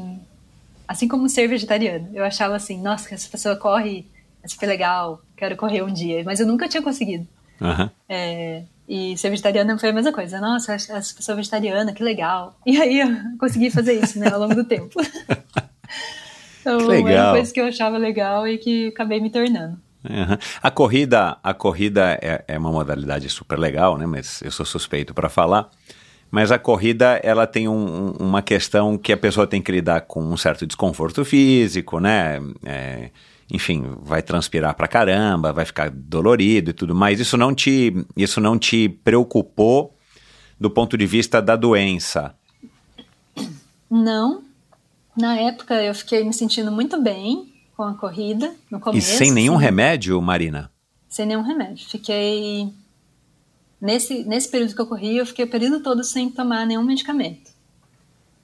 Assim 0.87 1.07
como 1.07 1.29
ser 1.29 1.47
vegetariano, 1.47 2.09
eu 2.13 2.23
achava 2.23 2.55
assim, 2.55 2.81
nossa, 2.81 3.13
essa 3.13 3.29
pessoa 3.29 3.55
corre, 3.55 4.05
é 4.43 4.47
super 4.47 4.67
legal, 4.67 5.21
quero 5.37 5.55
correr 5.55 5.81
um 5.81 5.93
dia, 5.93 6.23
mas 6.25 6.39
eu 6.39 6.47
nunca 6.47 6.67
tinha 6.67 6.83
conseguido. 6.83 7.27
Uhum. 7.61 7.89
É, 8.09 8.63
e 8.87 9.17
ser 9.17 9.29
vegetariana 9.29 9.77
foi 9.77 9.89
a 9.89 9.93
mesma 9.93 10.11
coisa. 10.11 10.39
Nossa, 10.39 10.73
essa 10.73 11.15
pessoa 11.15 11.35
vegetariana, 11.35 11.93
que 11.93 12.03
legal. 12.03 12.57
E 12.65 12.81
aí 12.81 12.99
eu 12.99 13.07
consegui 13.39 13.69
fazer 13.69 13.93
isso, 13.93 14.19
né, 14.19 14.29
ao 14.31 14.39
longo 14.39 14.55
do 14.55 14.63
tempo. 14.63 14.99
Então, 16.63 16.77
que 16.77 16.85
legal. 16.85 17.09
era 17.09 17.23
uma 17.23 17.31
coisa 17.33 17.53
que 17.53 17.59
eu 17.59 17.65
achava 17.65 17.97
legal 17.97 18.47
e 18.47 18.57
que 18.57 18.87
acabei 18.87 19.19
me 19.19 19.29
tornando. 19.29 19.77
Uhum. 20.09 20.37
A 20.61 20.71
corrida, 20.71 21.37
a 21.43 21.53
corrida 21.53 22.17
é, 22.21 22.43
é, 22.47 22.57
uma 22.57 22.71
modalidade 22.71 23.29
super 23.29 23.59
legal, 23.59 23.97
né? 23.97 24.05
Mas 24.05 24.41
eu 24.41 24.49
sou 24.49 24.65
suspeito 24.65 25.13
para 25.13 25.27
falar. 25.27 25.69
Mas 26.33 26.51
a 26.51 26.57
corrida, 26.57 27.21
ela 27.21 27.45
tem 27.45 27.67
um, 27.67 28.09
uma 28.19 28.41
questão 28.41 28.97
que 28.97 29.13
a 29.13 29.17
pessoa 29.17 29.45
tem 29.45 29.61
que 29.61 29.71
lidar 29.71 30.01
com 30.01 30.19
um 30.19 30.35
certo 30.35 30.65
desconforto 30.65 31.23
físico, 31.23 31.99
né? 31.99 32.39
É, 32.65 33.11
enfim, 33.51 33.85
vai 34.01 34.23
transpirar 34.23 34.73
pra 34.73 34.87
caramba, 34.87 35.53
vai 35.53 35.63
ficar 35.63 35.91
dolorido 35.91 36.71
e 36.71 36.73
tudo 36.73 36.95
mais. 36.95 37.19
Isso 37.19 37.37
não 37.37 37.53
te, 37.53 38.03
isso 38.17 38.41
não 38.41 38.57
te 38.57 38.89
preocupou 38.89 39.95
do 40.59 40.71
ponto 40.71 40.97
de 40.97 41.05
vista 41.05 41.39
da 41.39 41.55
doença? 41.55 42.33
Não, 43.87 44.41
na 45.15 45.35
época 45.35 45.83
eu 45.83 45.93
fiquei 45.93 46.23
me 46.23 46.33
sentindo 46.33 46.71
muito 46.71 46.99
bem 46.99 47.53
com 47.77 47.83
a 47.83 47.93
corrida 47.93 48.51
no 48.71 48.79
começo. 48.79 49.07
E 49.07 49.17
sem 49.17 49.31
nenhum 49.31 49.55
remédio, 49.55 50.19
Marina? 50.19 50.71
Sem 51.07 51.27
nenhum 51.27 51.43
remédio. 51.43 51.87
Fiquei 51.87 52.73
nesse 53.83 54.23
nesse 54.23 54.49
período 54.49 54.73
que 54.73 54.81
eu 54.81 54.87
corri, 54.87 55.17
eu 55.17 55.25
fiquei 55.25 55.45
o 55.45 55.49
período 55.49 55.81
todo 55.81 56.03
sem 56.03 56.29
tomar 56.29 56.65
nenhum 56.65 56.83
medicamento. 56.83 57.51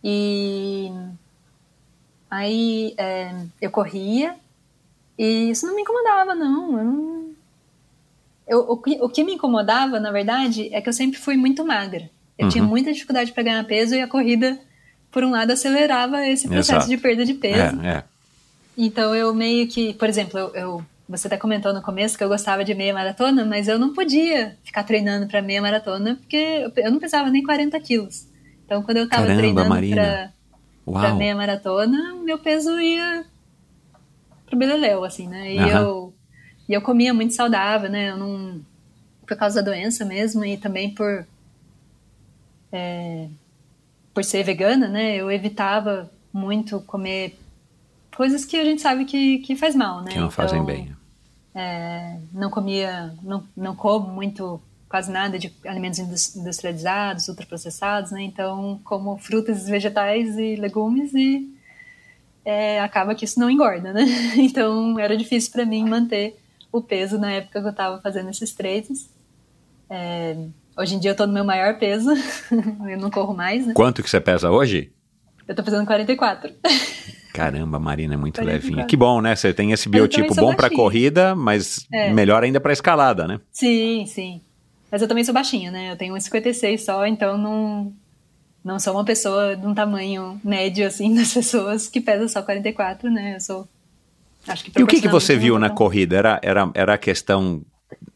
E 0.03 0.91
aí 2.29 2.93
é, 2.97 3.33
eu 3.61 3.71
corria 3.71 4.35
e 5.17 5.49
isso 5.49 5.65
não 5.65 5.75
me 5.75 5.81
incomodava, 5.81 6.35
não. 6.35 6.77
Eu 6.77 6.85
não... 6.85 7.29
Eu, 8.47 8.59
o, 8.61 8.77
que, 8.77 8.97
o 9.01 9.09
que 9.09 9.23
me 9.23 9.33
incomodava, 9.33 9.99
na 9.99 10.11
verdade, 10.11 10.69
é 10.73 10.81
que 10.81 10.89
eu 10.89 10.93
sempre 10.93 11.19
fui 11.19 11.37
muito 11.37 11.65
magra. 11.65 12.09
Eu 12.37 12.45
uhum. 12.45 12.51
tinha 12.51 12.63
muita 12.63 12.91
dificuldade 12.91 13.31
para 13.31 13.43
ganhar 13.43 13.63
peso 13.65 13.93
e 13.95 14.01
a 14.01 14.07
corrida 14.07 14.59
por 15.11 15.23
um 15.23 15.31
lado, 15.31 15.51
acelerava 15.51 16.25
esse 16.27 16.47
processo 16.47 16.71
Exato. 16.71 16.89
de 16.89 16.97
perda 16.97 17.25
de 17.25 17.33
peso. 17.33 17.81
É, 17.81 17.87
é. 17.87 18.03
Então 18.77 19.13
eu 19.15 19.33
meio 19.33 19.67
que, 19.67 19.93
por 19.93 20.07
exemplo, 20.07 20.39
eu, 20.39 20.55
eu 20.55 20.85
você 21.09 21.25
até 21.25 21.37
comentou 21.37 21.73
no 21.73 21.81
começo 21.81 22.15
que 22.15 22.23
eu 22.23 22.29
gostava 22.29 22.63
de 22.63 22.75
meia 22.75 22.93
maratona, 22.93 23.43
mas 23.43 23.67
eu 23.67 23.79
não 23.79 23.93
podia 23.93 24.55
ficar 24.63 24.83
treinando 24.83 25.27
para 25.27 25.41
meia 25.41 25.59
maratona 25.59 26.15
porque 26.15 26.71
eu 26.77 26.91
não 26.91 26.99
pesava 26.99 27.31
nem 27.31 27.41
40 27.41 27.79
quilos. 27.79 28.27
Então, 28.63 28.83
quando 28.83 28.97
eu 28.97 29.05
estava 29.05 29.25
treinando 29.25 29.67
para 30.85 31.15
meia 31.15 31.35
maratona, 31.35 32.13
meu 32.23 32.37
peso 32.37 32.79
ia 32.79 33.25
pro 34.45 34.55
beleléu, 34.55 35.03
assim, 35.03 35.27
né? 35.27 35.51
E, 35.51 35.57
uhum. 35.57 35.67
eu, 35.67 36.13
e 36.69 36.73
eu 36.73 36.81
comia 36.81 37.11
muito 37.11 37.33
saudável, 37.33 37.89
né? 37.89 38.11
Eu 38.11 38.17
não, 38.17 38.61
por 39.25 39.35
causa 39.35 39.63
da 39.63 39.71
doença 39.71 40.05
mesmo 40.05 40.45
e 40.45 40.57
também 40.57 40.93
por, 40.93 41.25
é, 42.71 43.27
por 44.13 44.23
ser 44.23 44.43
vegana, 44.43 44.87
né? 44.87 45.15
Eu 45.15 45.31
evitava 45.31 46.11
muito 46.31 46.79
comer 46.81 47.35
coisas 48.15 48.45
que 48.45 48.57
a 48.57 48.63
gente 48.63 48.83
sabe 48.83 49.05
que, 49.05 49.39
que 49.39 49.55
faz 49.55 49.75
mal, 49.75 50.01
né? 50.01 50.11
Que 50.11 50.19
não 50.19 50.27
então, 50.27 50.31
fazem 50.31 50.63
bem. 50.63 50.98
É, 51.53 52.17
não 52.31 52.49
comia, 52.49 53.13
não, 53.21 53.43
não 53.55 53.75
como 53.75 54.07
muito, 54.07 54.61
quase 54.87 55.11
nada 55.11 55.37
de 55.39 55.53
alimentos 55.65 55.99
industrializados, 56.35 57.27
ultraprocessados, 57.27 58.11
né? 58.11 58.21
Então, 58.21 58.79
como 58.83 59.17
frutas, 59.17 59.67
vegetais 59.67 60.37
e 60.37 60.55
legumes 60.55 61.13
e 61.13 61.53
é, 62.45 62.79
acaba 62.79 63.15
que 63.15 63.25
isso 63.25 63.39
não 63.39 63.49
engorda, 63.49 63.93
né? 63.93 64.05
Então, 64.37 64.99
era 64.99 65.17
difícil 65.17 65.51
para 65.51 65.65
mim 65.65 65.87
manter 65.87 66.39
o 66.71 66.81
peso 66.81 67.17
na 67.17 67.31
época 67.31 67.59
que 67.59 67.67
eu 67.67 67.71
estava 67.71 68.01
fazendo 68.01 68.29
esses 68.29 68.53
treinos. 68.53 69.09
É, 69.89 70.37
hoje 70.77 70.95
em 70.95 70.99
dia 70.99 71.11
eu 71.11 71.15
tô 71.15 71.25
no 71.25 71.33
meu 71.33 71.43
maior 71.43 71.77
peso, 71.79 72.09
eu 72.87 72.97
não 72.97 73.09
corro 73.09 73.33
mais, 73.33 73.65
né? 73.65 73.73
Quanto 73.73 74.03
que 74.03 74.09
você 74.09 74.19
pesa 74.19 74.51
hoje? 74.51 74.91
Eu 75.47 75.55
tô 75.55 75.63
pesando 75.63 75.85
44. 75.85 76.53
Caramba, 77.39 77.79
Marina 77.79 78.13
é 78.13 78.17
muito 78.17 78.41
levinha. 78.43 78.85
Que 78.85 78.97
bom, 78.97 79.21
né? 79.21 79.35
Você 79.35 79.53
tem 79.53 79.71
esse 79.71 79.87
biotipo 79.87 80.35
bom 80.35 80.53
para 80.53 80.69
corrida, 80.69 81.35
mas 81.35 81.87
é. 81.91 82.11
melhor 82.13 82.43
ainda 82.43 82.59
para 82.59 82.73
escalada, 82.73 83.27
né? 83.27 83.39
Sim, 83.51 84.05
sim. 84.05 84.41
Mas 84.91 85.01
eu 85.01 85.07
também 85.07 85.23
sou 85.23 85.33
baixinha, 85.33 85.71
né? 85.71 85.91
Eu 85.91 85.95
tenho 85.95 86.15
1,56 86.15 86.79
só, 86.79 87.05
então 87.05 87.37
não 87.37 87.93
não 88.63 88.77
sou 88.77 88.93
uma 88.93 89.05
pessoa 89.05 89.55
de 89.55 89.65
um 89.65 89.73
tamanho 89.73 90.39
médio 90.43 90.85
assim 90.85 91.13
das 91.15 91.33
pessoas 91.33 91.87
que 91.87 92.01
pesa 92.01 92.27
só 92.27 92.41
44, 92.41 93.09
né? 93.09 93.35
Eu 93.35 93.41
sou 93.41 93.67
acho 94.47 94.65
que 94.65 94.79
E 94.79 94.83
o 94.83 94.87
que 94.87 95.01
que 95.01 95.07
você 95.07 95.35
viu 95.35 95.57
na 95.57 95.69
corrida? 95.69 96.17
Era 96.17 96.39
era 96.43 96.71
era 96.73 96.93
a 96.95 96.97
questão, 96.97 97.61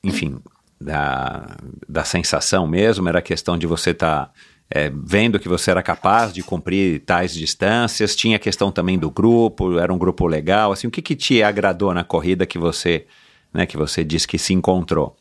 enfim, 0.04 0.38
da 0.80 1.58
da 1.88 2.04
sensação 2.04 2.68
mesmo, 2.68 3.08
era 3.08 3.20
a 3.20 3.22
questão 3.22 3.58
de 3.58 3.68
você 3.68 3.92
estar 3.92 4.26
tá 4.26 4.32
é, 4.76 4.92
vendo 4.92 5.40
que 5.40 5.48
você 5.48 5.70
era 5.70 5.84
capaz 5.84 6.34
de 6.34 6.42
cumprir 6.42 7.02
tais 7.02 7.32
distâncias? 7.32 8.16
Tinha 8.16 8.38
a 8.38 8.40
questão 8.40 8.72
também 8.72 8.98
do 8.98 9.12
grupo, 9.12 9.78
era 9.78 9.94
um 9.94 10.00
grupo 10.00 10.26
legal, 10.26 10.72
assim, 10.72 10.88
o 10.88 10.92
que, 10.92 11.00
que 11.00 11.16
te 11.16 11.44
agradou 11.44 11.94
na 11.94 12.04
corrida 12.04 12.44
que 12.44 12.58
você, 12.58 13.06
né, 13.54 13.68
que 13.68 13.78
você 13.78 14.04
disse 14.04 14.28
que 14.28 14.40
se 14.40 14.52
encontrou? 14.52 15.16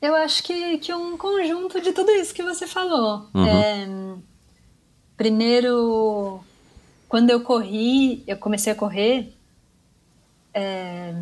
Eu 0.00 0.14
acho 0.14 0.44
que, 0.44 0.78
que 0.78 0.94
um 0.94 1.16
conjunto 1.16 1.80
de 1.80 1.92
tudo 1.92 2.12
isso 2.12 2.32
que 2.32 2.44
você 2.44 2.64
falou. 2.64 3.28
Uhum. 3.34 3.44
É, 3.44 3.88
primeiro, 5.16 6.40
quando 7.08 7.30
eu 7.30 7.40
corri, 7.40 8.22
eu 8.24 8.36
comecei 8.36 8.72
a 8.72 8.76
correr, 8.76 9.32
é, 10.54 11.12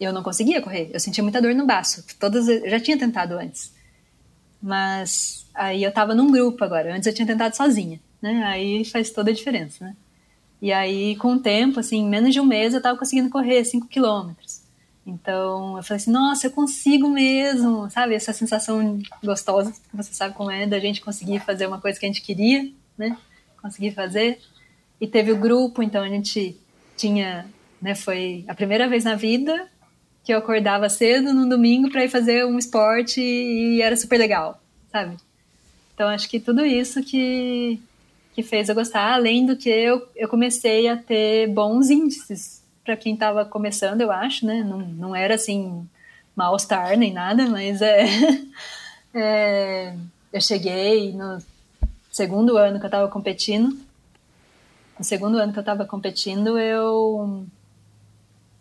eu 0.00 0.12
não 0.12 0.22
conseguia 0.24 0.60
correr. 0.60 0.90
Eu 0.92 0.98
sentia 0.98 1.22
muita 1.22 1.40
dor 1.40 1.54
no 1.54 1.64
baço. 1.64 2.04
Todas, 2.18 2.48
eu 2.48 2.68
já 2.68 2.80
tinha 2.80 2.98
tentado 2.98 3.34
antes. 3.34 3.72
Mas 4.60 5.43
Aí 5.54 5.82
eu 5.82 5.92
tava 5.92 6.14
num 6.14 6.30
grupo 6.30 6.64
agora. 6.64 6.94
Antes 6.94 7.06
eu 7.06 7.14
tinha 7.14 7.26
tentado 7.26 7.56
sozinha, 7.56 8.00
né? 8.20 8.42
Aí 8.44 8.84
faz 8.84 9.10
toda 9.10 9.30
a 9.30 9.34
diferença, 9.34 9.84
né? 9.84 9.96
E 10.60 10.72
aí, 10.72 11.14
com 11.16 11.34
o 11.34 11.38
tempo, 11.38 11.78
assim, 11.80 12.08
menos 12.08 12.32
de 12.32 12.40
um 12.40 12.44
mês 12.46 12.72
eu 12.72 12.80
tava 12.80 12.98
conseguindo 12.98 13.28
correr 13.28 13.64
5 13.64 13.86
quilômetros. 13.86 14.62
Então, 15.06 15.76
eu 15.76 15.82
falei 15.82 16.00
assim, 16.00 16.10
nossa, 16.10 16.46
eu 16.46 16.50
consigo 16.50 17.08
mesmo, 17.08 17.90
sabe? 17.90 18.14
Essa 18.14 18.32
sensação 18.32 18.98
gostosa, 19.22 19.72
você 19.92 20.14
sabe 20.14 20.34
como 20.34 20.50
é, 20.50 20.66
da 20.66 20.80
gente 20.80 21.02
conseguir 21.02 21.40
fazer 21.40 21.66
uma 21.66 21.80
coisa 21.80 22.00
que 22.00 22.06
a 22.06 22.08
gente 22.08 22.22
queria, 22.22 22.70
né? 22.96 23.16
Conseguir 23.60 23.90
fazer. 23.90 24.40
E 24.98 25.06
teve 25.06 25.32
o 25.32 25.36
grupo, 25.36 25.82
então 25.82 26.02
a 26.02 26.08
gente 26.08 26.56
tinha, 26.96 27.46
né? 27.80 27.94
Foi 27.94 28.44
a 28.48 28.54
primeira 28.54 28.88
vez 28.88 29.04
na 29.04 29.14
vida 29.14 29.68
que 30.24 30.32
eu 30.32 30.38
acordava 30.38 30.88
cedo 30.88 31.34
no 31.34 31.46
domingo 31.46 31.90
para 31.90 32.04
ir 32.04 32.08
fazer 32.08 32.46
um 32.46 32.58
esporte 32.58 33.20
e 33.20 33.82
era 33.82 33.94
super 33.94 34.16
legal, 34.16 34.58
sabe? 34.90 35.18
Então 35.94 36.08
acho 36.08 36.28
que 36.28 36.40
tudo 36.40 36.64
isso 36.66 37.02
que, 37.02 37.80
que 38.34 38.42
fez 38.42 38.68
eu 38.68 38.74
gostar, 38.74 39.14
além 39.14 39.46
do 39.46 39.56
que 39.56 39.68
eu, 39.68 40.06
eu 40.16 40.28
comecei 40.28 40.88
a 40.88 40.96
ter 40.96 41.48
bons 41.48 41.88
índices 41.88 42.62
para 42.84 42.96
quem 42.96 43.14
estava 43.14 43.44
começando, 43.44 44.00
eu 44.00 44.10
acho, 44.10 44.44
né? 44.44 44.62
Não, 44.62 44.78
não 44.78 45.16
era 45.16 45.36
assim 45.36 45.88
mal 46.36 46.58
star 46.58 46.98
nem 46.98 47.12
nada, 47.12 47.46
mas 47.46 47.80
é, 47.80 48.04
é 49.14 49.94
eu 50.32 50.40
cheguei 50.40 51.12
no 51.12 51.38
segundo 52.10 52.56
ano 52.56 52.78
que 52.78 52.84
eu 52.84 52.88
estava 52.88 53.08
competindo. 53.08 53.78
No 54.98 55.04
segundo 55.04 55.38
ano 55.38 55.52
que 55.52 55.58
eu 55.58 55.62
estava 55.62 55.84
competindo, 55.84 56.58
eu 56.58 57.46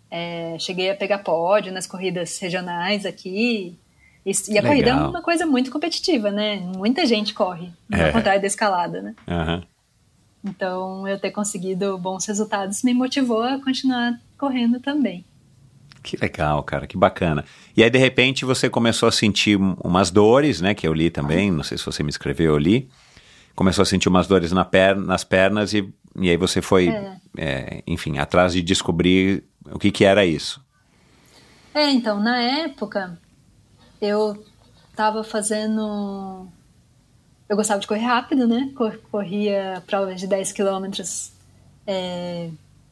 é, 0.10 0.56
cheguei 0.60 0.92
a 0.92 0.96
pegar 0.96 1.20
pódio 1.20 1.74
nas 1.74 1.88
corridas 1.88 2.38
regionais 2.38 3.08
aqui. 3.08 3.76
E, 4.26 4.32
a 4.32 4.62
Legal. 4.62 4.64
corrida 4.64 4.90
é 4.90 4.96
uma 4.96 5.22
coisa 5.22 5.46
muito 5.46 5.70
competitiva, 5.70 6.32
né? 6.32 6.58
Muita 6.78 7.06
gente 7.06 7.34
corre, 7.34 7.72
é. 7.92 8.08
ao 8.08 8.14
contrário 8.14 8.42
da 8.42 8.48
escalada, 8.48 9.02
né? 9.02 9.16
Uhum. 9.28 9.64
Então, 10.46 11.08
eu 11.08 11.20
ter 11.20 11.32
conseguido 11.32 11.98
bons 11.98 12.26
resultados 12.26 12.84
me 12.84 12.94
motivou 12.94 13.44
a 13.44 13.60
continuar 13.62 14.20
correndo 14.38 14.80
também. 14.80 15.26
Que 16.02 16.18
legal, 16.18 16.62
cara, 16.64 16.86
que 16.86 16.98
bacana. 16.98 17.46
E 17.76 17.84
aí, 17.84 17.90
de 17.90 17.98
repente, 17.98 18.44
você 18.44 18.70
começou 18.70 19.08
a 19.08 19.12
sentir 19.12 19.58
umas 19.58 20.12
dores, 20.12 20.60
né? 20.60 20.74
Que 20.74 20.86
eu 20.86 20.94
li 20.94 21.10
também, 21.10 21.50
não 21.50 21.64
sei 21.64 21.78
se 21.78 21.86
você 21.86 22.04
me 22.04 22.10
escreveu, 22.10 22.54
eu 22.54 22.58
li. 22.58 22.90
Começou 23.56 23.84
a 23.84 23.86
sentir 23.86 24.10
umas 24.10 24.28
dores 24.28 24.52
na 24.52 24.66
per 24.66 24.98
nas 24.98 25.24
pernas 25.24 25.74
e, 25.74 25.94
e 26.20 26.30
aí 26.30 26.36
você 26.36 26.62
foi, 26.62 26.90
é. 26.90 27.18
É, 27.38 27.84
enfim, 27.88 28.18
atrás 28.18 28.54
de 28.54 28.62
descobrir 28.62 29.44
o 29.72 29.80
que, 29.80 29.92
que 29.92 30.04
era 30.04 30.26
isso. 30.26 30.62
É, 31.74 31.90
então, 31.90 32.22
na 32.22 32.38
época, 32.38 33.18
eu 34.04 34.44
estava 34.92 35.24
fazendo. 35.24 36.48
Eu 37.48 37.56
gostava 37.56 37.80
de 37.80 37.88
correr 37.88 38.02
rápido, 38.02 38.48
né? 38.48 38.72
Corria 39.10 39.82
provas 39.88 40.20
de 40.20 40.28
10 40.28 40.52
quilômetros 40.52 41.32
é, 41.88 42.50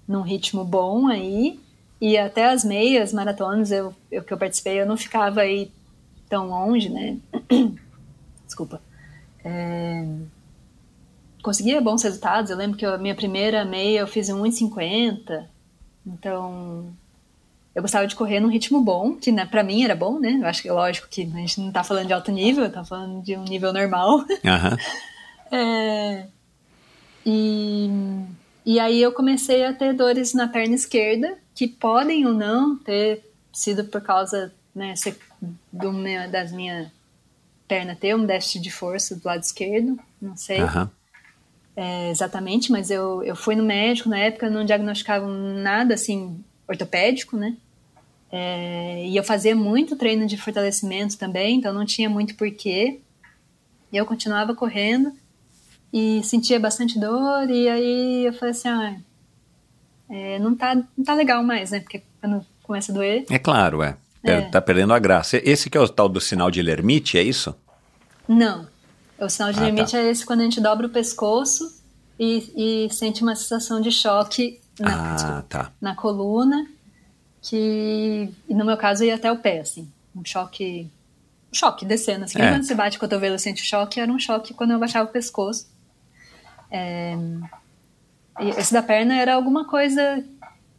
num 0.07 0.21
ritmo 0.21 0.63
bom 0.63 1.07
aí. 1.07 1.59
E 1.99 2.17
até 2.17 2.51
as 2.51 2.63
meias 2.63 3.13
maratonas 3.13 3.71
eu, 3.71 3.93
eu, 4.11 4.23
que 4.23 4.33
eu 4.33 4.37
participei, 4.37 4.81
eu 4.81 4.85
não 4.85 4.97
ficava 4.97 5.41
aí 5.41 5.71
tão 6.29 6.49
longe, 6.49 6.89
né? 6.89 7.17
Desculpa. 8.45 8.81
É, 9.43 10.05
conseguia 11.43 11.81
bons 11.81 12.03
resultados. 12.03 12.49
Eu 12.49 12.57
lembro 12.57 12.77
que 12.77 12.85
a 12.85 12.97
minha 12.97 13.15
primeira 13.15 13.65
meia 13.65 13.99
eu 13.99 14.07
fiz 14.07 14.29
em 14.29 14.33
1,50. 14.33 15.45
Então, 16.05 16.91
eu 17.73 17.81
gostava 17.81 18.05
de 18.05 18.15
correr 18.15 18.39
num 18.39 18.49
ritmo 18.49 18.81
bom, 18.81 19.15
que 19.15 19.31
né, 19.31 19.45
para 19.45 19.63
mim 19.63 19.83
era 19.83 19.95
bom, 19.95 20.19
né? 20.19 20.39
Eu 20.41 20.45
acho 20.45 20.61
que 20.61 20.67
é 20.67 20.73
lógico 20.73 21.07
que 21.09 21.21
a 21.21 21.37
gente 21.37 21.61
não 21.61 21.71
tá 21.71 21.83
falando 21.83 22.07
de 22.07 22.13
alto 22.13 22.31
nível, 22.31 22.69
tá 22.69 22.83
falando 22.83 23.23
de 23.23 23.35
um 23.37 23.43
nível 23.43 23.73
normal. 23.73 24.25
Uhum. 25.51 25.57
é, 25.57 26.27
e, 27.25 27.89
e 28.65 28.79
aí 28.79 29.01
eu 29.01 29.11
comecei 29.11 29.65
a 29.65 29.73
ter 29.73 29.93
dores 29.93 30.33
na 30.33 30.47
perna 30.47 30.75
esquerda, 30.75 31.37
que 31.53 31.67
podem 31.67 32.25
ou 32.25 32.33
não 32.33 32.77
ter 32.77 33.21
sido 33.53 33.83
por 33.83 34.01
causa 34.01 34.53
né, 34.73 34.93
do 35.71 35.91
meu, 35.91 36.29
das 36.29 36.51
minha 36.51 36.91
perna 37.67 37.95
ter 37.95 38.15
um 38.15 38.25
déficit 38.25 38.61
de 38.61 38.71
força 38.71 39.15
do 39.15 39.25
lado 39.25 39.41
esquerdo, 39.41 39.97
não 40.21 40.35
sei. 40.35 40.61
Uhum. 40.61 40.89
É, 41.75 42.09
exatamente, 42.09 42.71
mas 42.71 42.91
eu, 42.91 43.23
eu 43.23 43.35
fui 43.35 43.55
no 43.55 43.63
médico 43.63 44.09
na 44.09 44.19
época, 44.19 44.49
não 44.49 44.65
diagnosticavam 44.65 45.29
nada 45.29 45.93
assim 45.93 46.43
ortopédico, 46.71 47.37
né? 47.37 47.55
É, 48.31 49.05
e 49.05 49.17
eu 49.17 49.23
fazia 49.23 49.55
muito 49.55 49.97
treino 49.97 50.25
de 50.25 50.37
fortalecimento 50.37 51.17
também, 51.17 51.57
então 51.57 51.73
não 51.73 51.85
tinha 51.85 52.09
muito 52.09 52.35
porquê. 52.35 53.01
E 53.91 53.97
eu 53.97 54.05
continuava 54.05 54.55
correndo 54.55 55.11
e 55.91 56.23
sentia 56.23 56.57
bastante 56.57 56.97
dor, 56.97 57.49
e 57.49 57.67
aí 57.67 58.25
eu 58.25 58.33
falei 58.33 58.51
assim: 58.51 58.69
ah, 58.69 58.95
é, 60.09 60.39
não, 60.39 60.55
tá, 60.55 60.75
não 60.75 61.03
tá 61.03 61.13
legal 61.13 61.43
mais, 61.43 61.71
né? 61.71 61.81
Porque 61.81 62.01
quando 62.21 62.45
começa 62.63 62.91
a 62.91 62.95
doer. 62.95 63.25
É 63.29 63.37
claro, 63.37 63.83
é. 63.83 63.97
é. 64.23 64.41
Tá 64.41 64.61
perdendo 64.61 64.93
a 64.93 64.99
graça. 64.99 65.41
Esse 65.43 65.69
que 65.69 65.77
é 65.77 65.81
o 65.81 65.89
tal 65.89 66.07
do 66.07 66.21
sinal 66.21 66.49
de 66.49 66.61
Lermite, 66.61 67.17
é 67.17 67.23
isso? 67.23 67.53
Não. 68.27 68.65
O 69.19 69.27
sinal 69.27 69.51
de 69.51 69.59
ah, 69.59 69.63
Lermite 69.63 69.91
tá. 69.91 69.97
é 69.97 70.09
esse 70.09 70.25
quando 70.25 70.39
a 70.39 70.43
gente 70.43 70.61
dobra 70.61 70.87
o 70.87 70.89
pescoço 70.89 71.81
e, 72.17 72.85
e 72.87 72.93
sente 72.93 73.21
uma 73.23 73.35
sensação 73.35 73.81
de 73.81 73.91
choque 73.91 74.60
na, 74.81 75.11
ah, 75.11 75.15
desculpa, 75.15 75.43
tá. 75.49 75.71
na 75.79 75.95
coluna, 75.95 76.67
que 77.41 78.29
no 78.49 78.65
meu 78.65 78.77
caso 78.77 79.03
ia 79.03 79.15
até 79.15 79.31
o 79.31 79.37
pé, 79.37 79.59
assim, 79.59 79.89
um 80.15 80.23
choque, 80.25 80.89
um 81.51 81.55
choque 81.55 81.85
descendo, 81.85 82.25
assim, 82.25 82.39
é. 82.41 82.49
quando 82.49 82.63
você 82.63 82.75
bate 82.75 82.97
o 82.97 82.99
cotovelo 82.99 83.39
sente 83.39 83.61
o 83.61 83.65
choque, 83.65 83.99
era 83.99 84.11
um 84.11 84.19
choque 84.19 84.53
quando 84.53 84.71
eu 84.71 84.79
baixava 84.79 85.09
o 85.09 85.13
pescoço. 85.13 85.67
É, 86.69 87.15
esse 88.57 88.71
da 88.71 88.81
perna 88.81 89.15
era 89.15 89.35
alguma 89.35 89.65
coisa 89.65 90.23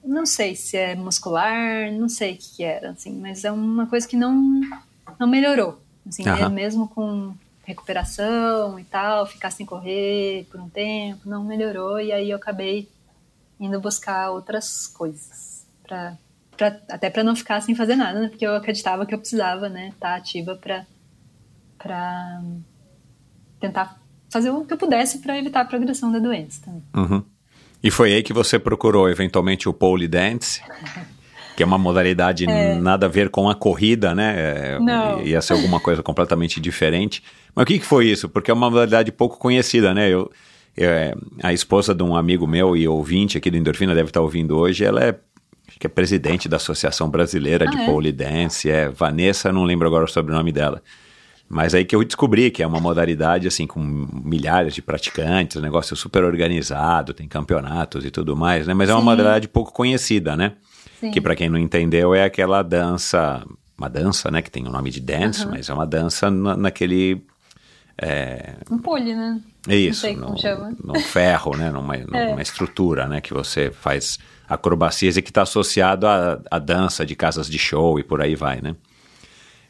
não 0.04 0.26
sei 0.26 0.56
se 0.56 0.76
é 0.76 0.94
muscular, 0.94 1.92
não 1.92 2.08
sei 2.08 2.34
o 2.34 2.36
que, 2.36 2.56
que 2.56 2.64
era, 2.64 2.90
assim, 2.90 3.12
mas 3.12 3.44
é 3.44 3.52
uma 3.52 3.86
coisa 3.86 4.06
que 4.06 4.16
não, 4.16 4.60
não 5.18 5.28
melhorou. 5.28 5.80
Assim, 6.06 6.26
Aham. 6.26 6.48
mesmo 6.48 6.88
com 6.88 7.34
recuperação 7.64 8.78
e 8.78 8.84
tal, 8.84 9.26
ficar 9.26 9.50
sem 9.50 9.64
correr 9.64 10.46
por 10.50 10.60
um 10.60 10.68
tempo, 10.68 11.28
não 11.28 11.44
melhorou, 11.44 12.00
e 12.00 12.10
aí 12.10 12.30
eu 12.30 12.36
acabei 12.36 12.88
indo 13.62 13.80
buscar 13.80 14.30
outras 14.30 14.88
coisas, 14.88 15.64
pra, 15.86 16.16
pra- 16.56 16.80
até 16.90 17.08
para 17.08 17.22
não 17.24 17.36
ficar 17.36 17.60
sem 17.60 17.74
fazer 17.74 17.94
nada, 17.96 18.20
né? 18.20 18.28
porque 18.28 18.44
eu 18.46 18.54
acreditava 18.56 19.06
que 19.06 19.14
eu 19.14 19.18
precisava 19.18 19.68
né, 19.68 19.88
estar 19.88 20.14
ativa 20.16 20.56
para 20.56 20.84
para 21.78 22.40
tentar 23.60 24.00
fazer 24.30 24.50
o 24.50 24.64
que 24.64 24.72
eu 24.72 24.78
pudesse 24.78 25.18
para 25.18 25.36
evitar 25.38 25.60
a 25.60 25.64
progressão 25.64 26.10
da 26.12 26.18
doença 26.18 26.60
também. 26.64 26.82
Uhum. 26.96 27.22
E 27.82 27.90
foi 27.90 28.12
aí 28.14 28.22
que 28.22 28.32
você 28.32 28.58
procurou 28.58 29.08
eventualmente 29.10 29.68
o 29.68 29.72
pole 29.72 30.06
dance, 30.06 30.62
que 31.56 31.62
é 31.62 31.66
uma 31.66 31.78
modalidade 31.78 32.46
nada 32.80 33.06
a 33.06 33.08
ver 33.08 33.28
com 33.30 33.50
a 33.50 33.54
corrida, 33.54 34.14
né? 34.14 34.34
É, 34.36 34.78
Não. 34.78 35.20
Ia 35.22 35.42
ser 35.42 35.54
alguma 35.54 35.80
coisa 35.80 36.02
completamente 36.02 36.60
diferente. 36.60 37.22
Mas 37.54 37.64
o 37.64 37.66
que, 37.66 37.78
que 37.80 37.84
foi 37.84 38.06
isso? 38.06 38.28
Porque 38.28 38.50
é 38.50 38.54
uma 38.54 38.70
modalidade 38.70 39.10
pouco 39.12 39.36
conhecida, 39.38 39.92
né? 39.92 40.08
Eu, 40.08 40.30
é, 40.76 41.14
a 41.42 41.52
esposa 41.52 41.94
de 41.94 42.02
um 42.02 42.14
amigo 42.16 42.46
meu 42.46 42.76
e 42.76 42.86
ouvinte 42.88 43.36
aqui 43.38 43.50
do 43.50 43.56
Endorfina 43.56 43.94
deve 43.94 44.08
estar 44.10 44.20
ouvindo 44.20 44.56
hoje, 44.56 44.84
ela 44.84 45.02
é, 45.04 45.14
que 45.78 45.86
é 45.86 45.90
presidente 45.90 46.48
da 46.48 46.56
Associação 46.56 47.08
Brasileira 47.10 47.66
de 47.66 47.76
Ah, 47.76 47.82
é? 47.82 47.86
Pole 47.86 48.12
Dance, 48.12 48.70
é 48.70 48.88
Vanessa, 48.88 49.52
não 49.52 49.64
lembro 49.64 49.86
agora 49.86 50.04
o 50.04 50.08
sobrenome 50.08 50.52
dela. 50.52 50.82
Mas 51.48 51.74
aí 51.74 51.84
que 51.84 51.94
eu 51.94 52.02
descobri 52.02 52.50
que 52.50 52.62
é 52.62 52.66
uma 52.66 52.80
modalidade 52.80 53.46
assim 53.46 53.66
com 53.66 53.78
milhares 53.80 54.74
de 54.74 54.80
praticantes, 54.80 55.56
um 55.56 55.60
negócio 55.60 55.94
super 55.94 56.24
organizado, 56.24 57.12
tem 57.12 57.28
campeonatos 57.28 58.06
e 58.06 58.10
tudo 58.10 58.34
mais, 58.34 58.66
né? 58.66 58.72
Mas 58.72 58.88
é 58.88 58.94
uma 58.94 59.02
modalidade 59.02 59.48
pouco 59.48 59.70
conhecida, 59.72 60.34
né? 60.34 60.52
Sim. 60.98 61.10
Que 61.10 61.20
para 61.20 61.36
quem 61.36 61.50
não 61.50 61.58
entendeu 61.58 62.14
é 62.14 62.24
aquela 62.24 62.62
dança, 62.62 63.44
uma 63.76 63.88
dança, 63.90 64.30
né, 64.30 64.40
que 64.40 64.50
tem 64.50 64.66
o 64.66 64.70
nome 64.70 64.88
de 64.90 65.00
dance, 65.00 65.46
mas 65.46 65.68
é 65.68 65.74
uma 65.74 65.84
dança 65.86 66.30
na- 66.30 66.56
naquele 66.56 67.22
Um 68.70 68.78
pole, 68.78 69.14
né? 69.14 69.40
É 69.68 69.76
isso, 69.76 70.00
sei 70.02 70.16
no, 70.16 70.26
como 70.26 70.38
chama. 70.38 70.72
no 70.82 70.98
ferro, 71.00 71.56
né? 71.56 71.70
Numa, 71.70 71.96
numa 72.06 72.40
É. 72.40 72.42
estrutura, 72.42 73.06
né? 73.06 73.20
Que 73.20 73.32
você 73.32 73.70
faz 73.70 74.18
acrobacias 74.48 75.16
e 75.16 75.22
que 75.22 75.30
está 75.30 75.42
associado 75.42 76.06
à, 76.06 76.40
à 76.50 76.58
dança 76.58 77.06
de 77.06 77.14
casas 77.16 77.48
de 77.48 77.58
show 77.58 77.98
e 77.98 78.02
por 78.02 78.20
aí 78.20 78.34
vai, 78.34 78.60
né? 78.60 78.74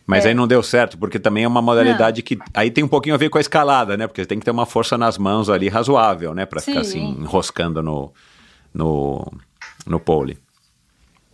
Mas 0.05 0.25
É. 0.25 0.29
aí 0.31 0.35
não 0.35 0.49
deu 0.49 0.63
certo, 0.63 0.99
porque 0.99 1.19
também 1.19 1.45
é 1.45 1.49
uma 1.49 1.63
modalidade 1.63 2.23
que 2.23 2.37
aí 2.53 2.71
tem 2.71 2.83
um 2.83 2.89
pouquinho 2.89 3.15
a 3.15 3.19
ver 3.19 3.29
com 3.31 3.39
a 3.39 3.41
escalada, 3.41 3.97
né? 3.97 4.07
Porque 4.09 4.27
tem 4.27 4.39
que 4.39 4.45
ter 4.45 4.51
uma 4.51 4.67
força 4.67 4.99
nas 4.99 5.17
mãos 5.17 5.49
ali 5.49 5.69
razoável, 5.69 6.35
né? 6.35 6.45
Para 6.45 6.61
ficar 6.61 6.83
Sim. 6.85 7.11
assim, 7.13 7.21
enroscando 7.23 7.81
no, 7.83 8.13
no, 8.75 9.33
no 9.87 10.01
pole. 10.01 10.37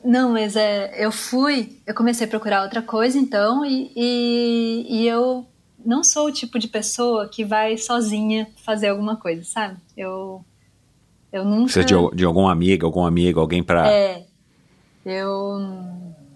Não, 0.04 0.32
mas 0.32 0.54
é, 0.54 0.94
eu 1.04 1.10
fui, 1.10 1.78
eu 1.86 1.94
comecei 1.94 2.26
a 2.26 2.30
procurar 2.30 2.62
outra 2.62 2.82
coisa 2.82 3.18
então, 3.18 3.64
e, 3.64 3.90
e, 3.96 4.86
e 5.00 5.08
eu 5.08 5.46
não 5.88 6.04
sou 6.04 6.26
o 6.26 6.32
tipo 6.32 6.58
de 6.58 6.68
pessoa 6.68 7.26
que 7.26 7.42
vai 7.42 7.78
sozinha 7.78 8.46
fazer 8.62 8.88
alguma 8.88 9.16
coisa, 9.16 9.42
sabe? 9.42 9.78
Eu, 9.96 10.44
eu 11.32 11.46
nunca. 11.46 11.72
Precisa 11.72 11.86
de, 11.86 12.16
de 12.16 12.24
algum 12.26 12.46
amigo, 12.46 12.84
algum 12.84 13.06
amigo, 13.06 13.40
alguém 13.40 13.62
para 13.62 13.90
É, 13.90 14.26
eu, 15.02 15.58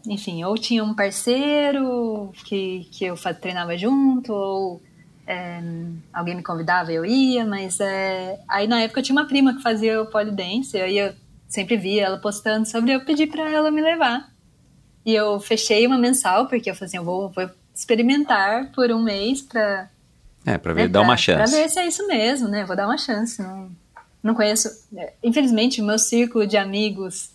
enfim, 0.09 0.43
ou 0.43 0.57
tinha 0.57 0.83
um 0.83 0.95
parceiro 0.95 2.33
que, 2.47 2.89
que 2.91 3.05
eu 3.05 3.15
treinava 3.39 3.77
junto, 3.77 4.33
ou 4.33 4.81
é, 5.27 5.61
alguém 6.11 6.35
me 6.35 6.43
convidava 6.43 6.91
e 6.91 6.95
eu 6.95 7.05
ia, 7.05 7.45
mas 7.45 7.79
é, 7.79 8.41
aí 8.49 8.67
na 8.67 8.81
época 8.81 9.01
eu 9.01 9.05
tinha 9.05 9.19
uma 9.19 9.29
prima 9.29 9.55
que 9.55 9.63
fazia 9.63 10.01
o 10.01 10.07
polidense, 10.07 10.81
aí 10.81 10.97
eu 10.97 11.13
sempre 11.47 11.77
via 11.77 12.05
ela 12.05 12.17
postando 12.17 12.67
sobre, 12.67 12.93
eu 12.93 13.05
pedi 13.05 13.27
pra 13.27 13.51
ela 13.51 13.71
me 13.71 13.83
levar. 13.83 14.33
E 15.05 15.15
eu 15.15 15.39
fechei 15.41 15.87
uma 15.87 15.99
mensal, 15.99 16.47
porque 16.47 16.71
eu 16.71 16.75
falei 16.75 16.87
assim, 16.87 16.97
eu 16.97 17.05
vou, 17.05 17.29
vou 17.29 17.51
experimentar 17.75 18.71
por 18.73 18.91
um 18.91 19.03
mês 19.03 19.43
pra 19.43 19.89
é, 20.45 20.59
para 20.59 20.73
ver, 20.73 20.83
né, 20.83 20.89
dar 20.89 21.03
uma 21.03 21.17
chance. 21.17 21.53
Pra 21.53 21.63
ver 21.63 21.69
se 21.69 21.79
é 21.79 21.87
isso 21.87 22.07
mesmo, 22.07 22.49
né? 22.49 22.65
Vou 22.65 22.77
dar 22.77 22.87
uma 22.87 22.99
chance. 22.99 23.41
Não, 23.41 23.71
não 24.23 24.35
conheço. 24.35 24.69
é, 24.97 25.13
Infelizmente, 25.23 25.81
o 25.81 25.85
meu 25.85 25.99
círculo 25.99 26.47
de 26.47 26.57
amigos, 26.57 27.31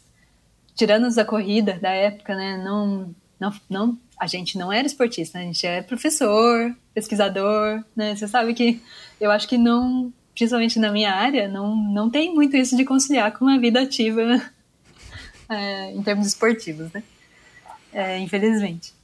tirando 0.76 1.08
os 1.08 1.16
da 1.16 1.24
corrida 1.24 1.80
da 1.82 1.90
época, 1.90 2.36
né? 2.36 2.58
Não, 2.58 3.16
não, 3.40 3.54
não, 3.70 3.98
a 4.20 4.28
gente 4.28 4.58
não 4.58 4.72
era 4.72 4.86
esportista, 4.86 5.40
a 5.40 5.42
gente 5.42 5.66
é 5.66 5.82
professor, 5.82 6.76
pesquisador, 6.94 7.84
né? 7.96 8.16
Você 8.16 8.28
sabe 8.28 8.54
que 8.54 8.82
eu 9.22 9.32
acho 9.32 9.48
que 9.48 9.58
não, 9.58 10.12
principalmente 10.36 10.78
na 10.80 10.92
minha 10.92 11.14
área, 11.14 11.48
não, 11.48 11.76
não 11.76 12.10
tem 12.10 12.34
muito 12.34 12.58
isso 12.58 12.76
de 12.76 12.84
conciliar 12.84 13.32
com 13.32 13.46
uma 13.46 13.58
vida 13.58 13.82
ativa 13.82 14.22
é, 15.48 15.92
em 15.92 16.04
termos 16.04 16.28
esportivos, 16.28 16.92
né? 16.92 17.04
É, 17.94 18.20
infelizmente. 18.20 18.97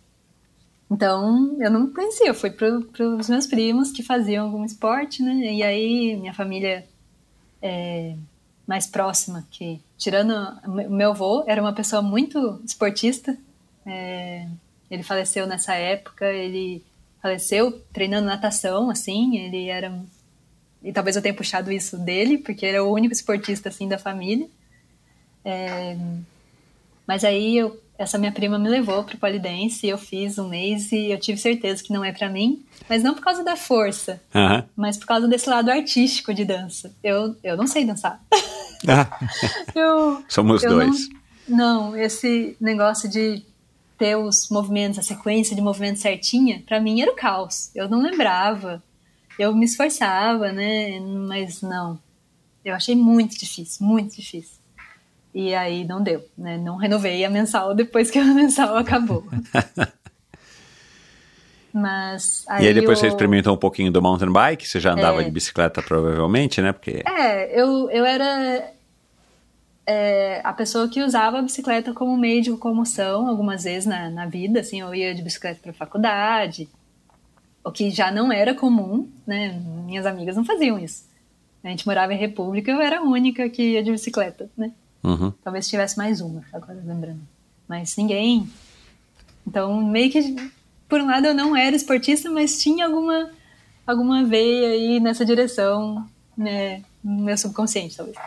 Então, 0.90 1.58
eu 1.60 1.72
não 1.72 1.92
conhecia, 1.92 2.28
eu 2.28 2.36
fui 2.36 2.52
para 2.52 2.70
os 2.70 3.30
meus 3.30 3.48
primos 3.48 3.92
que 3.92 4.04
faziam 4.04 4.46
algum 4.46 4.64
esporte, 4.64 5.24
né? 5.24 5.34
E 5.54 5.64
aí, 5.64 6.16
minha 6.16 6.34
família 6.34 6.86
é, 7.62 8.16
mais 8.68 8.86
próxima, 8.86 9.48
que 9.50 9.82
tirando 9.98 10.34
o 10.66 10.90
meu 10.90 11.12
avô, 11.12 11.44
era 11.48 11.62
uma 11.62 11.74
pessoa 11.74 12.02
muito 12.02 12.62
esportista. 12.66 13.36
é, 13.86 14.48
ele 14.90 15.02
faleceu 15.02 15.48
nessa 15.48 15.74
época, 15.74 16.26
ele 16.32 16.84
faleceu 17.22 17.72
treinando 17.92 18.28
natação, 18.28 18.90
assim, 18.90 19.38
ele 19.38 19.68
era... 19.68 19.98
E 20.84 20.92
talvez 20.92 21.16
eu 21.16 21.22
tenha 21.22 21.34
puxado 21.34 21.72
isso 21.72 21.98
dele, 21.98 22.38
porque 22.38 22.66
ele 22.66 22.76
era 22.76 22.84
o 22.84 22.94
único 22.94 23.14
esportista, 23.14 23.70
assim, 23.70 23.88
da 23.88 23.98
família. 23.98 24.48
É, 25.44 25.98
mas 27.08 27.24
aí 27.24 27.58
eu, 27.58 27.82
essa 28.04 28.18
minha 28.18 28.32
prima 28.32 28.60
me 28.60 28.70
levou 28.70 29.04
pro 29.04 29.18
polidense, 29.18 29.88
eu 29.88 29.98
fiz 29.98 30.38
um 30.38 30.50
mês 30.50 30.92
e 30.92 31.12
eu 31.12 31.20
tive 31.20 31.40
certeza 31.40 31.84
que 31.84 31.92
não 31.92 32.04
é 32.04 32.12
para 32.12 32.30
mim, 32.30 32.64
mas 32.90 33.02
não 33.02 33.14
por 33.14 33.22
causa 33.22 33.44
da 33.44 33.56
força, 33.56 34.22
mas 34.76 34.98
por 34.98 35.08
causa 35.08 35.28
desse 35.28 35.50
lado 35.50 35.72
artístico 35.72 36.34
de 36.34 36.46
dança. 36.46 36.94
Eu, 37.04 37.36
eu 37.44 37.58
não 37.58 37.68
sei 37.68 37.86
dançar. 37.86 38.22
Eu, 39.74 40.22
Somos 40.28 40.62
eu 40.62 40.72
dois. 40.72 41.08
Não, 41.48 41.92
não, 41.92 41.98
esse 41.98 42.58
negócio 42.60 43.10
de 43.10 43.42
ter 43.98 44.18
os 44.18 44.50
movimentos, 44.50 45.00
a 45.00 45.02
sequência 45.02 45.56
de 45.56 45.62
movimentos 45.62 46.02
certinha, 46.02 46.62
para 46.66 46.82
mim 46.82 47.02
era 47.02 47.10
o 47.10 47.16
caos. 47.16 47.72
Eu 47.74 47.88
não 47.88 48.02
lembrava. 48.02 48.84
Eu 49.40 49.56
me 49.56 49.64
esforçava, 49.64 50.52
né? 50.52 51.00
Mas 51.00 51.62
não. 51.62 51.98
Eu 52.66 52.76
achei 52.76 52.96
muito 52.96 53.38
difícil, 53.38 53.86
muito 53.86 54.16
difícil. 54.18 54.63
E 55.34 55.54
aí 55.56 55.84
não 55.84 56.02
deu, 56.02 56.24
né? 56.38 56.58
Não 56.58 56.76
renovei 56.78 57.26
a 57.26 57.30
mensal 57.30 57.74
depois 57.74 58.12
que 58.12 58.20
a 58.20 58.24
mensal 58.34 58.78
acabou. 58.78 59.24
Mas 61.74 62.46
aí 62.48 62.66
e 62.66 62.68
aí 62.68 62.74
depois 62.74 63.00
você 63.00 63.08
eu- 63.08 63.10
experimentou 63.10 63.54
um 63.54 63.58
pouquinho 63.58 63.92
do 63.92 64.02
mountain 64.02 64.32
bike, 64.32 64.68
você 64.68 64.80
já 64.80 64.94
andava 64.94 65.22
É. 65.22 65.26
de 65.26 65.32
bicicleta 65.32 65.82
provavelmente, 65.82 66.62
né? 66.62 66.72
Porque 66.72 67.02
É, 67.08 67.60
eu, 67.60 67.90
eu 67.90 68.06
era 68.06 68.72
é, 69.88 70.40
a 70.44 70.54
pessoa 70.54 70.88
que 70.88 71.02
usava 71.02 71.40
a 71.40 71.42
bicicleta 71.42 71.92
como 71.94 72.16
meio 72.16 72.42
de 72.44 72.52
locomoção 72.52 73.28
algumas 73.28 73.64
vezes 73.64 73.88
na, 73.88 74.10
na 74.12 74.28
vida, 74.28 74.60
assim, 74.60 74.82
eu 74.82 74.94
ia 74.94 75.16
de 75.16 75.24
bicicleta 75.24 75.60
para 75.64 75.74
faculdade, 75.74 76.70
o 77.64 77.72
que 77.72 77.90
já 77.90 78.12
não 78.12 78.32
era 78.32 78.54
comum, 78.54 79.10
né? 79.26 79.60
Minhas 79.86 80.06
amigas 80.06 80.36
não 80.36 80.46
faziam 80.46 80.78
isso. 80.78 81.06
A 81.64 81.70
gente 81.70 81.88
morava 81.88 82.14
em 82.14 82.18
República, 82.18 82.70
eu 82.72 82.80
era 82.82 83.00
a 83.00 83.02
única 83.02 83.50
que 83.50 83.64
ia 83.72 83.82
de 83.84 83.92
bicicleta, 83.92 84.48
né? 84.56 84.72
Uhum. 85.04 85.32
Talvez 85.44 85.68
tivesse 85.68 85.98
mais 85.98 86.22
uma, 86.22 86.44
agora 86.54 86.82
lembrando. 86.84 87.22
Mas 87.68 87.96
ninguém. 87.98 88.50
Então, 89.46 89.84
meio 89.84 90.12
que, 90.12 90.52
por 90.88 91.02
um 91.02 91.08
lado, 91.08 91.28
eu 91.28 91.34
não 91.34 91.56
era 91.56 91.76
esportista, 91.76 92.30
mas 92.30 92.62
tinha 92.62 92.86
alguma, 92.86 93.30
alguma 93.86 94.24
veia 94.24 94.70
aí 94.70 95.00
nessa 95.00 95.26
direção, 95.26 96.08
né? 96.38 96.84
No 97.04 97.24
meu 97.24 97.38
subconsciente, 97.38 97.98
talvez. 97.98 98.18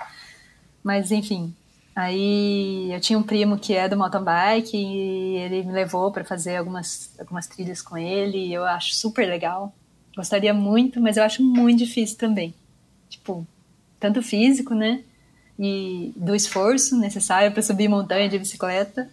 Mas, 0.85 1.11
enfim. 1.11 1.55
Aí 1.94 2.93
eu 2.93 3.01
tinha 3.01 3.19
um 3.19 3.23
primo 3.23 3.59
que 3.59 3.73
é 3.73 3.89
do 3.89 3.97
mountain 3.97 4.23
bike 4.23 4.77
e 4.77 5.36
ele 5.36 5.62
me 5.62 5.73
levou 5.73 6.12
para 6.12 6.27
fazer 6.27 6.57
algumas, 6.57 7.11
algumas 7.19 7.47
trilhas 7.47 7.81
com 7.81 7.97
ele. 7.97 8.48
E 8.48 8.53
eu 8.53 8.66
acho 8.66 8.94
super 8.94 9.27
legal. 9.27 9.74
Gostaria 10.15 10.53
muito, 10.53 11.01
mas 11.01 11.16
eu 11.16 11.24
acho 11.24 11.43
muito 11.43 11.78
difícil 11.78 12.19
também. 12.19 12.55
Tipo, 13.09 13.47
tanto 13.98 14.23
físico, 14.23 14.74
né? 14.74 15.03
E 15.58 16.12
do 16.16 16.34
esforço 16.34 16.98
necessário 16.98 17.52
para 17.52 17.62
subir 17.62 17.88
montanha 17.88 18.28
de 18.28 18.38
bicicleta. 18.38 19.08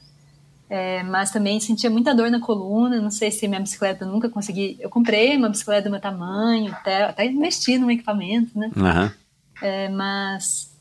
É, 0.70 1.04
mas 1.04 1.32
também 1.32 1.60
sentia 1.60 1.90
muita 1.90 2.16
dor 2.16 2.32
na 2.32 2.40
coluna. 2.40 3.00
Não 3.00 3.12
sei 3.12 3.32
se 3.32 3.48
minha 3.48 3.60
bicicleta 3.60 4.06
nunca 4.06 4.30
consegui. 4.30 4.78
Eu 4.80 4.90
comprei 4.90 5.38
uma 5.38 5.50
bicicleta 5.50 5.84
do 5.84 5.92
meu 5.92 6.02
tamanho, 6.02 6.72
até, 6.72 7.04
até 7.04 7.26
investi 7.26 7.78
no 7.78 7.92
equipamento, 7.92 8.58
né? 8.58 8.72
Aham. 8.76 9.14
É, 9.62 9.88
mas 9.90 10.74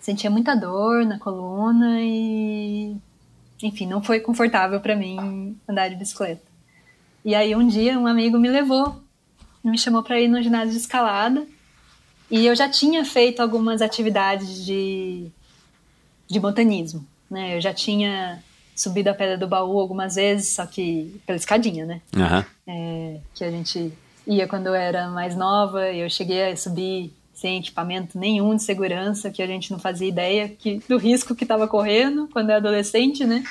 sentia 0.00 0.30
muita 0.30 0.54
dor 0.54 1.04
na 1.04 1.18
coluna 1.18 2.00
e 2.00 2.96
enfim, 3.62 3.86
não 3.86 4.02
foi 4.02 4.20
confortável 4.20 4.80
para 4.80 4.94
mim 4.94 5.56
andar 5.66 5.88
de 5.88 5.96
bicicleta. 5.96 6.42
E 7.24 7.34
aí 7.34 7.56
um 7.56 7.66
dia 7.66 7.98
um 7.98 8.06
amigo 8.06 8.38
me 8.38 8.48
levou, 8.48 9.02
me 9.64 9.78
chamou 9.78 10.02
para 10.02 10.20
ir 10.20 10.28
no 10.28 10.42
ginásio 10.42 10.70
de 10.72 10.76
escalada 10.76 11.46
e 12.30 12.46
eu 12.46 12.54
já 12.56 12.68
tinha 12.68 13.04
feito 13.04 13.40
algumas 13.40 13.80
atividades 13.82 14.64
de 14.64 15.30
de 16.28 16.40
montanismo, 16.40 17.06
né? 17.30 17.56
Eu 17.56 17.60
já 17.60 17.72
tinha 17.72 18.42
subido 18.74 19.08
a 19.08 19.14
Pedra 19.14 19.38
do 19.38 19.46
Baú 19.46 19.78
algumas 19.78 20.16
vezes, 20.16 20.48
só 20.54 20.66
que 20.66 21.20
pela 21.24 21.36
escadinha, 21.36 21.86
né? 21.86 22.00
Aham. 22.16 22.44
É, 22.66 23.18
que 23.34 23.44
a 23.44 23.50
gente 23.50 23.92
ia 24.26 24.48
quando 24.48 24.66
eu 24.66 24.74
era 24.74 25.08
mais 25.08 25.36
nova, 25.36 25.88
e 25.90 26.00
eu 26.00 26.10
cheguei 26.10 26.50
a 26.50 26.56
subir 26.56 27.12
sem 27.32 27.58
equipamento 27.58 28.18
nenhum 28.18 28.56
de 28.56 28.62
segurança, 28.62 29.30
que 29.30 29.40
a 29.40 29.46
gente 29.46 29.70
não 29.70 29.78
fazia 29.78 30.08
ideia 30.08 30.48
que, 30.48 30.82
do 30.88 30.96
risco 30.96 31.34
que 31.34 31.44
estava 31.44 31.68
correndo 31.68 32.28
quando 32.32 32.50
é 32.50 32.56
adolescente, 32.56 33.24
né? 33.24 33.44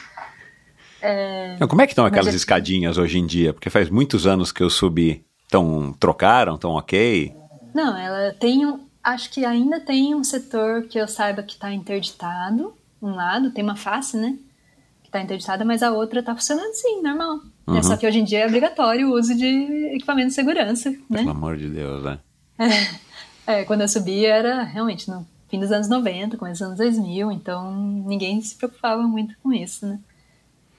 É, 1.02 1.53
Então, 1.56 1.68
como 1.68 1.81
é 1.81 1.88
que 1.88 1.93
estão 1.93 2.06
aquelas 2.06 2.34
é- 2.34 2.35
escadinhas 2.35 2.97
hoje 2.97 3.19
em 3.19 3.26
dia? 3.26 3.53
Porque 3.53 3.69
faz 3.69 3.89
muitos 3.89 4.26
anos 4.27 4.52
que 4.52 4.61
eu 4.61 4.69
subi. 4.69 5.23
Tão, 5.49 5.93
trocaram? 5.99 6.57
Tão 6.57 6.72
ok? 6.72 7.31
Não, 7.76 7.97
ela 7.97 8.34
tem 8.34 8.65
um. 8.65 8.80
Acho 9.03 9.30
que 9.30 9.43
ainda 9.43 9.81
tem 9.81 10.15
um 10.15 10.23
setor 10.23 10.84
que 10.84 10.97
eu 10.97 11.10
saiba 11.10 11.43
que 11.43 11.52
está 11.52 11.73
interditado. 11.73 12.73
Um 13.02 13.14
lado, 13.14 13.52
tem 13.52 13.61
uma 13.61 13.76
face, 13.76 14.15
né? 14.15 14.38
Que 15.03 15.10
está 15.10 15.22
interditada, 15.22 15.65
mas 15.65 15.84
a 15.84 15.91
outra 15.91 16.22
está 16.22 16.34
funcionando 16.34 16.73
sim, 16.73 17.02
normal. 17.02 17.41
Uhum. 17.68 17.77
É 17.77 17.84
só 17.84 17.97
que 17.97 18.07
hoje 18.07 18.19
em 18.19 18.23
dia 18.23 18.39
é 18.39 18.47
obrigatório 18.47 19.10
o 19.10 19.14
uso 19.14 19.35
de 19.35 19.45
equipamento 19.93 20.30
de 20.30 20.35
segurança, 20.35 20.89
né? 21.10 21.19
Pelo 21.19 21.31
amor 21.31 21.57
de 21.57 21.68
Deus, 21.68 22.02
né? 22.02 22.19
É, 23.47 23.64
quando 23.64 23.81
eu 23.81 23.88
subi 23.88 24.26
era 24.26 24.64
realmente 24.64 25.07
no 25.07 25.23
fim 25.47 25.60
dos 25.60 25.72
anos 25.72 25.88
90, 25.88 26.35
começo 26.35 26.64
dos 26.64 26.68
anos 26.68 26.80
2000, 26.80 27.31
então 27.31 27.72
ninguém 28.03 28.41
se 28.41 28.56
preocupava 28.56 29.03
muito 29.03 29.35
com 29.38 29.53
isso, 29.53 29.85
né? 29.85 29.99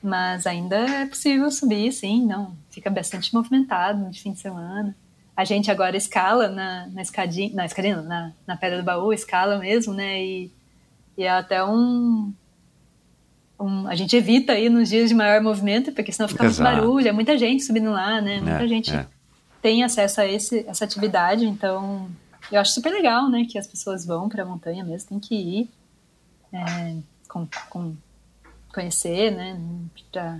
Mas 0.03 0.49
ainda 0.49 0.75
é 0.75 1.07
possível 1.07 1.49
subir, 1.49 1.93
sim, 1.93 2.27
não. 2.27 2.57
Fica 2.69 2.91
bastante 2.91 3.33
movimentado 3.33 4.11
de 4.11 4.21
fim 4.21 4.33
de 4.33 4.41
semana. 4.41 4.97
A 5.37 5.45
gente 5.45 5.71
agora 5.71 5.97
escala 5.97 6.49
na, 6.49 6.87
na 6.89 7.03
escadinha, 7.03 7.55
na 7.55 7.67
escadinha, 7.67 8.01
na, 8.01 8.33
na 8.47 8.57
Pedra 8.57 8.79
do 8.79 8.85
Baú, 8.85 9.13
escala 9.13 9.59
mesmo, 9.59 9.93
né? 9.93 10.23
E, 10.25 10.51
e 11.19 11.25
é 11.25 11.31
até 11.31 11.63
um, 11.63 12.33
um- 13.61 13.87
A 13.87 13.95
gente 13.95 14.17
evita 14.17 14.53
aí 14.53 14.69
nos 14.71 14.89
dias 14.89 15.09
de 15.11 15.15
maior 15.15 15.41
movimento, 15.43 15.93
porque 15.93 16.11
senão 16.13 16.29
fica 16.29 16.47
Exato. 16.47 16.71
muito 16.71 16.81
barulho, 16.87 17.09
é 17.09 17.13
muita 17.13 17.37
gente 17.37 17.63
subindo 17.65 17.91
lá, 17.91 18.21
né? 18.21 18.41
Muita 18.41 18.65
É, 18.65 18.69
gente 18.69 18.95
é. 18.95 19.07
tem 19.61 19.85
acesso 19.85 20.21
a 20.21 20.27
esse, 20.27 20.65
essa 20.69 20.85
atividade, 20.85 21.45
então 21.45 22.09
eu 22.51 22.61
acho 22.61 22.73
super 22.73 22.91
legal, 22.91 23.29
né? 23.29 23.45
Que 23.49 23.59
as 23.59 23.67
pessoas 23.67 24.07
vão 24.07 24.29
para 24.29 24.43
a 24.43 24.47
montanha 24.47 24.85
mesmo, 24.85 25.09
tem 25.11 25.19
que 25.21 25.35
ir, 25.35 25.71
é, 26.53 26.97
com, 27.29 27.47
com- 27.69 27.95
conhecer, 28.73 29.33
né? 29.33 29.59
Pra, 30.13 30.39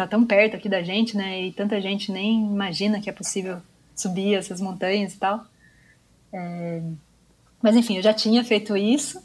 tá 0.00 0.06
tão 0.06 0.24
perto 0.24 0.56
aqui 0.56 0.68
da 0.68 0.82
gente, 0.82 1.16
né? 1.16 1.42
E 1.42 1.52
tanta 1.52 1.80
gente 1.80 2.10
nem 2.10 2.40
imagina 2.40 3.00
que 3.00 3.10
é 3.10 3.12
possível 3.12 3.58
subir 3.94 4.34
essas 4.34 4.60
montanhas 4.60 5.14
e 5.14 5.18
tal. 5.18 5.44
É, 6.32 6.80
mas 7.62 7.76
enfim, 7.76 7.96
eu 7.96 8.02
já 8.02 8.14
tinha 8.14 8.42
feito 8.42 8.76
isso 8.76 9.22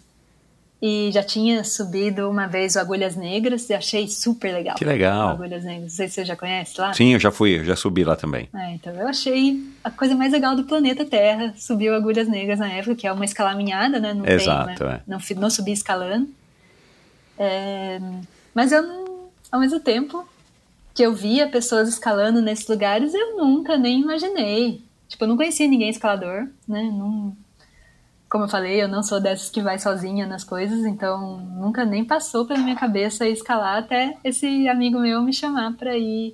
e 0.81 1.09
já 1.13 1.23
tinha 1.23 1.63
subido 1.63 2.29
uma 2.29 2.47
vez 2.47 2.75
o 2.75 2.79
Agulhas 2.79 3.15
Negras 3.15 3.69
e 3.69 3.73
achei 3.73 4.07
super 4.09 4.53
legal. 4.53 4.75
Que 4.75 4.83
legal. 4.83 5.29
O 5.29 5.31
Agulhas 5.31 5.63
Negras, 5.63 5.83
não 5.83 5.89
sei 5.89 6.07
se 6.09 6.15
você 6.15 6.25
já 6.25 6.35
conhece 6.35 6.79
lá. 6.79 6.93
Sim, 6.93 7.13
eu 7.13 7.19
já 7.19 7.31
fui, 7.31 7.59
eu 7.59 7.63
já 7.63 7.75
subi 7.75 8.03
lá 8.03 8.17
também. 8.17 8.49
É, 8.53 8.73
então 8.73 8.93
eu 8.93 9.07
achei 9.07 9.63
a 9.83 9.89
coisa 9.89 10.13
mais 10.13 10.33
legal 10.33 10.55
do 10.55 10.65
planeta 10.65 11.05
Terra. 11.05 11.53
Subiu 11.55 11.95
Agulhas 11.95 12.27
Negras 12.27 12.59
na 12.59 12.67
época, 12.69 12.95
que 12.95 13.07
é 13.07 13.11
uma 13.13 13.25
escalaminhada, 13.25 13.99
né? 13.99 14.13
Não 14.13 14.27
Exato, 14.27 14.75
tem, 14.75 14.87
né? 14.87 15.01
é. 15.07 15.09
não, 15.09 15.19
não 15.37 15.49
subi 15.49 15.71
escalando. 15.71 16.27
É, 17.39 17.99
mas 18.53 18.71
eu 18.71 19.05
ao 19.51 19.59
mesmo 19.59 19.79
tempo 19.79 20.27
que 20.95 21.03
eu 21.03 21.13
via 21.13 21.49
pessoas 21.49 21.89
escalando 21.89 22.41
nesses 22.41 22.65
lugares, 22.67 23.13
eu 23.13 23.35
nunca 23.35 23.77
nem 23.77 24.01
imaginei. 24.01 24.81
Tipo, 25.09 25.25
eu 25.25 25.27
não 25.27 25.35
conhecia 25.37 25.67
ninguém 25.67 25.89
escalador, 25.89 26.47
né? 26.65 26.83
Não, 26.83 27.35
como 28.29 28.45
eu 28.45 28.47
falei, 28.47 28.81
eu 28.81 28.87
não 28.87 29.03
sou 29.03 29.19
dessas 29.19 29.49
que 29.49 29.61
vai 29.61 29.77
sozinha 29.77 30.25
nas 30.25 30.45
coisas, 30.45 30.85
então 30.85 31.37
nunca 31.37 31.83
nem 31.83 32.05
passou 32.05 32.45
pela 32.45 32.61
minha 32.61 32.77
cabeça 32.77 33.27
escalar 33.27 33.77
até 33.79 34.15
esse 34.23 34.69
amigo 34.69 34.97
meu 34.97 35.21
me 35.21 35.33
chamar 35.33 35.73
para 35.73 35.97
ir 35.97 36.33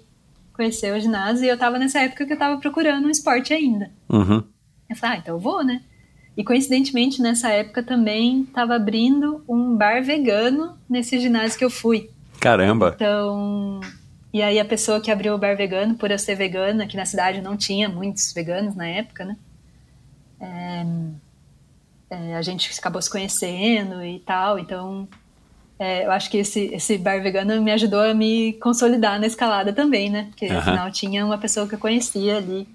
conhecer 0.53 0.95
o 0.95 0.99
ginásio. 0.99 1.43
E 1.43 1.49
eu 1.49 1.57
tava 1.57 1.79
nessa 1.79 1.99
época 1.99 2.27
que 2.27 2.33
eu 2.33 2.37
tava 2.37 2.61
procurando 2.61 3.07
um 3.07 3.09
esporte 3.09 3.53
ainda. 3.53 3.89
Uhum. 4.07 4.43
Eu 4.87 4.95
falei, 4.95 5.17
ah, 5.17 5.19
então 5.19 5.35
eu 5.35 5.39
vou, 5.39 5.63
né? 5.63 5.81
E 6.37 6.43
coincidentemente, 6.43 7.19
nessa 7.19 7.49
época 7.49 7.81
também 7.81 8.45
tava 8.45 8.75
abrindo 8.75 9.43
um 9.49 9.75
bar 9.75 10.03
vegano 10.03 10.77
nesse 10.87 11.19
ginásio 11.19 11.57
que 11.57 11.65
eu 11.65 11.69
fui. 11.69 12.11
Caramba. 12.39 12.93
Então, 12.95 13.81
e 14.33 14.41
aí 14.41 14.59
a 14.59 14.65
pessoa 14.65 15.01
que 15.01 15.11
abriu 15.11 15.33
o 15.35 15.37
bar 15.37 15.55
vegano, 15.57 15.95
por 15.95 16.11
eu 16.11 16.19
ser 16.19 16.35
vegana, 16.35 16.83
aqui 16.85 16.97
na 16.97 17.05
cidade 17.05 17.41
não 17.41 17.57
tinha 17.57 17.89
muitos 17.89 18.33
veganos 18.33 18.75
na 18.75 18.87
época, 18.87 19.25
né? 19.25 19.37
É, 20.39 20.83
é, 22.09 22.35
a 22.35 22.41
gente 22.41 22.69
acabou 22.77 23.01
se 23.01 23.09
conhecendo 23.09 24.03
e 24.03 24.19
tal, 24.19 24.59
então 24.59 25.07
é, 25.79 26.05
eu 26.05 26.11
acho 26.11 26.29
que 26.29 26.37
esse, 26.37 26.67
esse 26.73 26.97
bar 26.97 27.21
vegano 27.23 27.61
me 27.61 27.71
ajudou 27.71 28.01
a 28.01 28.13
me 28.13 28.53
consolidar 28.55 29.19
na 29.19 29.27
escalada 29.27 29.73
também, 29.73 30.09
né? 30.09 30.25
Porque 30.25 30.47
Aham. 30.49 30.57
afinal 30.57 30.91
tinha 30.91 31.25
uma 31.25 31.37
pessoa 31.39 31.67
que 31.67 31.75
eu 31.75 31.79
conhecia 31.79 32.37
ali, 32.37 32.67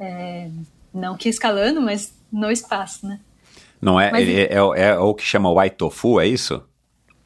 é, 0.00 0.50
não 0.94 1.16
que 1.16 1.28
escalando, 1.28 1.80
mas 1.80 2.14
no 2.32 2.50
espaço, 2.50 3.06
né? 3.06 3.20
Não 3.80 4.00
é, 4.00 4.10
Mas- 4.10 4.28
é, 4.28 4.54
é, 4.54 4.56
é 4.90 4.98
o 4.98 5.14
que 5.14 5.24
chama 5.24 5.50
White 5.52 5.76
Tofu, 5.76 6.20
é 6.20 6.26
isso? 6.26 6.62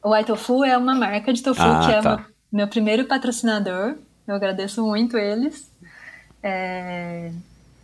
O 0.03 0.11
White 0.11 0.27
Tofu 0.27 0.63
é 0.63 0.77
uma 0.77 0.93
marca 0.95 1.33
de 1.33 1.41
tofu 1.41 1.77
Ah, 1.77 1.79
que 1.79 1.91
é 1.91 1.99
tá. 1.99 2.01
meu, 2.01 2.23
meu 2.53 2.67
primeiro 2.67 3.05
patrocinador. 3.05 3.95
Eu 4.27 4.35
agradeço 4.35 4.85
muito 4.85 5.17
eles. 5.17 5.69
É, 6.41 7.31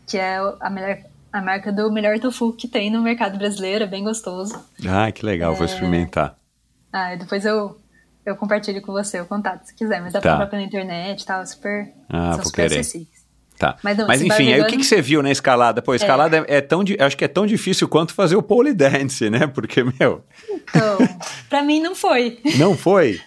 que 0.08 0.18
é 0.18 0.38
a, 0.60 0.70
melhor, 0.70 0.98
a 1.32 1.42
marca 1.42 1.72
do 1.72 1.92
melhor 1.92 2.20
tofu 2.20 2.54
que 2.54 2.68
tem 2.68 2.90
no 2.92 3.02
mercado 3.02 3.38
brasileiro, 3.38 3.84
é 3.84 3.88
bem 3.88 4.04
gostoso. 4.04 4.54
Ah, 4.88 5.12
que 5.12 5.26
legal, 5.26 5.54
É. 5.54 5.56
vou 5.56 5.66
experimentar. 5.66 6.38
Ah, 6.92 7.14
e 7.14 7.18
depois 7.18 7.46
eu, 7.46 7.80
eu 8.26 8.36
compartilho 8.36 8.82
com 8.82 8.92
você 8.92 9.20
o 9.22 9.26
contato 9.26 9.66
se 9.66 9.74
quiser, 9.76 10.02
mas 10.02 10.14
dá 10.14 10.20
Tá. 10.20 10.30
pra 10.30 10.32
comprar 10.34 10.48
pela 10.48 10.62
internet 10.62 11.22
e 11.22 11.26
tal, 11.26 11.46
super, 11.46 11.92
Ah, 12.10 12.34
são 12.36 12.46
super 12.46 12.68
querer. 12.68 12.80
acessíveis. 12.80 13.20
Tá. 13.58 13.78
Mas 13.84 13.98
não, 13.98 14.08
Mas 14.08 14.22
enfim, 14.22 14.54
aí 14.54 14.62
o 14.62 14.68
que, 14.68 14.78
que 14.78 14.86
você 14.86 15.02
viu 15.02 15.22
na 15.22 15.30
escalada? 15.32 15.82
Pô, 15.82 15.94
escalada 15.94 16.38
é, 16.48 16.58
é 16.58 16.62
tão, 16.62 16.82
di- 16.82 16.96
acho 17.00 17.18
que 17.18 17.26
é 17.26 17.28
tão 17.28 17.46
difícil 17.46 17.90
quanto 17.90 18.14
fazer 18.14 18.38
o 18.38 18.42
pole 18.44 18.74
dance, 18.74 19.30
né? 19.30 19.48
Porque, 19.48 19.84
meu, 19.84 20.24
Então, 20.50 20.98
pra 21.50 21.62
mim 21.62 21.82
não 21.82 21.94
foi. 21.94 22.40
não 22.58 22.76
foi? 22.78 23.20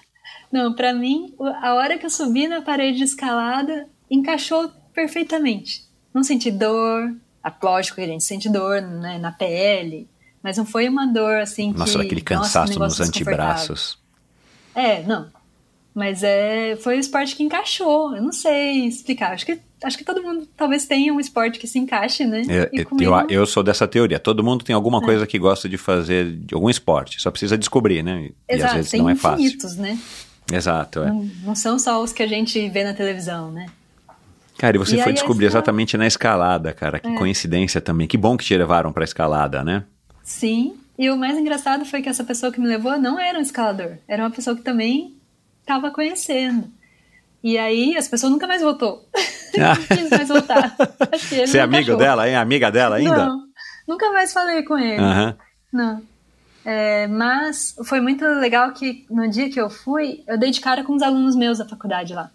Não, 0.52 0.74
pra 0.74 0.92
mim, 0.92 1.34
a 1.62 1.74
hora 1.74 1.96
que 1.96 2.04
eu 2.04 2.10
subi 2.10 2.46
na 2.46 2.60
parede 2.60 2.98
de 2.98 3.04
escalada, 3.04 3.88
encaixou 4.10 4.70
perfeitamente. 4.92 5.84
Não 6.12 6.22
senti 6.22 6.50
dor, 6.50 7.14
lógico 7.62 7.96
que 7.96 8.02
a 8.02 8.06
gente 8.06 8.22
sente 8.22 8.50
dor 8.50 8.82
né, 8.82 9.18
na 9.18 9.32
pele, 9.32 10.06
mas 10.42 10.58
não 10.58 10.66
foi 10.66 10.88
uma 10.88 11.06
dor 11.06 11.36
assim 11.36 11.72
que... 11.72 11.78
Nossa, 11.78 12.02
aquele 12.02 12.20
nossa, 12.20 12.24
cansaço 12.44 12.72
negócio 12.72 12.98
nos 13.00 13.08
antebraços. 13.08 13.98
É, 14.74 15.02
não. 15.04 15.30
Mas 15.94 16.22
é, 16.22 16.76
foi 16.76 16.96
o 16.96 17.00
esporte 17.00 17.36
que 17.36 17.42
encaixou. 17.42 18.14
Eu 18.16 18.22
não 18.22 18.32
sei 18.32 18.86
explicar. 18.86 19.32
Acho 19.32 19.44
que, 19.44 19.58
acho 19.84 19.98
que 19.98 20.04
todo 20.04 20.22
mundo 20.22 20.48
talvez 20.56 20.86
tenha 20.86 21.12
um 21.12 21.20
esporte 21.20 21.58
que 21.58 21.66
se 21.66 21.78
encaixe, 21.78 22.24
né? 22.26 22.42
Eu, 22.48 22.68
E 22.72 22.80
eu- 23.04 23.10
eu, 23.12 23.26
eu 23.28 23.46
sou 23.46 23.62
dessa 23.62 23.86
teoria. 23.86 24.18
Todo 24.18 24.42
mundo 24.42 24.64
tem 24.64 24.74
alguma 24.74 25.02
coisa 25.02 25.26
que 25.26 25.38
gosta 25.38 25.68
de 25.68 25.76
fazer, 25.76 26.32
de 26.32 26.54
algum 26.54 26.70
esporte. 26.70 27.20
Só 27.20 27.30
precisa 27.30 27.58
descobrir, 27.58 28.02
né? 28.02 28.22
E, 28.22 28.24
e 28.26 28.54
às 28.54 28.58
Exato, 28.60 28.74
vezes 28.76 28.92
não 28.94 29.08
é 29.10 29.14
fácil. 29.14 29.44
infinitos, 29.44 29.76
né? 29.76 29.98
Exato, 30.52 31.00
é. 31.02 31.06
Não, 31.06 31.30
não 31.44 31.54
são 31.54 31.78
só 31.78 32.02
os 32.02 32.12
que 32.12 32.22
a 32.22 32.26
gente 32.26 32.68
vê 32.68 32.84
na 32.84 32.92
televisão, 32.94 33.50
né? 33.50 33.66
Cara, 34.58 34.76
e 34.76 34.78
você 34.78 34.96
E 34.98 35.02
foi 35.02 35.12
descobrir 35.12 35.46
escalada- 35.46 35.64
exatamente 35.70 35.96
na 35.96 36.06
escalada, 36.06 36.72
cara. 36.72 36.98
É. 36.98 37.00
Que 37.00 37.14
coincidência 37.16 37.80
também. 37.80 38.06
Que 38.06 38.16
bom 38.16 38.36
que 38.36 38.44
te 38.44 38.56
levaram 38.56 38.92
pra 38.92 39.02
escalada, 39.04 39.64
né? 39.64 39.84
Sim, 40.22 40.74
e 40.98 41.10
o 41.10 41.16
mais 41.16 41.36
engraçado 41.36 41.84
foi 41.84 42.00
que 42.02 42.08
essa 42.08 42.22
pessoa 42.22 42.52
que 42.52 42.60
me 42.60 42.68
levou 42.68 42.96
não 42.98 43.18
era 43.18 43.38
um 43.38 43.42
escalador, 43.42 43.96
era 44.06 44.22
uma 44.22 44.30
pessoa 44.30 44.54
que 44.54 44.62
também 44.62 45.14
estava 45.62 45.90
conhecendo. 45.90 46.68
E 47.42 47.58
aí 47.58 47.96
as 47.96 48.06
pessoas 48.06 48.30
nunca 48.30 48.46
mais 48.46 48.62
voltou. 48.62 49.04
Ah. 49.60 49.76
não 49.76 49.96
quis 49.98 50.08
mais 50.08 50.28
voltar. 50.28 50.74
Você 51.18 51.58
é 51.58 51.60
amigo 51.60 51.94
dela, 51.96 52.26
hein? 52.26 52.36
Amiga 52.36 52.70
dela 52.70 52.96
ainda? 52.96 53.26
Não, 53.26 53.42
nunca 53.86 54.10
mais 54.10 54.32
falei 54.32 54.62
com 54.62 54.78
ele. 54.78 54.96
Não. 55.70 56.00
É, 56.64 57.06
mas 57.08 57.74
foi 57.84 58.00
muito 58.00 58.24
legal 58.24 58.72
que 58.72 59.04
no 59.10 59.28
dia 59.28 59.50
que 59.50 59.60
eu 59.60 59.68
fui, 59.68 60.22
eu 60.28 60.38
dei 60.38 60.50
de 60.50 60.60
cara 60.60 60.84
com 60.84 60.94
os 60.94 61.02
alunos 61.02 61.34
meus 61.34 61.58
da 61.58 61.68
faculdade 61.68 62.14
lá, 62.14 62.30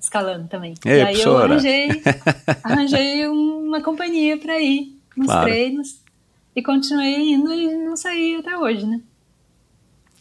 escalando 0.00 0.46
também. 0.48 0.74
Ei, 0.84 0.98
e 0.98 1.02
aí 1.02 1.20
eu 1.20 1.38
arranjei, 1.38 2.02
arranjei 2.62 3.26
uma 3.28 3.80
companhia 3.82 4.36
para 4.36 4.60
ir 4.60 4.98
nos 5.16 5.26
Claro. 5.26 5.46
treinos 5.46 6.00
e 6.54 6.62
continuei 6.62 7.32
indo 7.32 7.52
e 7.52 7.74
não 7.84 7.96
saí 7.96 8.36
até 8.36 8.56
hoje, 8.58 8.84
né? 8.86 9.00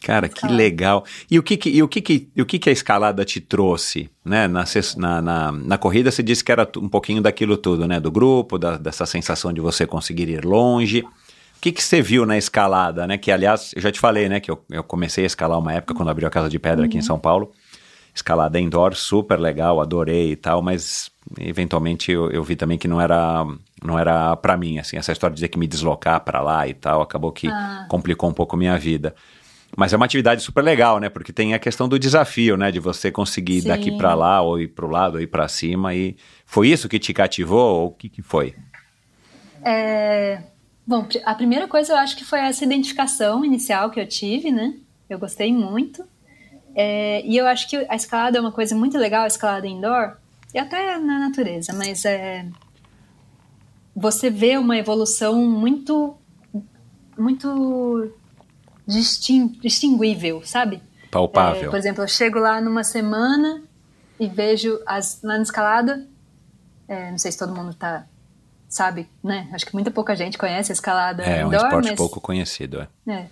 Cara, 0.03 0.28
que 0.28 0.48
legal. 0.48 1.06
E 1.30 1.38
o 1.38 1.44
que 1.44 1.56
que, 1.56 1.69
e 1.69 1.84
o 1.84 1.88
que, 1.88 2.02
que, 2.02 2.28
o 2.36 2.44
que, 2.44 2.57
que 2.57 2.69
a 2.72 2.73
escalada 2.73 3.23
te 3.23 3.40
trouxe, 3.40 4.10
né? 4.26 4.48
Na, 4.48 4.64
na, 4.98 5.22
na, 5.22 5.52
na 5.52 5.78
corrida 5.78 6.10
você 6.10 6.23
disse 6.23 6.44
que 6.44 6.52
era 6.52 6.68
um 6.78 6.90
pouquinho 6.90 7.22
daquilo 7.22 7.56
tudo, 7.56 7.88
né? 7.88 7.99
Do 7.99 8.10
grupo, 8.11 8.57
da- 8.57 8.78
dessa 8.78 9.06
sensação 9.06 9.53
de 9.53 9.61
você 9.61 9.86
conseguir 9.86 10.28
ir 10.28 10.44
longe. 10.44 11.03
O 11.62 11.64
que, 11.64 11.72
que 11.72 11.84
você 11.84 12.02
viu 12.02 12.26
na 12.26 12.40
escalada, 12.40 13.06
né? 13.06 13.20
Que, 13.20 13.32
aliás, 13.32 13.72
eu 13.76 13.82
já 13.84 13.92
te 13.92 14.00
falei, 14.00 14.28
né? 14.28 14.40
Que 14.40 14.50
eu, 14.50 14.60
eu 14.72 14.84
comecei 14.84 15.26
a 15.26 15.28
escalar 15.28 15.60
uma 15.60 15.72
época 15.72 15.94
quando 15.94 16.10
abriu 16.10 16.28
a 16.28 16.32
Casa 16.32 16.50
de 16.50 16.58
Pedra 16.58 16.88
aqui 16.88 16.98
em 16.98 17.04
São 17.04 17.20
Paulo. 17.20 17.52
Escalada 18.16 18.60
indoor, 18.60 18.96
super 18.96 19.40
legal, 19.40 19.80
adorei 19.80 20.32
e 20.32 20.36
tal, 20.36 20.64
mas 20.64 21.12
eventualmente 21.40 22.12
eu, 22.12 22.32
eu 22.32 22.44
vi 22.44 22.56
também 22.56 22.80
que 22.80 22.88
não 22.88 23.00
era 23.00 23.46
não 23.84 24.00
era 24.00 24.36
para 24.38 24.58
mim, 24.58 24.80
assim, 24.80 24.98
essa 24.98 25.12
história 25.12 25.36
de 25.36 25.38
dizer 25.38 25.50
que 25.50 25.60
me 25.60 25.68
deslocar 25.68 26.20
para 26.22 26.42
lá 26.42 26.68
e 26.68 26.74
tal, 26.74 27.00
acabou 27.00 27.32
que 27.32 27.48
Ah. 27.48 27.86
complicou 27.88 28.28
um 28.28 28.34
pouco 28.34 28.58
minha 28.58 28.76
vida. 28.80 29.14
Mas 29.78 29.94
é 29.94 29.98
uma 29.98 30.06
atividade 30.06 30.42
super 30.42 30.64
legal, 30.64 30.98
né? 31.00 31.10
Porque 31.10 31.32
tem 31.32 31.54
a 31.54 31.60
questão 31.60 31.88
do 31.88 32.00
desafio, 32.00 32.58
né? 32.58 32.72
De 32.72 32.80
você 32.80 33.12
conseguir 33.12 33.58
ir 33.58 33.62
Sim. 33.62 33.68
daqui 33.68 33.92
para 33.92 34.16
lá, 34.16 34.42
ou 34.42 34.60
ir 34.60 34.70
para 34.70 34.86
o 34.86 34.90
lado, 34.90 35.16
ou 35.16 35.22
ir 35.22 35.28
para 35.28 35.48
cima. 35.48 35.94
E 35.94 36.18
foi 36.44 36.70
isso 36.70 36.90
que 36.90 36.98
te 36.98 37.14
cativou, 37.14 37.82
ou 37.82 37.88
o 37.90 37.92
que, 37.92 38.10
que 38.10 38.24
foi? 38.24 38.56
É, 39.64 40.42
bom, 40.92 41.08
a 41.26 41.34
primeira 41.34 41.68
coisa 41.68 41.94
eu 41.94 41.98
acho 41.98 42.16
que 42.16 42.26
foi 42.26 42.40
essa 42.40 42.64
identificação 42.64 43.44
inicial 43.44 43.90
que 43.90 44.00
eu 44.00 44.08
tive, 44.08 44.52
né? 44.52 44.76
Eu 45.10 45.18
gostei 45.18 45.52
muito. 45.54 46.06
É, 46.76 47.26
e 47.26 47.36
eu 47.36 47.48
acho 47.48 47.68
que 47.70 47.76
a 47.90 47.96
escalada 47.96 48.38
é 48.38 48.42
uma 48.42 48.52
coisa 48.52 48.76
muito 48.76 48.98
legal, 48.98 49.24
a 49.24 49.28
escalada 49.28 49.68
indoor, 49.68 50.18
e 50.54 50.60
até 50.60 50.98
na 50.98 51.20
natureza, 51.20 51.74
mas 51.74 52.06
é, 52.06 52.46
você 53.96 54.30
vê 54.30 54.58
uma 54.58 54.78
evolução 54.78 55.36
muito, 55.46 56.16
muito 57.18 58.14
distin- 58.88 59.48
distinguível, 59.62 60.42
sabe? 60.46 60.82
Palpável. 61.10 61.68
É, 61.68 61.70
por 61.70 61.78
exemplo, 61.78 62.04
eu 62.04 62.08
chego 62.08 62.40
lá 62.40 62.62
numa 62.62 62.84
semana 62.84 63.64
e 64.18 64.28
vejo 64.28 64.80
as, 64.86 65.22
lá 65.22 65.36
na 65.36 65.44
escalada, 65.44 66.08
é, 66.88 67.12
não 67.12 67.18
sei 67.18 67.32
se 67.32 67.38
todo 67.38 67.54
mundo 67.54 67.74
tá, 67.74 68.06
sabe, 68.72 69.07
né? 69.22 69.49
Acho 69.52 69.65
que 69.65 69.73
muita 69.73 69.91
pouca 69.91 70.15
gente 70.15 70.38
conhece 70.38 70.72
a 70.72 70.73
escalada 70.73 71.23
É 71.23 71.43
um 71.43 71.49
indoor, 71.49 71.65
esporte 71.65 71.89
mas 71.89 71.98
pouco 71.98 72.22
conhecido, 72.22 72.88
é. 73.06 73.11
é, 73.11 73.27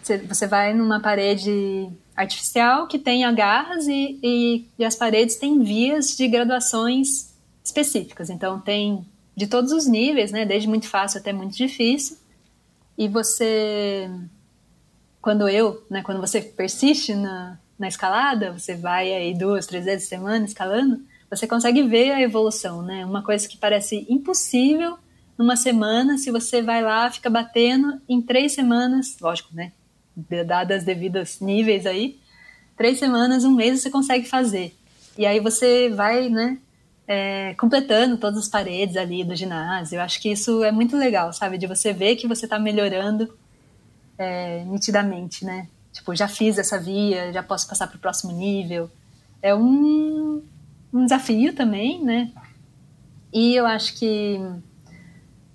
você, 0.00 0.18
você 0.18 0.46
vai 0.46 0.72
numa 0.72 1.00
parede 1.00 1.90
artificial 2.16 2.86
que 2.86 2.96
tem 2.96 3.24
agarras 3.24 3.88
e, 3.88 4.20
e, 4.22 4.68
e 4.78 4.84
as 4.84 4.94
paredes 4.94 5.34
têm 5.34 5.64
vias 5.64 6.16
de 6.16 6.28
graduações 6.28 7.34
específicas. 7.64 8.30
Então 8.30 8.60
tem 8.60 9.04
de 9.36 9.48
todos 9.48 9.72
os 9.72 9.84
níveis, 9.86 10.30
né? 10.30 10.46
Desde 10.46 10.68
muito 10.68 10.86
fácil 10.86 11.18
até 11.18 11.32
muito 11.32 11.56
difícil. 11.56 12.16
E 12.96 13.08
você, 13.08 14.08
quando 15.20 15.48
eu, 15.48 15.84
né? 15.90 16.02
Quando 16.02 16.20
você 16.20 16.40
persiste 16.40 17.14
na, 17.14 17.58
na 17.76 17.88
escalada, 17.88 18.52
você 18.52 18.76
vai 18.76 19.12
aí 19.12 19.34
duas, 19.34 19.66
três 19.66 19.84
vezes 19.84 20.04
por 20.04 20.10
semana 20.10 20.44
escalando, 20.44 21.02
você 21.34 21.46
consegue 21.46 21.82
ver 21.82 22.12
a 22.12 22.20
evolução, 22.20 22.82
né? 22.82 23.04
Uma 23.04 23.22
coisa 23.22 23.48
que 23.48 23.56
parece 23.56 24.06
impossível 24.08 24.98
numa 25.36 25.56
semana, 25.56 26.16
se 26.18 26.30
você 26.30 26.62
vai 26.62 26.82
lá, 26.82 27.10
fica 27.10 27.28
batendo 27.28 28.00
em 28.08 28.22
três 28.22 28.52
semanas, 28.52 29.16
lógico, 29.20 29.54
né? 29.54 29.72
Dadas 30.46 30.78
as 30.78 30.84
devidas 30.84 31.40
níveis 31.40 31.86
aí, 31.86 32.18
três 32.76 32.98
semanas, 32.98 33.44
um 33.44 33.54
mês 33.54 33.80
você 33.80 33.90
consegue 33.90 34.28
fazer. 34.28 34.76
E 35.18 35.26
aí 35.26 35.40
você 35.40 35.90
vai, 35.90 36.28
né? 36.28 36.58
é, 37.06 37.54
completando 37.54 38.16
todas 38.16 38.38
as 38.40 38.48
paredes 38.48 38.96
ali 38.96 39.24
do 39.24 39.36
ginásio. 39.36 39.96
Eu 39.96 40.02
acho 40.02 40.20
que 40.20 40.30
isso 40.30 40.64
é 40.64 40.72
muito 40.72 40.96
legal, 40.96 41.32
sabe? 41.32 41.58
De 41.58 41.66
você 41.66 41.92
ver 41.92 42.16
que 42.16 42.26
você 42.26 42.46
está 42.46 42.58
melhorando 42.58 43.32
é, 44.18 44.64
nitidamente, 44.64 45.44
né? 45.44 45.68
Tipo, 45.92 46.14
já 46.14 46.26
fiz 46.26 46.58
essa 46.58 46.78
via, 46.78 47.32
já 47.32 47.42
posso 47.42 47.68
passar 47.68 47.86
para 47.86 47.96
o 47.96 48.00
próximo 48.00 48.32
nível. 48.32 48.90
É 49.40 49.54
um, 49.54 50.42
um 50.94 51.04
desafio 51.04 51.52
também, 51.52 52.02
né? 52.02 52.30
E 53.32 53.56
eu 53.56 53.66
acho 53.66 53.94
que 53.94 54.40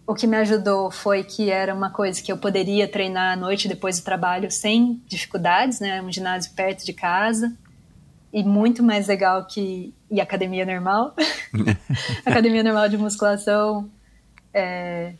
o 0.06 0.14
que 0.14 0.28
me 0.28 0.36
ajudou 0.36 0.92
foi 0.92 1.24
que 1.24 1.50
era 1.50 1.74
uma 1.74 1.90
coisa 1.90 2.22
que 2.22 2.30
eu 2.30 2.38
poderia 2.38 2.88
treinar 2.88 3.34
à 3.34 3.36
noite 3.38 3.68
depois 3.70 4.00
do 4.00 4.04
trabalho 4.04 4.52
sem 4.52 5.02
dificuldades, 5.08 5.80
né? 5.80 6.02
Um 6.02 6.12
ginásio 6.12 6.52
perto 6.54 6.86
de 6.86 6.92
casa 6.92 7.56
e 8.34 8.44
muito 8.44 8.84
mais 8.84 9.08
legal 9.08 9.46
que 9.48 9.94
e 10.12 10.20
academia 10.20 10.66
normal. 10.66 11.16
academia 12.26 12.62
normal 12.62 12.90
de 12.90 12.98
musculação, 12.98 13.90
é, 14.54 15.14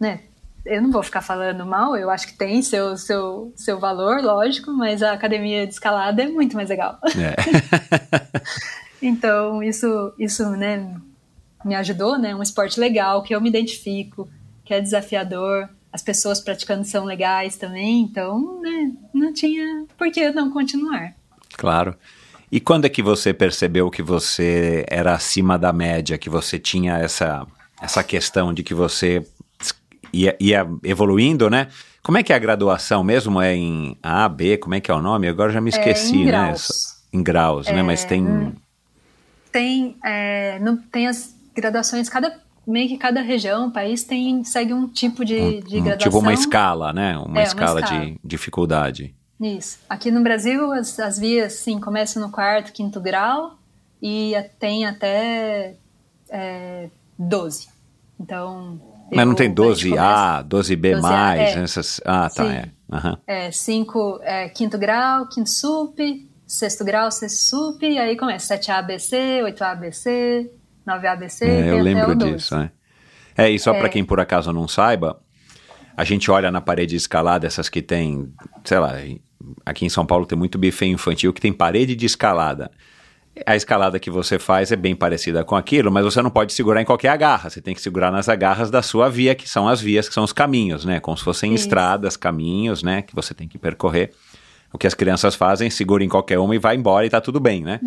né? 0.00 0.22
Eu 0.64 0.82
não 0.82 0.90
vou 0.90 1.04
ficar 1.04 1.20
falando 1.20 1.64
mal, 1.64 1.96
eu 1.96 2.10
acho 2.10 2.26
que 2.26 2.34
tem 2.34 2.60
seu, 2.60 2.96
seu, 2.96 3.52
seu 3.54 3.78
valor, 3.78 4.20
lógico, 4.20 4.72
mas 4.72 5.00
a 5.00 5.12
academia 5.12 5.64
de 5.64 5.74
escalada 5.74 6.24
é 6.24 6.26
muito 6.26 6.56
mais 6.56 6.68
legal. 6.68 6.98
É. 7.04 7.36
então, 9.00 9.62
isso, 9.62 10.12
isso 10.18 10.48
né, 10.50 10.94
me 11.64 11.74
ajudou, 11.74 12.18
né? 12.18 12.34
Um 12.34 12.42
esporte 12.42 12.78
legal, 12.78 13.22
que 13.22 13.34
eu 13.34 13.40
me 13.40 13.48
identifico, 13.48 14.28
que 14.64 14.74
é 14.74 14.80
desafiador, 14.80 15.68
as 15.92 16.02
pessoas 16.02 16.40
praticando 16.40 16.84
são 16.84 17.04
legais 17.04 17.56
também, 17.56 18.02
então, 18.02 18.60
né, 18.60 18.92
não 19.14 19.32
tinha 19.32 19.86
por 19.96 20.10
que 20.10 20.30
não 20.30 20.50
continuar. 20.50 21.14
Claro. 21.56 21.96
E 22.50 22.60
quando 22.60 22.84
é 22.84 22.88
que 22.88 23.02
você 23.02 23.32
percebeu 23.32 23.90
que 23.90 24.02
você 24.02 24.84
era 24.88 25.14
acima 25.14 25.58
da 25.58 25.72
média, 25.72 26.18
que 26.18 26.30
você 26.30 26.58
tinha 26.58 26.98
essa, 26.98 27.46
essa 27.80 28.04
questão 28.04 28.52
de 28.52 28.62
que 28.62 28.74
você 28.74 29.26
ia, 30.12 30.36
ia 30.38 30.66
evoluindo, 30.84 31.50
né? 31.50 31.68
Como 32.02 32.18
é 32.18 32.22
que 32.22 32.32
é 32.32 32.36
a 32.36 32.38
graduação 32.38 33.02
mesmo? 33.02 33.40
É 33.40 33.54
em 33.54 33.96
A, 34.02 34.28
B? 34.28 34.58
Como 34.58 34.74
é 34.74 34.80
que 34.80 34.90
é 34.90 34.94
o 34.94 35.02
nome? 35.02 35.28
Agora 35.28 35.52
já 35.52 35.60
me 35.60 35.70
esqueci, 35.70 36.14
é 36.14 36.16
em 36.18 36.24
né? 36.24 36.30
graus. 36.30 36.96
Em 37.12 37.22
graus, 37.22 37.66
né? 37.66 37.82
Mas 37.82 38.04
tem. 38.04 38.54
Tem, 39.56 39.96
é, 40.04 40.58
não, 40.58 40.76
tem 40.76 41.06
as 41.08 41.34
graduações, 41.54 42.10
cada, 42.10 42.38
meio 42.66 42.88
que 42.90 42.98
cada 42.98 43.22
região, 43.22 43.70
país 43.70 44.04
tem, 44.04 44.44
segue 44.44 44.74
um 44.74 44.86
tipo 44.86 45.24
de, 45.24 45.62
de 45.62 45.78
um- 45.78 45.82
graduação. 45.82 45.96
tipo 46.10 46.18
uma 46.18 46.34
escala, 46.34 46.92
né? 46.92 47.16
Uma 47.16 47.24
É, 47.24 47.30
uma 47.30 47.42
escala 47.42 47.80
escala. 47.80 48.04
de 48.04 48.20
dificuldade. 48.22 49.14
Isso. 49.40 49.78
Aqui 49.88 50.10
no 50.10 50.22
Brasil, 50.22 50.72
as, 50.74 51.00
as 51.00 51.18
vias, 51.18 51.54
sim, 51.54 51.80
começam 51.80 52.20
no 52.20 52.30
quarto, 52.30 52.70
quinto 52.70 53.00
grau 53.00 53.58
e 54.02 54.34
tem 54.58 54.84
até 54.84 55.74
é, 56.28 56.90
12. 57.18 57.68
Então. 58.20 58.78
Mas 59.10 59.26
não 59.26 59.34
tem 59.34 59.46
a 59.46 59.48
gente 59.48 59.88
12A, 59.94 60.44
12B, 60.46 60.96
12A, 60.96 61.00
mais, 61.00 61.40
é. 61.56 61.62
essas. 61.62 61.98
Ah, 62.04 62.28
tá, 62.28 62.44
Sim. 62.44 62.50
é. 62.50 62.68
Aham. 62.92 63.18
É, 63.26 63.50
cinco, 63.50 64.20
é, 64.22 64.50
quinto 64.50 64.76
grau, 64.76 65.26
quinto 65.28 65.48
sup, 65.48 65.98
sexto 66.46 66.84
grau, 66.84 67.10
sexto 67.10 67.36
sup, 67.38 67.82
e 67.82 67.98
aí 67.98 68.16
começa 68.16 68.56
7A 68.56 68.78
ABC, 68.78 69.16
8A 69.42 69.72
ABC, 69.72 70.50
9A 70.86 71.12
ABC, 71.12 71.44
É, 71.44 71.48
tem 71.62 71.68
eu 71.68 71.78
lembro 71.82 72.12
o 72.12 72.14
12. 72.14 72.32
disso, 72.32 72.54
é. 72.56 72.70
É, 73.36 73.50
e 73.50 73.58
só 73.58 73.72
para 73.74 73.86
É. 73.86 73.90
quem 73.90 74.04
por 74.04 74.20
acaso 74.20 74.52
não 74.52 74.66
saiba, 74.68 75.20
a 75.96 76.04
gente 76.04 76.30
olha 76.30 76.50
na 76.50 76.60
parede 76.60 76.90
de 76.90 76.96
escalada, 76.96 77.46
essas 77.46 77.68
que 77.68 77.82
tem, 77.82 78.32
sei 78.64 78.78
lá, 78.78 78.94
aqui 79.64 79.84
em 79.84 79.88
São 79.90 80.06
Paulo 80.06 80.24
tem 80.26 80.38
muito 80.38 80.58
buffet 80.58 80.86
infantil 80.86 81.32
que 81.32 81.40
tem 81.40 81.52
parede 81.52 81.94
de 81.94 82.06
escalada. 82.06 82.70
A 83.44 83.54
escalada 83.54 83.98
que 83.98 84.10
você 84.10 84.38
faz 84.38 84.72
é 84.72 84.76
bem 84.76 84.96
parecida 84.96 85.44
com 85.44 85.54
aquilo, 85.54 85.92
mas 85.92 86.02
você 86.04 86.22
não 86.22 86.30
pode 86.30 86.54
segurar 86.54 86.80
em 86.80 86.86
qualquer 86.86 87.10
agarra, 87.10 87.50
você 87.50 87.60
tem 87.60 87.74
que 87.74 87.82
segurar 87.82 88.10
nas 88.10 88.30
agarras 88.30 88.70
da 88.70 88.80
sua 88.80 89.10
via, 89.10 89.34
que 89.34 89.46
são 89.46 89.68
as 89.68 89.78
vias, 89.78 90.08
que 90.08 90.14
são 90.14 90.24
os 90.24 90.32
caminhos, 90.32 90.86
né? 90.86 91.00
Como 91.00 91.14
se 91.18 91.22
fossem 91.22 91.52
Isso. 91.52 91.64
estradas, 91.64 92.16
caminhos, 92.16 92.82
né? 92.82 93.02
Que 93.02 93.14
você 93.14 93.34
tem 93.34 93.46
que 93.46 93.58
percorrer. 93.58 94.12
O 94.72 94.78
que 94.78 94.86
as 94.86 94.94
crianças 94.94 95.34
fazem, 95.34 95.70
segura 95.70 96.04
em 96.04 96.08
qualquer 96.08 96.38
uma 96.38 96.54
e 96.54 96.58
vai 96.58 96.76
embora 96.76 97.06
e 97.06 97.10
tá 97.10 97.20
tudo 97.20 97.40
bem, 97.40 97.62
né? 97.62 97.80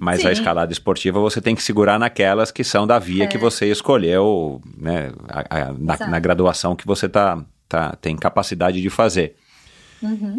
Mas 0.00 0.20
a 0.20 0.22
Sim. 0.24 0.32
escalada 0.32 0.72
esportiva 0.72 1.18
você 1.20 1.40
tem 1.40 1.54
que 1.54 1.62
segurar 1.62 1.98
naquelas 1.98 2.50
que 2.50 2.62
são 2.64 2.86
da 2.86 2.98
via 2.98 3.26
que 3.26 3.38
você 3.38 3.70
escolheu, 3.70 4.60
né? 4.76 5.12
a- 5.28 5.44
a- 5.68 5.72
na, 5.78 6.06
na 6.08 6.18
graduação 6.18 6.76
que 6.76 6.86
você 6.86 7.08
tá, 7.08 7.42
tá, 7.68 7.96
tem 8.00 8.14
capacidade 8.16 8.82
de 8.82 8.90
fazer. 8.90 9.36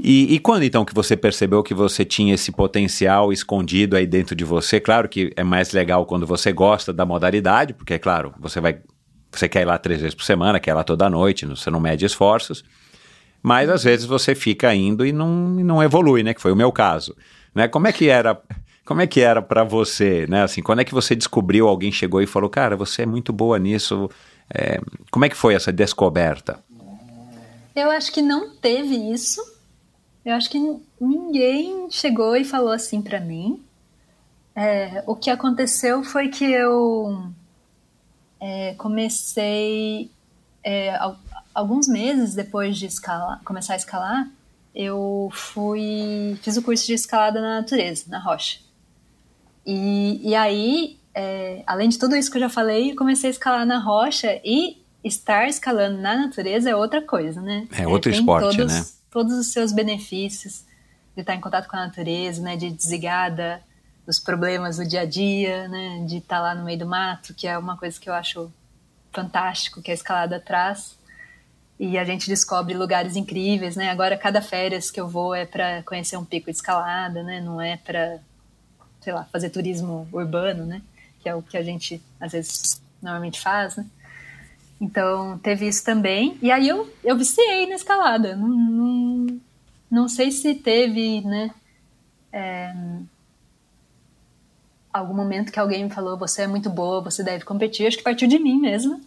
E, 0.03 0.35
e 0.35 0.39
quando 0.39 0.61
então 0.63 0.85
que 0.85 0.93
você 0.93 1.17
percebeu 1.17 1.63
que 1.63 1.73
você 1.73 2.05
tinha 2.05 2.35
esse 2.35 2.51
potencial 2.51 3.33
escondido 3.33 3.95
aí 3.95 4.05
dentro 4.05 4.35
de 4.35 4.43
você? 4.43 4.79
Claro 4.79 5.09
que 5.09 5.31
é 5.35 5.43
mais 5.43 5.71
legal 5.71 6.05
quando 6.05 6.27
você 6.27 6.51
gosta 6.51 6.93
da 6.93 7.03
modalidade, 7.05 7.73
porque 7.73 7.95
é 7.95 7.97
claro, 7.97 8.31
você 8.39 8.59
vai, 8.59 8.77
você 9.31 9.49
quer 9.49 9.61
ir 9.61 9.65
lá 9.65 9.77
três 9.79 10.01
vezes 10.01 10.13
por 10.13 10.23
semana, 10.23 10.59
quer 10.59 10.71
ir 10.71 10.73
lá 10.75 10.83
toda 10.83 11.09
noite, 11.09 11.47
você 11.47 11.71
não 11.71 11.79
mede 11.79 12.05
esforços. 12.05 12.63
Mas 13.45 13.69
às 13.69 13.83
vezes 13.83 14.07
você 14.07 14.33
fica 14.33 14.73
indo 14.73 15.05
e 15.05 15.11
não, 15.11 15.29
não 15.29 15.83
evolui, 15.83 16.23
né? 16.23 16.33
Que 16.33 16.41
foi 16.41 16.51
o 16.51 16.55
meu 16.55 16.71
caso. 16.71 17.15
Né? 17.53 17.67
Como 17.67 17.85
é 17.85 17.93
que 17.93 18.09
era? 18.09 18.41
Como 18.83 19.01
é 19.01 19.05
que 19.05 19.21
era 19.21 19.39
para 19.39 19.63
você, 19.63 20.25
né? 20.25 20.41
Assim, 20.41 20.63
quando 20.63 20.79
é 20.79 20.83
que 20.83 20.95
você 20.95 21.15
descobriu? 21.15 21.67
Alguém 21.67 21.91
chegou 21.91 22.23
e 22.23 22.25
falou, 22.25 22.49
cara, 22.49 22.75
você 22.75 23.03
é 23.03 23.05
muito 23.05 23.31
boa 23.31 23.59
nisso. 23.59 24.09
É, 24.51 24.81
como 25.11 25.25
é 25.25 25.29
que 25.29 25.35
foi 25.35 25.53
essa 25.53 25.71
descoberta? 25.71 26.59
Eu 27.75 27.91
acho 27.91 28.11
que 28.11 28.19
não 28.19 28.49
teve 28.49 28.95
isso. 29.13 29.39
Eu 30.25 30.33
acho 30.33 30.49
que 30.49 30.59
ninguém 30.99 31.87
chegou 31.91 32.35
e 32.35 32.43
falou 32.43 32.71
assim 32.71 32.99
pra 32.99 33.19
mim. 33.19 33.63
É, 34.55 35.03
o 35.05 35.15
que 35.15 35.29
aconteceu 35.29 36.03
foi 36.03 36.29
que 36.29 36.45
eu 36.45 37.29
é, 38.41 38.73
comecei 38.73 40.09
é, 40.63 40.97
alguns 41.55 41.87
meses 41.87 42.35
depois 42.35 42.77
de 42.77 42.85
escalar, 42.85 43.41
começar 43.45 43.73
a 43.73 43.77
escalar, 43.77 44.29
eu 44.75 45.29
fui 45.31 46.37
fiz 46.41 46.57
o 46.57 46.61
curso 46.61 46.85
de 46.85 46.93
escalada 46.93 47.39
na 47.39 47.61
natureza, 47.61 48.03
na 48.09 48.19
rocha. 48.19 48.59
E, 49.65 50.19
e 50.21 50.35
aí, 50.35 50.99
é, 51.15 51.63
além 51.65 51.87
de 51.87 51.97
tudo 51.97 52.15
isso 52.15 52.29
que 52.29 52.37
eu 52.37 52.41
já 52.41 52.49
falei, 52.49 52.93
comecei 52.93 53.29
a 53.29 53.31
escalar 53.31 53.65
na 53.65 53.79
rocha 53.79 54.39
e 54.43 54.83
estar 55.01 55.47
escalando 55.47 55.99
na 56.01 56.15
natureza 56.17 56.69
é 56.69 56.75
outra 56.75 57.01
coisa, 57.01 57.41
né? 57.41 57.67
É 57.71 57.87
outro 57.87 58.11
tem 58.11 58.19
esporte, 58.19 58.57
todos, 58.57 58.73
né? 58.73 58.85
Todos 59.09 59.33
os 59.37 59.47
seus 59.47 59.71
benefícios 59.71 60.65
de 61.15 61.21
estar 61.21 61.33
em 61.33 61.39
contato 61.39 61.69
com 61.69 61.77
a 61.77 61.85
natureza, 61.85 62.41
né? 62.41 62.57
De 62.57 62.69
desligada 62.69 63.61
dos 64.05 64.19
problemas 64.19 64.77
do 64.77 64.85
dia 64.85 65.01
a 65.01 65.05
dia, 65.05 65.69
né? 65.69 66.05
De 66.05 66.17
estar 66.17 66.41
lá 66.41 66.53
no 66.53 66.65
meio 66.65 66.79
do 66.79 66.85
mato, 66.85 67.33
que 67.33 67.47
é 67.47 67.57
uma 67.57 67.77
coisa 67.77 67.97
que 67.99 68.09
eu 68.09 68.13
acho 68.13 68.51
fantástico 69.13 69.81
que 69.81 69.89
a 69.89 69.93
escalada 69.93 70.39
traz. 70.39 70.97
E 71.79 71.97
a 71.97 72.03
gente 72.05 72.27
descobre 72.27 72.73
lugares 72.73 73.15
incríveis, 73.15 73.75
né? 73.75 73.89
Agora 73.89 74.17
cada 74.17 74.41
férias 74.41 74.89
que 74.89 74.99
eu 74.99 75.07
vou 75.07 75.35
é 75.35 75.45
para 75.45 75.83
conhecer 75.83 76.17
um 76.17 76.23
pico 76.23 76.49
de 76.49 76.55
escalada, 76.55 77.21
né? 77.21 77.41
Não 77.41 77.61
é 77.61 77.77
para, 77.77 78.19
sei 79.01 79.13
lá, 79.13 79.25
fazer 79.25 79.49
turismo 79.49 80.07
urbano, 80.11 80.65
né? 80.65 80.81
Que 81.21 81.27
é 81.27 81.35
o 81.35 81.41
que 81.41 81.57
a 81.57 81.63
gente 81.63 82.01
às 82.19 82.31
vezes 82.31 82.81
normalmente 83.01 83.41
faz, 83.41 83.75
né? 83.75 83.85
Então 84.79 85.37
teve 85.39 85.67
isso 85.67 85.83
também. 85.83 86.37
E 86.41 86.49
aí 86.49 86.67
eu 86.67 86.89
eu 87.03 87.17
viciei 87.17 87.67
na 87.67 87.75
escalada. 87.75 88.35
Não, 88.35 88.47
não, 88.47 89.41
não 89.91 90.07
sei 90.07 90.31
se 90.31 90.55
teve, 90.55 91.21
né? 91.21 91.51
É, 92.31 92.73
algum 94.93 95.13
momento 95.13 95.51
que 95.51 95.59
alguém 95.59 95.83
me 95.83 95.89
falou 95.89 96.17
você 96.17 96.43
é 96.43 96.47
muito 96.47 96.69
boa, 96.69 97.01
você 97.01 97.21
deve 97.21 97.43
competir. 97.43 97.85
Acho 97.85 97.97
que 97.97 98.03
partiu 98.03 98.29
de 98.29 98.39
mim 98.39 98.59
mesmo. 98.61 99.01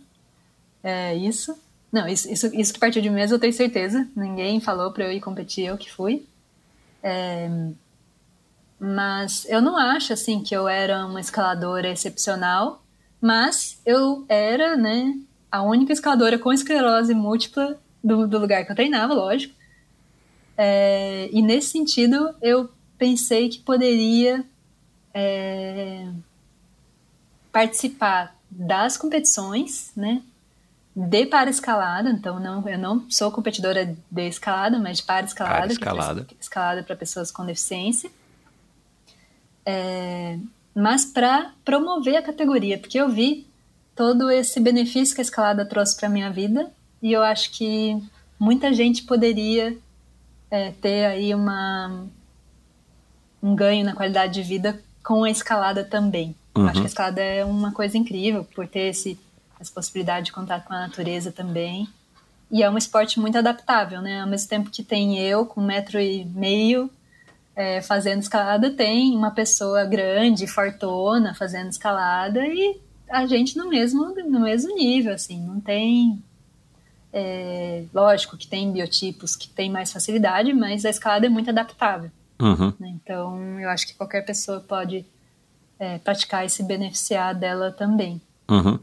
É 0.82 1.14
isso. 1.14 1.58
Não, 1.90 2.06
isso, 2.06 2.30
isso, 2.30 2.46
isso 2.54 2.72
que 2.72 2.80
partiu 2.80 3.00
de 3.00 3.08
mim 3.08 3.20
eu 3.20 3.38
tenho 3.38 3.52
certeza. 3.52 4.06
Ninguém 4.14 4.60
falou 4.60 4.92
para 4.92 5.04
eu 5.04 5.12
ir 5.12 5.20
competir, 5.20 5.66
eu 5.66 5.78
que 5.78 5.90
fui. 5.90 6.26
É, 7.02 7.48
mas 8.78 9.46
eu 9.48 9.60
não 9.60 9.76
acho 9.76 10.12
assim 10.12 10.42
que 10.42 10.54
eu 10.54 10.68
era 10.68 11.04
uma 11.06 11.20
escaladora 11.20 11.88
excepcional, 11.90 12.82
mas 13.20 13.80
eu 13.84 14.24
era, 14.28 14.76
né, 14.76 15.18
a 15.50 15.62
única 15.62 15.92
escaladora 15.92 16.38
com 16.38 16.52
esclerose 16.52 17.14
múltipla 17.14 17.78
do, 18.04 18.28
do 18.28 18.38
lugar 18.38 18.64
que 18.64 18.70
eu 18.70 18.76
treinava, 18.76 19.14
lógico. 19.14 19.54
É, 20.56 21.28
e 21.32 21.40
nesse 21.42 21.70
sentido, 21.70 22.34
eu 22.42 22.68
pensei 22.96 23.48
que 23.48 23.60
poderia 23.60 24.44
é, 25.14 26.08
participar 27.50 28.36
das 28.50 28.96
competições, 28.96 29.92
né, 29.96 30.22
de 31.00 31.26
para 31.26 31.48
escalada, 31.48 32.10
então 32.10 32.40
não, 32.40 32.68
eu 32.68 32.76
não 32.76 33.08
sou 33.08 33.30
competidora 33.30 33.96
de 34.10 34.28
escalada, 34.28 34.80
mas 34.80 34.96
de 34.96 35.04
para 35.04 35.24
escalada, 35.24 35.58
para 35.58 35.72
escalada, 35.72 36.24
que 36.24 36.34
é 36.34 36.38
escalada 36.40 36.82
para 36.82 36.96
pessoas 36.96 37.30
com 37.30 37.46
deficiência. 37.46 38.10
É, 39.64 40.36
mas 40.74 41.04
para 41.04 41.52
promover 41.64 42.16
a 42.16 42.22
categoria, 42.22 42.78
porque 42.78 42.98
eu 42.98 43.08
vi 43.08 43.46
todo 43.94 44.28
esse 44.28 44.58
benefício 44.58 45.14
que 45.14 45.20
a 45.20 45.22
escalada 45.22 45.64
trouxe 45.64 45.96
para 45.96 46.08
minha 46.08 46.32
vida 46.32 46.68
e 47.00 47.12
eu 47.12 47.22
acho 47.22 47.52
que 47.52 47.96
muita 48.36 48.72
gente 48.72 49.04
poderia 49.04 49.78
é, 50.50 50.72
ter 50.72 51.04
aí 51.04 51.32
uma 51.32 52.06
um 53.40 53.54
ganho 53.54 53.84
na 53.84 53.94
qualidade 53.94 54.34
de 54.34 54.42
vida 54.42 54.82
com 55.04 55.22
a 55.22 55.30
escalada 55.30 55.84
também. 55.84 56.34
Uhum. 56.56 56.66
Acho 56.66 56.80
que 56.80 56.86
a 56.86 56.88
escalada 56.88 57.22
é 57.22 57.44
uma 57.44 57.70
coisa 57.70 57.96
incrível 57.96 58.42
por 58.42 58.66
ter 58.66 58.88
esse 58.88 59.16
essa 59.60 59.72
possibilidade 59.72 60.26
de 60.26 60.32
contato 60.32 60.66
com 60.66 60.72
a 60.72 60.80
natureza 60.80 61.32
também. 61.32 61.88
E 62.50 62.62
é 62.62 62.70
um 62.70 62.78
esporte 62.78 63.20
muito 63.20 63.36
adaptável, 63.36 64.00
né? 64.00 64.20
Ao 64.20 64.26
mesmo 64.26 64.48
tempo 64.48 64.70
que 64.70 64.82
tem 64.82 65.18
eu 65.18 65.44
com 65.44 65.60
um 65.60 65.66
metro 65.66 66.00
e 66.00 66.24
meio 66.24 66.90
é, 67.54 67.82
fazendo 67.82 68.22
escalada, 68.22 68.70
tem 68.70 69.16
uma 69.16 69.32
pessoa 69.32 69.84
grande, 69.84 70.46
fortona, 70.46 71.34
fazendo 71.34 71.68
escalada 71.68 72.46
e 72.46 72.80
a 73.10 73.26
gente 73.26 73.56
no 73.56 73.68
mesmo, 73.68 74.14
no 74.14 74.40
mesmo 74.40 74.74
nível, 74.74 75.12
assim, 75.12 75.40
não 75.42 75.60
tem... 75.60 76.22
É, 77.10 77.84
lógico 77.92 78.36
que 78.36 78.46
tem 78.46 78.70
biotipos 78.70 79.34
que 79.34 79.48
têm 79.48 79.70
mais 79.70 79.90
facilidade, 79.90 80.52
mas 80.52 80.84
a 80.84 80.90
escalada 80.90 81.26
é 81.26 81.28
muito 81.28 81.50
adaptável. 81.50 82.10
Uhum. 82.40 82.72
Né? 82.78 82.88
Então, 83.02 83.58
eu 83.58 83.68
acho 83.70 83.86
que 83.86 83.94
qualquer 83.94 84.24
pessoa 84.24 84.60
pode 84.60 85.04
é, 85.78 85.98
praticar 85.98 86.44
e 86.44 86.50
se 86.50 86.62
beneficiar 86.62 87.34
dela 87.34 87.72
também. 87.72 88.20
Uhum. 88.48 88.78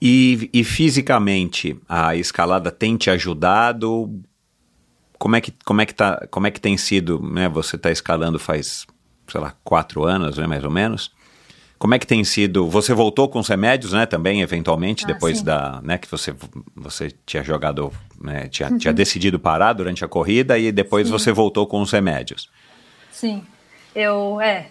E, 0.00 0.48
e 0.52 0.62
fisicamente, 0.62 1.76
a 1.88 2.14
escalada 2.14 2.70
tem 2.70 2.96
te 2.96 3.10
ajudado? 3.10 4.22
Como 5.18 5.34
é 5.34 5.40
que, 5.40 5.52
como 5.64 5.80
é 5.80 5.86
que, 5.86 5.94
tá, 5.94 6.26
como 6.30 6.46
é 6.46 6.50
que 6.50 6.60
tem 6.60 6.76
sido, 6.76 7.20
né? 7.20 7.48
Você 7.48 7.74
está 7.76 7.90
escalando 7.90 8.38
faz, 8.38 8.86
sei 9.26 9.40
lá, 9.40 9.54
quatro 9.64 10.04
anos, 10.04 10.38
né, 10.38 10.46
mais 10.46 10.62
ou 10.62 10.70
menos. 10.70 11.10
Como 11.78 11.94
é 11.94 11.98
que 11.98 12.06
tem 12.06 12.22
sido? 12.24 12.68
Você 12.68 12.92
voltou 12.92 13.28
com 13.28 13.38
os 13.40 13.48
remédios, 13.48 13.92
né? 13.92 14.06
Também, 14.06 14.40
eventualmente, 14.40 15.04
ah, 15.04 15.08
depois 15.08 15.38
sim. 15.38 15.44
da, 15.44 15.80
né? 15.82 15.98
Que 15.98 16.08
você, 16.08 16.34
você 16.74 17.10
tinha 17.26 17.42
jogado, 17.42 17.92
né, 18.20 18.48
tinha, 18.48 18.68
uhum. 18.68 18.78
tinha 18.78 18.92
decidido 18.92 19.38
parar 19.38 19.72
durante 19.72 20.04
a 20.04 20.08
corrida 20.08 20.58
e 20.58 20.70
depois 20.70 21.06
sim. 21.06 21.12
você 21.12 21.32
voltou 21.32 21.66
com 21.66 21.80
os 21.80 21.90
remédios. 21.90 22.48
Sim, 23.10 23.44
eu 23.94 24.40
é, 24.40 24.70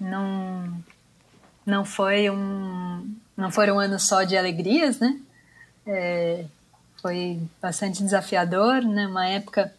não, 0.00 0.82
não 1.64 1.84
foi 1.84 2.28
um, 2.28 3.08
não 3.42 3.50
foram 3.50 3.80
anos 3.80 4.04
só 4.04 4.22
de 4.22 4.36
alegrias, 4.36 5.00
né? 5.00 5.20
É, 5.84 6.44
foi 7.00 7.40
bastante 7.60 8.02
desafiador, 8.02 8.82
né? 8.82 9.08
Uma 9.08 9.26
época, 9.26 9.74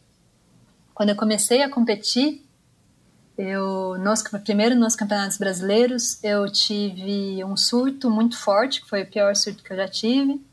quando 0.93 1.09
eu 1.09 1.15
comecei 1.15 1.63
a 1.63 1.69
competir, 1.69 2.45
eu 3.37 3.97
nos, 3.97 4.21
primeiro 4.43 4.75
nos 4.75 4.95
campeonatos 4.95 5.37
brasileiros 5.37 6.21
eu 6.23 6.51
tive 6.51 7.43
um 7.45 7.55
surto 7.55 8.11
muito 8.11 8.37
forte, 8.37 8.81
que 8.81 8.89
foi 8.89 9.03
o 9.03 9.07
pior 9.09 9.33
surto 9.33 9.63
que 9.63 9.71
eu 9.71 9.77
já 9.77 9.87
tive, 9.87 10.45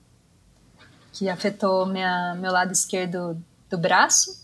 que 1.12 1.28
afetou 1.28 1.84
minha, 1.86 2.36
meu 2.36 2.52
lado 2.52 2.70
esquerdo 2.72 3.36
do 3.68 3.76
braço. 3.76 4.40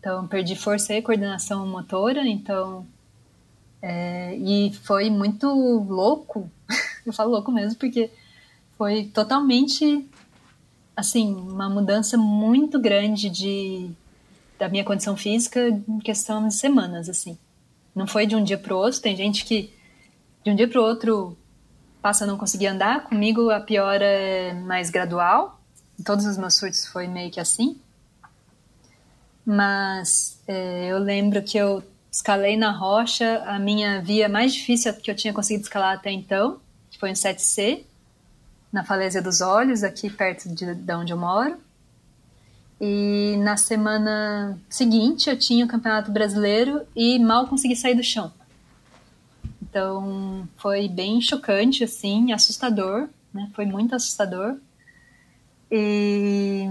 Então 0.00 0.26
perdi 0.26 0.56
força 0.56 0.94
e 0.94 1.02
coordenação 1.02 1.66
motora, 1.66 2.26
então 2.26 2.86
é, 3.82 4.34
e 4.36 4.72
foi 4.84 5.10
muito 5.10 5.46
louco 5.46 6.50
eu 7.08 7.12
falo 7.12 7.30
louco 7.30 7.52
mesmo, 7.52 7.78
porque 7.78 8.10
foi 8.76 9.04
totalmente, 9.04 10.06
assim, 10.94 11.34
uma 11.34 11.68
mudança 11.68 12.16
muito 12.16 12.78
grande 12.78 13.30
de, 13.30 13.90
da 14.58 14.68
minha 14.68 14.84
condição 14.84 15.16
física 15.16 15.68
em 15.68 15.98
questão 15.98 16.46
de 16.46 16.54
semanas, 16.54 17.08
assim. 17.08 17.38
Não 17.94 18.06
foi 18.06 18.26
de 18.26 18.36
um 18.36 18.44
dia 18.44 18.58
para 18.58 18.74
o 18.74 18.78
outro, 18.78 19.00
tem 19.00 19.16
gente 19.16 19.44
que 19.44 19.72
de 20.44 20.50
um 20.50 20.54
dia 20.54 20.68
para 20.68 20.80
o 20.80 20.84
outro 20.84 21.36
passa 22.02 22.24
a 22.24 22.26
não 22.26 22.36
conseguir 22.36 22.68
andar, 22.68 23.04
comigo 23.04 23.50
a 23.50 23.58
piora 23.58 24.04
é 24.04 24.52
mais 24.52 24.90
gradual, 24.90 25.60
em 25.98 26.02
todos 26.02 26.26
os 26.26 26.36
meus 26.36 26.54
surtos 26.54 26.86
foi 26.86 27.08
meio 27.08 27.30
que 27.30 27.40
assim. 27.40 27.80
Mas 29.44 30.40
é, 30.46 30.86
eu 30.86 30.98
lembro 30.98 31.42
que 31.42 31.56
eu 31.56 31.82
escalei 32.10 32.56
na 32.56 32.70
rocha 32.70 33.42
a 33.46 33.58
minha 33.58 34.00
via 34.02 34.28
mais 34.28 34.54
difícil 34.54 34.92
que 34.94 35.10
eu 35.10 35.14
tinha 35.14 35.32
conseguido 35.32 35.64
escalar 35.64 35.94
até 35.96 36.10
então, 36.10 36.60
que 36.96 37.00
foi 37.00 37.10
um 37.10 37.14
7C, 37.14 37.84
na 38.72 38.82
Falésia 38.82 39.20
dos 39.20 39.42
Olhos, 39.42 39.84
aqui 39.84 40.08
perto 40.08 40.48
de, 40.48 40.74
de 40.74 40.94
onde 40.94 41.12
eu 41.12 41.18
moro. 41.18 41.58
E 42.80 43.36
na 43.38 43.56
semana 43.56 44.58
seguinte 44.68 45.28
eu 45.30 45.38
tinha 45.38 45.64
o 45.64 45.68
Campeonato 45.68 46.10
Brasileiro 46.10 46.86
e 46.94 47.18
mal 47.18 47.46
consegui 47.46 47.76
sair 47.76 47.94
do 47.94 48.02
chão. 48.02 48.32
Então 49.62 50.48
foi 50.56 50.88
bem 50.88 51.20
chocante, 51.20 51.84
assim, 51.84 52.32
assustador, 52.32 53.08
né? 53.32 53.50
Foi 53.54 53.66
muito 53.66 53.94
assustador. 53.94 54.56
E, 55.70 56.66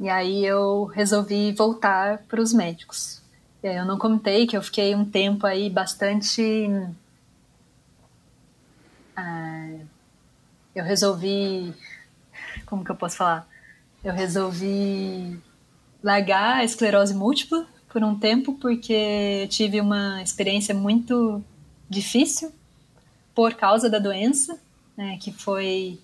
e 0.00 0.08
aí 0.08 0.44
eu 0.44 0.86
resolvi 0.86 1.52
voltar 1.52 2.18
para 2.28 2.40
os 2.40 2.52
médicos. 2.52 3.22
Eu 3.62 3.84
não 3.84 3.98
comentei 3.98 4.46
que 4.46 4.56
eu 4.56 4.62
fiquei 4.62 4.94
um 4.94 5.04
tempo 5.04 5.46
aí 5.46 5.70
bastante 5.70 6.68
ah, 9.18 9.68
eu 10.74 10.84
resolvi. 10.84 11.74
Como 12.64 12.84
que 12.84 12.90
eu 12.90 12.96
posso 12.96 13.16
falar? 13.16 13.48
Eu 14.04 14.12
resolvi 14.12 15.40
largar 16.02 16.58
a 16.58 16.64
esclerose 16.64 17.14
múltipla 17.14 17.66
por 17.88 18.04
um 18.04 18.16
tempo, 18.16 18.54
porque 18.54 19.42
eu 19.42 19.48
tive 19.48 19.80
uma 19.80 20.22
experiência 20.22 20.72
muito 20.72 21.42
difícil 21.90 22.52
por 23.34 23.54
causa 23.54 23.90
da 23.90 23.98
doença, 23.98 24.58
né, 24.96 25.18
que 25.20 25.32
foi 25.32 25.98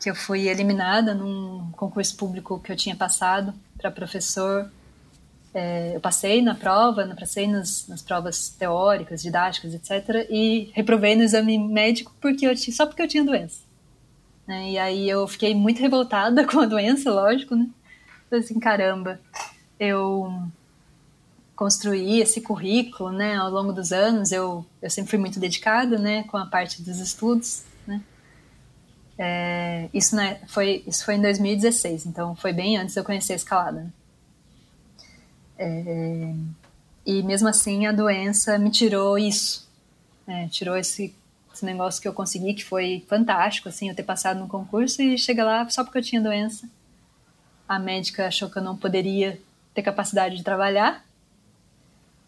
que 0.00 0.10
eu 0.10 0.14
fui 0.14 0.48
eliminada 0.48 1.14
num 1.14 1.70
concurso 1.72 2.14
público 2.16 2.60
que 2.60 2.70
eu 2.70 2.76
tinha 2.76 2.94
passado 2.94 3.54
para 3.78 3.90
professor 3.90 4.70
é, 5.54 5.94
eu 5.94 6.00
passei 6.00 6.42
na 6.42 6.54
prova, 6.54 7.06
passei 7.18 7.46
nas, 7.46 7.86
nas, 7.86 8.02
provas 8.02 8.48
teóricas, 8.48 9.22
didáticas, 9.22 9.72
etc. 9.72 10.26
E 10.28 10.70
reprovei 10.74 11.14
no 11.14 11.22
exame 11.22 11.56
médico 11.56 12.12
porque 12.20 12.44
eu, 12.44 12.56
só 12.56 12.84
porque 12.86 13.00
eu 13.00 13.08
tinha 13.08 13.22
doença. 13.22 13.62
Né? 14.46 14.72
E 14.72 14.78
aí 14.78 15.08
eu 15.08 15.26
fiquei 15.28 15.54
muito 15.54 15.80
revoltada 15.80 16.44
com 16.48 16.58
a 16.58 16.66
doença, 16.66 17.10
lógico, 17.12 17.54
né? 17.54 17.68
Falei 18.28 18.44
assim, 18.44 18.58
caramba, 18.58 19.20
eu 19.78 20.42
construí 21.54 22.20
esse 22.20 22.40
currículo, 22.40 23.12
né? 23.12 23.36
Ao 23.36 23.48
longo 23.48 23.72
dos 23.72 23.92
anos, 23.92 24.32
eu, 24.32 24.66
eu 24.82 24.90
sempre 24.90 25.10
fui 25.10 25.20
muito 25.20 25.38
dedicada, 25.38 25.98
né? 25.98 26.24
Com 26.24 26.36
a 26.36 26.46
parte 26.46 26.82
dos 26.82 26.98
estudos, 26.98 27.62
né? 27.86 28.02
É, 29.16 29.88
isso, 29.94 30.16
né, 30.16 30.40
foi, 30.48 30.82
isso 30.84 31.04
foi 31.04 31.14
em 31.14 31.22
2016, 31.22 32.06
então 32.06 32.34
foi 32.34 32.52
bem 32.52 32.76
antes 32.76 32.94
de 32.94 33.00
eu 33.00 33.04
conhecer 33.04 33.34
a 33.34 33.36
escalada. 33.36 33.82
Né? 33.82 33.92
É, 35.58 36.34
e 37.06 37.22
mesmo 37.22 37.48
assim 37.48 37.86
a 37.86 37.92
doença 37.92 38.58
me 38.58 38.70
tirou 38.70 39.18
isso, 39.18 39.68
né? 40.26 40.48
tirou 40.50 40.76
esse, 40.76 41.14
esse, 41.52 41.64
negócio 41.64 42.00
que 42.00 42.08
eu 42.08 42.12
consegui, 42.12 42.54
que 42.54 42.64
foi 42.64 43.04
fantástico, 43.08 43.68
assim, 43.68 43.88
eu 43.88 43.94
ter 43.94 44.02
passado 44.02 44.40
no 44.40 44.48
concurso 44.48 45.02
e 45.02 45.18
chegar 45.18 45.44
lá 45.44 45.68
só 45.68 45.84
porque 45.84 45.98
eu 45.98 46.02
tinha 46.02 46.20
doença. 46.20 46.68
a 47.68 47.78
médica 47.78 48.26
achou 48.26 48.50
que 48.50 48.58
eu 48.58 48.62
não 48.62 48.76
poderia 48.76 49.40
ter 49.72 49.82
capacidade 49.82 50.36
de 50.36 50.44
trabalhar. 50.44 51.04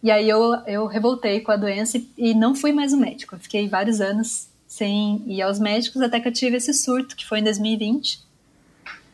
E 0.03 0.11
aí 0.11 0.29
eu, 0.29 0.55
eu 0.67 0.87
revoltei 0.87 1.41
com 1.41 1.51
a 1.51 1.57
doença 1.57 1.99
e, 1.99 2.09
e 2.17 2.35
não 2.35 2.55
fui 2.55 2.73
mais 2.73 2.93
um 2.93 2.99
médico. 2.99 3.35
Eu 3.35 3.41
fiquei 3.41 3.69
vários 3.69 4.01
anos 4.01 4.49
sem 4.67 5.23
ir 5.27 5.41
aos 5.43 5.59
médicos 5.59 6.03
até 6.03 6.21
que 6.21 6.29
eu 6.29 6.33
tive 6.33 6.57
esse 6.57 6.75
surto, 6.75 7.17
que 7.17 7.27
foi 7.27 7.39
em 7.41 7.45
2020, 7.45 8.21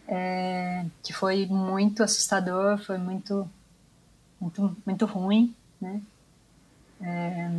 é, 0.09 0.84
que 1.02 1.12
foi 1.12 1.47
muito 1.47 2.02
assustador, 2.02 2.78
foi 2.78 2.98
muito, 2.98 3.48
muito, 4.43 4.77
muito 4.85 5.06
ruim, 5.06 5.55
né? 5.81 6.01
É, 7.01 7.51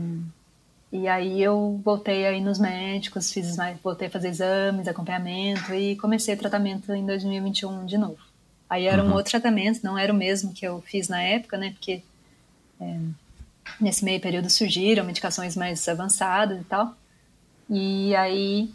e 0.91 1.07
aí 1.07 1.41
eu 1.41 1.81
voltei 1.83 2.25
aí 2.25 2.39
nos 2.39 2.59
médicos, 2.59 3.31
fiz 3.31 3.55
mais, 3.55 3.79
voltei 3.81 4.07
a 4.07 4.11
fazer 4.11 4.27
exames, 4.27 4.87
acompanhamento 4.87 5.73
e 5.73 5.95
comecei 5.95 6.35
o 6.35 6.37
tratamento 6.37 6.93
em 6.93 7.05
2021 7.05 7.85
de 7.85 7.97
novo. 7.97 8.19
Aí 8.69 8.85
era 8.85 9.03
uhum. 9.03 9.09
um 9.09 9.13
outro 9.13 9.31
tratamento, 9.31 9.83
não 9.83 9.97
era 9.97 10.13
o 10.13 10.15
mesmo 10.15 10.53
que 10.53 10.65
eu 10.65 10.81
fiz 10.81 11.07
na 11.07 11.21
época, 11.21 11.57
né? 11.57 11.71
Porque 11.71 12.03
é, 12.79 12.99
nesse 13.79 14.03
meio 14.03 14.19
período 14.19 14.49
surgiram 14.49 15.05
medicações 15.05 15.55
mais 15.55 15.87
avançadas 15.87 16.61
e 16.61 16.63
tal. 16.63 16.95
E 17.69 18.15
aí 18.15 18.69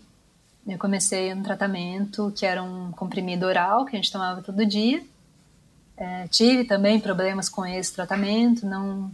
eu 0.66 0.78
comecei 0.78 1.32
um 1.32 1.42
tratamento 1.42 2.32
que 2.36 2.44
era 2.44 2.62
um 2.62 2.90
comprimido 2.92 3.46
oral 3.46 3.84
que 3.84 3.94
a 3.94 3.98
gente 3.98 4.12
tomava 4.12 4.42
todo 4.42 4.66
dia. 4.66 5.02
É, 5.98 6.28
tive 6.28 6.64
também 6.64 7.00
problemas 7.00 7.48
com 7.48 7.66
esse 7.66 7.92
tratamento, 7.92 8.64
não 8.64 9.10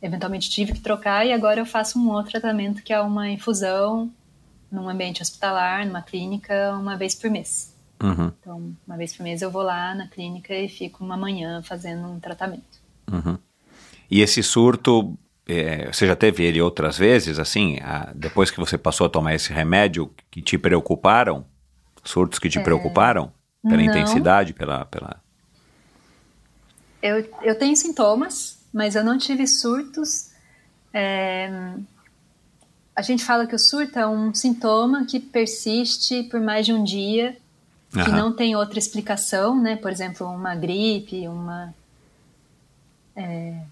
eventualmente 0.00 0.48
tive 0.48 0.72
que 0.72 0.80
trocar 0.80 1.26
e 1.26 1.32
agora 1.32 1.60
eu 1.60 1.66
faço 1.66 1.98
um 1.98 2.10
outro 2.10 2.30
tratamento 2.30 2.82
que 2.82 2.92
é 2.92 3.00
uma 3.00 3.28
infusão 3.28 4.08
num 4.70 4.88
ambiente 4.88 5.20
hospitalar, 5.20 5.84
numa 5.84 6.02
clínica, 6.02 6.72
uma 6.74 6.96
vez 6.96 7.14
por 7.14 7.28
mês. 7.28 7.74
Uhum. 8.00 8.30
Então, 8.40 8.72
uma 8.86 8.96
vez 8.96 9.16
por 9.16 9.24
mês 9.24 9.42
eu 9.42 9.50
vou 9.50 9.62
lá 9.62 9.94
na 9.94 10.06
clínica 10.06 10.54
e 10.54 10.68
fico 10.68 11.04
uma 11.04 11.16
manhã 11.16 11.62
fazendo 11.62 12.06
um 12.06 12.20
tratamento. 12.20 12.78
Uhum. 13.10 13.36
E 14.10 14.20
esse 14.20 14.42
surto, 14.42 15.18
é, 15.46 15.90
você 15.92 16.06
já 16.06 16.14
teve 16.14 16.44
ele 16.44 16.60
outras 16.60 16.96
vezes, 16.96 17.38
assim, 17.38 17.78
a, 17.80 18.12
depois 18.14 18.50
que 18.50 18.60
você 18.60 18.78
passou 18.78 19.06
a 19.06 19.10
tomar 19.10 19.34
esse 19.34 19.52
remédio, 19.52 20.12
que 20.30 20.40
te 20.40 20.56
preocuparam? 20.56 21.44
Surtos 22.04 22.38
que 22.38 22.48
te 22.48 22.58
é, 22.58 22.62
preocuparam? 22.62 23.32
Pela 23.62 23.76
não. 23.76 23.84
intensidade, 23.84 24.52
pela... 24.52 24.84
pela... 24.84 25.20
Eu, 27.02 27.28
eu 27.42 27.58
tenho 27.58 27.76
sintomas, 27.76 28.58
mas 28.72 28.94
eu 28.94 29.04
não 29.04 29.18
tive 29.18 29.46
surtos. 29.46 30.30
É... 30.92 31.74
A 32.94 33.02
gente 33.02 33.24
fala 33.24 33.46
que 33.46 33.54
o 33.54 33.58
surto 33.58 33.98
é 33.98 34.06
um 34.06 34.34
sintoma 34.34 35.04
que 35.04 35.20
persiste 35.20 36.24
por 36.24 36.40
mais 36.40 36.66
de 36.66 36.72
um 36.72 36.82
dia, 36.82 37.36
que 37.90 38.10
não 38.10 38.34
tem 38.34 38.56
outra 38.56 38.78
explicação, 38.78 39.60
né? 39.60 39.76
Por 39.76 39.90
exemplo, 39.90 40.26
uma 40.26 40.54
gripe, 40.54 41.28
uma, 41.28 41.74
é... 43.14 43.62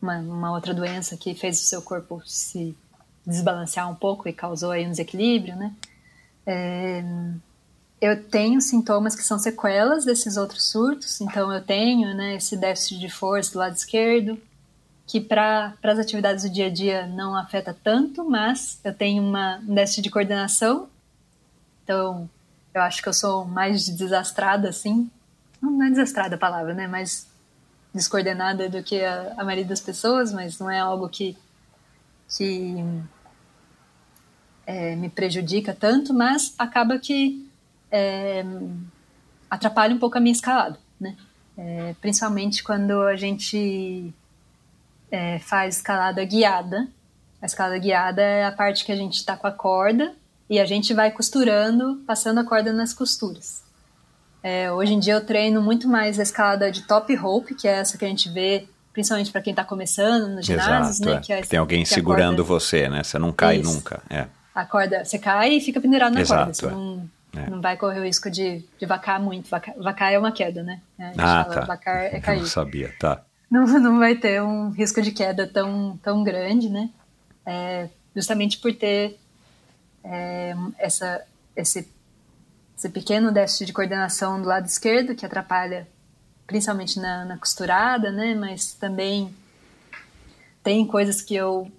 uma, 0.00 0.18
uma 0.18 0.52
outra 0.52 0.74
doença 0.74 1.16
que 1.16 1.34
fez 1.34 1.60
o 1.60 1.64
seu 1.64 1.82
corpo 1.82 2.22
se 2.26 2.76
desbalancear 3.26 3.90
um 3.90 3.94
pouco 3.94 4.28
e 4.28 4.32
causou 4.32 4.70
aí 4.70 4.86
um 4.86 4.90
desequilíbrio, 4.90 5.56
né? 5.56 5.72
É, 6.46 7.02
eu 8.00 8.24
tenho 8.24 8.60
sintomas 8.60 9.14
que 9.14 9.22
são 9.22 9.38
sequelas 9.38 10.04
desses 10.04 10.36
outros 10.36 10.70
surtos, 10.70 11.20
então 11.20 11.52
eu 11.52 11.62
tenho 11.62 12.14
né, 12.14 12.36
esse 12.36 12.56
déficit 12.56 12.98
de 12.98 13.10
força 13.10 13.52
do 13.52 13.58
lado 13.58 13.76
esquerdo, 13.76 14.40
que 15.06 15.20
para 15.20 15.74
as 15.82 15.98
atividades 15.98 16.44
do 16.44 16.50
dia 16.50 16.66
a 16.66 16.70
dia 16.70 17.06
não 17.06 17.36
afeta 17.36 17.76
tanto, 17.84 18.24
mas 18.24 18.80
eu 18.82 18.94
tenho 18.94 19.22
uma, 19.22 19.58
um 19.58 19.74
déficit 19.74 20.02
de 20.02 20.10
coordenação, 20.10 20.88
então 21.84 22.28
eu 22.72 22.80
acho 22.80 23.02
que 23.02 23.08
eu 23.08 23.12
sou 23.12 23.44
mais 23.44 23.86
desastrada, 23.86 24.68
assim, 24.68 25.10
não 25.60 25.82
é 25.82 25.90
desastrada 25.90 26.36
a 26.36 26.38
palavra, 26.38 26.72
né, 26.72 26.86
mais 26.86 27.28
descoordenada 27.92 28.68
do 28.68 28.82
que 28.82 29.04
a, 29.04 29.34
a 29.36 29.44
maioria 29.44 29.64
das 29.64 29.80
pessoas, 29.80 30.32
mas 30.32 30.58
não 30.58 30.70
é 30.70 30.78
algo 30.78 31.08
que, 31.08 31.36
que 32.28 32.76
é, 34.64 34.96
me 34.96 35.10
prejudica 35.10 35.74
tanto, 35.78 36.14
mas 36.14 36.54
acaba 36.56 36.98
que 36.98 37.49
é, 37.90 38.44
atrapalha 39.50 39.94
um 39.94 39.98
pouco 39.98 40.16
a 40.16 40.20
minha 40.20 40.32
escalada, 40.32 40.78
né? 41.00 41.16
É, 41.58 41.94
principalmente 42.00 42.62
quando 42.62 43.02
a 43.02 43.16
gente 43.16 44.14
é, 45.10 45.38
faz 45.40 45.76
escalada 45.76 46.24
guiada. 46.24 46.88
A 47.42 47.46
escalada 47.46 47.78
guiada 47.78 48.22
é 48.22 48.44
a 48.44 48.52
parte 48.52 48.84
que 48.84 48.92
a 48.92 48.96
gente 48.96 49.16
está 49.16 49.36
com 49.36 49.46
a 49.46 49.52
corda 49.52 50.14
e 50.48 50.58
a 50.58 50.64
gente 50.64 50.94
vai 50.94 51.10
costurando, 51.10 52.02
passando 52.06 52.38
a 52.38 52.44
corda 52.44 52.72
nas 52.72 52.94
costuras. 52.94 53.62
É, 54.42 54.72
hoje 54.72 54.94
em 54.94 54.98
dia 54.98 55.14
eu 55.14 55.24
treino 55.24 55.60
muito 55.60 55.86
mais 55.86 56.18
a 56.18 56.22
escalada 56.22 56.70
de 56.70 56.82
top 56.82 57.14
rope, 57.14 57.54
que 57.54 57.68
é 57.68 57.72
essa 57.72 57.98
que 57.98 58.04
a 58.04 58.08
gente 58.08 58.30
vê 58.30 58.66
principalmente 58.92 59.30
para 59.30 59.40
quem 59.40 59.52
está 59.52 59.64
começando 59.64 60.34
nos 60.34 60.46
ginásios, 60.46 61.00
né? 61.00 61.14
É. 61.14 61.20
Que, 61.20 61.32
é, 61.32 61.42
Tem 61.42 61.58
alguém 61.58 61.84
segurando 61.84 62.38
corda... 62.38 62.42
você, 62.44 62.88
né? 62.88 63.02
Você 63.02 63.18
não 63.18 63.32
cai 63.32 63.58
Isso. 63.58 63.72
nunca. 63.72 64.02
É. 64.08 64.26
A 64.54 64.64
corda, 64.64 65.04
você 65.04 65.18
cai 65.18 65.54
e 65.54 65.60
fica 65.60 65.80
pendurado 65.80 66.14
na 66.14 66.20
Exato, 66.20 66.42
corda. 66.42 66.54
Você 66.54 66.66
é. 66.66 66.70
não 66.70 67.08
é. 67.36 67.48
Não 67.48 67.60
vai 67.60 67.76
correr 67.76 68.00
o 68.00 68.04
risco 68.04 68.30
de, 68.30 68.64
de 68.78 68.86
vacar 68.86 69.20
muito. 69.20 69.48
Vacar, 69.48 69.74
vacar 69.76 70.12
é 70.12 70.18
uma 70.18 70.32
queda, 70.32 70.62
né? 70.62 70.80
ah, 71.16 71.44
fala, 71.44 71.54
tá. 71.54 71.60
Vacar 71.62 71.96
é 72.04 72.18
cair. 72.20 72.40
Não 72.40 72.46
sabia, 72.46 72.92
tá. 72.98 73.22
Não, 73.50 73.66
não 73.66 73.98
vai 73.98 74.14
ter 74.16 74.42
um 74.42 74.70
risco 74.70 75.00
de 75.02 75.12
queda 75.12 75.46
tão, 75.46 75.98
tão 76.02 76.22
grande, 76.22 76.68
né? 76.68 76.90
É, 77.46 77.88
justamente 78.14 78.58
por 78.58 78.74
ter 78.74 79.18
é, 80.04 80.54
essa, 80.78 81.22
esse, 81.56 81.88
esse 82.76 82.88
pequeno 82.88 83.32
déficit 83.32 83.66
de 83.66 83.72
coordenação 83.72 84.40
do 84.40 84.48
lado 84.48 84.66
esquerdo, 84.66 85.14
que 85.14 85.26
atrapalha 85.26 85.86
principalmente 86.46 86.98
na, 86.98 87.24
na 87.24 87.38
costurada, 87.38 88.10
né? 88.10 88.34
Mas 88.34 88.72
também 88.74 89.34
tem 90.62 90.86
coisas 90.86 91.22
que 91.22 91.34
eu 91.34 91.70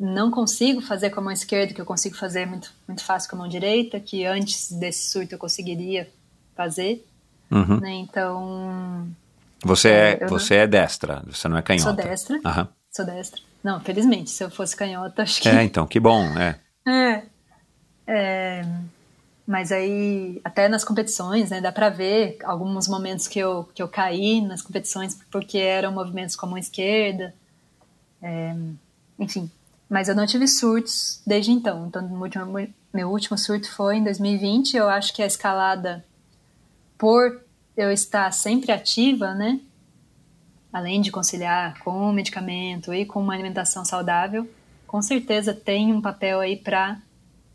não 0.00 0.30
consigo 0.30 0.80
fazer 0.80 1.10
com 1.10 1.20
a 1.20 1.24
mão 1.24 1.32
esquerda, 1.32 1.74
que 1.74 1.80
eu 1.80 1.84
consigo 1.84 2.16
fazer 2.16 2.46
muito, 2.46 2.72
muito 2.88 3.04
fácil 3.04 3.28
com 3.28 3.36
a 3.36 3.40
mão 3.40 3.48
direita, 3.48 4.00
que 4.00 4.24
antes 4.24 4.72
desse 4.72 5.10
surto 5.10 5.34
eu 5.34 5.38
conseguiria 5.38 6.10
fazer. 6.56 7.06
Uhum. 7.50 7.78
Né? 7.78 7.92
Então. 7.92 9.06
Você 9.62 9.90
é, 9.90 10.26
você 10.26 10.54
não... 10.54 10.62
é 10.62 10.66
destra, 10.66 11.22
você 11.26 11.48
não 11.48 11.58
é 11.58 11.62
canhota. 11.62 11.84
Sou 11.84 12.10
destra. 12.10 12.36
Uhum. 12.36 12.66
Sou 12.90 13.04
destra. 13.04 13.40
Não, 13.62 13.78
felizmente, 13.80 14.30
se 14.30 14.42
eu 14.42 14.50
fosse 14.50 14.74
canhota, 14.74 15.22
acho 15.22 15.42
que. 15.42 15.48
É, 15.48 15.62
então, 15.62 15.86
que 15.86 16.00
bom, 16.00 16.24
é. 16.38 16.58
é. 16.88 17.22
é 18.06 18.64
mas 19.50 19.72
aí, 19.72 20.40
até 20.44 20.68
nas 20.68 20.84
competições, 20.84 21.50
né, 21.50 21.60
dá 21.60 21.72
pra 21.72 21.88
ver 21.88 22.38
alguns 22.44 22.86
momentos 22.86 23.26
que 23.26 23.40
eu, 23.40 23.68
que 23.74 23.82
eu 23.82 23.88
caí 23.88 24.40
nas 24.40 24.62
competições 24.62 25.18
porque 25.28 25.58
eram 25.58 25.90
movimentos 25.90 26.36
com 26.36 26.46
a 26.46 26.50
mão 26.50 26.56
esquerda. 26.56 27.34
É, 28.22 28.54
enfim, 29.18 29.50
mas 29.90 30.08
eu 30.08 30.14
não 30.14 30.24
tive 30.24 30.46
surtos 30.46 31.20
desde 31.26 31.50
então. 31.50 31.88
Então, 31.88 32.04
último, 32.04 32.46
meu 32.94 33.10
último 33.10 33.36
surto 33.36 33.68
foi 33.72 33.96
em 33.96 34.04
2020. 34.04 34.76
Eu 34.76 34.88
acho 34.88 35.12
que 35.12 35.20
a 35.20 35.26
escalada, 35.26 36.04
por 36.96 37.44
eu 37.76 37.90
estar 37.90 38.32
sempre 38.32 38.70
ativa, 38.70 39.34
né? 39.34 39.60
Além 40.72 41.00
de 41.00 41.10
conciliar 41.10 41.80
com 41.80 42.08
o 42.08 42.12
medicamento 42.12 42.94
e 42.94 43.04
com 43.04 43.20
uma 43.20 43.34
alimentação 43.34 43.84
saudável, 43.84 44.48
com 44.86 45.02
certeza 45.02 45.52
tem 45.52 45.92
um 45.92 46.00
papel 46.00 46.38
aí 46.38 46.56
para 46.56 47.02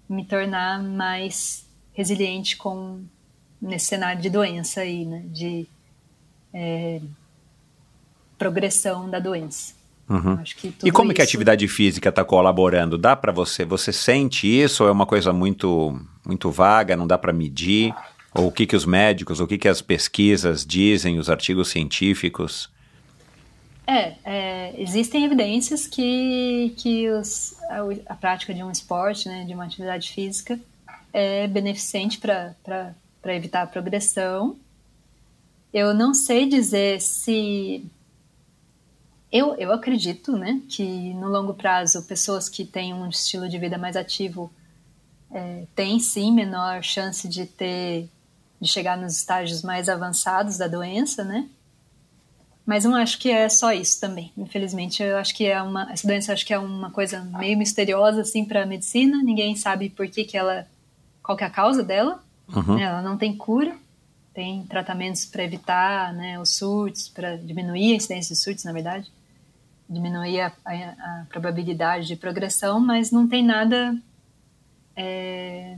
me 0.10 0.26
tornar 0.26 0.84
mais 0.84 1.66
resiliente 1.94 2.58
com 2.58 3.02
nesse 3.62 3.86
cenário 3.86 4.22
de 4.22 4.30
doença 4.30 4.82
aí, 4.82 5.06
né? 5.06 5.24
De 5.28 5.66
é, 6.54 7.00
progressão 8.38 9.10
da 9.10 9.20
doença. 9.20 9.85
Uhum. 10.08 10.38
e 10.84 10.92
como 10.92 11.10
isso... 11.10 11.16
que 11.16 11.22
a 11.22 11.24
atividade 11.24 11.68
física 11.68 12.10
está 12.10 12.24
colaborando? 12.24 12.98
Dá 12.98 13.16
para 13.16 13.32
você? 13.32 13.66
Você 13.66 13.92
sente 13.92 14.48
isso 14.48 14.84
ou 14.84 14.90
é 14.90 14.92
uma 14.92 15.06
coisa 15.06 15.34
muito 15.34 16.00
muito 16.24 16.52
vaga? 16.52 16.96
Não 16.96 17.08
dá 17.08 17.18
para 17.18 17.34
medir? 17.34 17.94
Ou 18.34 18.48
o 18.48 18.52
que 18.52 18.68
que 18.68 18.76
os 18.76 18.86
médicos, 18.86 19.40
o 19.40 19.48
que 19.48 19.58
que 19.58 19.68
as 19.68 19.82
pesquisas 19.82 20.66
dizem, 20.66 21.18
os 21.18 21.30
artigos 21.30 21.70
científicos? 21.70 22.70
É, 23.88 24.14
é 24.24 24.76
existem 24.78 25.26
evidências 25.26 25.88
que 25.88 26.74
que 26.78 27.10
os, 27.10 27.56
a, 27.70 28.14
a, 28.14 28.16
prática 28.16 28.54
de 28.54 28.62
um 28.62 28.70
esporte, 28.70 29.28
né, 29.28 29.44
de 29.44 29.54
uma 29.54 29.66
atividade 29.66 30.12
física, 30.12 30.60
é 31.12 31.48
beneficente 31.48 32.20
para 32.20 32.54
para 33.22 33.36
evitar 33.36 33.64
a 33.64 33.68
progressão. 33.68 34.56
Eu 35.74 35.96
não 35.96 36.14
sei 36.14 36.46
dizer 36.46 37.02
se 37.02 37.84
eu, 39.36 39.54
eu 39.56 39.74
acredito 39.74 40.32
né, 40.38 40.62
que 40.70 41.14
no 41.16 41.28
longo 41.28 41.54
prazo 41.54 42.04
pessoas 42.04 42.48
que 42.48 42.64
têm 42.64 42.94
um 42.94 43.10
estilo 43.10 43.50
de 43.50 43.58
vida 43.58 43.78
mais 43.78 43.98
ativo 43.98 44.50
é, 45.30 45.66
têm 45.76 46.00
sim 46.00 46.32
menor 46.32 46.82
chance 46.82 47.28
de 47.28 47.46
ter 47.46 48.10
de 48.62 48.70
chegar 48.70 48.98
nos 48.98 49.18
estágios 49.18 49.62
mais 49.62 49.90
avançados 49.90 50.58
da 50.58 50.70
doença, 50.70 51.26
né? 51.26 51.50
Mas 52.66 52.86
não 52.86 52.96
acho 52.96 53.20
que 53.20 53.30
é 53.30 53.50
só 53.50 53.74
isso 53.74 54.00
também. 54.00 54.32
Infelizmente, 54.38 55.04
eu 55.04 55.18
acho 55.18 55.36
que 55.36 55.46
é 55.46 55.62
uma 55.62 55.92
essa 55.92 56.08
doença 56.08 56.32
acho 56.32 56.46
que 56.46 56.54
é 56.54 56.58
uma 56.58 56.90
coisa 56.90 57.20
meio 57.38 57.58
misteriosa 57.58 58.22
assim 58.22 58.46
para 58.46 58.64
a 58.64 58.66
medicina. 58.66 59.22
Ninguém 59.22 59.58
sabe 59.58 59.90
por 59.90 60.08
que, 60.08 60.24
que 60.24 60.38
ela 60.38 60.66
qual 61.22 61.38
que 61.38 61.44
é 61.44 61.48
a 61.48 61.50
causa 61.50 61.84
dela. 61.84 62.24
Uhum. 62.48 62.78
Né? 62.78 62.84
Ela 62.84 63.02
não 63.02 63.18
tem 63.18 63.36
cura. 63.36 63.76
tem 64.34 64.64
tratamentos 64.64 65.26
para 65.26 65.44
evitar 65.44 66.14
né, 66.14 66.40
os 66.40 66.56
surtos, 66.56 67.10
para 67.10 67.36
diminuir 67.36 67.92
a 67.92 67.96
incidência 67.98 68.34
de 68.34 68.42
surtos, 68.42 68.64
na 68.64 68.72
verdade, 68.72 69.12
diminuir 69.90 70.42
a, 70.42 70.52
a, 70.66 70.74
a 70.74 71.26
probabilidade 71.30 72.08
de 72.08 72.16
progressão, 72.16 72.80
mas 72.80 73.12
não 73.12 73.28
tem 73.28 73.44
nada 73.44 73.96
é, 74.96 75.78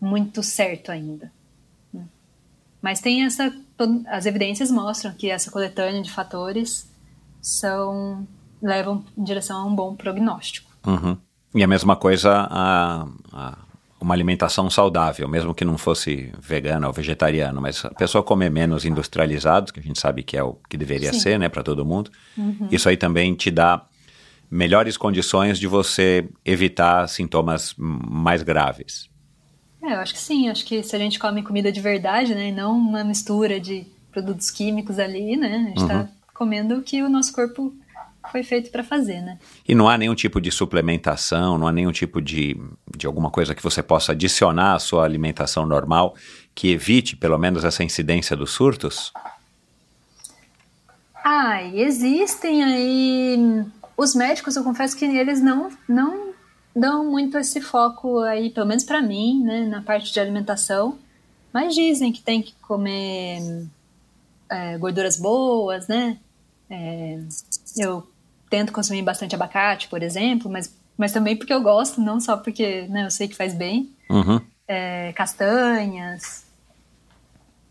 muito 0.00 0.42
certo 0.42 0.90
ainda. 0.90 1.30
Mas 2.80 3.00
tem 3.00 3.24
essa, 3.24 3.52
as 4.06 4.26
evidências 4.26 4.70
mostram 4.70 5.12
que 5.12 5.28
essa 5.28 5.50
coletânea 5.50 6.02
de 6.02 6.10
fatores 6.10 6.88
são 7.40 8.26
levam 8.62 9.04
em 9.16 9.24
direção 9.24 9.60
a 9.60 9.64
um 9.64 9.74
bom 9.74 9.94
prognóstico. 9.94 10.70
Uhum. 10.86 11.16
E 11.54 11.62
a 11.62 11.66
mesma 11.66 11.96
coisa 11.96 12.46
a, 12.48 13.06
a, 13.32 13.58
uma 14.00 14.14
alimentação 14.14 14.68
saudável, 14.68 15.26
mesmo 15.28 15.54
que 15.54 15.64
não 15.64 15.78
fosse 15.78 16.32
vegana 16.38 16.86
ou 16.86 16.92
vegetariano, 16.92 17.60
mas 17.60 17.84
a 17.84 17.90
pessoa 17.90 18.22
comer 18.22 18.50
menos 18.50 18.84
industrializados, 18.84 19.72
que 19.72 19.80
a 19.80 19.82
gente 19.82 19.98
sabe 19.98 20.22
que 20.22 20.36
é 20.36 20.42
o 20.42 20.58
que 20.68 20.76
deveria 20.76 21.12
Sim. 21.12 21.20
ser, 21.20 21.38
né, 21.38 21.48
para 21.48 21.62
todo 21.62 21.84
mundo. 21.84 22.10
Uhum. 22.36 22.68
Isso 22.70 22.88
aí 22.88 22.96
também 22.96 23.34
te 23.34 23.50
dá 23.50 23.86
melhores 24.50 24.96
condições 24.96 25.58
de 25.58 25.66
você 25.66 26.28
evitar 26.44 27.08
sintomas 27.08 27.74
mais 27.76 28.42
graves. 28.42 29.08
É, 29.82 29.94
eu 29.94 29.98
acho 29.98 30.14
que 30.14 30.20
sim. 30.20 30.48
Acho 30.48 30.64
que 30.64 30.82
se 30.82 30.94
a 30.94 30.98
gente 30.98 31.18
come 31.18 31.42
comida 31.42 31.72
de 31.72 31.80
verdade, 31.80 32.34
né, 32.34 32.48
e 32.48 32.52
não 32.52 32.76
uma 32.76 33.02
mistura 33.02 33.58
de 33.58 33.86
produtos 34.12 34.50
químicos 34.50 34.98
ali, 34.98 35.36
né, 35.36 35.54
a 35.54 35.68
gente 35.68 35.82
está 35.82 36.00
uhum. 36.00 36.08
comendo 36.34 36.76
o 36.76 36.82
que 36.82 37.02
o 37.02 37.08
nosso 37.08 37.32
corpo 37.32 37.74
foi 38.30 38.42
feito 38.42 38.70
para 38.70 38.82
fazer, 38.84 39.20
né? 39.20 39.38
E 39.66 39.74
não 39.74 39.88
há 39.88 39.96
nenhum 39.96 40.14
tipo 40.14 40.40
de 40.40 40.50
suplementação, 40.50 41.58
não 41.58 41.66
há 41.66 41.72
nenhum 41.72 41.92
tipo 41.92 42.20
de, 42.20 42.56
de 42.96 43.06
alguma 43.06 43.30
coisa 43.30 43.54
que 43.54 43.62
você 43.62 43.82
possa 43.82 44.12
adicionar 44.12 44.74
à 44.74 44.78
sua 44.78 45.04
alimentação 45.04 45.66
normal 45.66 46.14
que 46.54 46.70
evite 46.70 47.16
pelo 47.16 47.38
menos 47.38 47.64
essa 47.64 47.84
incidência 47.84 48.34
dos 48.34 48.50
surtos? 48.50 49.12
Ah, 51.22 51.62
existem 51.62 52.64
aí 52.64 53.64
os 53.96 54.14
médicos, 54.14 54.56
eu 54.56 54.64
confesso 54.64 54.96
que 54.96 55.04
eles 55.04 55.40
não 55.42 55.70
não 55.88 56.34
dão 56.74 57.10
muito 57.10 57.38
esse 57.38 57.60
foco 57.60 58.20
aí, 58.20 58.50
pelo 58.50 58.66
menos 58.66 58.84
para 58.84 59.00
mim, 59.00 59.42
né, 59.42 59.66
na 59.66 59.82
parte 59.82 60.12
de 60.12 60.20
alimentação. 60.20 60.98
Mas 61.52 61.74
dizem 61.74 62.12
que 62.12 62.20
tem 62.20 62.42
que 62.42 62.54
comer 62.60 63.66
é, 64.50 64.76
gorduras 64.76 65.16
boas, 65.16 65.88
né? 65.88 66.18
É, 66.68 67.18
eu 67.78 68.06
tento 68.48 68.72
consumir 68.72 69.02
bastante 69.02 69.34
abacate, 69.34 69.88
por 69.88 70.02
exemplo, 70.02 70.50
mas, 70.50 70.74
mas 70.96 71.12
também 71.12 71.36
porque 71.36 71.52
eu 71.52 71.60
gosto, 71.60 72.00
não 72.00 72.20
só 72.20 72.36
porque 72.36 72.86
né, 72.88 73.04
eu 73.04 73.10
sei 73.10 73.28
que 73.28 73.36
faz 73.36 73.54
bem. 73.54 73.92
Uhum. 74.08 74.40
É, 74.68 75.12
castanhas, 75.12 76.44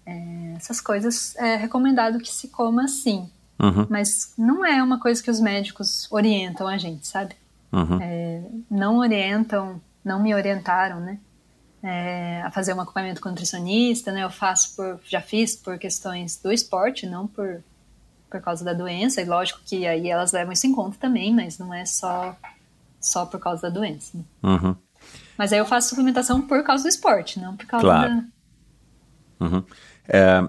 é, 0.05 0.53
essas 0.55 0.79
coisas 0.79 1.35
é 1.37 1.55
recomendado 1.55 2.19
que 2.19 2.29
se 2.29 2.49
coma 2.49 2.87
sim. 2.87 3.29
Uhum. 3.57 3.87
Mas 3.89 4.33
não 4.37 4.65
é 4.65 4.83
uma 4.83 4.99
coisa 4.99 5.23
que 5.23 5.31
os 5.31 5.39
médicos 5.39 6.11
orientam 6.11 6.67
a 6.67 6.77
gente, 6.77 7.07
sabe? 7.07 7.35
Uhum. 7.71 7.99
É, 8.01 8.41
não 8.69 8.97
orientam, 8.97 9.81
não 10.03 10.21
me 10.21 10.33
orientaram, 10.33 10.99
né? 10.99 11.17
É, 11.81 12.41
a 12.41 12.51
fazer 12.51 12.73
um 12.73 12.81
acompanhamento 12.81 13.21
com 13.21 13.29
nutricionista, 13.29 14.11
né? 14.11 14.23
Eu 14.23 14.29
faço 14.29 14.75
por, 14.75 14.99
já 15.05 15.21
fiz 15.21 15.55
por 15.55 15.77
questões 15.77 16.37
do 16.37 16.51
esporte, 16.51 17.05
não 17.05 17.27
por 17.27 17.63
por 18.35 18.41
causa 18.41 18.65
da 18.65 18.73
doença, 18.73 19.21
e 19.21 19.25
lógico 19.25 19.61
que 19.65 19.87
aí 19.87 20.09
elas 20.09 20.31
levam 20.31 20.51
isso 20.51 20.67
em 20.67 20.73
conta 20.73 20.97
também, 20.99 21.33
mas 21.33 21.57
não 21.57 21.73
é 21.73 21.85
só, 21.85 22.35
só 22.99 23.25
por 23.25 23.39
causa 23.39 23.63
da 23.63 23.69
doença. 23.69 24.17
Né? 24.17 24.23
Uhum. 24.43 24.75
Mas 25.37 25.53
aí 25.53 25.59
eu 25.59 25.65
faço 25.65 25.89
suplementação 25.89 26.41
por 26.41 26.63
causa 26.63 26.83
do 26.83 26.89
esporte, 26.89 27.39
não 27.39 27.55
por 27.55 27.65
causa 27.65 27.85
claro. 27.85 28.09
da. 28.09 29.45
Uhum. 29.45 29.63
É, 30.07 30.47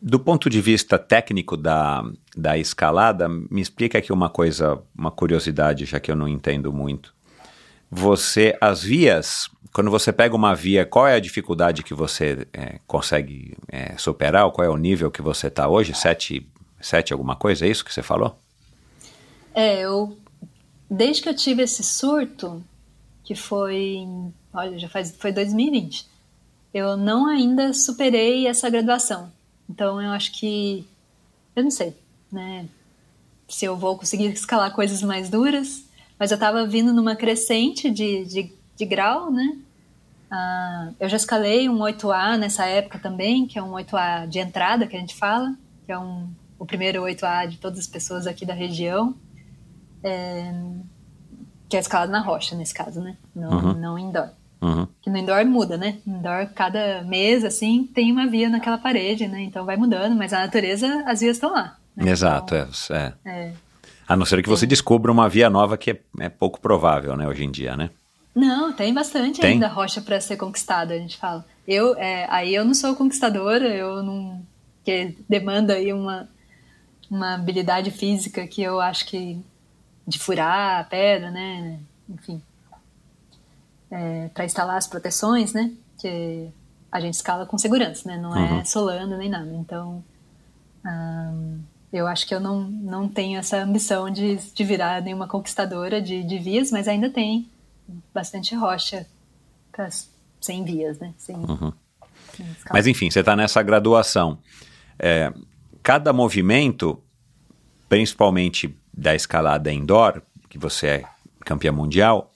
do 0.00 0.20
ponto 0.20 0.50
de 0.50 0.60
vista 0.60 0.98
técnico 0.98 1.56
da, 1.56 2.02
da 2.36 2.58
escalada, 2.58 3.28
me 3.28 3.60
explica 3.60 3.98
aqui 3.98 4.12
uma 4.12 4.28
coisa, 4.28 4.78
uma 4.96 5.10
curiosidade, 5.10 5.86
já 5.86 5.98
que 5.98 6.10
eu 6.10 6.16
não 6.16 6.28
entendo 6.28 6.72
muito. 6.72 7.14
Você, 7.90 8.56
as 8.60 8.82
vias, 8.82 9.48
quando 9.72 9.90
você 9.90 10.12
pega 10.12 10.34
uma 10.34 10.54
via, 10.54 10.84
qual 10.84 11.06
é 11.06 11.14
a 11.14 11.20
dificuldade 11.20 11.82
que 11.82 11.94
você 11.94 12.46
é, 12.52 12.78
consegue 12.86 13.56
é, 13.68 13.96
superar? 13.96 14.50
Qual 14.50 14.66
é 14.66 14.70
o 14.70 14.76
nível 14.76 15.10
que 15.10 15.22
você 15.22 15.46
está 15.46 15.68
hoje? 15.68 15.94
Sete 15.94 16.46
sete 16.86 17.12
alguma 17.12 17.36
coisa, 17.36 17.66
é 17.66 17.68
isso 17.68 17.84
que 17.84 17.92
você 17.92 18.02
falou? 18.02 18.38
É, 19.54 19.80
eu 19.80 20.16
desde 20.88 21.22
que 21.22 21.28
eu 21.28 21.34
tive 21.34 21.62
esse 21.62 21.82
surto, 21.82 22.62
que 23.24 23.34
foi, 23.34 24.06
olha, 24.52 24.78
já 24.78 24.88
faz 24.88 25.14
foi 25.18 25.32
2020. 25.32 26.06
Eu 26.72 26.96
não 26.96 27.26
ainda 27.26 27.72
superei 27.72 28.46
essa 28.46 28.70
graduação. 28.70 29.32
Então 29.68 30.00
eu 30.00 30.10
acho 30.10 30.32
que 30.32 30.86
eu 31.54 31.62
não 31.64 31.70
sei, 31.70 31.96
né, 32.30 32.66
se 33.48 33.64
eu 33.64 33.76
vou 33.76 33.96
conseguir 33.96 34.26
escalar 34.26 34.74
coisas 34.74 35.02
mais 35.02 35.30
duras, 35.30 35.84
mas 36.18 36.30
eu 36.30 36.38
tava 36.38 36.66
vindo 36.66 36.92
numa 36.92 37.16
crescente 37.16 37.90
de, 37.90 38.24
de, 38.24 38.52
de 38.76 38.84
grau, 38.84 39.30
né? 39.30 39.58
Ah, 40.30 40.90
eu 40.98 41.08
já 41.08 41.16
escalei 41.16 41.68
um 41.68 41.78
8A 41.78 42.36
nessa 42.36 42.66
época 42.66 42.98
também, 42.98 43.46
que 43.46 43.58
é 43.58 43.62
um 43.62 43.72
8A 43.72 44.26
de 44.26 44.38
entrada 44.38 44.86
que 44.86 44.96
a 44.96 45.00
gente 45.00 45.14
fala, 45.14 45.54
que 45.84 45.92
é 45.92 45.98
um 45.98 46.28
o 46.58 46.66
primeiro 46.66 47.02
8A 47.02 47.48
de 47.48 47.58
todas 47.58 47.78
as 47.78 47.86
pessoas 47.86 48.26
aqui 48.26 48.44
da 48.44 48.54
região, 48.54 49.14
é, 50.02 50.52
que 51.68 51.76
é 51.76 51.80
escalado 51.80 52.12
na 52.12 52.20
rocha, 52.20 52.54
nesse 52.54 52.74
caso, 52.74 53.00
né? 53.00 53.16
Não, 53.34 53.50
uhum. 53.50 53.72
não 53.74 53.98
indoor. 53.98 54.28
Uhum. 54.60 54.86
Que 55.02 55.10
no 55.10 55.18
indoor 55.18 55.44
muda, 55.44 55.76
né? 55.76 55.98
Indoor, 56.06 56.48
cada 56.54 57.02
mês, 57.02 57.44
assim, 57.44 57.88
tem 57.94 58.10
uma 58.10 58.26
via 58.26 58.48
naquela 58.48 58.78
parede, 58.78 59.28
né? 59.28 59.42
Então 59.42 59.64
vai 59.64 59.76
mudando, 59.76 60.16
mas 60.16 60.32
a 60.32 60.40
natureza, 60.40 61.04
as 61.06 61.20
vias 61.20 61.36
estão 61.36 61.52
lá. 61.52 61.76
Né? 61.94 62.10
Exato, 62.10 62.54
então, 62.54 62.96
é, 62.96 63.14
é. 63.24 63.30
é. 63.30 63.52
A 64.08 64.16
não 64.16 64.24
ser 64.24 64.42
que 64.42 64.48
você 64.48 64.66
descubra 64.66 65.10
uma 65.10 65.28
via 65.28 65.50
nova 65.50 65.76
que 65.76 65.90
é, 65.90 66.00
é 66.20 66.28
pouco 66.28 66.60
provável, 66.60 67.16
né, 67.16 67.26
hoje 67.26 67.44
em 67.44 67.50
dia, 67.50 67.76
né? 67.76 67.90
Não, 68.34 68.72
tem 68.72 68.92
bastante 68.92 69.40
tem? 69.40 69.54
ainda 69.54 69.66
rocha 69.66 70.00
para 70.00 70.20
ser 70.20 70.36
conquistada, 70.36 70.94
a 70.94 70.98
gente 70.98 71.16
fala. 71.16 71.44
Eu, 71.66 71.96
é, 71.96 72.26
aí 72.30 72.54
eu 72.54 72.64
não 72.64 72.74
sou 72.74 72.94
conquistadora, 72.94 73.66
eu 73.66 74.02
não 74.02 74.42
que 74.84 75.16
demanda 75.28 75.72
aí 75.72 75.92
uma 75.92 76.28
uma 77.10 77.34
habilidade 77.34 77.90
física 77.90 78.46
que 78.46 78.62
eu 78.62 78.80
acho 78.80 79.06
que 79.06 79.40
de 80.06 80.18
furar 80.18 80.80
a 80.80 80.84
pedra, 80.84 81.30
né? 81.30 81.78
Enfim, 82.08 82.40
é, 83.90 84.28
para 84.28 84.44
instalar 84.44 84.76
as 84.76 84.86
proteções, 84.86 85.52
né? 85.52 85.72
Que 85.98 86.48
a 86.90 87.00
gente 87.00 87.14
escala 87.14 87.46
com 87.46 87.58
segurança, 87.58 88.08
né? 88.08 88.16
Não 88.16 88.36
é 88.36 88.52
uhum. 88.52 88.64
solando 88.64 89.16
nem 89.16 89.28
nada. 89.28 89.52
Então, 89.54 90.04
hum, 90.84 91.60
eu 91.92 92.06
acho 92.06 92.26
que 92.26 92.34
eu 92.34 92.40
não, 92.40 92.62
não 92.62 93.08
tenho 93.08 93.38
essa 93.38 93.58
ambição 93.58 94.10
de, 94.10 94.36
de 94.36 94.64
virar 94.64 95.02
nenhuma 95.02 95.26
conquistadora 95.26 96.00
de, 96.00 96.22
de 96.22 96.38
vias, 96.38 96.70
mas 96.70 96.88
ainda 96.88 97.10
tem 97.10 97.48
bastante 98.14 98.54
rocha 98.54 99.06
para 99.72 99.88
sem 100.40 100.64
vias, 100.64 100.98
né? 100.98 101.12
Sem, 101.18 101.36
uhum. 101.36 101.72
sem 102.32 102.46
mas 102.70 102.86
enfim, 102.86 103.10
você 103.10 103.20
está 103.20 103.34
nessa 103.34 103.62
graduação. 103.62 104.38
É, 104.98 105.32
cada 105.86 106.12
movimento, 106.12 107.00
principalmente 107.88 108.76
da 108.92 109.14
escalada 109.14 109.72
indoor, 109.72 110.20
que 110.48 110.58
você 110.58 110.86
é 110.88 111.04
campeã 111.44 111.70
mundial, 111.70 112.32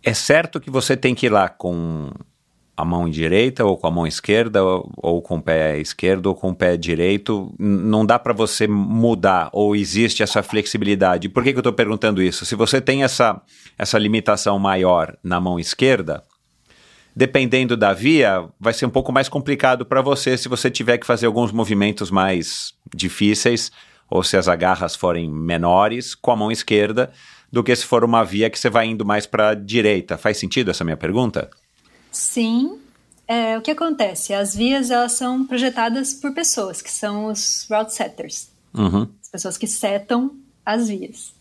é 0.00 0.14
certo 0.14 0.60
que 0.60 0.70
você 0.70 0.96
tem 0.96 1.12
que 1.12 1.26
ir 1.26 1.30
lá 1.30 1.48
com 1.48 2.12
a 2.76 2.84
mão 2.84 3.10
direita 3.10 3.64
ou 3.64 3.76
com 3.76 3.88
a 3.88 3.90
mão 3.90 4.06
esquerda 4.06 4.62
ou, 4.62 4.92
ou 4.96 5.22
com 5.22 5.38
o 5.38 5.42
pé 5.42 5.80
esquerdo 5.80 6.26
ou 6.26 6.36
com 6.36 6.50
o 6.50 6.54
pé 6.54 6.76
direito, 6.76 7.52
não 7.58 8.06
dá 8.06 8.16
para 8.16 8.32
você 8.32 8.68
mudar 8.68 9.50
ou 9.52 9.74
existe 9.74 10.22
essa 10.22 10.40
flexibilidade. 10.40 11.28
Por 11.28 11.42
que, 11.42 11.50
que 11.50 11.58
eu 11.58 11.62
estou 11.62 11.72
perguntando 11.72 12.22
isso? 12.22 12.46
Se 12.46 12.54
você 12.54 12.80
tem 12.80 13.02
essa, 13.02 13.42
essa 13.76 13.98
limitação 13.98 14.56
maior 14.60 15.16
na 15.20 15.40
mão 15.40 15.58
esquerda, 15.58 16.22
dependendo 17.14 17.76
da 17.76 17.92
via, 17.92 18.48
vai 18.58 18.72
ser 18.72 18.86
um 18.86 18.90
pouco 18.90 19.12
mais 19.12 19.28
complicado 19.28 19.86
para 19.86 20.02
você 20.02 20.36
se 20.36 20.48
você 20.48 20.70
tiver 20.70 20.98
que 20.98 21.06
fazer 21.06 21.26
alguns 21.26 21.52
movimentos 21.52 22.10
mais 22.10 22.74
difíceis 22.94 23.70
ou 24.10 24.22
se 24.22 24.36
as 24.36 24.48
agarras 24.48 24.96
forem 24.96 25.30
menores 25.30 26.14
com 26.14 26.30
a 26.30 26.36
mão 26.36 26.50
esquerda 26.50 27.12
do 27.52 27.62
que 27.62 27.74
se 27.74 27.84
for 27.84 28.04
uma 28.04 28.24
via 28.24 28.50
que 28.50 28.58
você 28.58 28.68
vai 28.68 28.86
indo 28.86 29.04
mais 29.04 29.26
para 29.26 29.50
a 29.50 29.54
direita. 29.54 30.18
Faz 30.18 30.38
sentido 30.38 30.70
essa 30.70 30.82
minha 30.82 30.96
pergunta? 30.96 31.48
Sim. 32.10 32.78
É, 33.26 33.56
o 33.56 33.62
que 33.62 33.70
acontece? 33.70 34.34
As 34.34 34.54
vias 34.54 34.90
elas 34.90 35.12
são 35.12 35.46
projetadas 35.46 36.12
por 36.14 36.34
pessoas 36.34 36.82
que 36.82 36.90
são 36.90 37.26
os 37.26 37.66
route 37.70 37.94
setters, 37.94 38.50
uhum. 38.76 39.08
as 39.22 39.28
pessoas 39.30 39.56
que 39.56 39.66
setam 39.66 40.36
as 40.66 40.88
vias. 40.88 41.34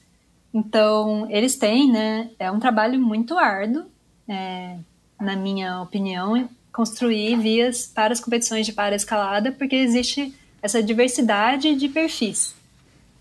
Então 0.53 1.27
eles 1.29 1.57
têm, 1.57 1.91
né? 1.91 2.29
É 2.39 2.49
um 2.49 2.59
trabalho 2.59 2.99
muito 2.99 3.37
árduo. 3.37 3.85
É, 4.29 4.77
na 5.23 5.35
minha 5.35 5.81
opinião, 5.81 6.49
construir 6.71 7.39
vias 7.39 7.87
para 7.87 8.13
as 8.13 8.19
competições 8.19 8.65
de 8.65 8.73
para-escalada, 8.73 9.51
porque 9.51 9.75
existe 9.75 10.33
essa 10.61 10.81
diversidade 10.81 11.75
de 11.75 11.89
perfis. 11.89 12.55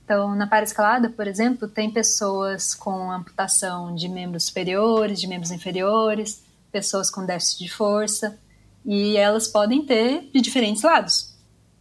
Então, 0.04 0.34
na 0.34 0.46
para-escalada, 0.46 1.08
por 1.08 1.26
exemplo, 1.26 1.68
tem 1.68 1.90
pessoas 1.90 2.74
com 2.74 3.10
amputação 3.10 3.94
de 3.94 4.08
membros 4.08 4.44
superiores, 4.44 5.20
de 5.20 5.26
membros 5.26 5.50
inferiores, 5.50 6.42
pessoas 6.70 7.10
com 7.10 7.24
déficit 7.24 7.64
de 7.64 7.68
força. 7.70 8.38
E 8.84 9.16
elas 9.16 9.46
podem 9.46 9.84
ter 9.84 10.28
de 10.32 10.40
diferentes 10.40 10.82
lados. 10.82 11.32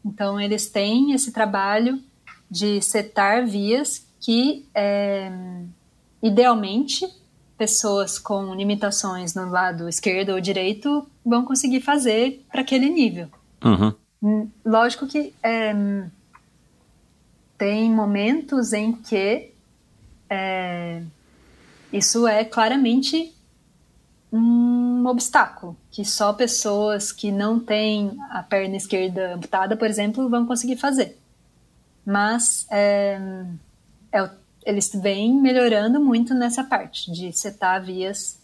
Então, 0.06 0.40
eles 0.40 0.70
têm 0.70 1.14
esse 1.14 1.32
trabalho 1.32 2.02
de 2.50 2.82
setar 2.82 3.46
vias 3.46 4.06
que, 4.20 4.68
é, 4.74 5.32
idealmente, 6.22 7.08
pessoas 7.62 8.18
com 8.18 8.56
limitações 8.56 9.36
no 9.36 9.48
lado 9.48 9.88
esquerdo 9.88 10.30
ou 10.30 10.42
direito 10.42 11.08
vão 11.24 11.46
conseguir 11.46 11.80
fazer 11.80 12.44
para 12.52 12.62
aquele 12.62 12.90
nível. 12.90 13.28
Uhum. 13.64 14.50
Lógico 14.66 15.06
que 15.06 15.32
é, 15.44 15.72
tem 17.60 17.92
momentos 17.92 18.74
em 18.74 18.92
que 18.92 19.52
é, 20.28 21.04
isso 21.94 22.28
é 22.28 22.44
claramente 22.44 23.32
um 24.34 25.06
obstáculo, 25.06 25.78
que 25.92 26.04
só 26.04 26.34
pessoas 26.34 27.12
que 27.12 27.32
não 27.32 27.60
têm 27.60 28.18
a 28.32 28.42
perna 28.42 28.76
esquerda 28.76 29.36
amputada, 29.36 29.78
por 29.78 29.88
exemplo, 29.88 30.28
vão 30.28 30.48
conseguir 30.48 30.78
fazer. 30.78 31.16
Mas 32.04 32.66
é, 32.72 33.22
é, 34.12 34.30
eles 34.66 34.92
vêm 34.94 35.34
melhorando 35.34 36.00
muito 36.00 36.34
nessa 36.34 36.64
parte 36.64 37.12
de 37.12 37.32
setar 37.34 37.84
vias 37.84 38.40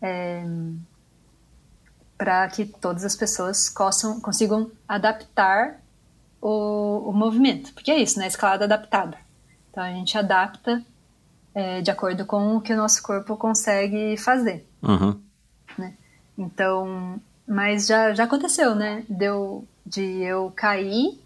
é, 0.00 0.44
para 2.16 2.48
que 2.48 2.66
todas 2.66 3.04
as 3.04 3.16
pessoas 3.16 3.70
possam, 3.70 4.20
consigam 4.20 4.70
adaptar 4.86 5.80
o, 6.40 7.08
o, 7.10 7.12
movimento. 7.12 7.72
Porque 7.74 7.90
é 7.90 7.98
isso, 7.98 8.18
né? 8.18 8.26
Escalada 8.26 8.64
adaptada. 8.64 9.16
Então 9.70 9.82
a 9.82 9.90
gente 9.90 10.16
adapta 10.16 10.84
é, 11.54 11.80
de 11.80 11.90
acordo 11.90 12.24
com 12.24 12.56
o 12.56 12.60
que 12.60 12.72
o 12.72 12.76
nosso 12.76 13.02
corpo 13.02 13.36
consegue 13.36 14.16
fazer. 14.16 14.66
Uhum. 14.82 15.20
Né? 15.76 15.94
Então, 16.36 17.20
mas 17.46 17.86
já, 17.86 18.14
já 18.14 18.24
aconteceu, 18.24 18.74
né? 18.74 19.04
Deu 19.08 19.66
de 19.84 20.22
eu 20.22 20.52
cair 20.54 21.20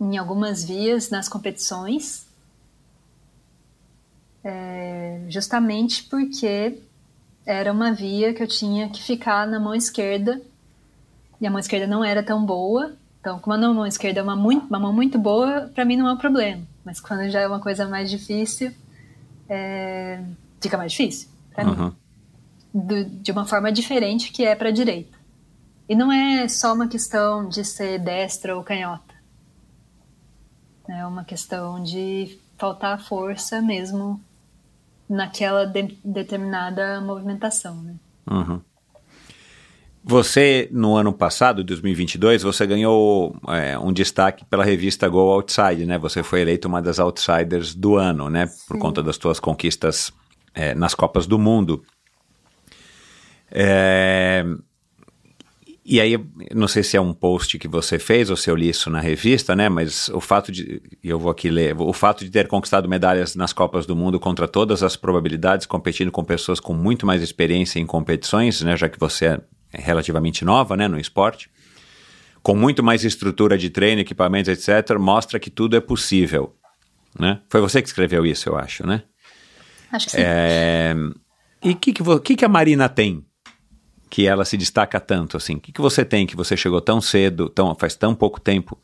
em 0.00 0.16
algumas 0.16 0.64
vias 0.64 1.10
nas 1.10 1.28
competições, 1.28 2.25
é, 4.48 5.22
justamente 5.28 6.04
porque 6.04 6.78
era 7.44 7.72
uma 7.72 7.92
via 7.92 8.32
que 8.32 8.40
eu 8.42 8.46
tinha 8.46 8.88
que 8.88 9.02
ficar 9.02 9.44
na 9.46 9.58
mão 9.58 9.74
esquerda 9.74 10.40
e 11.40 11.46
a 11.46 11.50
mão 11.50 11.58
esquerda 11.58 11.86
não 11.88 12.04
era 12.04 12.22
tão 12.22 12.44
boa. 12.46 12.94
Então, 13.20 13.40
como 13.40 13.54
a 13.54 13.58
mão 13.58 13.84
esquerda 13.84 14.20
é 14.20 14.22
uma, 14.22 14.36
muito, 14.36 14.66
uma 14.68 14.78
mão 14.78 14.92
muito 14.92 15.18
boa, 15.18 15.68
para 15.74 15.84
mim 15.84 15.96
não 15.96 16.06
é 16.06 16.12
um 16.12 16.16
problema. 16.16 16.62
Mas 16.84 17.00
quando 17.00 17.28
já 17.28 17.40
é 17.40 17.48
uma 17.48 17.58
coisa 17.58 17.88
mais 17.88 18.08
difícil, 18.08 18.72
é, 19.48 20.22
fica 20.60 20.76
mais 20.78 20.92
difícil 20.92 21.28
para 21.52 21.64
Uhum. 21.68 21.86
mim. 21.86 21.92
Do- 22.72 23.04
de 23.04 23.32
uma 23.32 23.46
forma 23.46 23.72
diferente 23.72 24.30
que 24.30 24.44
é 24.44 24.54
para 24.54 24.70
direita. 24.70 25.16
E 25.88 25.96
não 25.96 26.12
é 26.12 26.46
só 26.46 26.72
uma 26.72 26.86
questão 26.86 27.48
de 27.48 27.64
ser 27.64 27.98
destra 27.98 28.56
ou 28.56 28.62
canhota. 28.62 29.14
É 30.88 31.04
uma 31.04 31.24
questão 31.24 31.82
de 31.82 32.38
faltar 32.56 33.02
força 33.02 33.60
mesmo 33.60 34.20
naquela 35.08 35.64
de- 35.64 35.98
determinada 36.04 37.00
movimentação, 37.00 37.82
né? 37.82 37.94
Uhum. 38.30 38.60
Você, 40.08 40.68
no 40.70 40.94
ano 40.94 41.12
passado, 41.12 41.64
2022, 41.64 42.44
você 42.44 42.64
ganhou 42.64 43.36
é, 43.48 43.76
um 43.76 43.92
destaque 43.92 44.44
pela 44.44 44.64
revista 44.64 45.08
Go 45.08 45.18
Outside, 45.18 45.84
né? 45.84 45.98
Você 45.98 46.22
foi 46.22 46.42
eleita 46.42 46.68
uma 46.68 46.80
das 46.80 47.00
outsiders 47.00 47.74
do 47.74 47.96
ano, 47.96 48.30
né? 48.30 48.46
Por 48.68 48.74
Sim. 48.74 48.78
conta 48.78 49.02
das 49.02 49.16
suas 49.16 49.40
conquistas 49.40 50.12
é, 50.54 50.76
nas 50.76 50.94
Copas 50.94 51.26
do 51.26 51.40
Mundo. 51.40 51.82
É, 53.50 54.44
E 55.88 56.00
aí, 56.00 56.18
não 56.52 56.66
sei 56.66 56.82
se 56.82 56.96
é 56.96 57.00
um 57.00 57.12
post 57.12 57.58
que 57.60 57.68
você 57.68 57.96
fez 57.96 58.28
ou 58.28 58.36
se 58.36 58.50
eu 58.50 58.56
li 58.56 58.68
isso 58.68 58.90
na 58.90 58.98
revista, 58.98 59.54
né? 59.54 59.68
Mas 59.68 60.08
o 60.08 60.20
fato 60.20 60.50
de, 60.50 60.82
eu 61.04 61.16
vou 61.16 61.30
aqui 61.30 61.48
ler, 61.48 61.76
o 61.80 61.92
fato 61.92 62.24
de 62.24 62.30
ter 62.30 62.48
conquistado 62.48 62.88
medalhas 62.88 63.36
nas 63.36 63.52
Copas 63.52 63.86
do 63.86 63.94
Mundo 63.94 64.18
contra 64.18 64.48
todas 64.48 64.82
as 64.82 64.96
probabilidades, 64.96 65.64
competindo 65.64 66.10
com 66.10 66.24
pessoas 66.24 66.58
com 66.58 66.74
muito 66.74 67.06
mais 67.06 67.22
experiência 67.22 67.78
em 67.78 67.86
competições, 67.86 68.62
né? 68.62 68.76
Já 68.76 68.88
que 68.88 68.98
você 68.98 69.26
é 69.26 69.40
relativamente 69.72 70.44
nova, 70.44 70.76
né? 70.76 70.88
No 70.88 70.98
esporte, 70.98 71.48
com 72.42 72.56
muito 72.56 72.82
mais 72.82 73.04
estrutura 73.04 73.56
de 73.56 73.70
treino, 73.70 74.00
equipamentos, 74.00 74.48
etc., 74.48 74.98
mostra 74.98 75.38
que 75.38 75.50
tudo 75.50 75.76
é 75.76 75.80
possível, 75.80 76.52
né? 77.16 77.40
Foi 77.48 77.60
você 77.60 77.80
que 77.80 77.86
escreveu 77.88 78.26
isso, 78.26 78.48
eu 78.48 78.56
acho, 78.56 78.84
né? 78.84 79.04
Acho 79.92 80.06
que 80.06 80.12
sim. 80.12 80.18
É, 80.20 80.94
E 81.62 81.70
o 81.70 81.76
que, 81.76 81.92
que, 81.92 82.02
vo- 82.02 82.18
que, 82.18 82.34
que 82.34 82.44
a 82.44 82.48
Marina 82.48 82.88
tem 82.88 83.24
que 84.08 84.26
ela 84.26 84.44
se 84.44 84.56
destaca 84.56 85.00
tanto 85.00 85.36
assim? 85.36 85.56
O 85.56 85.60
que, 85.60 85.72
que 85.72 85.80
você 85.80 86.04
tem 86.04 86.26
que 86.26 86.36
você 86.36 86.56
chegou 86.56 86.80
tão 86.80 87.00
cedo, 87.00 87.48
tão, 87.48 87.74
faz 87.74 87.94
tão 87.94 88.14
pouco 88.14 88.40
tempo 88.40 88.78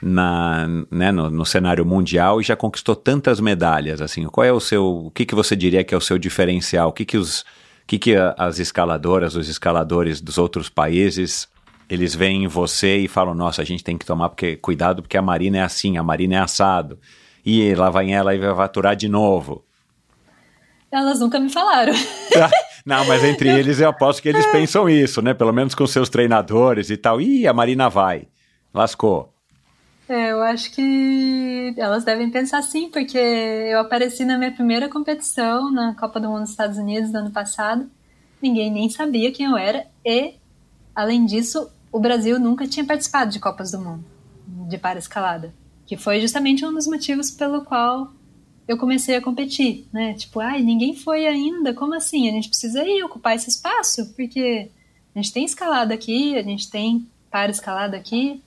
na, 0.00 0.66
né, 0.90 1.12
no, 1.12 1.30
no 1.30 1.46
cenário 1.46 1.84
mundial 1.84 2.40
e 2.40 2.44
já 2.44 2.56
conquistou 2.56 2.96
tantas 2.96 3.40
medalhas 3.40 4.00
assim? 4.00 4.24
Qual 4.26 4.44
é 4.44 4.52
o 4.52 4.60
seu, 4.60 5.06
o 5.06 5.10
que, 5.10 5.26
que 5.26 5.34
você 5.34 5.54
diria 5.54 5.84
que 5.84 5.94
é 5.94 5.98
o 5.98 6.00
seu 6.00 6.18
diferencial? 6.18 6.88
O 6.88 6.92
que 6.92 7.04
que 7.04 7.16
os, 7.16 7.44
que 7.86 7.98
que 7.98 8.16
as 8.36 8.58
escaladoras, 8.58 9.36
os 9.36 9.48
escaladores 9.48 10.20
dos 10.20 10.38
outros 10.38 10.68
países 10.68 11.48
eles 11.88 12.14
veem 12.14 12.44
em 12.44 12.48
você 12.48 12.98
e 12.98 13.08
falam, 13.08 13.34
nossa, 13.34 13.62
a 13.62 13.64
gente 13.64 13.84
tem 13.84 13.98
que 13.98 14.06
tomar 14.06 14.28
porque, 14.30 14.56
cuidado 14.56 15.02
porque 15.02 15.16
a 15.16 15.22
Marina 15.22 15.58
é 15.58 15.62
assim, 15.62 15.96
a 15.96 16.02
Marina 16.02 16.36
é 16.36 16.38
assado. 16.38 16.98
E 17.44 17.74
lá 17.74 17.90
vai 17.90 18.10
ela 18.10 18.34
e 18.34 18.38
vai 18.38 18.64
aturar 18.64 18.96
de 18.96 19.08
novo. 19.08 19.64
Elas 20.94 21.18
nunca 21.18 21.40
me 21.40 21.50
falaram. 21.50 21.92
Não, 22.86 23.04
mas 23.04 23.24
entre 23.24 23.48
eles 23.48 23.80
eu 23.80 23.88
aposto 23.88 24.22
que 24.22 24.28
eles 24.28 24.46
pensam 24.46 24.88
isso, 24.88 25.20
né? 25.20 25.34
Pelo 25.34 25.52
menos 25.52 25.74
com 25.74 25.84
seus 25.88 26.08
treinadores 26.08 26.88
e 26.88 26.96
tal. 26.96 27.20
Ih, 27.20 27.48
a 27.48 27.52
Marina 27.52 27.88
vai. 27.88 28.28
Lascou. 28.72 29.34
É, 30.08 30.30
eu 30.30 30.40
acho 30.40 30.70
que 30.70 31.74
elas 31.76 32.04
devem 32.04 32.30
pensar 32.30 32.62
sim, 32.62 32.90
porque 32.90 33.18
eu 33.18 33.80
apareci 33.80 34.24
na 34.24 34.38
minha 34.38 34.52
primeira 34.52 34.88
competição 34.88 35.72
na 35.72 35.96
Copa 35.96 36.20
do 36.20 36.28
Mundo 36.28 36.42
dos 36.42 36.50
Estados 36.50 36.78
Unidos 36.78 37.10
no 37.10 37.18
ano 37.18 37.30
passado. 37.32 37.90
Ninguém 38.40 38.70
nem 38.70 38.88
sabia 38.88 39.32
quem 39.32 39.46
eu 39.46 39.56
era 39.56 39.86
e, 40.04 40.34
além 40.94 41.26
disso, 41.26 41.68
o 41.90 41.98
Brasil 41.98 42.38
nunca 42.38 42.68
tinha 42.68 42.86
participado 42.86 43.32
de 43.32 43.40
Copas 43.40 43.72
do 43.72 43.80
Mundo 43.80 44.04
de 44.68 44.78
para-escalada, 44.78 45.52
que 45.86 45.96
foi 45.96 46.20
justamente 46.20 46.64
um 46.64 46.72
dos 46.72 46.86
motivos 46.86 47.32
pelo 47.32 47.64
qual 47.64 48.12
eu 48.66 48.78
comecei 48.78 49.16
a 49.16 49.20
competir, 49.20 49.86
né? 49.92 50.14
Tipo, 50.14 50.40
ai, 50.40 50.62
ninguém 50.62 50.96
foi 50.96 51.26
ainda, 51.26 51.74
como 51.74 51.94
assim? 51.94 52.28
A 52.28 52.32
gente 52.32 52.48
precisa 52.48 52.82
ir 52.82 53.02
ocupar 53.02 53.36
esse 53.36 53.48
espaço, 53.48 54.12
porque 54.14 54.70
a 55.14 55.18
gente 55.18 55.32
tem 55.32 55.44
escalada 55.44 55.92
aqui, 55.94 56.36
a 56.36 56.42
gente 56.42 56.70
tem 56.70 57.06
para-escalada 57.30 57.96
aqui, 57.96 58.42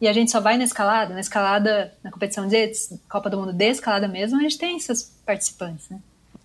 e 0.00 0.08
a 0.08 0.12
gente 0.12 0.32
só 0.32 0.40
vai 0.40 0.56
na 0.56 0.64
escalada, 0.64 1.14
na 1.14 1.20
escalada, 1.20 1.94
na 2.02 2.10
competição 2.10 2.48
de 2.48 2.72
Copa 3.08 3.30
do 3.30 3.38
Mundo 3.38 3.52
de 3.52 3.70
escalada 3.70 4.08
mesmo, 4.08 4.38
a 4.38 4.42
gente 4.42 4.58
tem 4.58 4.76
esses 4.76 5.14
participantes, 5.24 5.88
né? 5.88 6.00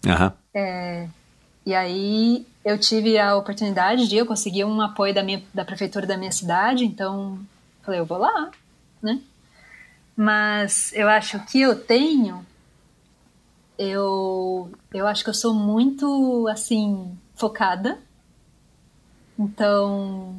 Aham. 0.06 0.34
E 1.65 1.73
aí 1.73 2.45
eu 2.64 2.77
tive 2.77 3.18
a 3.18 3.35
oportunidade 3.35 4.07
de 4.07 4.15
eu 4.15 4.26
conseguir 4.26 4.64
um 4.64 4.80
apoio 4.80 5.14
da 5.14 5.23
minha 5.23 5.44
da 5.53 5.65
prefeitura 5.65 6.06
da 6.06 6.18
minha 6.18 6.31
cidade, 6.31 6.85
então 6.85 7.39
falei, 7.81 7.99
eu 7.99 8.06
vou 8.06 8.19
lá, 8.19 8.52
né? 9.02 9.19
Mas 10.15 10.91
eu 10.94 11.10
acho 11.10 11.39
que 11.45 11.60
eu 11.60 11.77
tenho 11.77 12.45
eu 13.78 14.72
eu 14.94 15.08
acho 15.08 15.24
que 15.24 15.30
eu 15.30 15.34
sou 15.34 15.54
muito 15.54 16.48
assim 16.48 17.18
focada. 17.36 17.99
Então, 19.38 20.36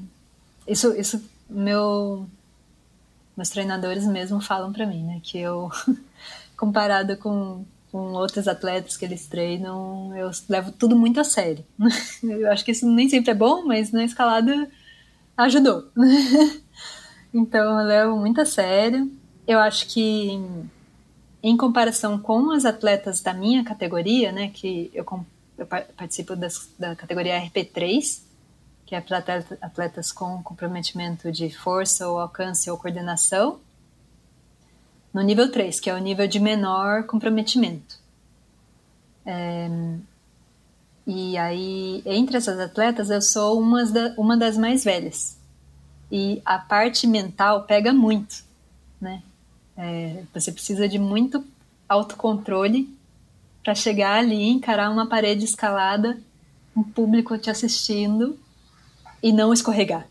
isso 0.67 0.95
isso 0.95 1.23
meu 1.49 2.27
meus 3.37 3.51
treinadores 3.51 4.05
mesmo 4.07 4.41
falam 4.41 4.73
para 4.73 4.87
mim, 4.87 5.05
né, 5.05 5.21
que 5.23 5.39
eu 5.39 5.71
comparado 6.57 7.17
com 7.17 7.65
com 7.91 8.13
outros 8.13 8.47
atletas 8.47 8.97
que 8.97 9.05
eles 9.05 9.27
treinam, 9.27 10.15
eu 10.17 10.31
levo 10.49 10.73
tudo 10.73 10.95
muito 10.97 11.19
a 11.21 11.25
sério. 11.25 11.65
Eu 12.23 12.53
acho 12.53 12.63
que 12.63 12.73
isso 12.73 12.87
nem 12.87 13.09
sempre 13.09 13.31
é 13.31 13.35
bom, 13.35 13.65
mas 13.65 13.93
na 13.93 14.05
escalada 14.05 14.69
ajudou. 15.37 15.89
Então 17.33 17.79
eu 17.79 17.87
levo 17.87 18.17
muito 18.17 18.41
a 18.41 18.47
sério. 18.47 19.11
Eu 19.47 19.59
acho 19.59 19.87
que 19.89 20.41
em, 21.43 21.57
comparação 21.57 22.19
com 22.19 22.51
as 22.51 22.65
atletas 22.65 23.21
da 23.21 23.33
minha 23.33 23.65
categoria, 23.65 24.33
né, 24.33 24.49
que 24.49 24.91
eu, 24.93 25.05
eu 25.57 25.67
par- 25.67 25.87
participo 25.97 26.35
das- 26.35 26.69
da 26.79 26.97
categoria 26.97 27.39
RP3, 27.41 28.23
que 28.87 28.95
é 28.95 29.01
para 29.01 29.19
atleta- 29.19 29.59
atletas 29.61 30.11
com 30.13 30.43
comprometimento 30.43 31.31
de 31.31 31.51
força 31.51 32.09
ou 32.09 32.19
alcance 32.19 32.71
ou 32.71 32.79
coordenação, 32.79 33.61
no 35.13 35.23
nível 35.23 35.51
3, 35.51 35.81
que 35.81 35.89
é 35.91 35.95
o 35.95 35.99
nível 35.99 36.27
de 36.27 36.39
menor 36.41 37.05
comprometimento. 37.05 37.99
É, 39.25 39.69
e 41.07 41.37
aí, 41.39 42.03
entre 42.05 42.37
essas 42.37 42.59
atletas, 42.61 43.11
eu 43.11 43.23
sou 43.23 43.59
uma, 43.61 43.85
da, 43.87 44.15
uma 44.19 44.37
das 44.37 44.57
mais 44.59 44.85
velhas. 44.85 45.39
E 46.11 46.41
a 46.45 46.59
parte 46.59 47.07
mental 47.07 47.65
pega 47.65 47.93
muito, 47.93 48.45
né? 49.01 49.23
É, 49.79 50.25
você 50.35 50.51
precisa 50.51 50.89
de 50.89 50.99
muito 50.99 51.45
autocontrole 51.89 52.93
para 53.63 53.77
chegar 53.77 54.19
ali 54.19 54.35
e 54.35 54.49
encarar 54.51 54.91
uma 54.91 55.07
parede 55.07 55.45
escalada, 55.45 56.19
um 56.77 56.83
público 56.83 57.39
te 57.39 57.49
assistindo 57.49 58.37
e 59.23 59.33
não 59.33 59.53
escorregar. 59.53 60.07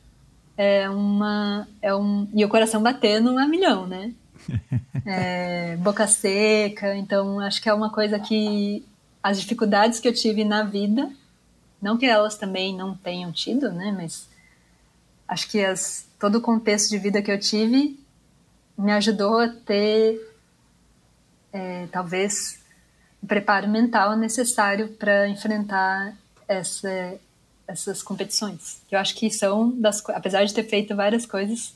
é 0.55 0.89
uma. 0.89 1.67
É 1.81 1.93
um, 1.93 2.27
e 2.33 2.43
o 2.45 2.49
coração 2.49 2.81
batendo 2.81 3.37
a 3.37 3.45
milhão, 3.45 3.85
né? 3.85 4.13
É, 5.09 5.77
boca 5.77 6.05
seca, 6.05 6.93
então 6.97 7.39
acho 7.39 7.61
que 7.61 7.69
é 7.69 7.73
uma 7.73 7.89
coisa 7.89 8.19
que 8.19 8.83
as 9.23 9.39
dificuldades 9.39 10.01
que 10.01 10.07
eu 10.07 10.13
tive 10.13 10.43
na 10.43 10.63
vida, 10.63 11.09
não 11.81 11.97
que 11.97 12.05
elas 12.05 12.35
também 12.35 12.75
não 12.75 12.93
tenham 12.93 13.31
tido, 13.31 13.71
né? 13.71 13.93
Mas 13.95 14.27
acho 15.25 15.49
que 15.49 15.63
as, 15.63 16.05
todo 16.19 16.39
o 16.39 16.41
contexto 16.41 16.89
de 16.89 16.97
vida 16.97 17.21
que 17.21 17.31
eu 17.31 17.39
tive 17.39 17.97
me 18.77 18.91
ajudou 18.91 19.39
a 19.39 19.47
ter 19.47 20.19
é, 21.51 21.87
talvez 21.91 22.61
o 23.21 23.27
preparo 23.27 23.67
mental 23.67 24.15
necessário 24.15 24.89
para 24.89 25.27
enfrentar 25.27 26.15
essa, 26.47 27.19
essas 27.67 28.03
competições. 28.03 28.81
Eu 28.91 28.99
acho 28.99 29.15
que 29.15 29.31
são 29.31 29.71
das, 29.79 30.03
apesar 30.09 30.45
de 30.45 30.53
ter 30.53 30.63
feito 30.63 30.95
várias 30.95 31.25
coisas, 31.25 31.73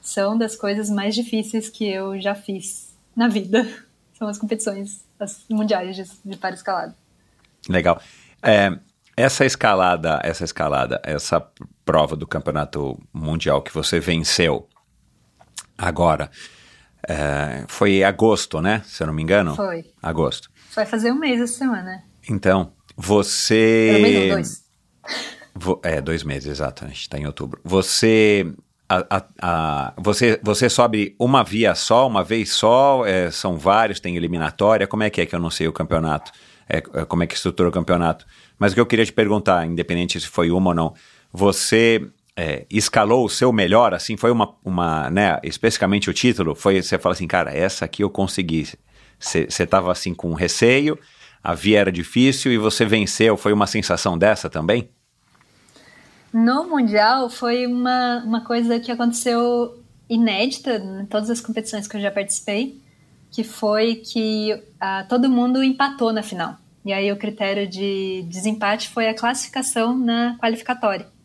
são 0.00 0.38
das 0.38 0.56
coisas 0.56 0.88
mais 0.88 1.14
difíceis 1.14 1.68
que 1.68 1.86
eu 1.86 2.20
já 2.20 2.34
fiz 2.34 2.94
na 3.14 3.28
vida. 3.28 3.66
São 4.18 4.26
as 4.26 4.36
competições 4.36 5.04
as 5.18 5.44
mundiais 5.48 5.96
de, 5.96 6.04
de 6.24 6.36
para-escalada. 6.36 6.94
Legal. 7.68 8.00
É, 8.42 8.76
essa 9.16 9.44
escalada, 9.44 10.20
essa 10.22 10.44
escalada, 10.44 11.00
essa 11.04 11.44
prova 11.84 12.14
do 12.14 12.26
campeonato 12.26 13.00
mundial 13.12 13.62
que 13.62 13.72
você 13.72 13.98
venceu 13.98 14.68
agora, 15.78 16.30
é, 17.08 17.64
foi 17.68 18.02
agosto, 18.02 18.60
né? 18.60 18.82
Se 18.84 19.02
eu 19.02 19.06
não 19.06 19.14
me 19.14 19.22
engano. 19.22 19.54
Foi. 19.54 19.86
Agosto. 20.02 20.50
Vai 20.74 20.84
fazer 20.84 21.12
um 21.12 21.18
mês 21.18 21.40
essa 21.40 21.54
semana. 21.54 22.02
Então, 22.28 22.72
você. 22.96 23.98
Mês, 24.02 24.28
não, 24.28 24.34
dois. 24.34 24.64
Vo... 25.54 25.80
É, 25.82 26.00
dois 26.00 26.22
meses, 26.24 26.50
exato. 26.50 26.84
A 26.84 26.88
gente 26.88 27.00
está 27.00 27.18
em 27.18 27.26
outubro. 27.26 27.60
Você. 27.64 28.52
A, 28.90 29.16
a, 29.16 29.24
a, 29.42 29.94
você, 29.98 30.40
você 30.42 30.68
sobe 30.70 31.14
uma 31.18 31.44
via 31.44 31.74
só, 31.74 32.06
uma 32.06 32.24
vez 32.24 32.50
só? 32.50 33.04
É, 33.06 33.30
são 33.30 33.58
vários, 33.58 34.00
tem 34.00 34.16
eliminatória? 34.16 34.86
Como 34.86 35.02
é 35.02 35.10
que 35.10 35.20
é 35.20 35.26
que 35.26 35.34
eu 35.34 35.38
não 35.38 35.50
sei 35.50 35.68
o 35.68 35.72
campeonato? 35.72 36.32
É, 36.68 36.78
é, 36.78 37.04
como 37.04 37.22
é 37.22 37.26
que 37.26 37.34
estrutura 37.34 37.68
o 37.68 37.72
campeonato? 37.72 38.26
Mas 38.58 38.72
o 38.72 38.74
que 38.74 38.80
eu 38.80 38.86
queria 38.86 39.04
te 39.04 39.12
perguntar, 39.12 39.66
independente 39.66 40.18
se 40.18 40.26
foi 40.26 40.50
uma 40.50 40.70
ou 40.70 40.74
não, 40.74 40.94
você 41.32 42.08
é, 42.38 42.64
escalou 42.70 43.24
o 43.24 43.28
seu 43.28 43.52
melhor, 43.52 43.92
assim, 43.92 44.16
foi 44.16 44.30
uma, 44.30 44.54
uma, 44.64 45.10
né, 45.10 45.40
especificamente 45.42 46.08
o 46.08 46.14
título, 46.14 46.54
foi, 46.54 46.80
você 46.80 46.96
fala 46.96 47.12
assim, 47.12 47.26
cara, 47.26 47.52
essa 47.52 47.84
aqui 47.84 48.04
eu 48.04 48.08
consegui. 48.08 48.68
Você 49.18 49.48
estava 49.48 49.90
assim 49.90 50.14
com 50.14 50.32
receio, 50.34 50.96
a 51.42 51.52
via 51.52 51.80
era 51.80 51.90
difícil 51.90 52.52
e 52.52 52.56
você 52.56 52.84
venceu, 52.84 53.36
foi 53.36 53.52
uma 53.52 53.66
sensação 53.66 54.16
dessa 54.16 54.48
também? 54.48 54.88
No 56.32 56.62
Mundial 56.68 57.28
foi 57.28 57.66
uma, 57.66 58.22
uma 58.24 58.44
coisa 58.44 58.78
que 58.78 58.92
aconteceu 58.92 59.82
inédita 60.08 60.76
em 60.76 61.06
todas 61.06 61.30
as 61.30 61.40
competições 61.40 61.88
que 61.88 61.96
eu 61.96 62.00
já 62.00 62.12
participei, 62.12 62.80
que 63.32 63.42
foi 63.42 63.96
que 63.96 64.52
uh, 64.54 65.08
todo 65.08 65.28
mundo 65.28 65.64
empatou 65.64 66.12
na 66.12 66.22
final. 66.22 66.54
E 66.84 66.92
aí 66.92 67.10
o 67.10 67.16
critério 67.16 67.66
de 67.66 68.24
desempate 68.28 68.88
foi 68.90 69.08
a 69.08 69.14
classificação 69.14 69.98
na 69.98 70.38
qualificatória. 70.38 71.17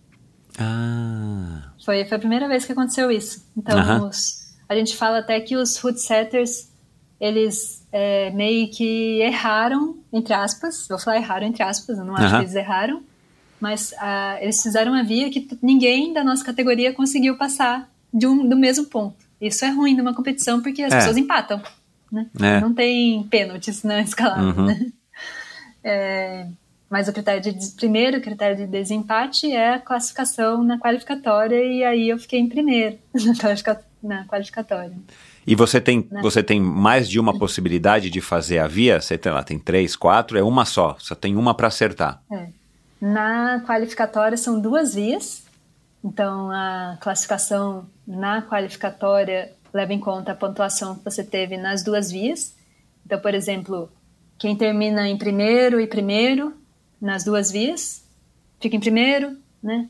Ah. 0.60 1.72
Foi, 1.84 2.06
foi 2.06 2.18
a 2.18 2.20
primeira 2.20 2.48
vez 2.48 2.66
que 2.66 2.72
aconteceu 2.72 3.12
isso. 3.12 3.46
Então, 3.58 3.78
uh 3.78 3.84
-huh. 3.84 4.10
os, 4.10 4.54
a 4.68 4.76
gente 4.76 4.96
fala 4.96 5.20
até 5.20 5.40
que 5.40 5.56
os 5.56 5.78
foot 5.78 6.00
setters, 6.00 6.70
eles 7.20 7.86
é, 7.92 8.32
meio 8.32 8.70
que 8.70 9.20
erraram, 9.22 9.98
entre 10.12 10.34
aspas, 10.34 10.88
vou 10.88 11.00
falar 11.00 11.18
erraram 11.18 11.48
entre 11.48 11.64
aspas, 11.64 11.98
eu 11.98 12.06
não 12.06 12.16
acho 12.16 12.26
uh 12.26 12.30
-huh. 12.30 12.38
que 12.38 12.44
eles 12.44 12.56
erraram, 12.56 13.04
mas 13.60 13.94
uh, 13.94 14.42
eles 14.42 14.62
fizeram 14.62 14.92
uma 14.92 15.04
via 15.04 15.30
que 15.30 15.48
ninguém 15.62 16.12
da 16.14 16.24
nossa 16.24 16.44
categoria 16.44 16.94
conseguiu 16.94 17.38
passar 17.38 17.90
de 18.14 18.28
um, 18.28 18.48
do 18.48 18.58
mesmo 18.58 18.86
ponto. 18.86 19.16
Isso 19.40 19.64
é 19.64 19.70
ruim 19.70 19.96
numa 19.96 20.14
competição 20.14 20.62
porque 20.62 20.84
as 20.84 20.94
é. 20.94 20.98
pessoas 20.98 21.18
empatam, 21.18 21.62
né? 22.12 22.28
É. 22.42 22.60
Não 22.60 22.74
tem 22.74 23.24
pênaltis 23.24 23.84
na 23.84 24.02
escalada, 24.02 24.42
uhum. 24.42 24.66
né? 24.66 24.86
É, 25.86 26.48
mas 26.94 27.08
o 27.08 27.12
critério 27.12 27.42
de 27.42 27.72
primeiro 27.72 28.22
critério 28.22 28.56
de 28.56 28.68
desempate 28.68 29.52
é 29.52 29.74
a 29.74 29.80
classificação 29.80 30.64
na 30.64 30.78
qualificatória 30.78 31.56
e 31.56 31.84
aí 31.84 32.10
eu 32.10 32.20
fiquei 32.20 32.40
em 32.40 32.48
primeiro 32.48 33.00
na, 34.04 34.26
qualificatória. 34.26 34.94
E 35.48 35.56
você 35.56 35.82
tem, 35.82 36.08
né? 36.12 36.22
você 36.22 36.44
tem 36.44 36.62
mais 36.62 37.10
de 37.10 37.20
uma 37.20 37.36
possibilidade 37.36 38.12
de 38.12 38.22
fazer 38.22 38.60
a 38.60 38.68
via? 38.68 39.02
Você 39.02 39.18
tem 39.18 39.32
lá, 39.32 39.42
tem 39.42 39.58
três, 39.58 39.96
quatro, 39.96 40.38
é 40.38 40.44
uma 40.44 40.66
só, 40.66 40.96
só 41.00 41.16
tem 41.16 41.36
uma 41.36 41.56
para 41.56 41.68
acertar. 41.68 42.22
É. 42.32 42.50
Na 43.02 43.64
qualificatória 43.66 44.38
são 44.38 44.62
duas 44.62 44.94
vias, 44.94 45.46
então 46.04 46.52
a 46.52 47.00
classificação 47.02 47.88
na 48.06 48.44
qualificatória 48.44 49.52
leva 49.74 49.94
em 49.94 50.00
conta 50.00 50.34
a 50.34 50.36
pontuação 50.36 50.94
que 50.94 51.04
você 51.04 51.24
teve 51.24 51.58
nas 51.58 51.84
duas 51.84 52.12
vias. 52.12 52.56
Então, 53.04 53.20
por 53.20 53.34
exemplo, 53.34 53.92
quem 54.38 54.56
termina 54.56 55.10
em 55.10 55.18
primeiro 55.18 55.82
e 55.82 55.88
primeiro 55.88 56.62
nas 57.04 57.26
duas 57.26 57.52
vias 57.52 58.02
fica 58.62 58.78
em 58.78 58.80
primeiro, 58.80 59.38
né? 59.62 59.90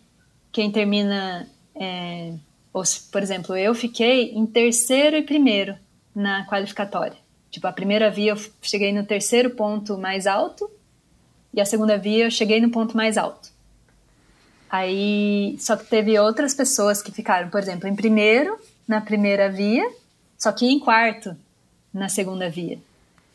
Quem 0.51 0.71
termina, 0.71 1.47
é, 1.75 2.33
ou, 2.73 2.83
por 3.11 3.21
exemplo, 3.21 3.55
eu 3.55 3.75
fiquei 3.75 4.31
em 4.31 4.47
terceiro 4.47 5.15
e 5.15 5.21
primeiro 5.21 5.75
na 6.15 6.45
qualificatória. 6.47 7.17
Tipo, 7.51 7.67
a 7.67 7.71
primeira 7.71 8.09
via 8.09 8.31
eu 8.31 8.37
cheguei 8.63 8.91
no 8.91 9.05
terceiro 9.05 9.51
ponto 9.51 9.95
mais 9.95 10.25
alto 10.25 10.69
e 11.53 11.61
a 11.61 11.65
segunda 11.65 11.97
via 11.99 12.25
eu 12.25 12.31
cheguei 12.31 12.59
no 12.59 12.71
ponto 12.71 12.97
mais 12.97 13.15
alto. 13.15 13.49
Aí, 14.67 15.55
só 15.59 15.77
que 15.77 15.85
teve 15.85 16.17
outras 16.17 16.55
pessoas 16.55 16.99
que 16.99 17.11
ficaram, 17.11 17.49
por 17.49 17.59
exemplo, 17.59 17.87
em 17.87 17.95
primeiro 17.95 18.57
na 18.87 18.99
primeira 18.99 19.51
via, 19.51 19.87
só 20.35 20.51
que 20.51 20.65
em 20.65 20.79
quarto 20.79 21.37
na 21.93 22.09
segunda 22.09 22.49
via. 22.49 22.79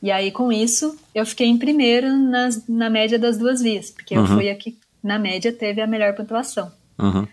E 0.02 0.10
aí, 0.10 0.30
com 0.30 0.52
isso, 0.52 0.96
eu 1.14 1.26
fiquei 1.26 1.46
em 1.48 1.58
primeiro 1.58 2.16
nas, 2.16 2.66
na 2.68 2.88
média 2.88 3.18
das 3.18 3.36
duas 3.36 3.60
vias, 3.60 3.90
porque 3.90 4.16
uhum. 4.16 4.22
eu 4.22 4.26
fui 4.28 4.50
a 4.50 4.54
que, 4.54 4.78
na 5.02 5.18
média, 5.18 5.52
teve 5.52 5.80
a 5.80 5.86
melhor 5.86 6.14
pontuação. 6.14 6.72
Uhum. 6.98 7.26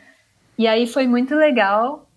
E 0.58 0.68
aí 0.68 0.88
foi 0.88 1.06
muito 1.06 1.36
legal, 1.36 2.10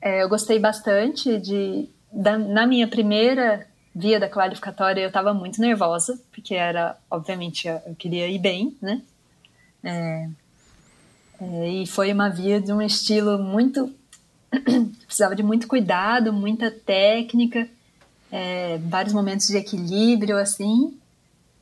é, 0.00 0.22
eu 0.22 0.28
gostei 0.28 0.58
bastante 0.58 1.38
de... 1.38 1.88
Da, 2.12 2.36
na 2.36 2.66
minha 2.66 2.86
primeira 2.86 3.66
via 3.94 4.18
da 4.18 4.28
qualificatória 4.28 5.02
eu 5.02 5.08
estava 5.08 5.34
muito 5.34 5.60
nervosa, 5.60 6.18
porque 6.32 6.54
era, 6.54 6.96
obviamente, 7.10 7.68
eu 7.68 7.94
queria 7.98 8.28
ir 8.28 8.38
bem, 8.38 8.76
né? 8.80 9.02
É, 9.84 10.28
é, 11.40 11.68
e 11.68 11.86
foi 11.86 12.12
uma 12.12 12.28
via 12.28 12.60
de 12.60 12.72
um 12.72 12.80
estilo 12.80 13.38
muito. 13.38 13.92
precisava 15.06 15.34
de 15.34 15.42
muito 15.42 15.66
cuidado, 15.66 16.32
muita 16.32 16.70
técnica, 16.70 17.68
é, 18.32 18.78
vários 18.78 19.14
momentos 19.14 19.46
de 19.46 19.56
equilíbrio, 19.56 20.36
assim. 20.36 20.98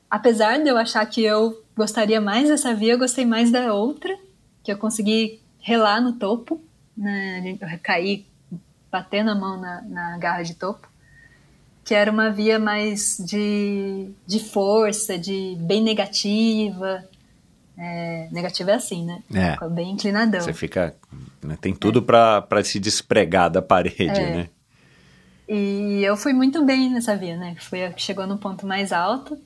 Apesar 0.08 0.58
de 0.58 0.68
eu 0.68 0.78
achar 0.78 1.04
que 1.04 1.22
eu 1.22 1.62
gostaria 1.76 2.20
mais 2.20 2.48
dessa 2.48 2.74
via, 2.74 2.94
eu 2.94 2.98
gostei 2.98 3.26
mais 3.26 3.50
da 3.50 3.74
outra, 3.74 4.16
que 4.62 4.72
eu 4.72 4.78
consegui 4.78 5.40
relar 5.58 6.00
no 6.00 6.14
topo, 6.14 6.58
né? 6.96 7.58
eu 7.60 7.78
caí 7.82 8.24
batendo 8.90 9.30
a 9.30 9.34
mão 9.34 9.60
na, 9.60 9.82
na 9.82 10.18
garra 10.18 10.42
de 10.42 10.54
topo 10.54 10.90
que 11.90 11.94
era 11.94 12.08
uma 12.08 12.30
via 12.30 12.56
mais 12.56 13.16
de, 13.18 14.10
de 14.24 14.38
força, 14.38 15.18
de 15.18 15.56
bem 15.58 15.82
negativa. 15.82 17.04
É, 17.76 18.28
negativa 18.30 18.70
é 18.70 18.74
assim, 18.74 19.04
né? 19.04 19.22
É. 19.34 19.52
Fica 19.52 19.68
bem 19.68 19.90
inclinadão. 19.90 20.40
Você 20.40 20.52
fica. 20.52 20.94
Né, 21.42 21.58
tem 21.60 21.74
tudo 21.74 21.98
é. 21.98 22.02
para 22.02 22.62
se 22.62 22.78
despregar 22.78 23.50
da 23.50 23.60
parede, 23.60 24.04
é. 24.04 24.36
né? 24.36 24.48
E 25.52 26.02
eu 26.04 26.16
fui 26.16 26.32
muito 26.32 26.64
bem 26.64 26.90
nessa 26.90 27.16
via, 27.16 27.36
né? 27.36 27.56
Foi 27.58 27.84
a 27.84 27.92
que 27.92 28.00
chegou 28.00 28.26
no 28.26 28.38
ponto 28.38 28.64
mais 28.66 28.92
alto. 28.92 29.36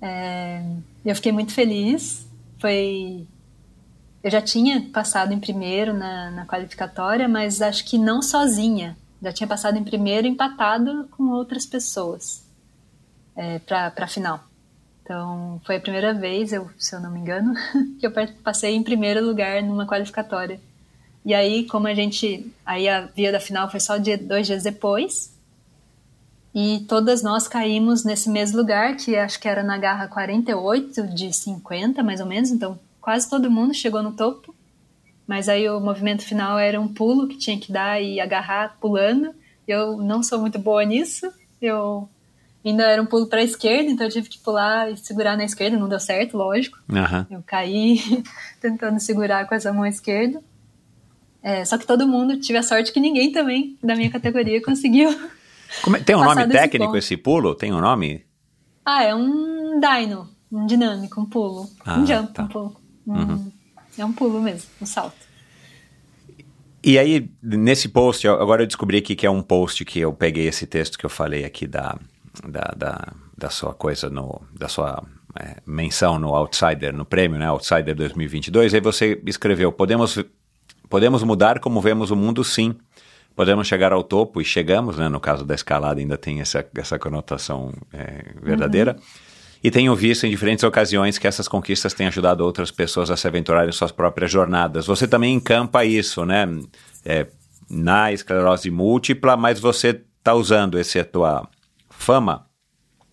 É, 0.00 0.62
eu 1.04 1.14
fiquei 1.16 1.32
muito 1.32 1.52
feliz. 1.52 2.26
Foi. 2.60 3.26
Eu 4.22 4.30
já 4.30 4.40
tinha 4.40 4.80
passado 4.92 5.32
em 5.32 5.40
primeiro 5.40 5.92
na, 5.92 6.30
na 6.30 6.46
qualificatória, 6.46 7.28
mas 7.28 7.60
acho 7.60 7.84
que 7.84 7.98
não 7.98 8.22
sozinha 8.22 8.96
já 9.24 9.32
tinha 9.32 9.46
passado 9.46 9.78
em 9.78 9.84
primeiro 9.84 10.26
empatado 10.26 11.08
com 11.10 11.30
outras 11.30 11.64
pessoas 11.64 12.46
é, 13.34 13.58
para 13.58 13.92
a 13.96 14.06
final. 14.06 14.44
Então, 15.02 15.60
foi 15.64 15.76
a 15.76 15.80
primeira 15.80 16.12
vez, 16.12 16.52
eu, 16.52 16.70
se 16.78 16.94
eu 16.94 17.00
não 17.00 17.10
me 17.10 17.20
engano, 17.20 17.54
que 17.98 18.06
eu 18.06 18.12
passei 18.42 18.74
em 18.74 18.82
primeiro 18.82 19.24
lugar 19.24 19.62
numa 19.62 19.86
qualificatória. 19.86 20.60
E 21.24 21.32
aí, 21.32 21.66
como 21.66 21.86
a 21.86 21.94
gente. 21.94 22.52
Aí 22.66 22.88
a 22.88 23.02
via 23.06 23.32
da 23.32 23.40
final 23.40 23.70
foi 23.70 23.80
só 23.80 23.96
dia, 23.96 24.18
dois 24.18 24.46
dias 24.46 24.62
depois. 24.62 25.34
E 26.54 26.84
todas 26.86 27.22
nós 27.22 27.48
caímos 27.48 28.04
nesse 28.04 28.30
mesmo 28.30 28.58
lugar, 28.58 28.96
que 28.96 29.16
acho 29.16 29.40
que 29.40 29.48
era 29.48 29.62
na 29.62 29.76
garra 29.76 30.06
48 30.06 31.08
de 31.08 31.32
50, 31.32 32.02
mais 32.02 32.20
ou 32.20 32.26
menos. 32.26 32.50
Então, 32.50 32.78
quase 33.00 33.28
todo 33.28 33.50
mundo 33.50 33.74
chegou 33.74 34.02
no 34.02 34.12
topo. 34.12 34.54
Mas 35.26 35.48
aí 35.48 35.68
o 35.68 35.80
movimento 35.80 36.22
final 36.22 36.58
era 36.58 36.80
um 36.80 36.86
pulo 36.86 37.26
que 37.26 37.38
tinha 37.38 37.58
que 37.58 37.72
dar 37.72 38.00
e 38.00 38.20
agarrar 38.20 38.76
pulando. 38.78 39.34
Eu 39.66 39.96
não 39.96 40.22
sou 40.22 40.38
muito 40.38 40.58
boa 40.58 40.84
nisso. 40.84 41.32
Eu 41.60 42.08
ainda 42.64 42.84
era 42.84 43.02
um 43.02 43.06
pulo 43.06 43.26
para 43.26 43.40
a 43.40 43.44
esquerda, 43.44 43.90
então 43.90 44.06
eu 44.06 44.12
tive 44.12 44.28
que 44.28 44.38
pular 44.38 44.92
e 44.92 44.96
segurar 44.96 45.36
na 45.36 45.44
esquerda. 45.44 45.78
Não 45.78 45.88
deu 45.88 45.98
certo, 45.98 46.36
lógico. 46.36 46.78
Uhum. 46.88 47.26
Eu 47.30 47.42
caí 47.44 47.98
tentando 48.60 49.00
segurar 49.00 49.48
com 49.48 49.54
essa 49.54 49.72
mão 49.72 49.86
esquerda. 49.86 50.40
É, 51.46 51.62
só 51.62 51.76
que 51.76 51.86
todo 51.86 52.08
mundo, 52.08 52.40
tive 52.40 52.56
a 52.58 52.62
sorte 52.62 52.90
que 52.90 52.98
ninguém 52.98 53.30
também 53.30 53.78
da 53.82 53.94
minha 53.94 54.10
categoria 54.10 54.62
conseguiu. 54.62 55.10
É- 55.10 55.98
tem 56.00 56.16
um 56.16 56.24
nome 56.24 56.48
técnico 56.48 56.86
ponto. 56.86 56.96
esse 56.96 57.18
pulo? 57.18 57.54
Tem 57.54 57.70
um 57.70 57.80
nome? 57.82 58.24
Ah, 58.82 59.04
é 59.04 59.14
um 59.14 59.78
dyno, 59.78 60.28
um 60.50 60.64
dinâmico, 60.64 61.20
um 61.20 61.26
pulo. 61.26 61.68
Ah, 61.84 61.98
um 61.98 62.06
jump, 62.06 62.32
tá. 62.32 62.44
um 62.44 62.48
pulo. 62.48 62.76
Um- 63.06 63.52
É 63.98 64.04
um 64.04 64.12
pulo 64.12 64.40
mesmo, 64.40 64.68
um 64.80 64.86
salto. 64.86 65.14
E 66.82 66.98
aí, 66.98 67.30
nesse 67.42 67.88
post, 67.88 68.26
agora 68.26 68.62
eu 68.62 68.66
descobri 68.66 68.98
aqui 68.98 69.14
que 69.14 69.26
é 69.26 69.30
um 69.30 69.42
post 69.42 69.84
que 69.84 70.00
eu 70.00 70.12
peguei 70.12 70.46
esse 70.48 70.66
texto 70.66 70.98
que 70.98 71.06
eu 71.06 71.10
falei 71.10 71.44
aqui 71.44 71.66
da, 71.66 71.96
da, 72.46 72.74
da, 72.76 73.12
da 73.36 73.50
sua 73.50 73.72
coisa, 73.72 74.10
no, 74.10 74.42
da 74.52 74.68
sua 74.68 75.02
é, 75.38 75.56
menção 75.66 76.18
no 76.18 76.34
Outsider, 76.34 76.94
no 76.94 77.04
prêmio, 77.04 77.38
né, 77.38 77.46
Outsider 77.48 77.94
2022. 77.94 78.74
Aí 78.74 78.80
você 78.80 79.20
escreveu, 79.26 79.72
podemos, 79.72 80.18
podemos 80.94 81.24
mudar 81.24 81.58
como 81.58 81.80
vemos 81.80 82.12
o 82.12 82.16
mundo, 82.16 82.44
sim. 82.44 82.72
Podemos 83.34 83.66
chegar 83.66 83.92
ao 83.92 84.04
topo, 84.04 84.40
e 84.40 84.44
chegamos, 84.44 84.96
né, 84.96 85.08
no 85.08 85.18
caso 85.18 85.44
da 85.44 85.52
escalada 85.52 85.98
ainda 85.98 86.16
tem 86.16 86.40
essa, 86.40 86.64
essa 86.76 87.00
conotação 87.00 87.72
é, 87.92 88.32
verdadeira. 88.40 88.94
E 89.60 89.72
tenho 89.72 89.92
visto 89.96 90.24
em 90.24 90.30
diferentes 90.30 90.62
ocasiões 90.62 91.18
que 91.18 91.26
essas 91.26 91.48
conquistas 91.48 91.94
têm 91.94 92.06
ajudado 92.06 92.44
outras 92.44 92.70
pessoas 92.70 93.10
a 93.10 93.16
se 93.16 93.26
aventurarem 93.26 93.70
em 93.70 93.72
suas 93.72 93.90
próprias 93.90 94.30
jornadas. 94.30 94.86
Você 94.86 95.08
também 95.08 95.34
encampa 95.34 95.84
isso, 95.84 96.24
né? 96.24 96.46
É, 97.04 97.26
na 97.68 98.12
esclerose 98.12 98.70
múltipla, 98.70 99.36
mas 99.36 99.58
você 99.58 100.00
está 100.18 100.32
usando 100.32 100.78
essa 100.78 101.02
tua 101.02 101.48
fama, 101.90 102.46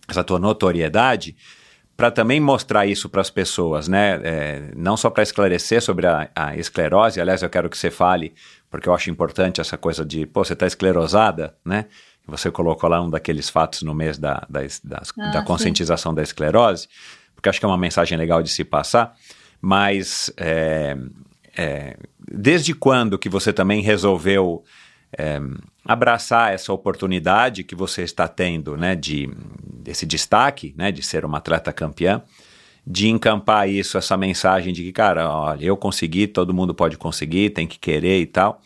essa 0.06 0.22
tua 0.22 0.38
notoriedade, 0.38 1.34
para 2.02 2.10
também 2.10 2.40
mostrar 2.40 2.84
isso 2.84 3.08
para 3.08 3.20
as 3.20 3.30
pessoas, 3.30 3.86
né? 3.86 4.20
É, 4.24 4.72
não 4.74 4.96
só 4.96 5.08
para 5.08 5.22
esclarecer 5.22 5.80
sobre 5.80 6.04
a, 6.08 6.28
a 6.34 6.56
esclerose, 6.56 7.20
aliás, 7.20 7.42
eu 7.44 7.48
quero 7.48 7.70
que 7.70 7.78
você 7.78 7.92
fale, 7.92 8.34
porque 8.68 8.88
eu 8.88 8.92
acho 8.92 9.08
importante 9.08 9.60
essa 9.60 9.78
coisa 9.78 10.04
de, 10.04 10.26
pô, 10.26 10.44
você 10.44 10.54
está 10.54 10.66
esclerosada, 10.66 11.54
né? 11.64 11.84
Você 12.26 12.50
colocou 12.50 12.90
lá 12.90 13.00
um 13.00 13.08
daqueles 13.08 13.48
fatos 13.48 13.82
no 13.82 13.94
mês 13.94 14.18
da, 14.18 14.44
da, 14.50 14.62
das- 14.82 15.12
Ah, 15.16 15.30
da 15.30 15.38
sim. 15.38 15.44
conscientização 15.44 16.12
da 16.12 16.24
esclerose, 16.24 16.88
porque 17.36 17.48
acho 17.48 17.60
que 17.60 17.64
é 17.66 17.68
uma 17.68 17.78
mensagem 17.78 18.18
legal 18.18 18.42
de 18.42 18.50
se 18.50 18.64
passar, 18.64 19.14
mas 19.60 20.28
é, 20.36 20.96
é, 21.56 21.96
desde 22.18 22.74
quando 22.74 23.16
que 23.16 23.28
você 23.28 23.52
também 23.52 23.80
resolveu 23.80 24.64
é, 25.16 25.38
abraçar 25.84 26.52
essa 26.52 26.72
oportunidade 26.72 27.64
que 27.64 27.74
você 27.74 28.02
está 28.02 28.28
tendo, 28.28 28.76
né, 28.76 28.94
de 28.94 29.28
desse 29.64 30.06
destaque, 30.06 30.72
né, 30.76 30.92
de 30.92 31.02
ser 31.02 31.24
uma 31.24 31.38
atleta 31.38 31.72
campeã, 31.72 32.22
de 32.86 33.08
encampar 33.08 33.68
isso, 33.68 33.98
essa 33.98 34.16
mensagem 34.16 34.72
de 34.72 34.82
que, 34.82 34.92
cara, 34.92 35.28
olha, 35.28 35.64
eu 35.64 35.76
consegui, 35.76 36.28
todo 36.28 36.54
mundo 36.54 36.72
pode 36.72 36.96
conseguir, 36.96 37.50
tem 37.50 37.66
que 37.66 37.78
querer 37.78 38.20
e 38.20 38.26
tal. 38.26 38.60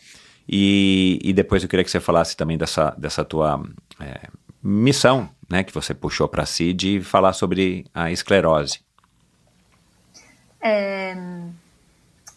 E, 0.47 1.19
e 1.23 1.33
depois 1.33 1.63
eu 1.63 1.69
queria 1.69 1.83
que 1.83 1.91
você 1.91 1.99
falasse 1.99 2.37
também 2.37 2.57
dessa, 2.57 2.91
dessa 2.97 3.25
tua 3.25 3.63
é, 3.99 4.27
missão, 4.61 5.29
né, 5.49 5.63
que 5.63 5.73
você 5.73 5.93
puxou 5.93 6.27
para 6.27 6.45
si 6.45 6.71
de 6.71 7.01
falar 7.01 7.33
sobre 7.33 7.85
a 7.93 8.11
esclerose. 8.11 8.79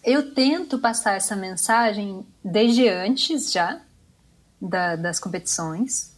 Eu 0.03 0.35
tento 0.35 0.79
passar 0.79 1.15
essa 1.15 1.37
mensagem 1.37 2.25
desde 2.43 2.89
antes 2.89 3.53
já 3.53 3.81
da- 4.61 4.97
das 4.97 5.19
competições, 5.19 6.11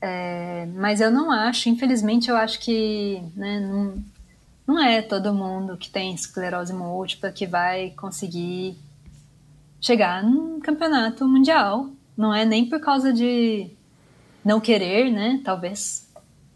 É, 0.00 0.66
mas 0.74 1.00
eu 1.00 1.10
não 1.10 1.32
acho, 1.32 1.70
infelizmente, 1.70 2.28
eu 2.30 2.36
acho 2.36 2.60
que 2.60 3.20
né, 3.34 3.58
não, 3.60 3.94
não 4.66 4.78
é 4.78 5.00
todo 5.00 5.32
mundo 5.32 5.76
que 5.76 5.88
tem 5.88 6.14
esclerose 6.14 6.72
múltipla 6.72 7.32
que 7.32 7.46
vai 7.46 7.90
conseguir 7.96 8.76
chegar 9.80 10.22
num 10.22 10.60
campeonato 10.60 11.26
mundial. 11.26 11.88
Não 12.16 12.32
é 12.34 12.44
nem 12.44 12.66
por 12.68 12.78
causa 12.78 13.10
de 13.12 13.68
não 14.44 14.60
querer, 14.60 15.10
né? 15.10 15.40
Talvez 15.42 16.06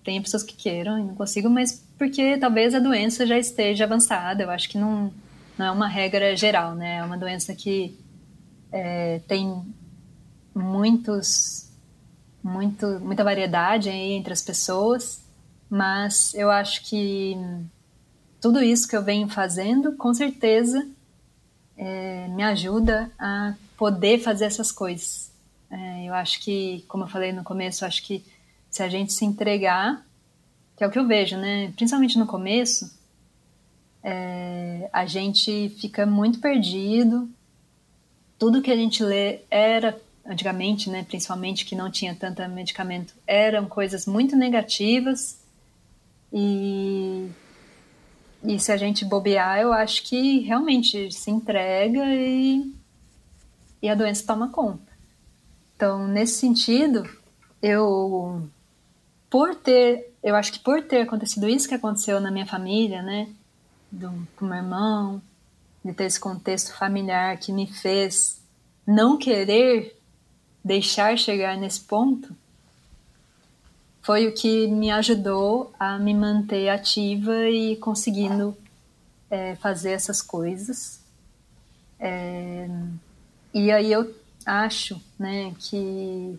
tenha 0.05 0.21
pessoas 0.21 0.43
que 0.43 0.55
queiram 0.55 0.99
e 0.99 1.03
não 1.03 1.15
consigam, 1.15 1.51
mas 1.51 1.83
porque 1.99 2.37
talvez 2.39 2.75
a 2.75 2.79
doença 2.79 3.27
já 3.27 3.39
esteja 3.39 3.85
avançada. 3.85 4.43
Eu 4.43 4.51
acho 4.51 4.69
que 4.69 4.79
não, 4.79 5.11
não 5.59 5.67
é 5.67 5.71
uma 5.71 5.89
regra 5.89 6.37
geral, 6.37 6.75
né? 6.75 6.97
É 6.97 7.03
uma 7.05 7.17
doença 7.19 7.55
que 7.55 7.99
é, 8.71 9.21
tem 9.27 9.63
muitos, 10.55 11.69
muito, 12.43 12.87
muita 13.01 13.25
variedade 13.25 13.89
entre 13.89 14.33
as 14.33 14.43
pessoas, 14.43 15.23
mas 15.69 16.35
eu 16.35 16.51
acho 16.51 16.85
que 16.85 17.37
tudo 18.41 18.63
isso 18.63 18.89
que 18.89 18.97
eu 18.97 19.05
venho 19.05 19.29
fazendo, 19.29 19.93
com 19.97 20.13
certeza, 20.15 20.87
é, 21.77 22.29
me 22.29 22.43
ajuda 22.43 23.11
a 23.19 23.55
poder 23.77 24.19
fazer 24.19 24.47
essas 24.47 24.73
coisas. 24.73 25.31
É, 25.71 26.05
eu 26.05 26.15
acho 26.15 26.41
que, 26.41 26.85
como 26.89 27.05
eu 27.05 27.09
falei 27.09 27.33
no 27.33 27.45
começo, 27.45 27.85
eu 27.85 27.89
acho 27.89 28.03
que 28.03 28.25
se 28.71 28.83
a 28.83 28.89
gente 28.89 29.13
se 29.13 29.25
entregar, 29.25 30.05
que 30.77 30.85
é 30.85 30.87
o 30.87 30.91
que 30.91 30.99
eu 30.99 31.07
vejo, 31.07 31.37
né? 31.37 31.73
Principalmente 31.77 32.19
no 32.19 32.27
começo, 32.27 32.91
é, 34.03 34.89
a 34.93 35.07
gente 35.07 35.69
fica 35.81 36.07
muito 36.07 36.41
perdido. 36.41 37.29
Tudo 38.39 38.63
que 38.63 38.71
a 38.71 38.77
gente 38.77 39.03
lê 39.05 39.41
era 39.51 40.01
antigamente, 40.31 40.89
né, 40.89 41.03
principalmente 41.03 41.65
que 41.67 41.75
não 41.75 41.91
tinha 41.91 42.15
tanto 42.15 42.47
medicamento, 42.49 43.13
eram 43.27 43.67
coisas 43.67 44.07
muito 44.07 44.37
negativas. 44.37 45.39
E 46.33 47.29
e 48.43 48.59
se 48.59 48.73
a 48.73 48.77
gente 48.77 49.05
bobear, 49.05 49.61
eu 49.61 49.73
acho 49.73 50.03
que 50.03 50.41
realmente 50.41 51.13
se 51.13 51.31
entrega 51.31 52.03
e, 52.07 52.75
e 53.83 53.89
a 53.89 53.95
doença 53.95 54.27
toma 54.27 54.49
conta. 54.49 54.91
Então, 55.77 56.09
nesse 56.09 56.39
sentido, 56.39 57.09
eu, 57.63 58.49
por 59.29 59.55
ter, 59.55 60.15
eu 60.23 60.35
acho 60.35 60.53
que 60.53 60.59
por 60.59 60.83
ter 60.83 61.03
acontecido 61.03 61.49
isso 61.49 61.69
que 61.69 61.75
aconteceu 61.75 62.19
na 62.19 62.31
minha 62.31 62.47
família, 62.47 63.03
né, 63.03 63.29
do, 63.93 64.11
com 64.37 64.47
meu 64.47 64.57
irmão, 64.57 65.23
de 65.85 65.93
ter 65.93 66.05
esse 66.05 66.21
contexto 66.21 66.75
familiar 66.75 67.37
que 67.39 67.53
me 67.53 67.67
fez 67.67 68.43
não 68.87 69.19
querer 69.19 70.00
deixar 70.65 71.17
chegar 71.19 71.57
nesse 71.57 71.81
ponto, 71.81 72.35
foi 74.03 74.27
o 74.27 74.35
que 74.35 74.67
me 74.67 74.91
ajudou 74.91 75.73
a 75.79 75.99
me 75.99 76.15
manter 76.15 76.69
ativa 76.69 77.49
e 77.49 77.77
conseguindo 77.77 78.57
é, 79.31 79.55
fazer 79.57 79.93
essas 79.93 80.23
coisas. 80.23 81.01
É, 81.99 82.69
e 83.53 83.71
aí 83.71 83.93
eu 83.93 84.15
acho 84.47 85.01
né, 85.19 85.55
que 85.59 86.39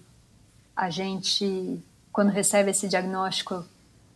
a 0.75 0.89
gente, 0.89 1.79
quando 2.11 2.29
recebe 2.29 2.71
esse 2.71 2.87
diagnóstico, 2.87 3.63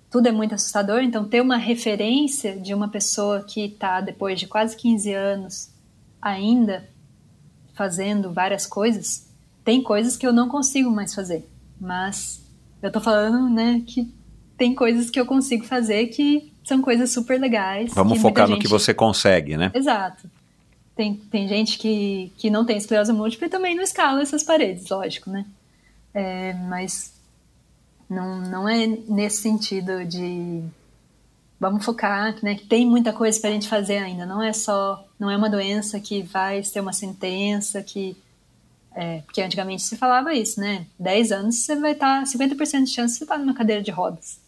tudo 0.10 0.27
é 0.27 0.32
muito 0.32 0.56
assustador, 0.56 1.02
então 1.02 1.27
ter 1.27 1.41
uma 1.41 1.57
referência 1.57 2.57
de 2.57 2.73
uma 2.73 2.88
pessoa 2.88 3.44
que 3.44 3.65
está, 3.65 4.02
depois 4.02 4.40
de 4.40 4.48
quase 4.48 4.76
15 4.76 5.14
anos, 5.14 5.69
ainda 6.22 6.90
fazendo 7.73 8.32
várias 8.32 8.65
coisas, 8.65 9.24
tem 9.65 9.81
coisas 9.83 10.15
que 10.15 10.25
eu 10.25 10.31
não 10.31 10.47
consigo 10.47 10.89
mais 10.89 11.13
fazer, 11.13 11.45
mas 11.81 12.41
eu 12.81 12.89
tô 12.91 13.01
falando, 13.01 13.49
né, 13.49 13.81
que 13.85 14.09
tem 14.57 14.73
coisas 14.73 15.09
que 15.09 15.19
eu 15.19 15.25
consigo 15.25 15.65
fazer 15.65 16.07
que 16.07 16.53
são 16.63 16.81
coisas 16.81 17.11
super 17.11 17.37
legais. 17.39 17.91
Vamos 17.93 18.19
focar 18.21 18.47
muita 18.47 18.55
no 18.55 18.61
que 18.61 18.67
gente- 18.67 18.71
você 18.71 18.93
consegue, 18.93 19.57
né? 19.57 19.71
Exato. 19.73 20.29
Tem, 20.95 21.13
tem 21.15 21.45
gente 21.47 21.77
que, 21.77 22.31
que 22.37 22.49
não 22.49 22.63
tem 22.63 22.77
esclerose 22.77 23.11
múltipla 23.11 23.47
e 23.47 23.49
também 23.49 23.75
não 23.75 23.83
escala 23.83 24.21
essas 24.21 24.43
paredes, 24.43 24.87
lógico, 24.89 25.29
né? 25.29 25.45
É, 26.13 26.53
mas 26.53 27.13
não, 28.09 28.39
não 28.39 28.69
é 28.69 28.87
nesse 28.87 29.41
sentido 29.41 30.05
de 30.05 30.63
vamos 31.59 31.83
focar, 31.83 32.35
né? 32.41 32.55
Que 32.55 32.65
tem 32.65 32.85
muita 32.85 33.11
coisa 33.11 33.39
pra 33.41 33.49
gente 33.51 33.67
fazer 33.67 33.97
ainda. 33.97 34.25
Não 34.25 34.41
é 34.41 34.53
só, 34.53 35.05
não 35.19 35.29
é 35.29 35.35
uma 35.35 35.49
doença 35.49 35.99
que 35.99 36.21
vai 36.21 36.63
ser 36.63 36.79
uma 36.79 36.93
sentença, 36.93 37.83
que 37.83 38.15
é, 38.95 39.19
porque 39.22 39.41
antigamente 39.41 39.84
se 39.84 39.95
falava 39.97 40.34
isso, 40.34 40.59
né? 40.59 40.88
10 40.97 41.31
anos 41.31 41.55
você 41.57 41.76
vai 41.76 41.91
estar, 41.91 42.23
50% 42.23 42.84
de 42.85 42.89
chance 42.91 43.13
de 43.13 43.17
você 43.19 43.23
estar 43.26 43.38
numa 43.38 43.53
cadeira 43.53 43.81
de 43.84 43.91
rodas. 43.91 44.39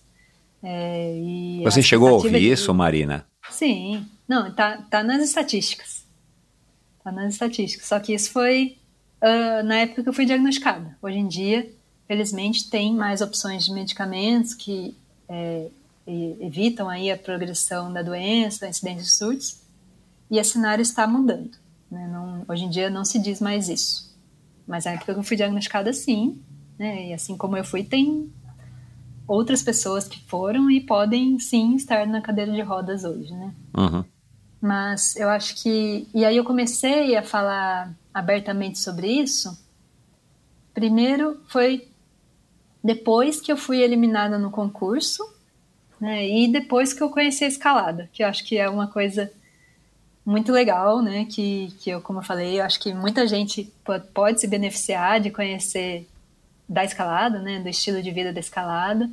É, 0.64 1.62
Você 1.64 1.80
a 1.82 1.84
chegou 1.84 2.10
a 2.10 2.14
ouvir 2.14 2.32
de- 2.40 2.52
isso, 2.52 2.74
Marina? 2.74 3.26
Sim, 3.52 4.06
não, 4.28 4.52
tá, 4.52 4.78
tá 4.90 5.04
nas 5.04 5.22
estatísticas. 5.24 6.04
Tá 7.04 7.12
nas 7.12 7.34
estatísticas. 7.34 7.88
Só 7.88 8.00
que 8.00 8.14
isso 8.14 8.32
foi 8.32 8.76
ah, 9.22 9.62
na 9.64 9.76
época 9.80 10.04
que 10.04 10.10
eu 10.10 10.14
fui 10.14 10.26
diagnosticada. 10.26 10.98
Hoje 11.02 11.18
em 11.18 11.28
dia, 11.28 11.70
felizmente, 12.08 12.70
tem 12.70 12.94
mais 12.94 13.22
opções 13.22 13.66
de 13.66 13.72
medicamentos 13.72 14.54
que 14.54 14.96
é, 15.30 15.68
evitam 16.40 16.90
aí 16.90 17.12
a 17.12 17.18
progressão 17.18 17.92
da 17.94 18.02
doença, 18.02 18.62
da 18.62 18.70
incidência 18.70 19.04
de 19.04 19.12
surtos, 19.12 19.58
e 20.32 20.38
esse 20.40 20.52
cenário 20.52 20.82
está 20.82 21.06
mudando. 21.08 21.52
né? 21.92 22.08
Não- 22.12 22.44
hoje 22.50 22.66
em 22.66 22.70
dia 22.70 22.90
não 22.90 23.06
se 23.06 23.18
diz 23.20 23.40
mais 23.40 23.70
isso. 23.70 24.07
Mas 24.68 24.86
na 24.86 24.92
época 24.92 25.14
que 25.14 25.20
eu 25.20 25.24
fui 25.24 25.38
diagnosticada, 25.38 25.94
sim. 25.94 26.42
Né? 26.78 27.08
E 27.08 27.14
assim 27.14 27.38
como 27.38 27.56
eu 27.56 27.64
fui, 27.64 27.84
tem 27.84 28.32
outras 29.28 29.64
pessoas 29.64 30.08
que 30.08 30.20
foram 30.28 30.70
e 30.70 30.82
podem 30.82 31.40
sim 31.40 31.76
estar 31.76 32.06
na 32.06 32.22
cadeira 32.22 32.52
de 32.52 32.62
rodas 32.62 33.04
hoje, 33.04 33.34
né? 33.34 33.54
Uhum. 33.76 34.04
Mas 34.62 35.16
eu 35.16 35.30
acho 35.30 35.56
que. 35.62 36.08
E 36.14 36.26
aí 36.26 36.38
eu 36.38 36.44
comecei 36.44 37.16
a 37.16 37.24
falar 37.24 37.94
abertamente 38.14 38.80
sobre 38.80 39.08
isso. 39.08 39.58
Primeiro 40.74 41.40
foi 41.48 41.88
depois 42.84 43.42
que 43.42 43.52
eu 43.52 43.58
fui 43.58 43.82
eliminada 43.82 44.38
no 44.38 44.50
concurso, 44.50 45.24
né? 46.00 46.28
E 46.28 46.52
depois 46.52 46.94
que 46.94 47.04
eu 47.04 47.10
conheci 47.10 47.44
a 47.44 47.48
escalada, 47.48 48.10
que 48.14 48.24
eu 48.24 48.28
acho 48.28 48.44
que 48.46 48.58
é 48.58 48.70
uma 48.70 48.88
coisa 48.88 49.32
muito 50.28 50.52
legal, 50.52 51.02
né? 51.02 51.24
Que, 51.24 51.74
que 51.80 51.90
eu, 51.90 52.02
como 52.02 52.20
eu 52.20 52.24
falei, 52.24 52.60
eu 52.60 52.66
acho 52.66 52.82
que 52.82 52.94
muita 52.94 53.26
gente 53.26 53.72
pode, 54.14 54.42
se 54.42 54.46
beneficiar 54.46 55.22
de 55.22 55.32
conhecer 55.32 56.06
da 56.68 56.84
escalada, 56.84 57.40
né? 57.40 57.62
Do 57.62 57.70
estilo 57.70 58.04
de 58.04 58.12
vida 58.12 58.34
da 58.34 58.40
escalada. 58.42 59.10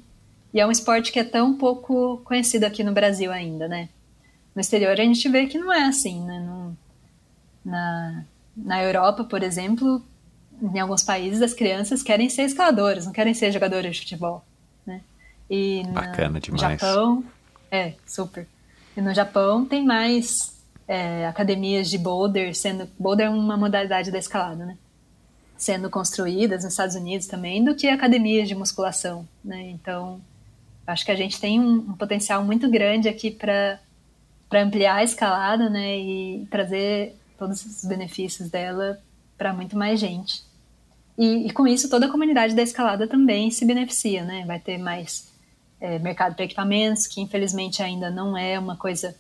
E 0.53 0.59
é 0.59 0.66
um 0.66 0.73
esporte 0.73 1.12
que 1.12 1.20
é 1.20 1.24
tão 1.24 1.57
pouco 1.57 2.20
conhecido 2.24 2.65
aqui 2.65 2.82
no 2.82 2.93
Brasil 2.93 3.31
ainda, 3.31 3.69
né? 3.69 3.89
No 4.57 4.61
exterior 4.61 4.91
a 4.91 5.05
gente 5.05 5.28
vê 5.28 5.47
que 5.47 5.57
não 5.57 5.73
é 5.73 5.85
assim, 5.85 6.20
né? 6.20 6.41
No, 6.41 6.77
na, 7.65 8.24
na 8.57 8.82
Europa, 8.82 9.23
por 9.23 9.45
exemplo, 9.45 10.03
em 10.61 10.81
alguns 10.81 11.05
países 11.05 11.43
as 11.43 11.55
crianças 11.55 12.03
querem 12.03 12.28
ser 12.28 12.43
escaladoras, 12.43 13.07
não 13.07 13.12
querem 13.12 13.35
ser 13.35 13.53
jogadoras 13.53 13.95
de 13.95 14.01
futebol, 14.01 14.45
né? 14.85 15.01
E 15.49 15.85
Bacana 15.93 16.41
demais. 16.41 16.61
no 16.61 16.89
Japão, 16.89 17.24
é, 17.70 17.93
super. 18.05 18.49
E 18.97 19.01
no 19.01 19.15
Japão 19.15 19.65
tem 19.65 19.85
mais 19.85 20.53
é, 20.86 21.27
academias 21.27 21.89
de 21.89 21.98
boulder, 21.98 22.55
sendo 22.55 22.89
boulder 22.98 23.27
é 23.27 23.31
uma 23.31 23.56
modalidade 23.56 24.11
da 24.11 24.19
escalada, 24.19 24.66
né? 24.66 24.77
Sendo 25.56 25.89
construídas 25.89 26.65
nos 26.65 26.73
Estados 26.73 26.94
Unidos 26.94 27.27
também, 27.27 27.65
do 27.65 27.74
que 27.74 27.89
academias 27.89 28.48
de 28.48 28.55
musculação, 28.55 29.27
né? 29.44 29.70
Então, 29.70 30.20
acho 30.86 31.05
que 31.05 31.11
a 31.11 31.16
gente 31.16 31.40
tem 31.40 31.61
um, 31.61 31.77
um 31.77 31.93
potencial 31.94 32.44
muito 32.44 32.70
grande 32.70 33.09
aqui 33.09 33.31
para 33.31 33.81
para 34.48 34.62
ampliar 34.62 34.97
a 34.97 35.02
escalada, 35.02 35.69
né, 35.69 35.98
e 35.98 36.47
trazer 36.48 37.16
todos 37.36 37.65
os 37.65 37.85
benefícios 37.85 38.48
dela 38.48 39.01
para 39.36 39.52
muito 39.52 39.77
mais 39.77 39.98
gente. 39.98 40.44
E, 41.19 41.48
e, 41.48 41.51
com 41.51 41.66
isso 41.66 41.90
toda 41.90 42.06
a 42.06 42.11
comunidade 42.11 42.55
da 42.55 42.62
escalada 42.62 43.09
também 43.09 43.51
se 43.51 43.65
beneficia, 43.65 44.23
né? 44.24 44.44
Vai 44.47 44.61
ter 44.61 44.78
mais 44.78 45.32
é, 45.81 45.98
mercado 45.98 46.35
para 46.35 46.44
equipamentos, 46.44 47.06
que 47.06 47.20
infelizmente 47.20 47.82
ainda 47.82 48.11
não 48.11 48.36
é 48.36 48.56
uma 48.56 48.77
coisa 48.77 49.16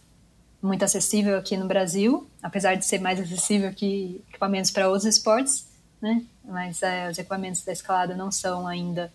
muito 0.64 0.82
acessível 0.82 1.36
aqui 1.36 1.58
no 1.58 1.66
Brasil, 1.66 2.26
apesar 2.42 2.74
de 2.74 2.86
ser 2.86 2.98
mais 2.98 3.20
acessível 3.20 3.70
que 3.74 4.24
equipamentos 4.30 4.70
para 4.70 4.88
outros 4.88 5.04
esportes, 5.04 5.68
né? 6.00 6.24
Mas 6.42 6.82
é, 6.82 7.10
os 7.10 7.18
equipamentos 7.18 7.62
da 7.62 7.70
escalada 7.70 8.16
não 8.16 8.32
são 8.32 8.66
ainda 8.66 9.12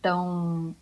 tão 0.00 0.74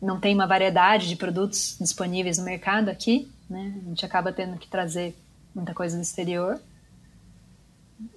não 0.00 0.18
tem 0.18 0.34
uma 0.34 0.46
variedade 0.46 1.06
de 1.06 1.16
produtos 1.16 1.76
disponíveis 1.78 2.38
no 2.38 2.44
mercado 2.44 2.88
aqui, 2.88 3.30
né? 3.48 3.74
A 3.84 3.88
gente 3.90 4.06
acaba 4.06 4.32
tendo 4.32 4.56
que 4.56 4.66
trazer 4.66 5.14
muita 5.54 5.74
coisa 5.74 5.94
do 5.96 6.02
exterior. 6.02 6.58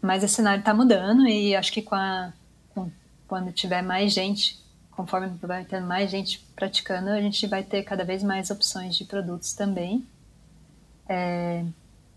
Mas 0.01 0.23
esse 0.23 0.35
cenário 0.35 0.61
está 0.61 0.73
mudando 0.73 1.27
e 1.27 1.53
acho 1.53 1.71
que 1.71 1.81
com 1.81 1.95
a, 1.95 2.31
com, 2.73 2.89
quando 3.27 3.51
tiver 3.51 3.81
mais 3.81 4.13
gente, 4.13 4.57
conforme 4.91 5.27
vai 5.41 5.65
tendo 5.65 5.85
mais 5.85 6.09
gente 6.09 6.39
praticando, 6.55 7.09
a 7.09 7.21
gente 7.21 7.45
vai 7.45 7.61
ter 7.61 7.83
cada 7.83 8.05
vez 8.05 8.23
mais 8.23 8.49
opções 8.49 8.95
de 8.95 9.03
produtos 9.03 9.53
também. 9.53 10.07
É, 11.07 11.63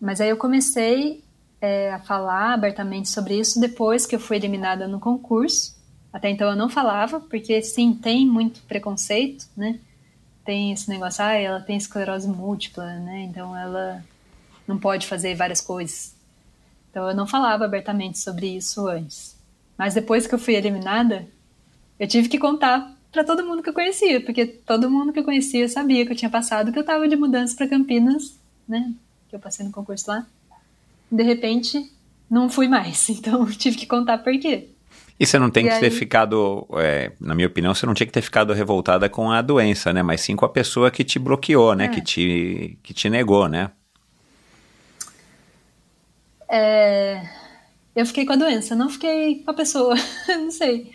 mas 0.00 0.20
aí 0.20 0.28
eu 0.28 0.36
comecei 0.36 1.22
é, 1.60 1.92
a 1.92 1.98
falar 1.98 2.54
abertamente 2.54 3.08
sobre 3.08 3.38
isso 3.38 3.60
depois 3.60 4.06
que 4.06 4.14
eu 4.14 4.20
fui 4.20 4.36
eliminada 4.36 4.86
no 4.86 5.00
concurso. 5.00 5.76
Até 6.12 6.30
então 6.30 6.48
eu 6.48 6.56
não 6.56 6.68
falava, 6.68 7.20
porque 7.20 7.60
sim, 7.62 7.92
tem 7.94 8.26
muito 8.26 8.60
preconceito, 8.62 9.46
né? 9.56 9.78
Tem 10.44 10.72
esse 10.72 10.88
negócio, 10.88 11.22
ah, 11.22 11.34
ela 11.34 11.60
tem 11.60 11.76
esclerose 11.76 12.26
múltipla, 12.26 12.86
né? 13.00 13.22
Então 13.22 13.54
ela 13.56 14.02
não 14.66 14.78
pode 14.78 15.06
fazer 15.06 15.34
várias 15.34 15.60
coisas. 15.60 16.14
Então 16.90 17.08
eu 17.08 17.14
não 17.14 17.26
falava 17.26 17.64
abertamente 17.64 18.18
sobre 18.18 18.56
isso 18.56 18.86
antes. 18.86 19.36
Mas 19.76 19.94
depois 19.94 20.26
que 20.26 20.34
eu 20.34 20.38
fui 20.38 20.54
eliminada, 20.54 21.28
eu 21.98 22.08
tive 22.08 22.28
que 22.28 22.38
contar 22.38 22.96
para 23.12 23.24
todo 23.24 23.44
mundo 23.44 23.62
que 23.62 23.68
eu 23.68 23.74
conhecia, 23.74 24.20
porque 24.20 24.46
todo 24.46 24.90
mundo 24.90 25.12
que 25.12 25.18
eu 25.18 25.24
conhecia 25.24 25.68
sabia 25.68 26.04
que 26.06 26.12
eu 26.12 26.16
tinha 26.16 26.30
passado, 26.30 26.72
que 26.72 26.78
eu 26.78 26.82
estava 26.82 27.08
de 27.08 27.16
mudança 27.16 27.56
para 27.56 27.68
Campinas, 27.68 28.37
né? 28.68 28.92
Que 29.28 29.36
eu 29.36 29.40
passei 29.40 29.64
no 29.64 29.72
concurso 29.72 30.10
lá. 30.10 30.26
De 31.10 31.22
repente, 31.22 31.90
não 32.30 32.48
fui 32.50 32.68
mais. 32.68 33.08
Então 33.10 33.46
tive 33.46 33.76
que 33.76 33.86
contar 33.86 34.18
por 34.18 34.36
quê. 34.38 34.68
E 35.20 35.26
você 35.26 35.36
não 35.38 35.50
tem 35.50 35.66
E 35.66 35.70
que 35.70 35.78
ter 35.80 35.86
aí- 35.86 35.90
ficado, 35.90 36.64
é, 36.74 37.10
na 37.20 37.34
minha 37.34 37.48
opinião, 37.48 37.74
você 37.74 37.84
não 37.84 37.94
tinha 37.94 38.06
que 38.06 38.12
ter 38.12 38.22
ficado 38.22 38.52
revoltada 38.52 39.08
com 39.08 39.32
a 39.32 39.42
doença, 39.42 39.92
né? 39.92 40.00
Mas 40.02 40.20
sim 40.20 40.36
com 40.36 40.44
a 40.44 40.48
pessoa 40.48 40.90
que 40.92 41.02
te 41.02 41.18
bloqueou, 41.18 41.74
né? 41.74 41.86
É. 41.86 41.88
Que, 41.88 42.00
te, 42.00 42.78
que 42.84 42.94
te 42.94 43.10
negou, 43.10 43.48
né? 43.48 43.72
É, 46.48 47.28
eu 47.94 48.06
fiquei 48.06 48.24
com 48.24 48.32
a 48.32 48.36
doença, 48.36 48.74
não 48.74 48.88
fiquei 48.88 49.42
com 49.42 49.50
a 49.50 49.54
pessoa. 49.54 49.94
não 50.28 50.50
sei. 50.50 50.92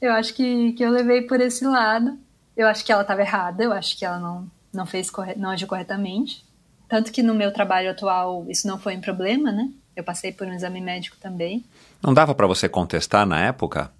Eu 0.00 0.12
acho 0.12 0.34
que, 0.34 0.72
que 0.72 0.82
eu 0.82 0.90
levei 0.90 1.22
por 1.22 1.40
esse 1.40 1.64
lado. 1.64 2.18
Eu 2.56 2.66
acho 2.66 2.84
que 2.84 2.90
ela 2.90 3.02
estava 3.02 3.20
errada, 3.20 3.62
eu 3.62 3.72
acho 3.72 3.98
que 3.98 4.04
ela 4.04 4.18
não, 4.18 4.50
não 4.72 4.86
fez 4.86 5.10
corre- 5.10 5.34
não 5.36 5.50
agiu 5.50 5.68
corretamente. 5.68 6.42
Tanto 6.88 7.10
que 7.10 7.22
no 7.22 7.34
meu 7.34 7.52
trabalho 7.52 7.90
atual 7.90 8.46
isso 8.48 8.66
não 8.66 8.78
foi 8.78 8.96
um 8.96 9.00
problema, 9.00 9.50
né? 9.50 9.70
Eu 9.94 10.04
passei 10.04 10.32
por 10.32 10.46
um 10.46 10.52
exame 10.52 10.80
médico 10.80 11.16
também. 11.20 11.64
Não 12.02 12.12
dava 12.12 12.34
pra 12.34 12.46
você 12.46 12.68
contestar 12.68 13.26
na 13.26 13.40
época? 13.40 13.90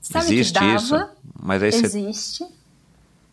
Sabe 0.00 0.26
Existe 0.26 0.52
que 0.54 0.60
dava, 0.60 0.76
isso? 0.76 1.08
Mas 1.40 1.62
aí 1.62 1.72
você... 1.72 1.86
Existe. 1.86 2.46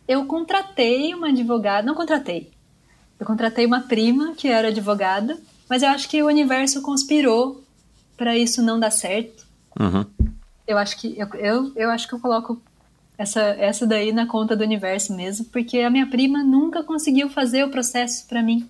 Eu 0.06 0.26
contratei 0.26 1.14
uma 1.14 1.28
advogada, 1.28 1.86
não 1.86 1.94
contratei. 1.94 2.50
Eu 3.18 3.26
contratei 3.26 3.66
uma 3.66 3.82
prima 3.82 4.34
que 4.34 4.48
era 4.48 4.68
advogada, 4.68 5.38
mas 5.68 5.82
eu 5.82 5.88
acho 5.88 6.08
que 6.08 6.22
o 6.22 6.26
universo 6.26 6.80
conspirou 6.82 7.62
para 8.16 8.36
isso 8.36 8.62
não 8.62 8.78
dar 8.78 8.90
certo. 8.90 9.46
Uhum. 9.78 10.04
Eu 10.66 10.78
acho 10.78 10.96
que 10.96 11.18
eu, 11.18 11.28
eu, 11.34 11.72
eu 11.74 11.90
acho 11.90 12.06
que 12.06 12.14
eu 12.14 12.20
coloco 12.20 12.60
essa 13.22 13.40
essa 13.58 13.86
daí 13.86 14.12
na 14.12 14.26
conta 14.26 14.56
do 14.56 14.64
universo 14.64 15.14
mesmo, 15.14 15.44
porque 15.46 15.80
a 15.80 15.90
minha 15.90 16.06
prima 16.06 16.42
nunca 16.42 16.82
conseguiu 16.82 17.28
fazer 17.28 17.64
o 17.64 17.70
processo 17.70 18.26
para 18.26 18.42
mim. 18.42 18.66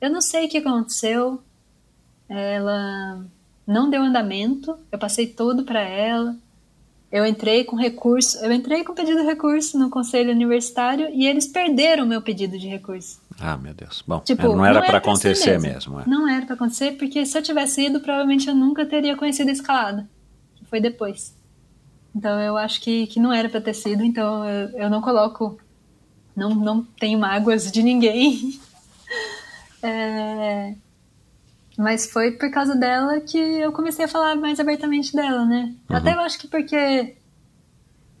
Eu 0.00 0.08
não 0.10 0.20
sei 0.20 0.46
o 0.46 0.48
que 0.48 0.58
aconteceu. 0.58 1.42
Ela 2.28 3.24
não 3.66 3.90
deu 3.90 4.02
andamento. 4.02 4.76
Eu 4.92 4.98
passei 4.98 5.26
tudo 5.26 5.64
para 5.64 5.80
ela. 5.80 6.36
Eu 7.10 7.26
entrei 7.26 7.64
com 7.64 7.74
recurso, 7.74 8.38
eu 8.38 8.52
entrei 8.52 8.84
com 8.84 8.94
pedido 8.94 9.18
de 9.18 9.26
recurso 9.26 9.76
no 9.76 9.90
conselho 9.90 10.30
universitário 10.30 11.08
e 11.12 11.26
eles 11.26 11.44
perderam 11.48 12.04
o 12.04 12.06
meu 12.06 12.22
pedido 12.22 12.56
de 12.56 12.68
recurso. 12.68 13.20
Ah, 13.40 13.56
meu 13.56 13.74
Deus. 13.74 14.04
Bom, 14.06 14.20
Tipo, 14.20 14.42
é, 14.42 14.44
não 14.44 14.64
era 14.64 14.78
pra 14.80 14.90
ser 14.90 14.96
acontecer 14.98 15.58
mesmo. 15.58 15.98
é. 15.98 16.04
Não 16.06 16.28
era 16.28 16.46
pra 16.46 16.54
acontecer, 16.54 16.92
porque 16.92 17.26
se 17.26 17.36
eu 17.36 17.42
tivesse 17.42 17.86
ido, 17.86 17.98
provavelmente 17.98 18.46
eu 18.48 18.54
nunca 18.54 18.86
teria 18.86 19.16
conhecido 19.16 19.48
a 19.48 19.52
escalada. 19.52 20.08
Que 20.54 20.64
foi 20.66 20.80
depois. 20.80 21.34
Então 22.14 22.40
eu 22.40 22.56
acho 22.56 22.80
que, 22.80 23.06
que 23.06 23.20
não 23.20 23.32
era 23.32 23.48
pra 23.48 23.60
ter 23.60 23.74
sido, 23.74 24.04
então 24.04 24.44
eu, 24.44 24.68
eu 24.70 24.90
não 24.90 25.00
coloco. 25.00 25.58
Não, 26.34 26.54
não 26.54 26.82
tenho 26.82 27.18
mágoas 27.18 27.70
de 27.70 27.82
ninguém. 27.82 28.58
É, 29.82 30.74
mas 31.78 32.10
foi 32.10 32.32
por 32.32 32.50
causa 32.50 32.76
dela 32.76 33.18
que 33.22 33.38
eu 33.38 33.72
comecei 33.72 34.04
a 34.04 34.08
falar 34.08 34.36
mais 34.36 34.60
abertamente 34.60 35.16
dela, 35.16 35.46
né? 35.46 35.74
Até 35.88 36.12
eu 36.12 36.20
acho 36.20 36.38
que 36.38 36.46
porque. 36.46 37.16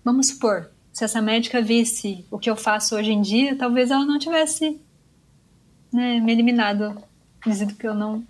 Vamos 0.02 0.28
supor, 0.28 0.70
se 0.90 1.04
essa 1.04 1.20
médica 1.20 1.60
visse 1.60 2.24
o 2.30 2.38
que 2.38 2.48
eu 2.48 2.56
faço 2.56 2.96
hoje 2.96 3.12
em 3.12 3.20
dia, 3.20 3.56
talvez 3.56 3.90
ela 3.90 4.06
não 4.06 4.18
tivesse 4.18 4.80
né, 5.92 6.18
me 6.20 6.32
eliminado, 6.32 6.96
dizendo 7.46 7.74
que 7.74 7.86
eu 7.86 7.94
não. 7.94 8.24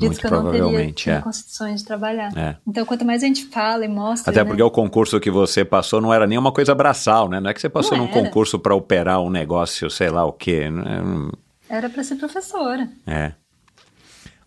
Dito 0.00 0.06
Muito 0.12 0.20
que 0.20 0.26
eu 0.26 0.42
não 0.42 0.50
teria, 0.50 0.94
é. 1.16 1.20
condições 1.20 1.80
de 1.80 1.86
trabalhar. 1.86 2.36
É. 2.36 2.56
Então, 2.66 2.84
quanto 2.86 3.04
mais 3.04 3.22
a 3.22 3.26
gente 3.26 3.44
fala 3.46 3.84
e 3.84 3.88
mostra. 3.88 4.30
Até 4.30 4.42
né, 4.42 4.48
porque 4.48 4.62
o 4.62 4.70
concurso 4.70 5.20
que 5.20 5.30
você 5.30 5.64
passou 5.64 6.00
não 6.00 6.12
era 6.12 6.26
nenhuma 6.26 6.50
coisa 6.52 6.74
braçal, 6.74 7.28
né? 7.28 7.38
Não 7.38 7.50
é 7.50 7.54
que 7.54 7.60
você 7.60 7.68
passou 7.68 7.96
Não 7.96 8.06
num 8.06 8.10
era. 8.10 8.22
concurso 8.22 8.58
pra 8.58 8.74
operar 8.74 9.20
um 9.20 9.30
negócio, 9.30 9.90
sei 9.90 10.08
lá 10.10 10.24
o 10.24 10.32
quê. 10.32 10.70
né? 10.70 11.30
Era 11.68 11.88
pra 11.90 12.02
ser 12.02 12.16
professora. 12.16 12.88
É. 13.06 13.32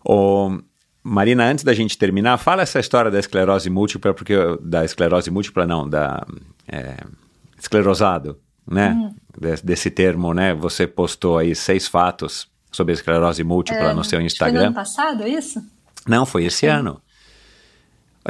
Ô, 0.04 0.58
Marina, 1.02 1.44
antes 1.44 1.64
da 1.64 1.72
gente 1.72 1.96
terminar, 1.96 2.36
fala 2.38 2.62
essa 2.62 2.80
história 2.80 3.10
da 3.10 3.18
esclerose 3.18 3.70
múltipla, 3.70 4.12
porque 4.12 4.34
da 4.60 4.84
esclerose 4.84 5.30
múltipla 5.30 5.66
não, 5.66 5.88
da 5.88 6.26
é, 6.66 6.96
esclerosado, 7.58 8.38
né? 8.70 8.90
Hum. 8.90 9.14
Des- 9.40 9.62
desse 9.62 9.90
termo, 9.90 10.32
né? 10.34 10.54
Você 10.54 10.86
postou 10.86 11.38
aí 11.38 11.54
seis 11.54 11.86
fatos 11.88 12.48
sobre 12.74 12.92
a 12.92 12.94
esclerose 12.94 13.44
múltipla 13.44 13.94
no 13.94 14.02
seu 14.02 14.10
que 14.10 14.16
Foi 14.16 14.18
no 14.20 14.26
Instagram. 14.26 14.66
ano 14.66 14.74
passado, 14.74 15.26
isso? 15.26 15.62
Não, 16.06 16.26
foi 16.26 16.44
esse 16.44 16.66
ano. 16.66 17.00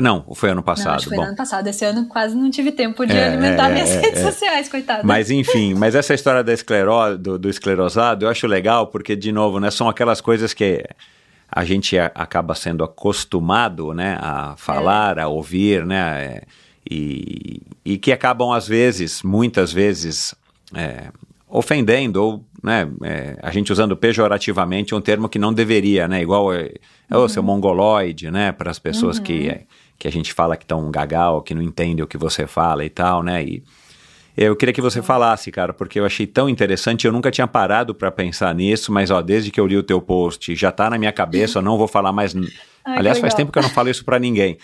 Não, 0.01 0.25
foi 0.35 0.51
ano 0.51 0.57
Não, 0.57 0.63
passado. 0.63 0.97
acho 0.97 1.05
que 1.05 1.11
foi 1.11 1.17
Bom, 1.17 1.23
no 1.23 1.29
ano 1.29 1.37
passado. 1.37 1.67
Esse 1.69 1.85
ano 1.85 2.07
quase 2.07 2.37
não 2.37 2.51
tive 2.51 2.73
tempo 2.73 3.07
de 3.07 3.13
É, 3.17 3.29
alimentar 3.29 3.71
é, 3.71 3.75
minhas 3.75 3.91
é, 3.91 4.01
redes 4.01 4.21
é. 4.21 4.31
sociais, 4.31 4.69
coitada. 4.69 5.03
Mas 5.05 5.31
enfim, 5.31 5.73
mas 5.75 5.95
essa 5.95 6.13
história 6.13 6.43
da 6.43 6.53
esclero, 6.53 7.17
do, 7.17 7.39
do 7.39 7.49
esclerosado 7.49 8.25
eu 8.25 8.29
acho 8.29 8.47
legal 8.47 8.89
porque, 8.89 9.15
de 9.15 9.31
novo, 9.31 9.61
né, 9.61 9.71
são 9.71 9.89
aquelas 9.89 10.21
coisas 10.21 10.53
que 10.53 10.85
a 11.51 11.65
gente 11.65 11.97
acaba 11.97 12.55
sendo 12.57 12.83
acostumado 12.83 13.95
né, 13.95 14.19
a 14.21 14.57
falar, 14.57 15.19
a 15.21 15.29
ouvir, 15.29 15.87
né, 15.87 16.25
é, 16.25 16.43
e, 16.91 17.63
e 17.85 17.97
que 17.97 18.11
acabam, 18.11 18.51
às 18.51 18.67
vezes, 18.67 19.23
muitas 19.23 19.73
vezes, 19.73 20.35
é, 20.75 21.11
ofendendo 21.55 22.21
ou 22.21 22.45
né, 22.61 22.91
é, 23.05 23.39
a 23.41 23.53
gente 23.53 23.73
usando 23.73 23.97
pejorativamente 23.97 24.93
um 24.93 25.01
termo 25.01 25.29
que 25.29 25.39
não 25.39 25.53
deveria, 25.53 26.09
né? 26.09 26.21
Igual 26.21 26.53
é, 26.53 26.73
é 27.09 27.17
o 27.17 27.29
seu 27.29 27.45
mongoloide, 27.45 28.29
né? 28.29 28.51
Para 28.51 28.73
as 28.73 28.81
pessoas 28.81 29.21
que, 29.21 29.61
que 29.97 30.09
a 30.09 30.11
gente 30.11 30.33
fala 30.33 30.57
que 30.57 30.65
estão 30.65 30.91
gagal, 30.91 31.43
que 31.43 31.55
não 31.55 31.63
entendem 31.63 32.03
o 32.03 32.09
que 32.09 32.19
você 32.19 32.45
fala 32.49 32.85
e 32.85 32.91
tal, 32.91 33.23
né? 33.23 33.45
E 33.45 33.63
eu 34.37 34.57
queria 34.57 34.75
que 34.75 34.81
você 34.81 35.01
falasse, 35.01 35.53
cara, 35.53 35.73
porque 35.73 36.01
eu 36.01 36.05
achei 36.05 36.27
tão 36.27 36.49
interessante, 36.49 37.07
eu 37.07 37.13
nunca 37.13 37.31
tinha 37.31 37.47
parado 37.47 37.95
para 37.95 38.11
pensar 38.11 38.53
nisso, 38.53 38.91
mas 38.91 39.13
ó, 39.13 39.23
desde 39.23 39.53
que 39.53 39.61
eu 39.61 39.67
li 39.67 39.77
o 39.77 39.83
teu 39.85 40.01
post, 40.01 40.57
já 40.57 40.73
tá 40.73 40.91
na 40.91 40.99
minha 40.99 41.13
cabeça, 41.13 41.61
eu 41.61 41.63
não 41.63 41.79
vou 41.79 41.87
falar 41.87 42.13
mais. 42.13 42.35
Ai, 42.85 42.99
Aliás, 42.99 43.21
faz 43.21 43.33
tempo 43.33 43.53
que 43.53 43.59
eu 43.61 43.63
não 43.63 43.71
falo 43.71 43.89
isso 43.89 44.05
para 44.05 44.19
ninguém. 44.19 44.59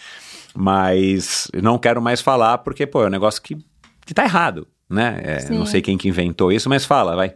Mas 0.57 1.49
não 1.63 1.79
quero 1.79 2.03
mais 2.03 2.21
falar 2.21 2.59
porque, 2.59 2.85
pô, 2.85 3.05
é 3.05 3.07
um 3.07 3.11
negócio 3.11 3.41
que, 3.41 3.57
que 4.05 4.13
tá 4.13 4.25
errado, 4.25 4.67
né? 4.91 5.21
É, 5.25 5.49
não 5.51 5.65
sei 5.65 5.81
quem 5.81 5.97
que 5.97 6.09
inventou 6.09 6.51
isso, 6.53 6.69
mas 6.69 6.85
fala, 6.85 7.15
vai. 7.17 7.35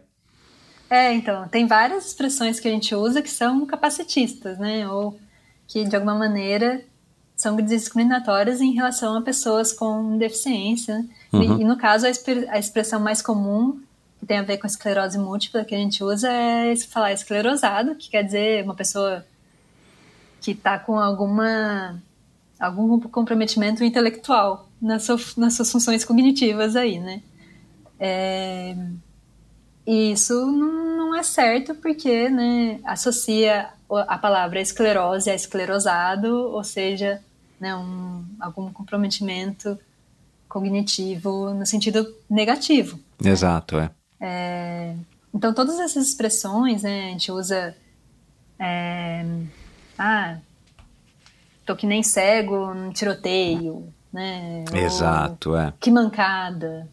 É, 0.89 1.13
então, 1.13 1.47
tem 1.47 1.65
várias 1.65 2.05
expressões 2.07 2.59
que 2.59 2.67
a 2.67 2.71
gente 2.71 2.93
usa 2.93 3.21
que 3.21 3.29
são 3.31 3.65
capacitistas, 3.65 4.59
né? 4.59 4.87
Ou 4.87 5.17
que, 5.67 5.83
de 5.83 5.95
alguma 5.95 6.13
maneira, 6.13 6.83
são 7.35 7.55
discriminatórias 7.57 8.61
em 8.61 8.73
relação 8.73 9.17
a 9.17 9.21
pessoas 9.21 9.73
com 9.73 10.17
deficiência. 10.17 10.99
né? 10.99 11.05
E- 11.33 11.37
Uhum. 11.37 11.61
E, 11.61 11.63
no 11.65 11.75
caso, 11.75 12.05
a, 12.05 12.09
a 12.53 12.59
expressão 12.59 12.99
mais 12.99 13.21
comum, 13.21 13.81
que 14.19 14.25
tem 14.25 14.37
a 14.37 14.43
ver 14.43 14.57
com 14.57 14.67
a 14.67 14.69
esclerose 14.69 15.17
múltipla, 15.17 15.65
que 15.65 15.73
a 15.73 15.77
gente 15.77 16.03
usa, 16.03 16.31
é 16.31 16.75
falar 16.89 17.11
esclerosado, 17.13 17.95
que 17.95 18.09
quer 18.09 18.23
dizer 18.23 18.63
uma 18.63 18.75
pessoa 18.75 19.25
que 20.41 20.51
está 20.51 20.77
com 20.77 20.99
alguma 20.99 21.99
algum 22.59 22.99
comprometimento 23.01 23.83
intelectual 23.83 24.69
nas, 24.81 25.03
sua- 25.03 25.19
nas 25.35 25.55
suas 25.55 25.69
funções 25.71 26.05
cognitivas 26.05 26.75
aí, 26.75 26.99
né? 26.99 27.21
É, 27.99 28.75
e 29.85 30.11
isso 30.11 30.45
não, 30.45 31.15
é 31.15 31.23
certo 31.23 31.75
porque 31.75 32.29
né, 32.29 32.79
associa 32.83 33.69
a 33.89 34.17
palavra 34.17 34.59
esclerose 34.59 35.29
a 35.29 35.35
esclerosado, 35.35 36.35
ou 36.51 36.63
seja, 36.63 37.21
né, 37.59 37.75
um, 37.75 38.25
algum 38.39 38.71
comprometimento 38.71 39.79
cognitivo 40.49 41.53
no 41.53 41.65
sentido 41.65 42.13
negativo. 42.29 42.99
Exato, 43.23 43.77
é. 43.77 43.91
Então, 45.33 45.53
todas 45.53 45.79
essas 45.79 46.07
expressões, 46.07 46.83
né, 46.83 47.07
a 47.07 47.09
gente 47.09 47.31
usa. 47.31 47.75
é, 48.59 49.25
ah, 49.97 50.37
tô 51.65 51.75
que 51.75 51.87
nem 51.87 52.03
cego 52.03 52.73
no 52.73 52.93
tiroteio, 52.93 53.91
né? 54.13 54.63
ou 54.71 54.77
Exato, 54.77 55.55
é. 55.55 55.73
Que 55.79 55.91
mancada. 55.91 56.87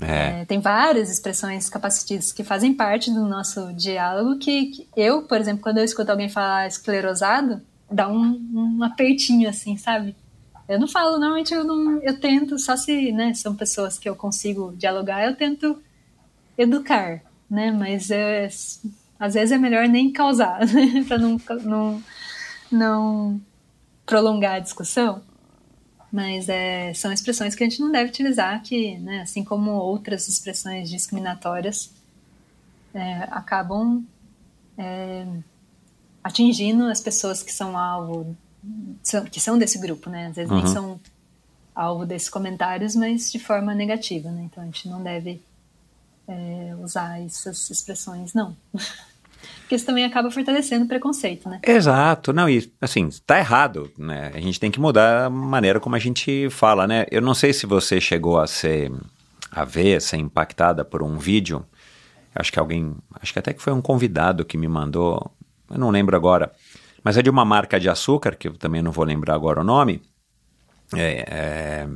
É. 0.00 0.42
É, 0.42 0.44
tem 0.44 0.60
várias 0.60 1.10
expressões 1.10 1.70
capacitistas 1.70 2.32
que 2.32 2.44
fazem 2.44 2.74
parte 2.74 3.10
do 3.10 3.24
nosso 3.24 3.72
diálogo 3.72 4.38
que, 4.38 4.66
que 4.66 4.88
eu, 4.96 5.22
por 5.22 5.40
exemplo, 5.40 5.62
quando 5.62 5.78
eu 5.78 5.84
escuto 5.84 6.10
alguém 6.10 6.28
falar 6.28 6.66
esclerosado, 6.66 7.62
dá 7.90 8.08
um, 8.08 8.40
um 8.52 8.82
apertinho 8.82 9.48
assim, 9.48 9.76
sabe? 9.76 10.14
Eu 10.68 10.80
não 10.80 10.88
falo, 10.88 11.12
normalmente 11.12 11.54
eu 11.54 11.64
não, 11.64 12.02
eu 12.02 12.18
tento, 12.18 12.58
só 12.58 12.76
se, 12.76 13.12
né, 13.12 13.32
são 13.34 13.54
pessoas 13.54 13.98
que 13.98 14.08
eu 14.08 14.16
consigo 14.16 14.74
dialogar, 14.76 15.24
eu 15.24 15.36
tento 15.36 15.80
educar, 16.58 17.22
né? 17.48 17.70
Mas 17.70 18.10
é, 18.10 18.48
às 19.18 19.34
vezes 19.34 19.52
é 19.52 19.58
melhor 19.58 19.88
nem 19.88 20.12
causar, 20.12 20.60
né? 20.66 21.04
para 21.06 21.18
não, 21.18 21.40
não, 21.62 22.02
não 22.70 23.40
prolongar 24.04 24.56
a 24.56 24.60
discussão. 24.60 25.22
Mas 26.16 26.48
é, 26.48 26.94
são 26.94 27.12
expressões 27.12 27.54
que 27.54 27.62
a 27.62 27.68
gente 27.68 27.78
não 27.78 27.92
deve 27.92 28.08
utilizar, 28.08 28.62
que, 28.62 28.96
né, 29.00 29.20
assim 29.20 29.44
como 29.44 29.70
outras 29.72 30.26
expressões 30.28 30.88
discriminatórias, 30.88 31.92
é, 32.94 33.24
acabam 33.30 34.02
é, 34.78 35.26
atingindo 36.24 36.86
as 36.86 37.02
pessoas 37.02 37.42
que 37.42 37.52
são 37.52 37.76
alvo, 37.76 38.34
que 39.30 39.38
são 39.38 39.58
desse 39.58 39.78
grupo, 39.78 40.08
né? 40.08 40.28
Às 40.28 40.36
vezes 40.36 40.50
nem 40.50 40.62
Uhum. 40.62 40.72
são 40.72 41.00
alvo 41.74 42.06
desses 42.06 42.30
comentários, 42.30 42.96
mas 42.96 43.30
de 43.30 43.38
forma 43.38 43.74
negativa, 43.74 44.30
né? 44.30 44.44
Então 44.50 44.62
a 44.62 44.66
gente 44.66 44.88
não 44.88 45.02
deve 45.02 45.42
é, 46.26 46.74
usar 46.82 47.20
essas 47.20 47.68
expressões, 47.68 48.32
não. 48.32 48.56
Porque 49.66 49.74
isso 49.74 49.84
também 49.84 50.04
acaba 50.04 50.30
fortalecendo 50.30 50.84
o 50.84 50.88
preconceito, 50.88 51.48
né? 51.48 51.60
Exato, 51.66 52.32
não, 52.32 52.48
e 52.48 52.72
assim, 52.80 53.08
tá 53.26 53.36
errado, 53.36 53.90
né? 53.98 54.30
A 54.32 54.38
gente 54.38 54.60
tem 54.60 54.70
que 54.70 54.78
mudar 54.78 55.24
a 55.24 55.30
maneira 55.30 55.80
como 55.80 55.96
a 55.96 55.98
gente 55.98 56.48
fala, 56.50 56.86
né? 56.86 57.04
Eu 57.10 57.20
não 57.20 57.34
sei 57.34 57.52
se 57.52 57.66
você 57.66 58.00
chegou 58.00 58.38
a 58.38 58.46
ser, 58.46 58.92
a 59.50 59.64
ver, 59.64 60.00
ser 60.00 60.18
impactada 60.18 60.84
por 60.84 61.02
um 61.02 61.18
vídeo, 61.18 61.66
acho 62.32 62.52
que 62.52 62.60
alguém, 62.60 62.94
acho 63.20 63.32
que 63.32 63.40
até 63.40 63.52
que 63.52 63.60
foi 63.60 63.72
um 63.72 63.82
convidado 63.82 64.44
que 64.44 64.56
me 64.56 64.68
mandou, 64.68 65.32
eu 65.68 65.78
não 65.78 65.90
lembro 65.90 66.14
agora, 66.14 66.52
mas 67.02 67.16
é 67.16 67.22
de 67.22 67.28
uma 67.28 67.44
marca 67.44 67.80
de 67.80 67.88
açúcar, 67.88 68.36
que 68.36 68.46
eu 68.46 68.52
também 68.52 68.82
não 68.82 68.92
vou 68.92 69.04
lembrar 69.04 69.34
agora 69.34 69.62
o 69.62 69.64
nome, 69.64 70.00
é, 70.94 71.24
é, 71.26 71.88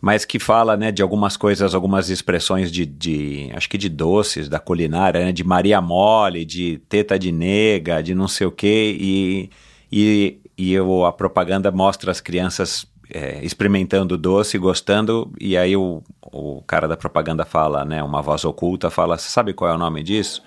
mas 0.00 0.24
que 0.24 0.38
fala 0.38 0.76
né, 0.76 0.92
de 0.92 1.02
algumas 1.02 1.36
coisas, 1.36 1.74
algumas 1.74 2.10
expressões 2.10 2.70
de, 2.70 2.84
de 2.84 3.50
acho 3.54 3.68
que 3.68 3.78
de 3.78 3.88
doces, 3.88 4.48
da 4.48 4.58
culinária, 4.58 5.24
né, 5.24 5.32
de 5.32 5.42
Maria 5.42 5.80
Mole, 5.80 6.44
de 6.44 6.78
teta 6.88 7.18
de 7.18 7.32
nega, 7.32 8.02
de 8.02 8.14
não 8.14 8.28
sei 8.28 8.46
o 8.46 8.52
quê, 8.52 8.96
e, 9.00 9.50
e, 9.90 10.38
e 10.56 10.72
eu, 10.72 11.04
a 11.04 11.12
propaganda 11.12 11.70
mostra 11.70 12.10
as 12.10 12.20
crianças 12.20 12.86
é, 13.10 13.44
experimentando 13.44 14.18
doce, 14.18 14.58
gostando, 14.58 15.32
e 15.40 15.56
aí 15.56 15.76
o, 15.76 16.02
o 16.20 16.62
cara 16.66 16.86
da 16.86 16.96
propaganda 16.96 17.44
fala, 17.44 17.84
né, 17.84 18.02
uma 18.02 18.20
voz 18.20 18.44
oculta, 18.44 18.90
fala, 18.90 19.16
"Você 19.16 19.28
sabe 19.28 19.52
qual 19.52 19.70
é 19.70 19.74
o 19.74 19.78
nome 19.78 20.02
disso? 20.02 20.42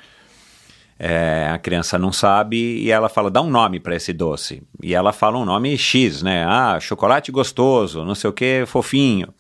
É, 1.02 1.48
a 1.50 1.58
criança 1.58 1.98
não 1.98 2.12
sabe 2.12 2.58
e 2.58 2.92
ela 2.92 3.08
fala, 3.08 3.32
dá 3.32 3.42
um 3.42 3.50
nome 3.50 3.80
para 3.80 3.96
esse 3.96 4.12
doce. 4.12 4.62
E 4.84 4.94
ela 4.94 5.14
fala 5.14 5.38
um 5.38 5.46
nome 5.46 5.78
X, 5.78 6.22
né? 6.22 6.44
Ah, 6.46 6.78
chocolate 6.82 7.32
gostoso, 7.32 8.04
não 8.04 8.14
sei 8.14 8.30
o 8.30 8.34
que, 8.34 8.66
fofinho. 8.68 9.34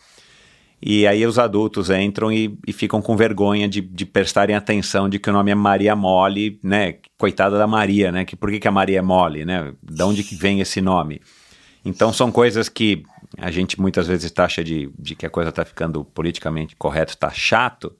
E 0.82 1.06
aí 1.06 1.26
os 1.26 1.38
adultos 1.38 1.90
entram 1.90 2.32
e, 2.32 2.58
e 2.66 2.72
ficam 2.72 3.02
com 3.02 3.18
vergonha 3.18 3.68
de, 3.68 3.82
de 3.82 4.06
prestarem 4.06 4.56
atenção 4.56 5.10
de 5.10 5.20
que 5.20 5.30
o 5.30 5.34
nome 5.34 5.52
é 5.52 5.56
Maria 5.56 5.94
Mole, 5.94 6.58
né? 6.64 6.96
Coitada 7.18 7.58
da 7.58 7.68
Maria, 7.68 8.10
né? 8.10 8.24
Que, 8.24 8.38
por 8.38 8.50
que, 8.50 8.60
que 8.60 8.68
a 8.68 8.72
Maria 8.72 9.00
é 9.00 9.02
mole, 9.02 9.44
né? 9.44 9.74
De 9.84 10.04
onde 10.04 10.24
que 10.24 10.36
vem 10.36 10.62
esse 10.62 10.80
nome? 10.80 11.22
Então 11.84 12.14
são 12.14 12.32
coisas 12.32 12.70
que 12.70 13.04
a 13.38 13.52
gente 13.52 13.80
muitas 13.80 14.08
vezes 14.08 14.32
taxa 14.32 14.64
de, 14.64 14.90
de 14.98 15.16
que 15.16 15.26
a 15.26 15.30
coisa 15.30 15.50
está 15.50 15.66
ficando 15.66 16.06
politicamente 16.06 16.78
correto, 16.78 17.12
está 17.14 17.30
chato. 17.30 17.94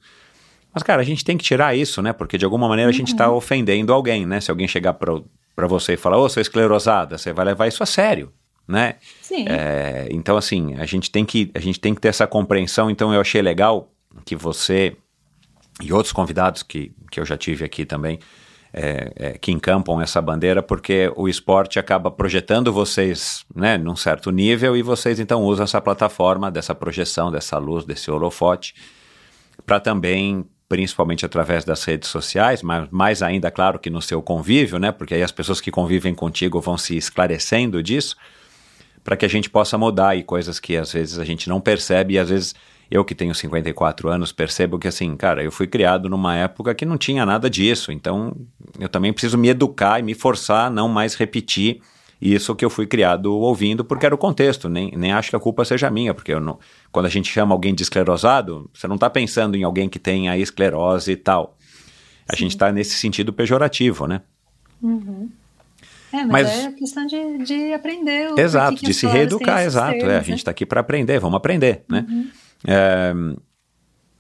Mas, 0.80 0.84
cara, 0.84 1.02
a 1.02 1.06
gente 1.06 1.26
tem 1.26 1.38
que 1.38 1.44
tirar 1.44 1.76
isso, 1.76 2.02
né? 2.02 2.14
Porque 2.14 2.38
de 2.38 2.46
alguma 2.46 2.66
maneira 2.66 2.90
a 2.90 2.94
gente 2.94 3.10
está 3.10 3.30
ofendendo 3.30 3.92
alguém, 3.92 4.26
né? 4.26 4.40
Se 4.40 4.50
alguém 4.50 4.66
chegar 4.66 4.94
para 4.94 5.68
você 5.68 5.94
e 5.94 5.98
falar, 5.98 6.18
ô, 6.18 6.30
sou 6.30 6.40
esclerosada, 6.40 7.18
você 7.18 7.34
vai 7.34 7.44
levar 7.44 7.68
isso 7.68 7.84
a 7.84 7.86
sério, 7.86 8.32
né? 8.66 8.96
Sim. 9.22 9.46
É, 9.50 10.08
então, 10.10 10.38
assim, 10.38 10.76
a 10.76 10.86
gente, 10.86 11.12
tem 11.12 11.26
que, 11.26 11.52
a 11.54 11.60
gente 11.60 11.82
tem 11.82 11.94
que 11.94 12.00
ter 12.00 12.08
essa 12.08 12.26
compreensão. 12.26 12.90
Então, 12.90 13.14
eu 13.14 13.20
achei 13.20 13.42
legal 13.42 13.92
que 14.24 14.38
você 14.38 14.96
e 15.82 15.92
outros 15.92 16.14
convidados 16.14 16.64
que, 16.64 16.94
que 17.12 17.20
eu 17.20 17.26
já 17.26 17.36
tive 17.36 17.66
aqui 17.66 17.86
também, 17.86 18.18
é, 18.72 19.12
é, 19.18 19.32
que 19.38 19.52
encampam 19.52 20.00
essa 20.00 20.22
bandeira, 20.22 20.64
porque 20.64 21.12
o 21.18 21.28
esporte 21.28 21.78
acaba 21.78 22.10
projetando 22.10 22.72
vocês 22.72 23.46
né, 23.54 23.78
num 23.78 23.98
certo 23.98 24.32
nível 24.32 24.78
e 24.78 24.82
vocês 24.82 25.20
então 25.20 25.44
usam 25.44 25.66
essa 25.66 25.82
plataforma 25.82 26.50
dessa 26.50 26.74
projeção, 26.74 27.32
dessa 27.32 27.58
luz, 27.58 27.84
desse 27.84 28.10
holofote, 28.10 28.76
para 29.66 29.80
também, 29.80 30.46
principalmente 30.70 31.26
através 31.26 31.66
das 31.66 31.84
redes 31.84 32.08
sociais, 32.08 32.62
mas 32.62 32.88
mais 32.92 33.24
ainda, 33.24 33.50
claro, 33.50 33.80
que 33.80 33.90
no 33.90 34.02
seu 34.04 34.22
convívio, 34.22 34.78
né, 34.78 34.92
porque 34.92 35.16
aí 35.16 35.24
as 35.24 35.32
pessoas 35.32 35.60
que 35.60 35.72
convivem 35.72 36.14
contigo 36.14 36.62
vão 36.62 36.78
se 36.78 36.96
esclarecendo 36.96 37.82
disso, 37.82 38.16
para 39.04 39.18
que 39.18 39.26
a 39.26 39.30
gente 39.30 39.50
possa 39.50 39.80
mudar 39.80 40.16
e 40.16 40.24
coisas 40.24 40.60
que 40.60 40.78
às 40.78 40.94
vezes 40.94 41.18
a 41.18 41.26
gente 41.26 41.50
não 41.50 41.60
percebe 41.60 42.14
e 42.14 42.20
às 42.20 42.30
vezes 42.30 42.54
eu 42.92 43.04
que 43.04 43.16
tenho 43.16 43.34
54 43.34 44.10
anos 44.10 44.32
percebo 44.32 44.78
que 44.78 44.88
assim, 44.88 45.16
cara, 45.16 45.44
eu 45.44 45.52
fui 45.52 45.66
criado 45.66 46.08
numa 46.08 46.36
época 46.36 46.76
que 46.76 46.86
não 46.86 46.98
tinha 46.98 47.26
nada 47.26 47.50
disso, 47.50 47.92
então 47.92 48.36
eu 48.80 48.88
também 48.88 49.12
preciso 49.12 49.38
me 49.40 49.50
educar 49.50 50.00
e 50.00 50.04
me 50.04 50.14
forçar 50.14 50.68
a 50.68 50.70
não 50.70 50.88
mais 50.88 51.16
repetir 51.16 51.82
isso 52.22 52.56
que 52.56 52.66
eu 52.66 52.70
fui 52.70 52.86
criado 52.86 53.34
ouvindo, 53.34 53.86
porque 53.86 54.06
era 54.06 54.14
o 54.14 54.18
contexto, 54.18 54.68
nem, 54.68 54.92
nem 54.96 55.12
acho 55.14 55.30
que 55.30 55.36
a 55.36 55.40
culpa 55.40 55.64
seja 55.64 55.90
minha, 55.90 56.14
porque 56.14 56.38
não, 56.40 56.60
quando 56.92 57.06
a 57.06 57.10
gente 57.10 57.32
chama 57.32 57.54
alguém 57.56 57.74
de 57.74 57.82
esclerosado, 57.84 58.70
você 58.74 58.88
não 58.88 58.96
está 58.96 59.10
pensando 59.10 59.56
em 59.56 59.64
alguém 59.64 59.88
que 59.88 60.00
tem 60.00 60.28
a 60.30 60.38
esclerose 60.38 61.12
e 61.12 61.16
tal. 61.16 61.56
A 62.28 62.36
gente 62.36 62.52
está 62.52 62.72
nesse 62.72 62.96
sentido 62.96 63.32
pejorativo, 63.32 64.06
né? 64.06 64.22
É, 66.12 66.26
mas, 66.26 66.48
Mas- 66.48 66.66
é 66.66 66.72
questão 66.72 67.06
de, 67.06 67.38
de 67.44 67.74
aprender. 67.74 68.32
o 68.32 68.40
Exato, 68.40 68.72
porquê 68.72 68.86
que 68.86 68.92
de 68.92 68.94
se 68.94 69.06
reeducar, 69.08 69.62
exato. 69.64 69.94
É, 69.94 69.98
a 69.98 70.00
termos, 70.00 70.26
gente 70.26 70.30
né? 70.30 70.36
está 70.36 70.52
aqui 70.52 70.66
para 70.66 70.82
aprender, 70.82 71.20
vamos 71.20 71.38
aprender, 71.38 71.84
né? 71.88 72.06
É, 72.68 73.14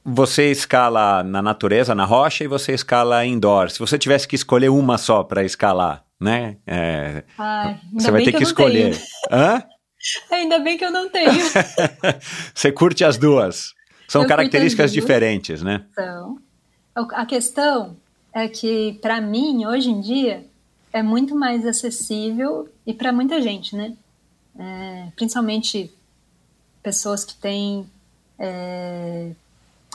você 0.03 0.49
escala 0.51 1.23
na 1.23 1.41
natureza, 1.41 1.93
na 1.93 2.05
rocha, 2.05 2.43
e 2.43 2.47
você 2.47 2.73
escala 2.73 3.25
indoor. 3.25 3.69
Se 3.69 3.79
você 3.79 3.97
tivesse 3.97 4.27
que 4.27 4.35
escolher 4.35 4.69
uma 4.69 4.97
só 4.97 5.23
para 5.23 5.43
escalar, 5.43 6.03
né? 6.19 6.57
é, 6.67 7.23
Ai, 7.37 7.79
você 7.93 8.11
vai 8.11 8.23
ter 8.23 8.31
que 8.31 8.37
tenho. 8.37 8.47
escolher. 8.47 9.01
Hã? 9.31 9.63
Ainda 10.31 10.59
bem 10.59 10.77
que 10.77 10.85
eu 10.85 10.91
não 10.91 11.09
tenho. 11.09 11.31
você 12.53 12.71
curte 12.71 13.03
as 13.03 13.17
duas. 13.17 13.73
São 14.07 14.23
Eu 14.23 14.27
características 14.27 14.91
diferentes, 14.91 15.61
né? 15.61 15.85
Então, 15.91 16.39
A 17.13 17.25
questão 17.25 17.95
é 18.33 18.47
que, 18.47 18.97
para 19.01 19.21
mim, 19.21 19.65
hoje 19.65 19.89
em 19.89 20.01
dia, 20.01 20.45
é 20.91 21.03
muito 21.03 21.35
mais 21.35 21.65
acessível 21.65 22.67
e 22.85 22.93
para 22.93 23.11
muita 23.11 23.41
gente, 23.41 23.75
né? 23.75 23.95
É, 24.57 25.07
principalmente 25.15 25.93
pessoas 26.81 27.23
que 27.23 27.35
têm 27.35 27.89
é, 28.37 29.31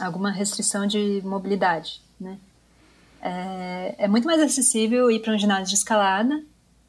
alguma 0.00 0.30
restrição 0.30 0.86
de 0.86 1.20
mobilidade, 1.24 2.00
né? 2.20 2.38
É, 3.24 3.94
é 4.00 4.08
muito 4.08 4.26
mais 4.26 4.38
acessível 4.42 5.10
ir 5.10 5.20
para 5.20 5.32
um 5.32 5.38
ginásio 5.38 5.68
de 5.68 5.76
escalada, 5.76 6.44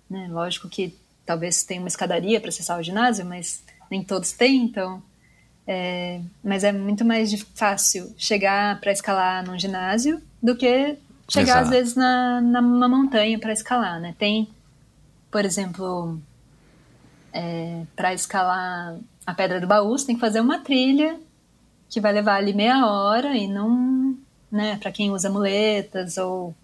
né? 0.09 0.27
Lógico 0.29 0.67
que 0.67 0.93
talvez 1.25 1.63
tenha 1.63 1.79
uma 1.79 1.87
escadaria 1.87 2.41
para 2.41 2.49
acessar 2.49 2.77
o 2.77 2.83
ginásio, 2.83 3.25
mas 3.25 3.63
nem 3.89 4.03
todos 4.03 4.33
têm, 4.33 4.63
então. 4.63 5.01
É, 5.65 6.19
mas 6.43 6.65
é 6.65 6.73
muito 6.73 7.05
mais 7.05 7.33
fácil 7.55 8.13
chegar 8.17 8.79
para 8.81 8.91
escalar 8.91 9.43
num 9.45 9.57
ginásio 9.57 10.21
do 10.43 10.55
que 10.55 10.97
chegar 11.27 11.53
Exato. 11.53 11.63
às 11.63 11.69
vezes 11.69 11.95
na, 11.95 12.41
numa 12.41 12.89
montanha 12.89 13.39
para 13.39 13.53
escalar, 13.53 13.99
né? 14.01 14.13
Tem, 14.19 14.47
por 15.31 15.45
exemplo, 15.45 16.19
é, 17.33 17.83
para 17.95 18.13
escalar 18.13 18.97
a 19.25 19.33
Pedra 19.33 19.61
do 19.61 19.67
Baú, 19.67 19.97
você 19.97 20.07
tem 20.07 20.15
que 20.15 20.21
fazer 20.21 20.41
uma 20.41 20.59
trilha 20.59 21.17
que 21.89 22.01
vai 22.01 22.11
levar 22.11 22.35
ali 22.35 22.53
meia 22.53 22.85
hora 22.85 23.35
e 23.35 23.47
não, 23.47 24.04
né? 24.55 24.77
Para 24.81 24.91
quem 24.91 25.11
usa 25.11 25.29
muletas 25.29 26.17
ou 26.17 26.55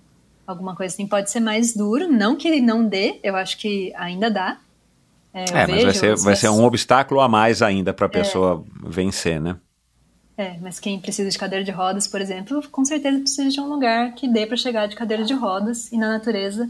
alguma 0.48 0.76
coisa 0.76 0.94
assim, 0.94 1.06
pode 1.06 1.30
ser 1.30 1.40
mais 1.40 1.76
duro. 1.76 2.08
Não 2.12 2.36
que 2.36 2.48
ele 2.48 2.62
não 2.62 2.84
dê, 2.84 3.20
eu 3.24 3.36
acho 3.36 3.58
que 3.58 3.94
ainda 3.96 4.30
dá. 4.30 4.58
É, 5.34 5.46
é 5.50 5.68
mas 5.68 5.84
vai 5.84 5.94
ser, 5.94 6.16
vai 6.18 6.36
ser 6.36 6.50
um 6.50 6.64
obstáculo 6.64 7.22
a 7.22 7.28
mais 7.28 7.62
ainda 7.62 7.94
para 7.94 8.06
a 8.06 8.10
pessoa 8.10 8.64
é. 8.86 8.90
vencer, 8.90 9.40
né? 9.40 9.58
É, 10.38 10.58
mas 10.60 10.80
quem 10.80 11.00
precisa 11.00 11.30
de 11.30 11.38
cadeira 11.38 11.64
de 11.64 11.72
rodas, 11.72 12.08
por 12.08 12.20
exemplo, 12.20 12.68
com 12.70 12.84
certeza 12.84 13.20
precisa 13.20 13.50
de 13.50 13.60
um 13.60 13.68
lugar 13.68 14.14
que 14.14 14.28
dê 14.28 14.46
para 14.46 14.58
chegar 14.58 14.88
de 14.88 14.96
cadeira 14.96 15.24
de 15.24 15.34
rodas 15.34 15.92
e 15.92 15.98
na 15.98 16.10
natureza, 16.10 16.70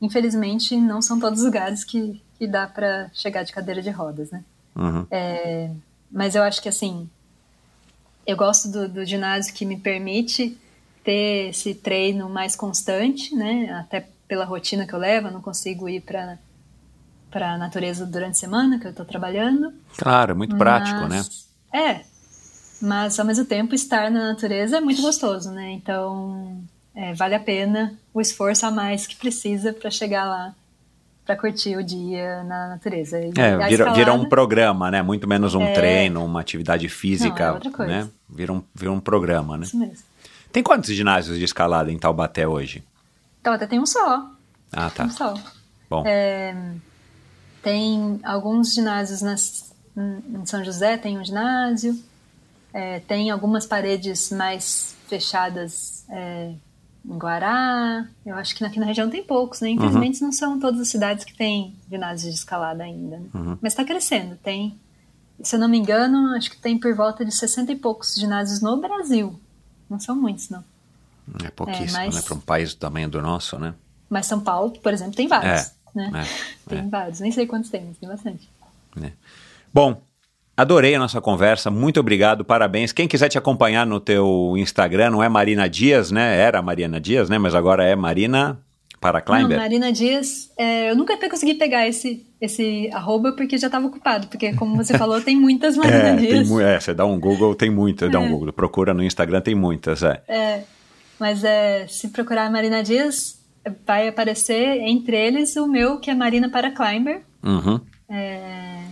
infelizmente, 0.00 0.76
não 0.76 1.02
são 1.02 1.20
todos 1.20 1.40
os 1.40 1.44
lugares 1.44 1.84
que, 1.84 2.20
que 2.38 2.46
dá 2.46 2.66
para 2.66 3.10
chegar 3.12 3.42
de 3.42 3.52
cadeira 3.52 3.82
de 3.82 3.90
rodas, 3.90 4.30
né? 4.30 4.42
Uhum. 4.74 5.06
É, 5.10 5.70
mas 6.10 6.34
eu 6.34 6.42
acho 6.42 6.62
que 6.62 6.68
assim, 6.68 7.08
eu 8.26 8.36
gosto 8.36 8.68
do, 8.68 8.88
do 8.88 9.04
ginásio 9.04 9.54
que 9.54 9.64
me 9.64 9.76
permite 9.76 10.56
ter 11.02 11.50
esse 11.50 11.74
treino 11.74 12.28
mais 12.28 12.56
constante, 12.56 13.34
né? 13.34 13.70
Até 13.78 14.08
pela 14.26 14.44
rotina 14.44 14.86
que 14.86 14.94
eu 14.94 14.98
levo, 14.98 15.28
eu 15.28 15.32
não 15.32 15.42
consigo 15.42 15.88
ir 15.88 16.00
para 16.00 16.38
para 17.30 17.54
a 17.54 17.58
natureza 17.58 18.06
durante 18.06 18.36
a 18.36 18.40
semana 18.40 18.78
que 18.78 18.86
eu 18.86 18.92
estou 18.92 19.04
trabalhando. 19.04 19.72
Claro, 19.96 20.36
muito 20.36 20.54
prático, 20.54 21.08
né? 21.08 21.24
É, 21.72 22.04
mas 22.80 23.18
ao 23.18 23.26
mesmo 23.26 23.44
tempo 23.44 23.74
estar 23.74 24.08
na 24.08 24.28
natureza 24.28 24.76
é 24.76 24.80
muito 24.80 25.02
gostoso, 25.02 25.50
né? 25.50 25.72
Então 25.72 26.62
é, 26.94 27.12
vale 27.12 27.34
a 27.34 27.40
pena 27.40 27.98
o 28.12 28.20
esforço 28.20 28.64
a 28.64 28.70
mais 28.70 29.04
que 29.08 29.16
precisa 29.16 29.72
para 29.72 29.90
chegar 29.90 30.24
lá 30.24 30.54
para 31.24 31.36
curtir 31.36 31.76
o 31.76 31.82
dia 31.82 32.44
na 32.44 32.68
natureza. 32.68 33.18
E 33.18 33.28
é, 33.36 33.56
vira, 33.56 33.68
escalada, 33.70 33.96
vira, 33.96 34.12
um 34.12 34.28
programa, 34.28 34.90
né? 34.90 35.02
Muito 35.02 35.26
menos 35.26 35.54
um 35.54 35.62
é... 35.62 35.72
treino, 35.72 36.24
uma 36.24 36.40
atividade 36.40 36.88
física, 36.88 37.44
Não, 37.44 37.50
é 37.50 37.52
outra 37.52 37.70
coisa. 37.70 37.92
né? 37.92 38.08
Vira 38.28 38.52
um, 38.52 38.62
vira 38.74 38.92
um 38.92 39.00
programa, 39.00 39.56
né? 39.56 39.64
Isso 39.64 39.78
mesmo. 39.78 40.04
Tem 40.52 40.62
quantos 40.62 40.94
ginásios 40.94 41.38
de 41.38 41.44
escalada 41.44 41.90
em 41.90 41.98
Taubaté 41.98 42.46
hoje? 42.46 42.84
Taubaté 43.42 43.66
tem 43.66 43.80
um 43.80 43.86
só. 43.86 44.30
Ah, 44.72 44.90
tá. 44.90 45.04
um 45.04 45.10
só. 45.10 45.34
Bom. 45.88 46.04
É, 46.06 46.54
tem 47.62 48.20
alguns 48.22 48.74
ginásios 48.74 49.22
nas, 49.22 49.74
em 49.96 50.44
São 50.46 50.62
José, 50.62 50.96
tem 50.96 51.18
um 51.18 51.24
ginásio. 51.24 51.98
É, 52.72 53.00
tem 53.00 53.30
algumas 53.30 53.66
paredes 53.66 54.30
mais 54.30 54.94
fechadas 55.08 56.04
é, 56.10 56.52
em 57.04 57.18
Guará. 57.18 58.06
Eu 58.24 58.34
acho 58.36 58.54
que 58.54 58.64
aqui 58.64 58.80
na 58.80 58.86
região 58.86 59.10
tem 59.10 59.22
poucos, 59.22 59.60
né? 59.60 59.70
Infelizmente 59.70 60.20
uhum. 60.20 60.26
não 60.26 60.32
são 60.32 60.58
todas 60.58 60.80
as 60.80 60.88
cidades 60.88 61.24
que 61.24 61.34
têm 61.34 61.76
ginásios 61.90 62.32
de 62.32 62.38
escalada 62.38 62.82
ainda. 62.82 63.18
Né? 63.18 63.26
Uhum. 63.34 63.58
Mas 63.60 63.72
está 63.72 63.84
crescendo. 63.84 64.36
Tem, 64.36 64.78
se 65.42 65.54
eu 65.54 65.60
não 65.60 65.68
me 65.68 65.78
engano, 65.78 66.34
acho 66.36 66.50
que 66.50 66.56
tem 66.56 66.78
por 66.78 66.94
volta 66.94 67.24
de 67.24 67.32
60 67.32 67.72
e 67.72 67.76
poucos 67.76 68.14
ginásios 68.14 68.60
no 68.60 68.76
Brasil. 68.78 69.38
Não 69.88 70.00
são 70.00 70.16
muitos, 70.16 70.48
não. 70.48 70.64
É 71.44 71.50
pouquíssimo, 71.50 71.98
é, 71.98 72.06
mas... 72.06 72.14
né? 72.14 72.22
Para 72.22 72.34
um 72.34 72.40
país 72.40 72.74
do 72.74 72.78
tamanho 72.78 73.08
do 73.08 73.20
nosso, 73.20 73.58
né? 73.58 73.74
Mas 74.08 74.26
São 74.26 74.40
Paulo, 74.40 74.72
por 74.72 74.92
exemplo, 74.92 75.14
tem 75.14 75.26
vários. 75.26 75.68
É, 75.68 75.72
né? 75.94 76.10
É, 76.14 76.48
tem 76.68 76.78
é. 76.78 76.82
vários. 76.88 77.20
Nem 77.20 77.32
sei 77.32 77.46
quantos 77.46 77.70
tem, 77.70 77.84
mas 77.84 77.96
tem 77.96 78.08
bastante. 78.08 78.48
É. 79.02 79.12
Bom, 79.72 80.00
Adorei 80.56 80.94
a 80.94 80.98
nossa 81.00 81.20
conversa, 81.20 81.68
muito 81.68 81.98
obrigado, 81.98 82.44
parabéns. 82.44 82.92
Quem 82.92 83.08
quiser 83.08 83.28
te 83.28 83.36
acompanhar 83.36 83.84
no 83.84 83.98
teu 83.98 84.54
Instagram, 84.56 85.10
não 85.10 85.22
é 85.22 85.28
Marina 85.28 85.68
Dias, 85.68 86.12
né? 86.12 86.38
Era 86.38 86.62
Marina 86.62 87.00
Dias, 87.00 87.28
né? 87.28 87.38
Mas 87.38 87.56
agora 87.56 87.84
é 87.84 87.96
Marina 87.96 88.60
para 89.00 89.20
Climber. 89.20 89.56
Não, 89.56 89.56
Marina 89.56 89.92
Dias, 89.92 90.50
é, 90.56 90.90
eu 90.90 90.96
nunca 90.96 91.14
até 91.14 91.28
consegui 91.28 91.54
pegar 91.54 91.88
esse, 91.88 92.24
esse 92.40 92.88
arroba 92.92 93.32
porque 93.32 93.58
já 93.58 93.66
estava 93.66 93.86
ocupado, 93.86 94.28
porque 94.28 94.54
como 94.54 94.76
você 94.76 94.96
falou, 94.96 95.20
tem 95.20 95.36
muitas 95.36 95.76
Marina 95.76 95.96
é, 96.10 96.16
Dias. 96.16 96.48
Tem, 96.48 96.62
é, 96.62 96.80
você 96.80 96.94
dá 96.94 97.04
um 97.04 97.18
Google, 97.18 97.54
tem 97.56 97.68
muitas, 97.68 98.08
é. 98.08 98.12
dá 98.12 98.20
um 98.20 98.26
é. 98.26 98.28
Google, 98.28 98.52
procura 98.52 98.94
no 98.94 99.02
Instagram, 99.02 99.40
tem 99.40 99.56
muitas, 99.56 100.04
é. 100.04 100.22
É, 100.28 100.62
mas 101.18 101.42
é, 101.42 101.86
se 101.88 102.08
procurar 102.08 102.48
Marina 102.50 102.82
Dias, 102.82 103.38
vai 103.84 104.08
aparecer 104.08 104.78
entre 104.82 105.16
eles 105.16 105.56
o 105.56 105.66
meu, 105.66 105.98
que 105.98 106.10
é 106.10 106.14
Marina 106.14 106.48
para 106.48 106.70
Climber. 106.70 107.22
Uhum. 107.42 107.80
É, 108.08 108.84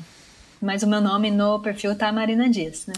mas 0.62 0.84
o 0.84 0.86
meu 0.86 1.00
nome 1.00 1.28
no 1.28 1.58
perfil 1.58 1.96
tá 1.96 2.12
Marina 2.12 2.48
Dias, 2.48 2.86
né? 2.86 2.94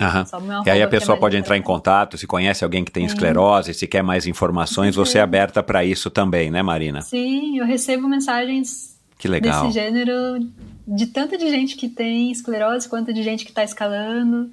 e 0.67 0.71
aí 0.71 0.83
a 0.83 0.87
pessoa 0.87 1.17
é 1.17 1.21
pode 1.21 1.35
entrar 1.35 1.57
em 1.57 1.63
contato, 1.63 2.19
se 2.19 2.27
conhece 2.27 2.63
alguém 2.63 2.85
que 2.85 2.93
tem 2.93 3.07
esclerose, 3.07 3.73
se 3.73 3.87
quer 3.87 4.03
mais 4.03 4.27
informações, 4.27 4.95
você 4.95 5.17
é 5.17 5.23
aberta 5.23 5.63
para 5.63 5.83
isso 5.83 6.11
também, 6.11 6.51
né, 6.51 6.63
Marina? 6.63 7.01
Sim, 7.01 7.59
eu 7.59 7.65
recebo 7.65 8.07
mensagens 8.07 8.99
desse 9.19 9.71
gênero 9.73 10.47
de 10.87 11.07
tanta 11.07 11.39
de 11.39 11.49
gente 11.49 11.75
que 11.77 11.89
tem 11.89 12.31
esclerose 12.31 12.87
quanto 12.87 13.15
de 13.15 13.23
gente 13.23 13.47
que 13.47 13.51
está 13.51 13.65
escalando. 13.65 14.53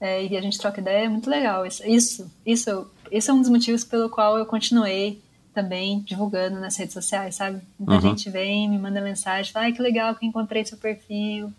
É, 0.00 0.24
e 0.24 0.36
a 0.36 0.40
gente 0.40 0.58
troca 0.58 0.80
ideia, 0.80 1.06
é 1.06 1.08
muito 1.08 1.28
legal. 1.28 1.64
Isso, 1.66 1.86
isso, 1.86 2.30
isso, 2.44 2.86
isso 3.10 3.30
é 3.30 3.34
um 3.34 3.40
dos 3.40 3.50
motivos 3.50 3.84
pelo 3.84 4.08
qual 4.08 4.38
eu 4.38 4.46
continuei 4.46 5.20
também 5.54 6.00
divulgando 6.00 6.60
nas 6.60 6.76
redes 6.76 6.92
sociais, 6.94 7.34
sabe? 7.34 7.60
Muita 7.78 7.94
uhum. 7.94 8.00
gente 8.10 8.28
vem, 8.30 8.68
me 8.68 8.78
manda 8.78 9.00
mensagem, 9.00 9.52
fala, 9.52 9.66
ai, 9.66 9.72
que 9.72 9.80
legal 9.80 10.14
que 10.14 10.26
encontrei 10.26 10.64
seu 10.64 10.76
perfil 10.76 11.52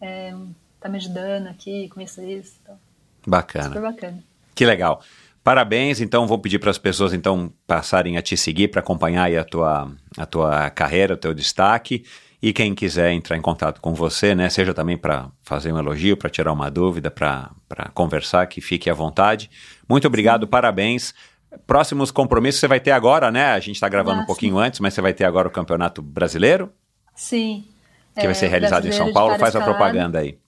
é, 0.00 0.34
tá 0.80 0.88
me 0.88 0.96
ajudando 0.96 1.48
aqui 1.48 1.88
com 1.88 2.00
isso 2.00 2.20
e 2.20 2.38
isso. 2.38 2.58
Então, 2.62 2.78
bacana. 3.26 3.68
Super 3.68 3.82
bacana. 3.82 4.24
Que 4.54 4.64
legal. 4.64 5.02
Parabéns, 5.42 6.00
então 6.00 6.26
vou 6.26 6.38
pedir 6.38 6.58
para 6.58 6.70
as 6.70 6.78
pessoas 6.78 7.12
então 7.12 7.52
passarem 7.68 8.16
a 8.16 8.22
te 8.22 8.36
seguir 8.36 8.68
para 8.68 8.80
acompanhar 8.80 9.32
a 9.32 9.44
tua, 9.44 9.92
a 10.18 10.26
tua 10.26 10.70
carreira, 10.70 11.14
o 11.14 11.16
teu 11.16 11.32
destaque. 11.32 12.04
E 12.42 12.52
quem 12.52 12.74
quiser 12.74 13.12
entrar 13.12 13.36
em 13.36 13.40
contato 13.40 13.80
com 13.80 13.94
você, 13.94 14.34
né, 14.34 14.48
seja 14.50 14.74
também 14.74 14.96
para 14.96 15.30
fazer 15.42 15.72
um 15.72 15.78
elogio, 15.78 16.16
para 16.16 16.28
tirar 16.28 16.52
uma 16.52 16.70
dúvida, 16.70 17.10
para 17.10 17.50
conversar, 17.94 18.46
que 18.46 18.60
fique 18.60 18.90
à 18.90 18.94
vontade. 18.94 19.48
Muito 19.88 20.06
obrigado, 20.06 20.46
parabéns. 20.46 21.14
Próximos 21.66 22.10
compromissos 22.10 22.60
você 22.60 22.68
vai 22.68 22.80
ter 22.80 22.90
agora, 22.90 23.30
né? 23.30 23.52
A 23.52 23.60
gente 23.60 23.76
está 23.76 23.88
gravando 23.88 24.20
ah, 24.20 24.22
um 24.24 24.26
pouquinho 24.26 24.56
sim. 24.56 24.62
antes, 24.62 24.80
mas 24.80 24.94
você 24.94 25.00
vai 25.00 25.14
ter 25.14 25.24
agora 25.24 25.48
o 25.48 25.50
Campeonato 25.50 26.02
Brasileiro? 26.02 26.72
Sim, 27.14 27.64
que 28.20 28.26
vai 28.26 28.34
ser 28.34 28.46
é, 28.46 28.48
realizado 28.48 28.86
em 28.88 28.92
São 28.92 29.12
Paulo. 29.12 29.38
Faz 29.38 29.54
a 29.54 29.60
propaganda 29.60 30.20
aí. 30.20 30.38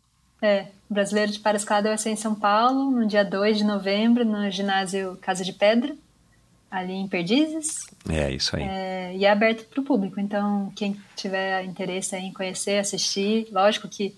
É, 0.40 0.66
Brasileiro 0.88 1.32
de 1.32 1.38
Parascalada 1.38 1.88
vai 1.88 1.98
ser 1.98 2.10
em 2.10 2.16
São 2.16 2.34
Paulo, 2.34 2.90
no 2.90 3.06
dia 3.06 3.24
2 3.24 3.58
de 3.58 3.64
novembro, 3.64 4.24
no 4.24 4.50
ginásio 4.50 5.18
Casa 5.20 5.44
de 5.44 5.52
Pedra, 5.52 5.94
ali 6.70 6.94
em 6.94 7.06
Perdizes. 7.06 7.86
É, 8.08 8.30
isso 8.30 8.56
aí. 8.56 8.62
É, 8.62 9.16
e 9.16 9.24
é 9.24 9.30
aberto 9.30 9.64
para 9.64 9.80
o 9.80 9.84
público, 9.84 10.18
então 10.18 10.72
quem 10.74 10.96
tiver 11.14 11.64
interesse 11.64 12.16
em 12.16 12.32
conhecer, 12.32 12.78
assistir, 12.78 13.48
lógico 13.52 13.88
que 13.88 14.16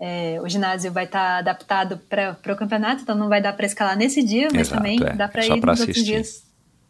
é, 0.00 0.40
o 0.42 0.48
ginásio 0.48 0.90
vai 0.90 1.04
estar 1.04 1.34
tá 1.34 1.38
adaptado 1.38 1.98
para 2.08 2.36
o 2.52 2.56
campeonato, 2.56 3.02
então 3.02 3.14
não 3.14 3.28
vai 3.28 3.40
dar 3.40 3.52
para 3.52 3.66
escalar 3.66 3.96
nesse 3.96 4.22
dia, 4.22 4.48
mas 4.50 4.68
Exato, 4.68 4.76
também 4.76 4.98
é. 5.02 5.12
dá 5.12 5.28
para 5.28 5.44
ir 5.44 5.50
nos 5.50 5.68
assistir. 5.68 5.88
outros 5.88 6.04
dias 6.04 6.47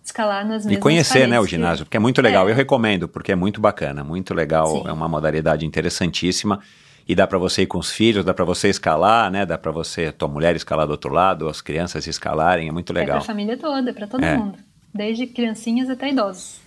escalar 0.08 0.44
nas 0.44 0.64
mesmas 0.64 0.74
E 0.74 0.76
conhecer, 0.76 1.26
né, 1.26 1.38
o 1.40 1.46
ginásio, 1.46 1.84
porque 1.84 1.96
é 1.96 2.00
muito 2.00 2.20
legal. 2.20 2.48
É. 2.48 2.52
Eu 2.52 2.56
recomendo, 2.56 3.08
porque 3.08 3.32
é 3.32 3.36
muito 3.36 3.60
bacana, 3.60 4.02
muito 4.02 4.34
legal. 4.34 4.66
Sim. 4.66 4.88
É 4.88 4.92
uma 4.92 5.08
modalidade 5.08 5.64
interessantíssima. 5.64 6.60
E 7.06 7.14
dá 7.14 7.26
para 7.26 7.38
você 7.38 7.62
ir 7.62 7.66
com 7.66 7.78
os 7.78 7.90
filhos, 7.90 8.22
dá 8.22 8.34
para 8.34 8.44
você 8.44 8.68
escalar, 8.68 9.30
né? 9.30 9.46
Dá 9.46 9.56
para 9.56 9.72
você, 9.72 10.12
tua 10.12 10.28
mulher 10.28 10.54
escalar 10.54 10.86
do 10.86 10.90
outro 10.90 11.10
lado, 11.10 11.48
as 11.48 11.62
crianças 11.62 12.06
escalarem, 12.06 12.68
é 12.68 12.72
muito 12.72 12.92
legal. 12.92 13.16
É 13.16 13.20
pra 13.20 13.26
família 13.26 13.56
toda, 13.56 13.90
é 13.90 13.92
pra 13.94 14.06
todo 14.06 14.22
é. 14.22 14.36
mundo. 14.36 14.58
Desde 14.92 15.26
criancinhas 15.26 15.88
até 15.88 16.10
idosos. 16.10 16.60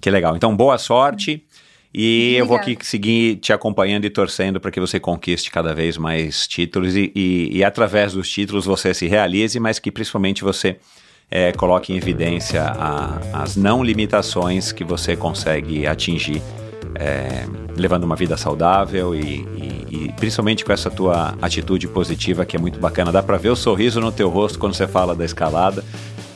Que 0.00 0.10
legal. 0.10 0.36
Então, 0.36 0.56
boa 0.56 0.76
sorte. 0.76 1.44
E 1.94 2.34
eu 2.34 2.44
vou 2.44 2.56
aqui 2.56 2.76
seguir 2.82 3.36
te 3.36 3.52
acompanhando 3.52 4.04
e 4.04 4.10
torcendo 4.10 4.60
para 4.60 4.70
que 4.70 4.78
você 4.78 5.00
conquiste 5.00 5.50
cada 5.50 5.74
vez 5.74 5.96
mais 5.96 6.46
títulos 6.46 6.94
e, 6.94 7.10
e, 7.14 7.56
e, 7.56 7.64
através 7.64 8.12
dos 8.12 8.28
títulos 8.28 8.66
você 8.66 8.92
se 8.92 9.06
realize, 9.06 9.58
mas 9.58 9.78
que 9.78 9.90
principalmente 9.90 10.44
você 10.44 10.78
é, 11.30 11.52
coloque 11.52 11.92
em 11.92 11.96
evidência 11.96 12.62
a, 12.62 13.18
as 13.32 13.56
não 13.56 13.82
limitações 13.82 14.72
que 14.72 14.84
você 14.84 15.16
consegue 15.16 15.86
atingir 15.86 16.42
é, 16.98 17.46
levando 17.76 18.04
uma 18.04 18.16
vida 18.16 18.36
saudável 18.36 19.14
e, 19.14 19.46
e, 19.56 19.86
e, 19.90 20.12
principalmente 20.16 20.64
com 20.64 20.72
essa 20.72 20.90
tua 20.90 21.34
atitude 21.42 21.88
positiva 21.88 22.44
que 22.46 22.56
é 22.56 22.58
muito 22.58 22.78
bacana. 22.78 23.12
Dá 23.12 23.22
para 23.22 23.36
ver 23.36 23.50
o 23.50 23.56
sorriso 23.56 24.00
no 24.00 24.10
teu 24.10 24.28
rosto 24.28 24.58
quando 24.58 24.74
você 24.74 24.86
fala 24.86 25.14
da 25.14 25.24
escalada 25.24 25.84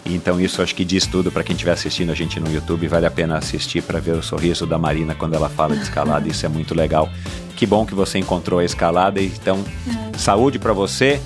Então 0.05 0.41
isso 0.41 0.61
acho 0.61 0.75
que 0.75 0.85
diz 0.85 1.07
tudo 1.07 1.31
para 1.31 1.43
quem 1.43 1.55
estiver 1.55 1.73
assistindo 1.73 2.11
a 2.11 2.15
gente 2.15 2.39
no 2.41 2.53
YouTube. 2.53 2.87
Vale 2.89 3.07
a 3.07 3.11
pena 3.11 3.39
assistir 3.39 3.83
para 3.83 4.01
ver 4.01 4.13
o 4.13 4.23
sorriso 4.23 4.67
da 4.67 4.77
Marina 4.77 5.15
quando 5.15 5.35
ela 5.35 5.49
fala 5.49 5.75
de 5.75 5.83
escalada. 5.83 6.29
Isso 6.29 6.45
é 6.45 6.49
muito 6.49 6.75
legal. 6.75 7.09
Que 7.57 7.65
bom 7.65 7.87
que 7.87 7.95
você 7.95 8.19
encontrou 8.19 8.61
a 8.61 8.65
escalada. 8.65 9.21
Então, 9.23 9.65
saúde 10.17 10.59
para 10.59 10.73
você 10.73 11.21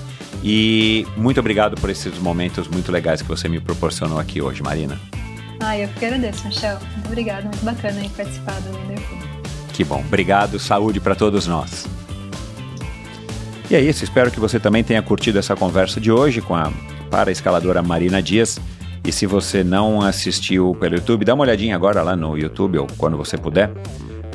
e 0.47 1.07
muito 1.17 1.39
obrigado 1.39 1.75
por 1.81 1.89
esses 1.89 2.19
momentos 2.19 2.67
muito 2.67 2.91
legais 2.91 3.19
que 3.19 3.27
você 3.27 3.49
me 3.49 3.59
proporcionou 3.59 4.19
aqui 4.19 4.43
hoje, 4.43 4.61
Marina. 4.61 4.99
Ah, 5.59 5.75
eu 5.75 5.89
que 5.89 6.05
agradeço, 6.05 6.45
Michel. 6.45 6.77
Muito 6.93 7.07
obrigada, 7.07 7.41
muito 7.45 7.65
bacana 7.65 7.99
aí 7.99 8.09
participar 8.09 8.53
do 8.61 8.77
Wonderful. 8.77 9.17
Que 9.73 9.83
bom. 9.83 10.01
Obrigado. 10.01 10.59
Saúde 10.59 10.99
para 10.99 11.15
todos 11.15 11.47
nós. 11.47 11.87
E 13.71 13.75
é 13.75 13.81
isso. 13.81 14.03
Espero 14.03 14.29
que 14.29 14.39
você 14.39 14.59
também 14.59 14.83
tenha 14.83 15.01
curtido 15.01 15.39
essa 15.39 15.55
conversa 15.55 15.99
de 15.99 16.11
hoje 16.11 16.41
com 16.41 16.53
a 16.53 16.71
para 17.09 17.31
escaladora 17.31 17.81
Marina 17.81 18.21
Dias. 18.21 18.59
E 19.03 19.11
se 19.11 19.25
você 19.25 19.63
não 19.63 19.99
assistiu 19.99 20.77
pelo 20.79 20.95
YouTube, 20.95 21.25
dá 21.25 21.33
uma 21.33 21.43
olhadinha 21.43 21.75
agora 21.75 22.03
lá 22.03 22.15
no 22.15 22.37
YouTube 22.37 22.77
ou 22.77 22.87
quando 22.97 23.17
você 23.17 23.35
puder, 23.35 23.71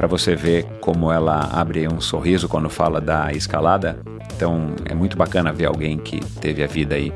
para 0.01 0.09
você 0.09 0.35
ver 0.35 0.64
como 0.81 1.12
ela 1.12 1.51
abre 1.52 1.86
um 1.86 2.01
sorriso 2.01 2.48
quando 2.48 2.70
fala 2.70 3.02
da 3.02 3.32
escalada. 3.32 4.01
Então 4.35 4.74
é 4.86 4.94
muito 4.94 5.14
bacana 5.14 5.52
ver 5.52 5.66
alguém 5.66 5.98
que 5.98 6.24
teve 6.40 6.64
a 6.64 6.66
vida 6.66 6.94
aí 6.94 7.12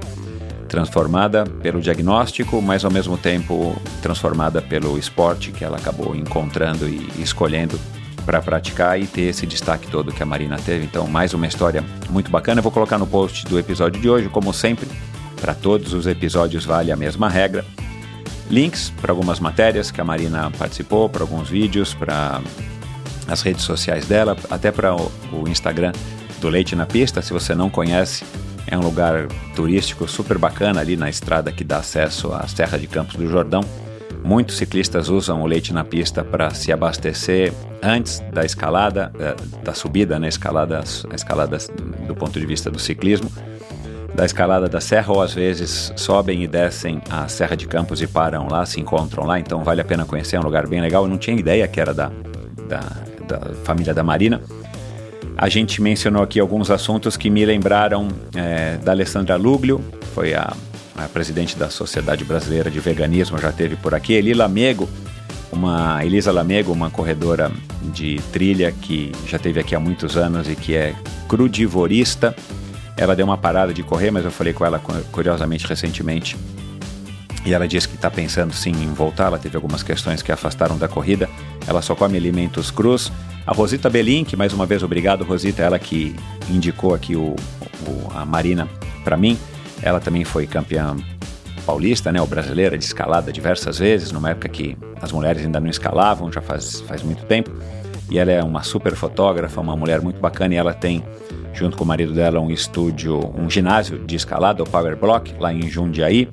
transformada 0.68 1.44
pelo 1.62 1.80
diagnóstico, 1.80 2.60
mas 2.60 2.84
ao 2.84 2.90
mesmo 2.90 3.16
tempo 3.16 3.74
transformada 4.02 4.60
pelo 4.60 4.98
esporte 4.98 5.50
que 5.50 5.64
ela 5.64 5.78
acabou 5.78 6.14
encontrando 6.14 6.86
e 6.86 7.10
escolhendo 7.18 7.80
para 8.26 8.42
praticar 8.42 9.00
e 9.00 9.06
ter 9.06 9.30
esse 9.30 9.46
destaque 9.46 9.90
todo 9.90 10.12
que 10.12 10.22
a 10.22 10.26
Marina 10.26 10.58
teve. 10.58 10.84
Então, 10.84 11.06
mais 11.06 11.32
uma 11.32 11.46
história 11.46 11.82
muito 12.10 12.30
bacana. 12.30 12.58
Eu 12.58 12.62
vou 12.62 12.72
colocar 12.72 12.98
no 12.98 13.06
post 13.06 13.46
do 13.46 13.58
episódio 13.58 13.98
de 13.98 14.10
hoje, 14.10 14.28
como 14.28 14.52
sempre. 14.52 14.86
Para 15.40 15.54
todos 15.54 15.94
os 15.94 16.06
episódios 16.06 16.66
vale 16.66 16.92
a 16.92 16.96
mesma 16.96 17.30
regra. 17.30 17.64
Links 18.50 18.92
para 19.00 19.10
algumas 19.10 19.40
matérias 19.40 19.90
que 19.90 20.02
a 20.02 20.04
Marina 20.04 20.50
participou, 20.58 21.08
para 21.08 21.22
alguns 21.22 21.48
vídeos, 21.48 21.94
para 21.94 22.42
as 23.28 23.42
redes 23.42 23.64
sociais 23.64 24.06
dela, 24.06 24.36
até 24.50 24.70
para 24.70 24.94
o, 24.94 25.48
Instagram 25.48 25.92
do 26.40 26.48
Leite 26.48 26.76
na 26.76 26.86
Pista. 26.86 27.22
Se 27.22 27.32
você 27.32 27.54
não 27.54 27.70
conhece, 27.70 28.24
é 28.66 28.76
um 28.76 28.82
lugar 28.82 29.26
turístico 29.54 30.08
super 30.08 30.38
bacana 30.38 30.80
ali 30.80 30.96
na 30.96 31.08
estrada 31.08 31.52
que 31.52 31.64
dá 31.64 31.78
acesso 31.78 32.32
à 32.32 32.46
Serra 32.46 32.78
de 32.78 32.86
Campos 32.86 33.16
do 33.16 33.28
Jordão. 33.28 33.62
Muitos 34.22 34.56
ciclistas 34.56 35.10
usam 35.10 35.42
o 35.42 35.46
leite 35.46 35.72
na 35.72 35.84
pista 35.84 36.24
para 36.24 36.50
se 36.50 36.72
abastecer 36.72 37.52
antes 37.82 38.20
da 38.32 38.42
escalada, 38.42 39.12
eh, 39.18 39.36
da 39.62 39.74
subida, 39.74 40.18
né? 40.18 40.28
escalada, 40.28 40.82
a 41.10 41.14
escalada 41.14 41.58
do 42.06 42.14
ponto 42.14 42.40
de 42.40 42.46
vista 42.46 42.70
do 42.70 42.78
ciclismo, 42.78 43.30
da 44.14 44.24
escalada 44.24 44.68
da 44.68 44.80
serra, 44.80 45.12
ou 45.12 45.20
às 45.20 45.34
vezes 45.34 45.92
sobem 45.96 46.42
e 46.42 46.46
descem 46.46 47.02
a 47.10 47.28
Serra 47.28 47.56
de 47.56 47.66
Campos 47.66 48.00
e 48.00 48.06
param 48.06 48.48
lá, 48.48 48.64
se 48.64 48.80
encontram 48.80 49.26
lá, 49.26 49.38
então 49.38 49.62
vale 49.64 49.80
a 49.80 49.84
pena 49.84 50.06
conhecer, 50.06 50.36
é 50.36 50.40
um 50.40 50.44
lugar 50.44 50.66
bem 50.66 50.80
legal. 50.80 51.04
Eu 51.04 51.08
não 51.08 51.18
tinha 51.18 51.36
ideia 51.36 51.66
que 51.66 51.80
era 51.80 51.92
da, 51.92 52.10
da, 52.68 52.80
da 53.24 53.40
família 53.64 53.92
da 53.92 54.02
Marina. 54.02 54.40
A 55.36 55.48
gente 55.48 55.82
mencionou 55.82 56.22
aqui 56.22 56.38
alguns 56.38 56.70
assuntos 56.70 57.16
que 57.16 57.28
me 57.28 57.44
lembraram 57.44 58.08
é, 58.34 58.76
da 58.76 58.92
Alessandra 58.92 59.36
Luglio, 59.36 59.82
foi 60.14 60.34
a, 60.34 60.54
a, 60.96 61.08
presidente 61.08 61.56
da 61.56 61.68
Sociedade 61.68 62.24
Brasileira 62.24 62.70
de 62.70 62.78
Veganismo, 62.78 63.38
já 63.38 63.50
teve 63.50 63.74
por 63.74 63.94
aqui. 63.94 64.12
Eli 64.12 64.32
Lamego, 64.32 64.88
uma 65.50 66.04
Elisa 66.04 66.30
Lamego, 66.30 66.72
uma 66.72 66.88
corredora 66.88 67.50
de 67.92 68.20
trilha 68.32 68.70
que 68.70 69.10
já 69.26 69.38
teve 69.38 69.58
aqui 69.58 69.74
há 69.74 69.80
muitos 69.80 70.16
anos 70.16 70.48
e 70.48 70.54
que 70.54 70.74
é 70.74 70.94
crudivorista. 71.28 72.34
Ela 72.96 73.16
deu 73.16 73.26
uma 73.26 73.36
parada 73.36 73.74
de 73.74 73.82
correr, 73.82 74.12
mas 74.12 74.24
eu 74.24 74.30
falei 74.30 74.52
com 74.52 74.64
ela 74.64 74.80
curiosamente 75.10 75.66
recentemente. 75.66 76.36
E 77.44 77.52
ela 77.52 77.68
disse 77.68 77.88
que 77.88 77.94
está 77.94 78.10
pensando 78.10 78.54
sim 78.54 78.70
em 78.70 78.92
voltar. 78.92 79.26
Ela 79.26 79.38
teve 79.38 79.56
algumas 79.56 79.82
questões 79.82 80.22
que 80.22 80.32
afastaram 80.32 80.78
da 80.78 80.88
corrida. 80.88 81.28
Ela 81.66 81.82
só 81.82 81.94
come 81.94 82.16
alimentos 82.16 82.70
crus. 82.70 83.12
A 83.46 83.52
Rosita 83.52 83.90
Belink, 83.90 84.34
mais 84.36 84.54
uma 84.54 84.64
vez 84.64 84.82
obrigado, 84.82 85.22
Rosita, 85.22 85.62
ela 85.62 85.78
que 85.78 86.16
indicou 86.48 86.94
aqui 86.94 87.14
o, 87.14 87.36
o 87.86 88.10
a 88.14 88.24
Marina 88.24 88.66
para 89.04 89.18
mim. 89.18 89.38
Ela 89.82 90.00
também 90.00 90.24
foi 90.24 90.46
campeã 90.46 90.96
paulista, 91.66 92.12
né, 92.12 92.20
ou 92.20 92.26
brasileira 92.26 92.76
de 92.78 92.84
escalada 92.84 93.32
diversas 93.32 93.78
vezes, 93.78 94.12
numa 94.12 94.30
época 94.30 94.48
que 94.48 94.76
as 95.00 95.12
mulheres 95.12 95.44
ainda 95.44 95.60
não 95.60 95.68
escalavam, 95.68 96.30
já 96.30 96.40
faz, 96.40 96.80
faz 96.82 97.02
muito 97.02 97.24
tempo. 97.24 97.50
E 98.10 98.18
ela 98.18 98.30
é 98.30 98.42
uma 98.42 98.62
super 98.62 98.94
fotógrafa, 98.94 99.60
uma 99.60 99.76
mulher 99.76 100.00
muito 100.00 100.20
bacana 100.20 100.54
e 100.54 100.56
ela 100.56 100.74
tem, 100.74 101.02
junto 101.52 101.76
com 101.76 101.84
o 101.84 101.86
marido 101.86 102.12
dela, 102.12 102.38
um 102.40 102.50
estúdio, 102.50 103.18
um 103.38 103.48
ginásio 103.48 103.98
de 103.98 104.14
escalada, 104.16 104.62
o 104.62 104.68
Power 104.68 104.96
Block, 104.96 105.34
lá 105.38 105.52
em 105.52 105.68
Jundiaí. 105.68 106.28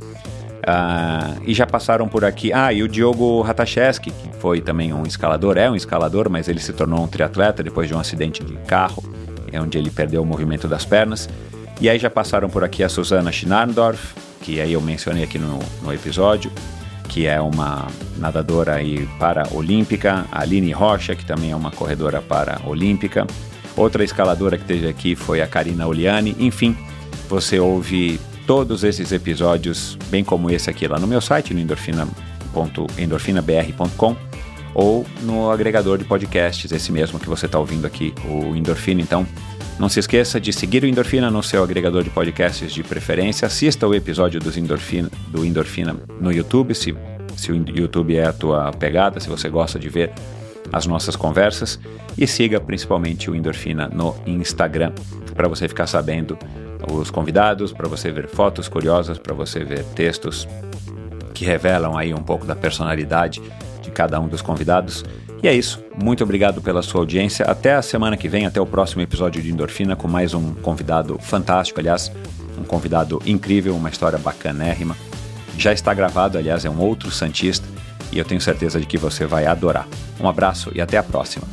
Ah, 0.66 1.36
e 1.46 1.54
já 1.54 1.66
passaram 1.66 2.08
por 2.08 2.24
aqui. 2.24 2.54
Ah, 2.54 2.72
e 2.72 2.84
o 2.84 2.88
Diogo 2.88 3.42
Ratacheski, 3.42 4.12
que 4.12 4.30
foi 4.40 4.62
também 4.62 4.94
um 4.94 5.04
escalador, 5.04 5.58
é 5.58 5.70
um 5.70 5.76
escalador, 5.76 6.30
mas 6.30 6.48
ele 6.48 6.60
se 6.60 6.74
tornou 6.74 7.04
um 7.04 7.08
triatleta 7.08 7.64
depois 7.64 7.88
de 7.88 7.96
um 7.96 8.00
acidente 8.00 8.44
de 8.44 8.54
carro, 8.68 9.04
é 9.52 9.60
onde 9.60 9.78
ele 9.78 9.90
perdeu 9.90 10.22
o 10.22 10.26
movimento 10.26 10.68
das 10.68 10.86
pernas. 10.86 11.28
E 11.80 11.90
aí 11.90 11.98
já 11.98 12.10
passaram 12.10 12.50
por 12.50 12.64
aqui 12.64 12.84
a 12.84 12.90
Susana 12.90 13.32
Schnarndorf, 13.32 14.14
que 14.42 14.62
aí 14.62 14.74
eu 14.74 14.82
mencionei 14.82 15.24
aqui 15.24 15.40
no, 15.40 15.60
no 15.82 15.92
episódio, 15.92 16.52
que 17.10 17.26
é 17.26 17.42
uma 17.42 17.88
nadadora 18.18 18.76
aí 18.76 19.08
para-olímpica, 19.20 20.26
a 20.32 20.42
Aline 20.42 20.72
Rocha, 20.72 21.16
que 21.16 21.26
também 21.26 21.52
é 21.52 21.56
uma 21.56 21.72
corredora 21.72 22.22
para-olímpica. 22.22 23.26
Outra 23.76 24.04
escaladora 24.04 24.58
que 24.58 24.66
teve 24.66 24.88
aqui 24.88 25.16
foi 25.16 25.42
a 25.42 25.48
Karina 25.48 25.88
Oliani. 25.88 26.36
Enfim, 26.40 26.78
você 27.28 27.60
ouve 27.60 28.20
todos 28.45 28.84
esses 28.84 29.11
episódios, 29.11 29.97
bem 30.09 30.23
como 30.23 30.49
esse 30.49 30.69
aqui, 30.69 30.88
lá 30.88 30.97
no 30.99 31.07
meu 31.07 31.22
site, 31.22 31.53
no 31.53 31.59
endorfina.endorfinabr.com 31.59 34.15
ou 34.73 35.05
no 35.23 35.51
agregador 35.51 35.97
de 35.97 36.05
podcasts, 36.05 36.72
esse 36.72 36.91
mesmo 36.91 37.19
que 37.19 37.27
você 37.27 37.45
está 37.45 37.59
ouvindo 37.59 37.85
aqui, 37.85 38.13
o 38.26 38.55
Endorfina. 38.55 39.01
Então, 39.01 39.27
não 39.80 39.89
se 39.89 39.99
esqueça 39.99 40.39
de 40.39 40.53
seguir 40.53 40.84
o 40.84 40.88
Endorfina 40.88 41.30
no 41.30 41.43
seu 41.43 41.63
agregador 41.63 42.03
de 42.03 42.09
podcasts 42.09 42.72
de 42.72 42.84
preferência. 42.84 43.45
Assista 43.45 43.88
o 43.88 43.95
episódio 43.95 44.39
dos 44.39 44.57
Endorfina, 44.57 45.09
do 45.27 45.45
Endorfina 45.45 45.95
no 46.19 46.31
YouTube, 46.31 46.73
se, 46.73 46.95
se 47.35 47.51
o 47.51 47.55
YouTube 47.55 48.15
é 48.15 48.26
a 48.26 48.34
tua 48.34 48.72
pegada, 48.72 49.19
se 49.19 49.27
você 49.27 49.49
gosta 49.49 49.77
de 49.77 49.89
ver 49.89 50.11
as 50.72 50.85
nossas 50.85 51.15
conversas. 51.15 51.80
E 52.18 52.27
siga 52.27 52.59
principalmente 52.59 53.30
o 53.30 53.35
Endorfina 53.35 53.89
no 53.89 54.15
Instagram, 54.26 54.93
para 55.34 55.47
você 55.47 55.68
ficar 55.68 55.88
sabendo 55.88 56.38
os 56.90 57.12
convidados, 57.12 57.74
para 57.74 57.88
você 57.88 58.12
ver 58.12 58.28
fotos 58.28 58.68
curiosas, 58.68 59.18
para 59.18 59.34
você 59.34 59.64
ver 59.64 59.84
textos 59.95 60.48
que 61.34 61.45
revelam 61.45 61.98
aí 61.98 62.14
um 62.14 62.24
pouco 62.24 62.45
da 62.45 62.56
personalidade 62.56 63.41
de 63.82 63.91
cada 63.91 64.20
um 64.20 64.28
dos 64.28 64.41
convidados. 64.41 65.03
E 65.44 65.48
é 65.48 65.53
isso. 65.53 65.84
Muito 66.02 66.24
obrigado 66.24 66.62
pela 66.62 66.82
sua 66.82 67.02
audiência. 67.02 67.45
Até 67.45 67.74
a 67.74 67.82
semana 67.82 68.16
que 68.16 68.30
vem, 68.30 68.45
até 68.45 68.62
o 68.62 68.66
próximo 68.66 69.02
episódio 69.02 69.41
de 69.41 69.52
Endorfina 69.52 69.95
com 69.95 70.08
mais 70.08 70.34
um 70.34 70.53
convidado 70.53 71.18
fantástico, 71.20 71.80
aliás, 71.80 72.12
um 72.58 72.64
convidado 72.64 73.22
incrível, 73.26 73.76
uma 73.76 73.90
história 73.90 74.20
bacanérrima. 74.20 74.95
Já 75.58 75.74
está 75.74 75.94
gravado, 75.94 76.38
aliás, 76.38 76.64
é 76.64 76.70
um 76.70 76.80
outro 76.80 77.10
santista 77.10 77.68
e 78.12 78.20
eu 78.20 78.26
tenho 78.26 78.41
certeza 78.41 78.80
de 78.80 78.86
que 78.86 78.98
você 78.98 79.26
vai 79.26 79.45
adorar. 79.45 79.88
Um 80.20 80.28
abraço 80.28 80.72
e 80.76 80.82
até 80.82 80.98
a 80.98 81.03
próxima. 81.03 81.48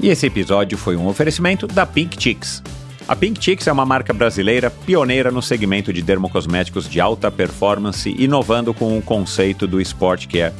E 0.00 0.08
esse 0.08 0.26
episódio 0.26 0.76
foi 0.76 0.96
um 0.96 1.06
oferecimento 1.06 1.66
da 1.66 1.86
Pink 1.86 2.20
Chicks. 2.22 2.62
A 3.06 3.14
Pink 3.14 3.42
Chicks 3.42 3.66
é 3.66 3.72
uma 3.72 3.84
marca 3.84 4.14
brasileira 4.14 4.70
pioneira 4.70 5.30
no 5.30 5.42
segmento 5.42 5.92
de 5.92 6.00
dermocosméticos 6.00 6.88
de 6.88 7.02
alta 7.02 7.30
performance, 7.30 8.08
inovando 8.18 8.72
com 8.72 8.96
o 8.96 9.02
conceito 9.02 9.66
do 9.66 9.78
Sport 9.78 10.26
Care. 10.26 10.54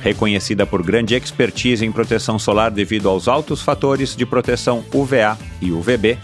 Reconhecida 0.00 0.66
por 0.66 0.82
grande 0.82 1.14
expertise 1.14 1.86
em 1.86 1.92
proteção 1.92 2.40
solar 2.40 2.72
devido 2.72 3.08
aos 3.08 3.28
altos 3.28 3.62
fatores 3.62 4.16
de 4.16 4.26
proteção 4.26 4.84
UVA 4.92 5.38
e 5.60 5.70
UVB, 5.70 6.18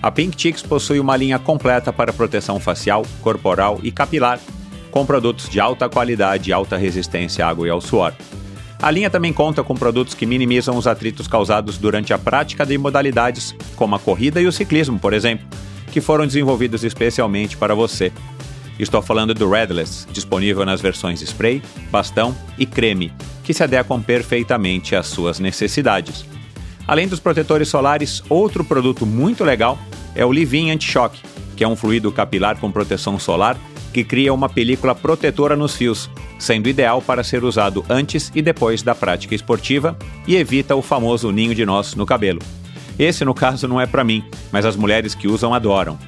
a 0.00 0.08
Pink 0.08 0.40
Chicks 0.40 0.62
possui 0.62 1.00
uma 1.00 1.16
linha 1.16 1.38
completa 1.40 1.92
para 1.92 2.12
proteção 2.12 2.60
facial, 2.60 3.04
corporal 3.20 3.80
e 3.82 3.90
capilar, 3.90 4.38
com 4.92 5.04
produtos 5.04 5.48
de 5.48 5.58
alta 5.58 5.88
qualidade 5.88 6.50
e 6.50 6.52
alta 6.52 6.76
resistência 6.76 7.44
à 7.44 7.48
água 7.48 7.66
e 7.66 7.70
ao 7.70 7.80
suor. 7.80 8.14
A 8.80 8.92
linha 8.92 9.10
também 9.10 9.32
conta 9.32 9.64
com 9.64 9.74
produtos 9.74 10.14
que 10.14 10.24
minimizam 10.24 10.76
os 10.76 10.86
atritos 10.86 11.26
causados 11.26 11.78
durante 11.78 12.12
a 12.12 12.18
prática 12.18 12.64
de 12.64 12.78
modalidades, 12.78 13.54
como 13.74 13.96
a 13.96 13.98
corrida 13.98 14.40
e 14.40 14.46
o 14.46 14.52
ciclismo, 14.52 15.00
por 15.00 15.12
exemplo, 15.12 15.44
que 15.90 16.00
foram 16.00 16.24
desenvolvidos 16.24 16.84
especialmente 16.84 17.56
para 17.56 17.74
você. 17.74 18.12
Estou 18.78 19.02
falando 19.02 19.34
do 19.34 19.50
Redless, 19.50 20.06
disponível 20.12 20.64
nas 20.64 20.80
versões 20.80 21.20
spray, 21.22 21.60
bastão 21.90 22.36
e 22.56 22.64
creme, 22.64 23.12
que 23.42 23.52
se 23.52 23.64
adequam 23.64 24.00
perfeitamente 24.00 24.94
às 24.94 25.08
suas 25.08 25.40
necessidades. 25.40 26.24
Além 26.86 27.08
dos 27.08 27.18
protetores 27.18 27.68
solares, 27.68 28.22
outro 28.28 28.64
produto 28.64 29.04
muito 29.04 29.42
legal 29.42 29.76
é 30.14 30.24
o 30.24 30.32
Livin 30.32 30.70
Anti-Choque, 30.70 31.20
que 31.56 31.64
é 31.64 31.68
um 31.68 31.74
fluido 31.74 32.12
capilar 32.12 32.56
com 32.58 32.70
proteção 32.70 33.18
solar 33.18 33.58
que 33.92 34.04
cria 34.04 34.32
uma 34.32 34.48
película 34.48 34.94
protetora 34.94 35.56
nos 35.56 35.74
fios, 35.74 36.10
sendo 36.38 36.68
ideal 36.68 37.00
para 37.00 37.24
ser 37.24 37.44
usado 37.44 37.84
antes 37.88 38.30
e 38.34 38.42
depois 38.42 38.82
da 38.82 38.94
prática 38.94 39.34
esportiva 39.34 39.96
e 40.26 40.36
evita 40.36 40.76
o 40.76 40.82
famoso 40.82 41.30
ninho 41.30 41.54
de 41.54 41.64
nós 41.64 41.94
no 41.94 42.06
cabelo. 42.06 42.40
Esse, 42.98 43.24
no 43.24 43.32
caso, 43.34 43.68
não 43.68 43.80
é 43.80 43.86
para 43.86 44.04
mim, 44.04 44.24
mas 44.50 44.64
as 44.64 44.76
mulheres 44.76 45.14
que 45.14 45.28
usam 45.28 45.54
adoram. 45.54 45.98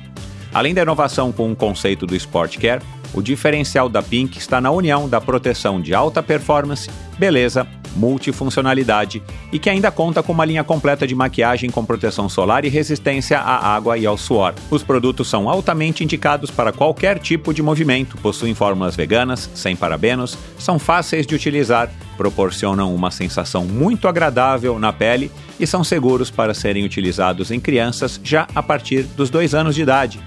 Além 0.52 0.74
da 0.74 0.82
inovação 0.82 1.30
com 1.30 1.50
o 1.52 1.56
conceito 1.56 2.06
do 2.06 2.16
Sport 2.16 2.58
Care, 2.58 2.82
O 3.12 3.20
diferencial 3.20 3.88
da 3.88 4.02
Pink 4.02 4.38
está 4.38 4.60
na 4.60 4.70
união 4.70 5.08
da 5.08 5.20
proteção 5.20 5.80
de 5.80 5.94
alta 5.94 6.22
performance, 6.22 6.88
beleza, 7.18 7.66
multifuncionalidade 7.96 9.22
e 9.52 9.58
que 9.58 9.68
ainda 9.68 9.90
conta 9.90 10.22
com 10.22 10.32
uma 10.32 10.44
linha 10.44 10.62
completa 10.62 11.06
de 11.06 11.14
maquiagem 11.14 11.70
com 11.70 11.84
proteção 11.84 12.28
solar 12.28 12.64
e 12.64 12.68
resistência 12.68 13.38
à 13.38 13.74
água 13.74 13.98
e 13.98 14.06
ao 14.06 14.16
suor. 14.16 14.54
Os 14.70 14.82
produtos 14.82 15.28
são 15.28 15.48
altamente 15.48 16.04
indicados 16.04 16.50
para 16.50 16.72
qualquer 16.72 17.18
tipo 17.18 17.52
de 17.52 17.62
movimento, 17.62 18.16
possuem 18.18 18.54
fórmulas 18.54 18.94
veganas, 18.94 19.50
sem 19.54 19.74
parabenos, 19.74 20.38
são 20.58 20.78
fáceis 20.78 21.26
de 21.26 21.34
utilizar, 21.34 21.90
proporcionam 22.16 22.94
uma 22.94 23.10
sensação 23.10 23.64
muito 23.64 24.06
agradável 24.06 24.78
na 24.78 24.92
pele 24.92 25.30
e 25.58 25.66
são 25.66 25.82
seguros 25.82 26.30
para 26.30 26.54
serem 26.54 26.84
utilizados 26.84 27.50
em 27.50 27.58
crianças 27.58 28.20
já 28.22 28.46
a 28.54 28.62
partir 28.62 29.02
dos 29.02 29.30
dois 29.30 29.54
anos 29.54 29.74
de 29.74 29.82
idade. 29.82 30.20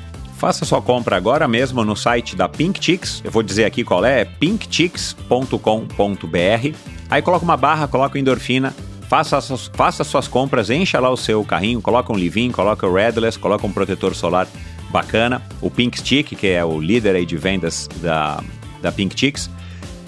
Faça 0.44 0.66
sua 0.66 0.82
compra 0.82 1.16
agora 1.16 1.48
mesmo 1.48 1.86
no 1.86 1.96
site 1.96 2.36
da 2.36 2.50
Pink 2.50 2.84
Chicks. 2.84 3.22
Eu 3.24 3.32
vou 3.32 3.42
dizer 3.42 3.64
aqui 3.64 3.82
qual 3.82 4.04
é, 4.04 4.20
é 4.20 4.26
pinkchicks.com.br. 4.26 6.78
Aí 7.10 7.22
coloca 7.22 7.46
uma 7.46 7.56
barra, 7.56 7.88
coloca 7.88 8.20
endorfina, 8.20 8.76
faça, 9.08 9.40
faça 9.74 10.04
suas 10.04 10.28
compras, 10.28 10.70
encha 10.70 11.00
lá 11.00 11.10
o 11.10 11.16
seu 11.16 11.46
carrinho, 11.46 11.82
coloca 11.82 12.12
um 12.12 12.18
Livin, 12.18 12.52
coloca 12.52 12.86
o 12.86 12.94
Redless, 12.94 13.40
coloca 13.40 13.66
um 13.66 13.72
protetor 13.72 14.14
solar 14.14 14.46
bacana, 14.92 15.42
o 15.62 15.72
Pink 15.72 15.98
Stick, 15.98 16.36
que 16.36 16.48
é 16.48 16.66
o 16.66 16.78
líder 16.78 17.16
aí 17.16 17.26
de 17.26 17.38
vendas 17.38 17.88
da, 18.02 18.44
da 18.82 18.92
Pink 18.92 19.18
Chicks. 19.18 19.50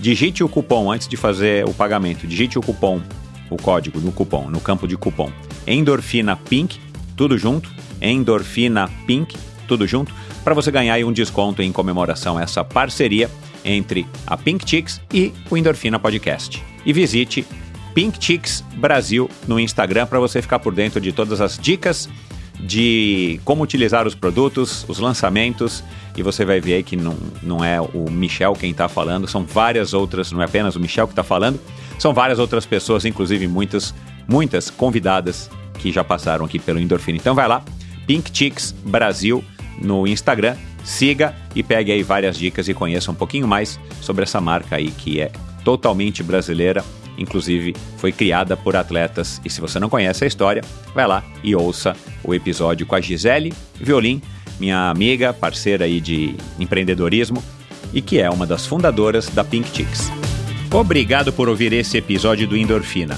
Digite 0.01 0.43
o 0.43 0.49
cupom 0.49 0.91
antes 0.91 1.07
de 1.07 1.15
fazer 1.15 1.63
o 1.63 1.73
pagamento. 1.73 2.27
Digite 2.27 2.59
o 2.59 2.61
cupom, 2.61 3.01
o 3.49 3.55
código 3.55 4.01
no 4.01 4.11
cupom, 4.11 4.49
no 4.49 4.59
campo 4.59 4.85
de 4.85 4.97
cupom. 4.97 5.31
Endorfina 5.65 6.35
Pink, 6.35 6.77
tudo 7.15 7.37
junto. 7.37 7.73
Endorfina 8.01 8.89
Pink, 9.07 9.37
tudo 9.65 9.87
junto, 9.87 10.13
para 10.45 10.53
você 10.53 10.69
ganhar 10.69 11.03
um 11.03 11.11
desconto 11.11 11.63
em 11.63 11.71
comemoração 11.71 12.37
a 12.37 12.43
essa 12.43 12.63
parceria 12.63 13.31
entre 13.65 14.05
a 14.27 14.37
Pink 14.37 14.69
Chicks 14.69 15.01
e 15.11 15.33
o 15.49 15.57
Endorfina 15.57 15.97
Podcast. 15.97 16.63
E 16.85 16.93
visite 16.93 17.43
Pink 17.95 18.23
Chicks 18.23 18.63
Brasil 18.75 19.27
no 19.47 19.59
Instagram 19.59 20.05
para 20.05 20.19
você 20.19 20.43
ficar 20.43 20.59
por 20.59 20.75
dentro 20.75 21.01
de 21.01 21.11
todas 21.11 21.41
as 21.41 21.57
dicas 21.57 22.07
de 22.59 23.39
como 23.43 23.63
utilizar 23.63 24.07
os 24.07 24.13
produtos, 24.13 24.85
os 24.87 24.99
lançamentos, 24.99 25.83
e 26.15 26.21
você 26.21 26.45
vai 26.45 26.61
ver 26.61 26.75
aí 26.75 26.83
que 26.83 26.95
não, 26.95 27.17
não 27.41 27.65
é 27.65 27.81
o 27.81 28.09
Michel 28.09 28.53
quem 28.53 28.69
está 28.69 28.87
falando, 28.87 29.27
são 29.27 29.43
várias 29.43 29.93
outras, 29.93 30.31
não 30.31 30.41
é 30.41 30.45
apenas 30.45 30.75
o 30.75 30.79
Michel 30.79 31.07
que 31.07 31.13
está 31.13 31.23
falando, 31.23 31.59
são 31.97 32.13
várias 32.13 32.37
outras 32.37 32.65
pessoas, 32.67 33.03
inclusive 33.03 33.47
muitas, 33.47 33.95
muitas 34.27 34.69
convidadas 34.69 35.49
que 35.79 35.91
já 35.91 36.03
passaram 36.03 36.45
aqui 36.45 36.59
pelo 36.59 36.79
Endorfina. 36.79 37.17
Então 37.17 37.33
vai 37.33 37.47
lá, 37.47 37.63
Pink 38.05 38.29
Chicks 38.31 38.71
Brasil 38.85 39.43
no 39.81 40.07
Instagram, 40.07 40.55
siga 40.83 41.35
e 41.55 41.63
pegue 41.63 41.91
aí 41.91 42.03
várias 42.03 42.37
dicas 42.37 42.67
e 42.67 42.73
conheça 42.73 43.11
um 43.11 43.15
pouquinho 43.15 43.47
mais 43.47 43.79
sobre 44.01 44.23
essa 44.23 44.39
marca 44.39 44.75
aí 44.75 44.91
que 44.91 45.19
é 45.19 45.31
totalmente 45.63 46.21
brasileira, 46.21 46.83
inclusive 47.17 47.75
foi 47.97 48.11
criada 48.11 48.55
por 48.55 48.75
atletas. 48.75 49.41
E 49.43 49.49
se 49.49 49.59
você 49.59 49.79
não 49.79 49.89
conhece 49.89 50.23
a 50.23 50.27
história, 50.27 50.61
vai 50.93 51.07
lá 51.07 51.23
e 51.43 51.55
ouça 51.55 51.95
o 52.23 52.33
episódio 52.33 52.85
com 52.85 52.95
a 52.95 53.01
Gisele 53.01 53.53
Violim, 53.75 54.21
minha 54.59 54.89
amiga, 54.89 55.33
parceira 55.33 55.85
aí 55.85 55.99
de 55.99 56.35
empreendedorismo 56.59 57.43
e 57.93 58.01
que 58.01 58.19
é 58.19 58.29
uma 58.29 58.45
das 58.45 58.65
fundadoras 58.65 59.27
da 59.29 59.43
Pink 59.43 59.69
Chicks. 59.75 60.11
Obrigado 60.71 61.31
por 61.31 61.47
ouvir 61.47 61.73
esse 61.73 61.97
episódio 61.97 62.47
do 62.47 62.57
Endorfina. 62.57 63.17